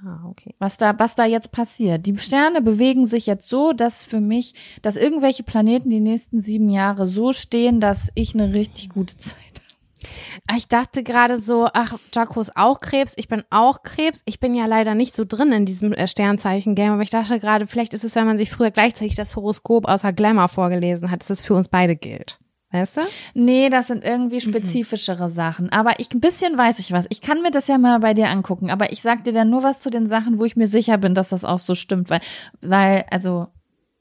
Ah, 0.03 0.27
okay. 0.27 0.55
was 0.57 0.77
da, 0.77 0.97
was 0.97 1.15
da 1.15 1.25
jetzt 1.25 1.51
passiert. 1.51 2.07
Die 2.07 2.17
Sterne 2.17 2.61
bewegen 2.61 3.05
sich 3.05 3.27
jetzt 3.27 3.47
so, 3.47 3.71
dass 3.71 4.03
für 4.03 4.19
mich, 4.19 4.55
dass 4.81 4.95
irgendwelche 4.95 5.43
Planeten 5.43 5.89
die 5.89 5.99
nächsten 5.99 6.41
sieben 6.41 6.69
Jahre 6.69 7.05
so 7.05 7.33
stehen, 7.33 7.79
dass 7.79 8.09
ich 8.15 8.33
eine 8.33 8.53
richtig 8.53 8.89
gute 8.89 9.17
Zeit 9.17 9.35
habe. 9.37 10.57
Ich 10.57 10.67
dachte 10.67 11.03
gerade 11.03 11.37
so, 11.37 11.67
ach, 11.71 11.97
Jaco 12.13 12.41
ist 12.41 12.57
auch 12.57 12.79
Krebs, 12.79 13.13
ich 13.15 13.27
bin 13.27 13.43
auch 13.51 13.83
Krebs. 13.83 14.23
Ich 14.25 14.39
bin 14.39 14.55
ja 14.55 14.65
leider 14.65 14.95
nicht 14.95 15.15
so 15.15 15.23
drin 15.25 15.51
in 15.51 15.65
diesem 15.65 15.93
äh, 15.93 16.07
Sternzeichen-Game, 16.07 16.93
aber 16.93 17.03
ich 17.03 17.11
dachte 17.11 17.39
gerade, 17.39 17.67
vielleicht 17.67 17.93
ist 17.93 18.03
es, 18.03 18.15
wenn 18.15 18.25
man 18.25 18.39
sich 18.39 18.49
früher 18.49 18.71
gleichzeitig 18.71 19.15
das 19.15 19.35
Horoskop 19.35 19.87
außer 19.87 20.13
Glamour 20.13 20.47
vorgelesen 20.47 21.11
hat, 21.11 21.21
dass 21.21 21.29
es 21.29 21.41
für 21.41 21.53
uns 21.53 21.67
beide 21.67 21.95
gilt. 21.95 22.39
Weißt 22.71 22.97
du? 22.97 23.01
Nee, 23.33 23.69
das 23.69 23.87
sind 23.87 24.05
irgendwie 24.05 24.39
spezifischere 24.39 25.29
Sachen. 25.29 25.69
Aber 25.69 25.99
ich, 25.99 26.13
ein 26.13 26.21
bisschen 26.21 26.57
weiß 26.57 26.79
ich 26.79 26.93
was. 26.93 27.05
Ich 27.09 27.21
kann 27.21 27.41
mir 27.41 27.51
das 27.51 27.67
ja 27.67 27.77
mal 27.77 27.99
bei 27.99 28.13
dir 28.13 28.29
angucken. 28.29 28.69
Aber 28.69 28.91
ich 28.93 29.01
sag 29.01 29.25
dir 29.25 29.33
dann 29.33 29.49
nur 29.49 29.63
was 29.63 29.81
zu 29.81 29.89
den 29.89 30.07
Sachen, 30.07 30.39
wo 30.39 30.45
ich 30.45 30.55
mir 30.55 30.67
sicher 30.67 30.97
bin, 30.97 31.13
dass 31.13 31.29
das 31.29 31.43
auch 31.43 31.59
so 31.59 31.75
stimmt. 31.75 32.09
Weil, 32.09 32.21
weil, 32.61 33.05
also, 33.11 33.47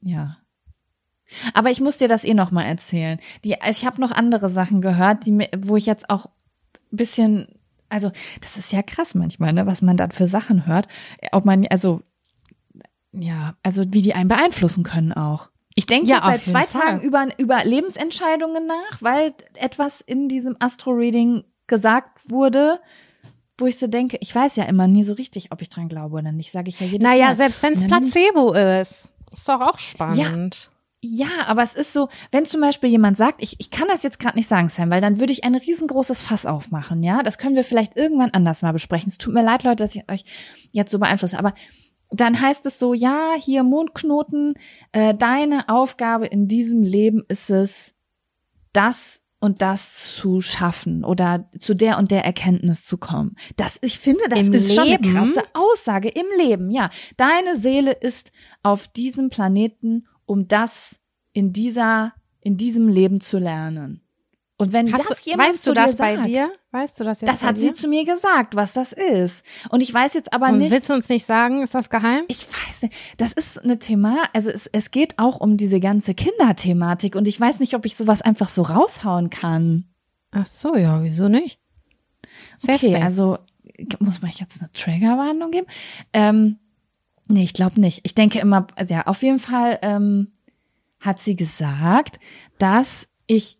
ja. 0.01 0.37
Aber 1.53 1.69
ich 1.69 1.81
muss 1.81 1.97
dir 1.97 2.07
das 2.07 2.23
eh 2.23 2.33
noch 2.33 2.51
mal 2.51 2.63
erzählen. 2.63 3.19
Die, 3.43 3.57
ich 3.69 3.85
habe 3.85 3.99
noch 3.99 4.11
andere 4.11 4.49
Sachen 4.49 4.81
gehört, 4.81 5.25
die, 5.25 5.47
wo 5.57 5.75
ich 5.75 5.85
jetzt 5.85 6.09
auch 6.09 6.27
ein 6.91 6.97
bisschen, 6.97 7.47
also, 7.89 8.11
das 8.39 8.57
ist 8.57 8.71
ja 8.71 8.81
krass 8.81 9.15
manchmal, 9.15 9.51
ne, 9.51 9.65
was 9.65 9.81
man 9.81 9.97
dann 9.97 10.11
für 10.11 10.27
Sachen 10.27 10.65
hört. 10.65 10.87
Ob 11.33 11.43
man, 11.43 11.67
also, 11.67 12.01
ja, 13.11 13.55
also 13.63 13.83
wie 13.89 14.01
die 14.01 14.13
einen 14.13 14.29
beeinflussen 14.29 14.83
können 14.83 15.11
auch. 15.11 15.50
Ich 15.75 15.85
denke 15.85 16.09
Ja, 16.09 16.21
seit 16.23 16.41
zwei 16.41 16.63
Fall. 16.65 16.81
Tagen 16.81 17.01
über, 17.01 17.27
über 17.37 17.63
Lebensentscheidungen 17.63 18.65
nach, 18.67 19.01
weil 19.01 19.33
etwas 19.55 20.01
in 20.01 20.27
diesem 20.27 20.55
Astro-Reading 20.59 21.43
gesagt 21.67 22.19
wurde, 22.29 22.79
wo 23.57 23.67
ich 23.67 23.77
so 23.77 23.87
denke, 23.87 24.17
ich 24.21 24.33
weiß 24.33 24.55
ja 24.57 24.63
immer 24.65 24.87
nie 24.87 25.03
so 25.03 25.13
richtig, 25.13 25.51
ob 25.51 25.61
ich 25.61 25.69
dran 25.69 25.87
glaube 25.87 26.17
oder 26.17 26.31
nicht, 26.31 26.51
sage 26.51 26.69
ich 26.69 26.79
ja 26.79 26.87
jedes 26.87 27.03
Naja, 27.03 27.27
Mal. 27.27 27.35
selbst 27.35 27.63
wenn 27.63 27.73
es 27.73 27.85
Placebo 27.87 28.53
ist. 28.53 29.07
Ist 29.31 29.47
doch 29.47 29.61
auch 29.61 29.77
spannend. 29.79 30.69
Ja, 31.03 31.29
aber 31.47 31.63
es 31.63 31.73
ist 31.73 31.93
so, 31.93 32.09
wenn 32.31 32.45
zum 32.45 32.61
Beispiel 32.61 32.89
jemand 32.89 33.17
sagt, 33.17 33.41
ich, 33.41 33.55
ich 33.59 33.71
kann 33.71 33.87
das 33.87 34.03
jetzt 34.03 34.19
gerade 34.19 34.37
nicht 34.37 34.47
sagen, 34.47 34.69
Sam, 34.69 34.91
weil 34.91 35.01
dann 35.01 35.19
würde 35.19 35.33
ich 35.33 35.43
ein 35.43 35.55
riesengroßes 35.55 36.21
Fass 36.21 36.45
aufmachen, 36.45 37.01
ja. 37.01 37.23
Das 37.23 37.39
können 37.39 37.55
wir 37.55 37.63
vielleicht 37.63 37.97
irgendwann 37.97 38.31
anders 38.31 38.61
mal 38.61 38.71
besprechen. 38.73 39.09
Es 39.09 39.17
tut 39.17 39.33
mir 39.33 39.43
leid, 39.43 39.63
Leute, 39.63 39.77
dass 39.83 39.95
ich 39.95 40.07
euch 40.11 40.25
jetzt 40.71 40.91
so 40.91 40.99
beeinflusse, 40.99 41.39
aber 41.39 41.53
dann 42.11 42.39
heißt 42.39 42.65
es 42.65 42.77
so, 42.77 42.93
ja, 42.93 43.33
hier 43.39 43.63
Mondknoten, 43.63 44.55
äh, 44.91 45.15
deine 45.15 45.69
Aufgabe 45.69 46.27
in 46.27 46.47
diesem 46.47 46.83
Leben 46.83 47.23
ist 47.27 47.49
es, 47.49 47.93
das 48.73 49.21
und 49.39 49.61
das 49.61 50.15
zu 50.15 50.39
schaffen 50.39 51.03
oder 51.03 51.49
zu 51.57 51.73
der 51.73 51.97
und 51.97 52.11
der 52.11 52.23
Erkenntnis 52.23 52.85
zu 52.85 52.97
kommen. 52.97 53.35
Das, 53.55 53.77
ich 53.81 53.97
finde, 53.99 54.23
das 54.29 54.39
Im 54.39 54.53
ist 54.53 54.75
schon 54.75 54.83
eine 54.83 54.97
Leben? 54.97 55.13
krasse 55.13 55.43
Aussage 55.53 56.09
im 56.09 56.25
Leben. 56.37 56.69
Ja, 56.69 56.89
deine 57.17 57.57
Seele 57.57 57.91
ist 57.91 58.31
auf 58.61 58.87
diesem 58.87 59.29
Planeten, 59.29 60.07
um 60.25 60.47
das 60.47 60.99
in 61.33 61.53
dieser, 61.53 62.13
in 62.39 62.55
diesem 62.57 62.87
Leben 62.87 63.19
zu 63.19 63.39
lernen. 63.39 64.00
Und 64.61 64.73
wenn 64.73 64.93
Hast 64.93 65.09
das 65.09 65.23
du, 65.23 65.31
jemand 65.31 65.49
weißt 65.55 65.67
du 65.67 65.73
das 65.73 65.91
dir 65.93 65.97
bei 65.97 66.15
sagt, 66.17 66.25
dir? 66.27 66.43
Weißt 66.69 66.99
du 66.99 67.03
das 67.03 67.21
jetzt 67.21 67.27
Das 67.31 67.43
hat 67.43 67.57
dir? 67.57 67.61
sie 67.61 67.73
zu 67.73 67.87
mir 67.87 68.05
gesagt, 68.05 68.55
was 68.55 68.73
das 68.73 68.93
ist. 68.93 69.43
Und 69.69 69.81
ich 69.81 69.91
weiß 69.91 70.13
jetzt 70.13 70.31
aber 70.33 70.49
Und 70.49 70.59
nicht. 70.59 70.69
willst 70.69 70.87
du 70.87 70.93
uns 70.93 71.09
nicht 71.09 71.25
sagen, 71.25 71.63
ist 71.63 71.73
das 71.73 71.89
geheim? 71.89 72.25
Ich 72.27 72.45
weiß 72.47 72.83
nicht. 72.83 72.93
Das 73.17 73.33
ist 73.33 73.57
eine 73.63 73.79
Thema, 73.79 74.17
also 74.33 74.51
es, 74.51 74.67
es 74.71 74.91
geht 74.91 75.17
auch 75.17 75.39
um 75.39 75.57
diese 75.57 75.79
ganze 75.79 76.13
Kinderthematik 76.13 77.15
und 77.15 77.27
ich 77.27 77.39
weiß 77.39 77.57
nicht, 77.59 77.73
ob 77.73 77.87
ich 77.87 77.95
sowas 77.95 78.21
einfach 78.21 78.49
so 78.49 78.61
raushauen 78.61 79.31
kann. 79.31 79.85
Ach 80.29 80.45
so, 80.45 80.75
ja, 80.75 81.01
wieso 81.01 81.27
nicht? 81.27 81.59
Safe 82.55 82.75
Okay, 82.75 83.01
also 83.01 83.39
muss 83.97 84.21
man 84.21 84.29
jetzt 84.29 84.59
eine 84.61 84.71
Triggerwarnung 84.73 85.49
geben? 85.49 85.65
Ähm, 86.13 86.59
nee, 87.27 87.41
ich 87.41 87.53
glaube 87.53 87.81
nicht. 87.81 88.01
Ich 88.03 88.13
denke 88.13 88.37
immer, 88.37 88.67
also 88.75 88.93
ja, 88.93 89.07
auf 89.07 89.23
jeden 89.23 89.39
Fall 89.39 89.79
ähm, 89.81 90.27
hat 90.99 91.17
sie 91.17 91.35
gesagt, 91.35 92.19
dass 92.59 93.07
ich 93.25 93.57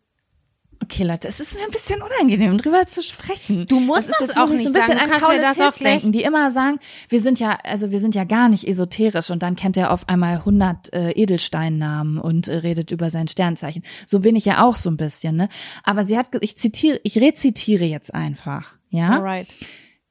Okay, 0.83 1.03
Leute, 1.03 1.27
es 1.27 1.39
ist 1.39 1.55
mir 1.55 1.63
ein 1.63 1.71
bisschen 1.71 2.01
unangenehm, 2.01 2.57
drüber 2.57 2.87
zu 2.87 3.03
sprechen. 3.03 3.67
Du 3.67 3.79
musst 3.79 4.09
das 4.09 4.19
jetzt 4.19 4.37
auch 4.37 4.49
nicht 4.49 4.63
so 4.63 4.69
ein 4.69 4.73
bisschen 4.73 4.97
sagen. 4.97 5.11
An 5.11 5.19
Kaulitz 5.19 5.41
das 5.41 5.57
Hilf 5.57 5.77
denken, 5.77 6.11
die 6.11 6.23
immer 6.23 6.49
sagen, 6.51 6.79
wir 7.09 7.21
sind 7.21 7.39
ja, 7.39 7.57
also 7.63 7.91
wir 7.91 7.99
sind 7.99 8.15
ja 8.15 8.23
gar 8.23 8.49
nicht 8.49 8.67
esoterisch 8.67 9.29
und 9.29 9.43
dann 9.43 9.55
kennt 9.55 9.77
er 9.77 9.91
auf 9.91 10.09
einmal 10.09 10.37
100 10.37 10.93
äh, 10.93 11.11
Edelsteinnamen 11.11 12.17
und 12.17 12.47
äh, 12.47 12.55
redet 12.57 12.91
über 12.91 13.11
sein 13.11 13.27
Sternzeichen. 13.27 13.83
So 14.07 14.19
bin 14.19 14.35
ich 14.35 14.45
ja 14.45 14.63
auch 14.65 14.75
so 14.75 14.89
ein 14.89 14.97
bisschen, 14.97 15.35
ne? 15.35 15.49
Aber 15.83 16.03
sie 16.03 16.17
hat, 16.17 16.29
ich 16.41 16.57
zitiere, 16.57 16.99
ich 17.03 17.17
rezitiere 17.19 17.85
jetzt 17.85 18.13
einfach, 18.13 18.75
ja? 18.89 19.11
Alright. 19.11 19.53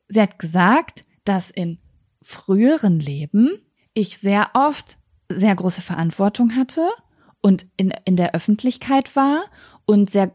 Sie 0.09 0.21
hat 0.21 0.39
gesagt, 0.39 1.03
dass 1.25 1.51
in 1.51 1.79
früheren 2.23 3.01
Leben 3.01 3.51
ich 3.95 4.19
sehr 4.19 4.51
oft 4.55 4.99
sehr 5.29 5.55
große 5.55 5.83
Verantwortung 5.83 6.57
hatte 6.57 6.89
und 7.41 7.67
in, 7.77 7.93
in 8.05 8.17
der 8.17 8.35
Öffentlichkeit 8.35 9.17
war 9.17 9.45
und 9.87 10.11
sehr 10.11 10.33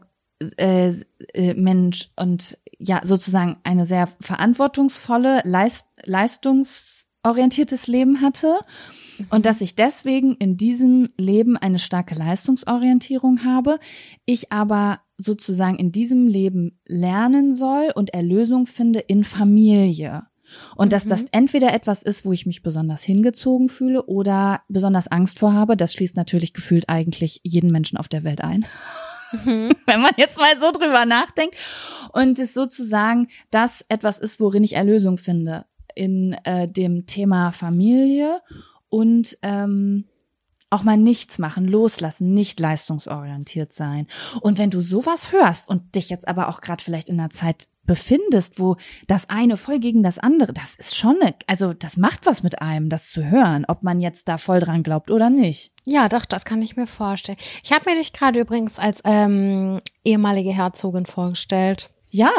äh, 0.56 0.92
äh, 1.32 1.54
Mensch 1.54 2.10
und 2.16 2.58
ja 2.78 3.00
sozusagen 3.04 3.56
eine 3.64 3.86
sehr 3.86 4.06
verantwortungsvolle 4.20 5.40
Leist, 5.44 5.86
leistungsorientiertes 6.04 7.86
Leben 7.86 8.20
hatte 8.20 8.58
und 9.30 9.46
dass 9.46 9.60
ich 9.60 9.74
deswegen 9.74 10.34
in 10.34 10.56
diesem 10.56 11.08
Leben 11.16 11.56
eine 11.56 11.78
starke 11.78 12.14
Leistungsorientierung 12.14 13.44
habe, 13.44 13.78
ich 14.26 14.52
aber 14.52 15.00
sozusagen 15.18 15.78
in 15.78 15.92
diesem 15.92 16.26
Leben 16.26 16.78
lernen 16.86 17.54
soll 17.54 17.90
und 17.94 18.10
Erlösung 18.10 18.66
finde 18.66 19.00
in 19.00 19.24
Familie. 19.24 20.24
Und 20.76 20.92
dass 20.92 21.06
das 21.06 21.24
entweder 21.32 21.74
etwas 21.74 22.02
ist, 22.02 22.24
wo 22.24 22.32
ich 22.32 22.46
mich 22.46 22.62
besonders 22.62 23.02
hingezogen 23.02 23.68
fühle 23.68 24.04
oder 24.04 24.62
besonders 24.68 25.08
Angst 25.08 25.40
vor 25.40 25.54
habe. 25.54 25.76
Das 25.76 25.92
schließt 25.92 26.14
natürlich 26.14 26.52
gefühlt 26.52 26.88
eigentlich 26.88 27.40
jeden 27.42 27.72
Menschen 27.72 27.98
auf 27.98 28.08
der 28.08 28.22
Welt 28.22 28.42
ein. 28.42 28.64
Wenn 29.44 30.00
man 30.00 30.12
jetzt 30.16 30.38
mal 30.38 30.58
so 30.58 30.72
drüber 30.72 31.04
nachdenkt. 31.06 31.56
Und 32.12 32.38
es 32.38 32.54
sozusagen 32.54 33.28
das 33.50 33.84
etwas 33.88 34.18
ist, 34.18 34.40
worin 34.40 34.64
ich 34.64 34.74
Erlösung 34.74 35.18
finde. 35.18 35.66
In 35.94 36.34
äh, 36.44 36.68
dem 36.68 37.06
Thema 37.06 37.52
Familie 37.52 38.42
und 38.90 39.38
ähm, 39.42 40.04
auch 40.68 40.82
mal 40.82 40.96
nichts 40.96 41.38
machen, 41.38 41.66
loslassen, 41.66 42.34
nicht 42.34 42.60
leistungsorientiert 42.60 43.72
sein. 43.72 44.06
Und 44.40 44.58
wenn 44.58 44.70
du 44.70 44.80
sowas 44.80 45.32
hörst 45.32 45.68
und 45.68 45.94
dich 45.94 46.10
jetzt 46.10 46.28
aber 46.28 46.48
auch 46.48 46.60
gerade 46.60 46.82
vielleicht 46.82 47.08
in 47.08 47.18
einer 47.18 47.30
Zeit 47.30 47.68
befindest, 47.86 48.58
wo 48.58 48.76
das 49.06 49.28
eine 49.28 49.56
voll 49.56 49.78
gegen 49.78 50.02
das 50.02 50.18
andere, 50.18 50.52
das 50.52 50.74
ist 50.74 50.96
schon, 50.96 51.16
eine, 51.20 51.34
also 51.46 51.72
das 51.72 51.96
macht 51.96 52.26
was 52.26 52.42
mit 52.42 52.60
einem, 52.60 52.88
das 52.88 53.10
zu 53.10 53.24
hören, 53.24 53.64
ob 53.66 53.82
man 53.82 54.00
jetzt 54.00 54.28
da 54.28 54.38
voll 54.38 54.60
dran 54.60 54.82
glaubt 54.82 55.10
oder 55.10 55.30
nicht. 55.30 55.72
Ja, 55.84 56.08
doch, 56.08 56.24
das 56.24 56.44
kann 56.44 56.62
ich 56.62 56.76
mir 56.76 56.86
vorstellen. 56.86 57.38
Ich 57.62 57.72
habe 57.72 57.88
mir 57.90 57.96
dich 57.96 58.12
gerade 58.12 58.40
übrigens 58.40 58.78
als 58.78 59.00
ähm, 59.04 59.78
ehemalige 60.04 60.52
Herzogin 60.52 61.06
vorgestellt. 61.06 61.90
Ja, 62.10 62.30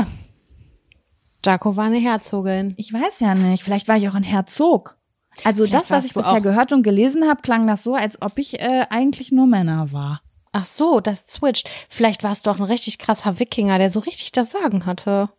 Jaco 1.45 1.75
war 1.75 1.85
eine 1.85 1.97
Herzogin. 1.99 2.73
ich 2.77 2.91
weiß 2.91 3.21
ja 3.21 3.33
nicht, 3.35 3.63
vielleicht 3.63 3.87
war 3.87 3.97
ich 3.97 4.09
auch 4.09 4.15
ein 4.15 4.23
Herzog. 4.23 4.97
Also 5.43 5.65
Vielleicht 5.65 5.83
das, 5.83 5.91
was 5.91 6.05
ich 6.05 6.13
bisher 6.13 6.41
gehört 6.41 6.73
und 6.73 6.83
gelesen 6.83 7.27
habe, 7.27 7.41
klang 7.41 7.67
das 7.67 7.83
so, 7.83 7.93
als 7.93 8.21
ob 8.21 8.37
ich 8.37 8.59
äh, 8.59 8.87
eigentlich 8.89 9.31
nur 9.31 9.45
Männer 9.45 9.91
war. 9.93 10.21
Ach 10.51 10.65
so, 10.65 10.99
das 10.99 11.27
switcht. 11.27 11.69
Vielleicht 11.89 12.23
warst 12.23 12.47
du 12.47 12.51
auch 12.51 12.57
ein 12.57 12.63
richtig 12.63 12.97
krasser 12.97 13.39
Wikinger, 13.39 13.77
der 13.77 13.89
so 13.89 13.99
richtig 13.99 14.31
das 14.31 14.51
Sagen 14.51 14.85
hatte. 14.85 15.29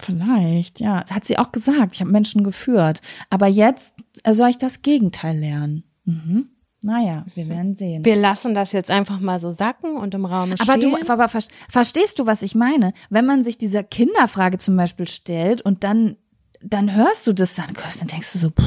Vielleicht, 0.00 0.80
ja. 0.80 1.04
Hat 1.08 1.24
sie 1.24 1.38
auch 1.38 1.52
gesagt. 1.52 1.94
Ich 1.94 2.00
habe 2.00 2.10
Menschen 2.10 2.42
geführt. 2.44 3.00
Aber 3.30 3.46
jetzt 3.46 3.92
soll 4.28 4.48
ich 4.50 4.58
das 4.58 4.82
Gegenteil 4.82 5.38
lernen. 5.38 5.84
Mhm. 6.04 6.48
Naja, 6.84 7.24
wir 7.36 7.48
werden 7.48 7.76
sehen. 7.76 8.04
Wir 8.04 8.16
lassen 8.16 8.54
das 8.54 8.72
jetzt 8.72 8.90
einfach 8.90 9.20
mal 9.20 9.38
so 9.38 9.52
sacken 9.52 9.96
und 9.96 10.14
im 10.14 10.24
Raum 10.24 10.56
stehen. 10.56 10.68
aber 10.68 10.78
du, 10.78 10.96
aber 11.12 11.28
ver- 11.28 11.38
verstehst 11.68 12.18
du, 12.18 12.26
was 12.26 12.42
ich 12.42 12.56
meine? 12.56 12.92
Wenn 13.08 13.24
man 13.24 13.44
sich 13.44 13.56
dieser 13.56 13.84
Kinderfrage 13.84 14.58
zum 14.58 14.76
Beispiel 14.76 15.06
stellt 15.06 15.62
und 15.62 15.84
dann, 15.84 16.16
dann 16.60 16.92
hörst 16.92 17.28
du 17.28 17.32
das 17.32 17.54
dann, 17.54 17.68
dann 17.98 18.08
denkst 18.08 18.32
du 18.32 18.38
so, 18.40 18.50
puh, 18.50 18.64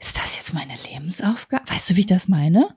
ist 0.00 0.18
das 0.18 0.36
jetzt 0.36 0.54
meine 0.54 0.72
Lebensaufgabe? 0.90 1.62
Weißt 1.70 1.90
du, 1.90 1.94
wie 1.96 2.00
ich 2.00 2.06
das 2.06 2.26
meine? 2.26 2.74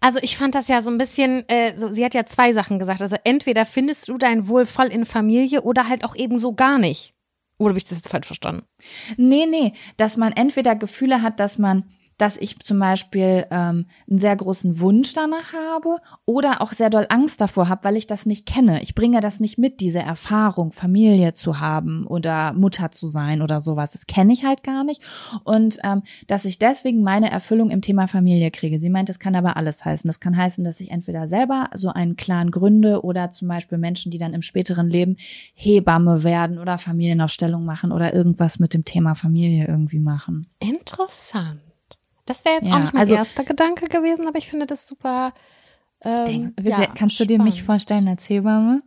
Also 0.00 0.18
ich 0.22 0.36
fand 0.36 0.54
das 0.54 0.68
ja 0.68 0.82
so 0.82 0.90
ein 0.90 0.98
bisschen, 0.98 1.48
äh, 1.48 1.76
so, 1.76 1.90
sie 1.90 2.04
hat 2.04 2.14
ja 2.14 2.26
zwei 2.26 2.52
Sachen 2.52 2.78
gesagt. 2.78 3.00
Also 3.00 3.16
entweder 3.24 3.66
findest 3.66 4.08
du 4.08 4.18
dein 4.18 4.48
Wohl 4.48 4.66
voll 4.66 4.86
in 4.86 5.06
Familie 5.06 5.62
oder 5.62 5.88
halt 5.88 6.04
auch 6.04 6.14
eben 6.16 6.38
so 6.38 6.54
gar 6.54 6.78
nicht. 6.78 7.14
Oder 7.58 7.70
habe 7.70 7.78
ich 7.78 7.84
das 7.84 7.98
jetzt 7.98 8.08
falsch 8.08 8.26
verstanden? 8.26 8.66
Nee, 9.16 9.46
nee, 9.46 9.72
dass 9.96 10.16
man 10.16 10.32
entweder 10.32 10.74
Gefühle 10.74 11.22
hat, 11.22 11.40
dass 11.40 11.58
man, 11.58 11.84
dass 12.18 12.36
ich 12.36 12.58
zum 12.60 12.78
Beispiel 12.78 13.46
ähm, 13.50 13.86
einen 14.08 14.18
sehr 14.18 14.36
großen 14.36 14.80
Wunsch 14.80 15.12
danach 15.12 15.52
habe 15.52 15.98
oder 16.24 16.60
auch 16.60 16.72
sehr 16.72 16.90
doll 16.90 17.06
Angst 17.08 17.40
davor 17.40 17.68
habe, 17.68 17.84
weil 17.84 17.96
ich 17.96 18.06
das 18.06 18.26
nicht 18.26 18.46
kenne. 18.46 18.82
Ich 18.82 18.94
bringe 18.94 19.20
das 19.20 19.40
nicht 19.40 19.58
mit, 19.58 19.80
diese 19.80 20.00
Erfahrung, 20.00 20.70
Familie 20.70 21.32
zu 21.32 21.60
haben 21.60 22.06
oder 22.06 22.52
Mutter 22.52 22.92
zu 22.92 23.08
sein 23.08 23.42
oder 23.42 23.60
sowas. 23.60 23.92
Das 23.92 24.06
kenne 24.06 24.32
ich 24.32 24.44
halt 24.44 24.62
gar 24.62 24.84
nicht. 24.84 25.02
Und 25.44 25.78
ähm, 25.82 26.02
dass 26.26 26.44
ich 26.44 26.58
deswegen 26.58 27.02
meine 27.02 27.30
Erfüllung 27.30 27.70
im 27.70 27.82
Thema 27.82 28.06
Familie 28.06 28.50
kriege. 28.50 28.80
Sie 28.80 28.90
meint, 28.90 29.08
das 29.08 29.18
kann 29.18 29.34
aber 29.34 29.56
alles 29.56 29.84
heißen. 29.84 30.08
Das 30.08 30.20
kann 30.20 30.36
heißen, 30.36 30.64
dass 30.64 30.80
ich 30.80 30.90
entweder 30.90 31.28
selber 31.28 31.70
so 31.74 31.88
einen 31.88 32.16
Clan 32.16 32.50
gründe 32.50 33.04
oder 33.04 33.30
zum 33.30 33.48
Beispiel 33.48 33.78
Menschen, 33.78 34.10
die 34.10 34.18
dann 34.18 34.34
im 34.34 34.42
späteren 34.42 34.88
Leben 34.88 35.16
Hebamme 35.54 36.22
werden 36.22 36.58
oder 36.58 36.78
Familienaufstellung 36.78 37.64
machen 37.64 37.92
oder 37.92 38.14
irgendwas 38.14 38.58
mit 38.58 38.74
dem 38.74 38.84
Thema 38.84 39.14
Familie 39.14 39.66
irgendwie 39.66 40.00
machen. 40.00 40.46
Interessant. 40.60 41.63
Das 42.26 42.44
wäre 42.44 42.56
jetzt 42.56 42.66
Ja, 42.66 42.74
auch 42.76 42.80
nicht 42.80 42.92
mein 42.94 43.00
also- 43.00 43.14
erster 43.16 43.44
Gedanke 43.44 43.86
gewesen, 43.86 44.26
aber 44.26 44.38
ich 44.38 44.48
finde 44.48 44.66
das 44.66 44.86
super. 44.86 45.32
Ähm, 46.02 46.54
Denk, 46.56 46.68
ja, 46.68 46.86
kannst 46.86 47.18
du 47.20 47.24
dir 47.24 47.38
mich 47.40 47.62
vorstellen 47.62 48.08
als 48.08 48.28
Hebamme? 48.28 48.80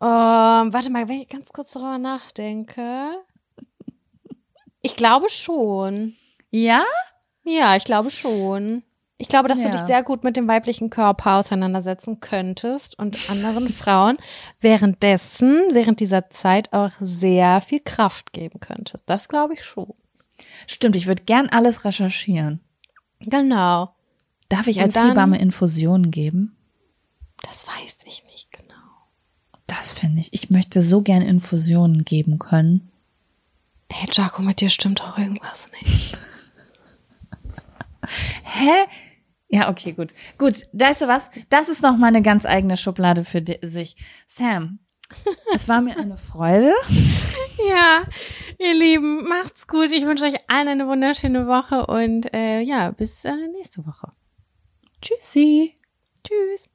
Ähm, 0.00 0.72
warte 0.72 0.90
mal, 0.90 1.08
wenn 1.08 1.20
ich 1.22 1.28
ganz 1.28 1.48
kurz 1.50 1.72
darüber 1.72 1.98
nachdenke. 1.98 3.10
Ich 4.82 4.96
glaube 4.96 5.28
schon. 5.30 6.14
Ja? 6.50 6.82
Ja, 7.44 7.76
ich 7.76 7.84
glaube 7.84 8.10
schon. 8.10 8.82
Ich 9.16 9.28
glaube, 9.28 9.48
dass 9.48 9.62
Ja. 9.62 9.70
du 9.70 9.76
dich 9.78 9.86
sehr 9.86 10.02
gut 10.02 10.24
mit 10.24 10.36
dem 10.36 10.48
weiblichen 10.48 10.90
Körper 10.90 11.36
auseinandersetzen 11.36 12.20
könntest 12.20 12.98
und 12.98 13.30
anderen 13.30 13.68
Frauen 13.68 14.18
währenddessen, 14.60 15.62
während 15.72 16.00
dieser 16.00 16.30
Zeit 16.30 16.72
auch 16.72 16.90
sehr 17.00 17.60
viel 17.60 17.80
Kraft 17.80 18.32
geben 18.32 18.60
könntest. 18.60 19.04
Das 19.06 19.28
glaube 19.28 19.54
ich 19.54 19.64
schon. 19.64 19.94
Stimmt, 20.66 20.96
ich 20.96 21.06
würde 21.06 21.22
gern 21.22 21.48
alles 21.48 21.84
recherchieren. 21.84 22.60
Genau. 23.30 23.94
Darf 24.48 24.66
ich 24.66 24.80
als 24.80 24.94
dann- 24.94 25.08
Hebamme 25.08 25.38
Infusionen 25.38 26.10
geben? 26.10 26.56
Das 27.42 27.66
weiß 27.66 27.98
ich 28.06 28.24
nicht 28.24 28.50
genau. 28.52 28.74
Das 29.66 29.92
finde 29.92 30.20
ich. 30.20 30.32
Ich 30.32 30.50
möchte 30.50 30.82
so 30.82 31.02
gern 31.02 31.22
Infusionen 31.22 32.04
geben 32.04 32.38
können. 32.38 32.90
Hey, 33.90 34.08
Jaco, 34.12 34.42
mit 34.42 34.60
dir 34.60 34.70
stimmt 34.70 35.02
auch 35.02 35.18
irgendwas 35.18 35.68
nicht. 35.82 36.16
Hä? 38.44 38.84
Ja, 39.48 39.68
okay, 39.70 39.92
gut. 39.92 40.14
Gut, 40.38 40.66
weißt 40.72 41.02
du 41.02 41.08
was? 41.08 41.30
Das 41.48 41.68
ist 41.68 41.82
noch 41.82 41.96
mal 41.96 42.08
eine 42.08 42.22
ganz 42.22 42.44
eigene 42.46 42.76
Schublade 42.76 43.24
für 43.24 43.42
sich. 43.62 43.96
Sam, 44.26 44.78
es 45.54 45.68
war 45.68 45.80
mir 45.80 45.96
eine 45.96 46.16
Freude. 46.16 46.74
Ja, 47.68 48.02
ihr 48.58 48.74
Lieben, 48.74 49.28
macht's 49.28 49.68
gut. 49.68 49.92
Ich 49.92 50.04
wünsche 50.04 50.24
euch 50.24 50.34
allen 50.48 50.66
eine 50.66 50.88
wunderschöne 50.88 51.46
Woche 51.46 51.86
und 51.86 52.34
äh, 52.34 52.60
ja, 52.60 52.90
bis 52.90 53.24
äh, 53.24 53.32
nächste 53.52 53.86
Woche. 53.86 54.12
Tschüssi. 55.00 55.74
Tschüss. 56.24 56.68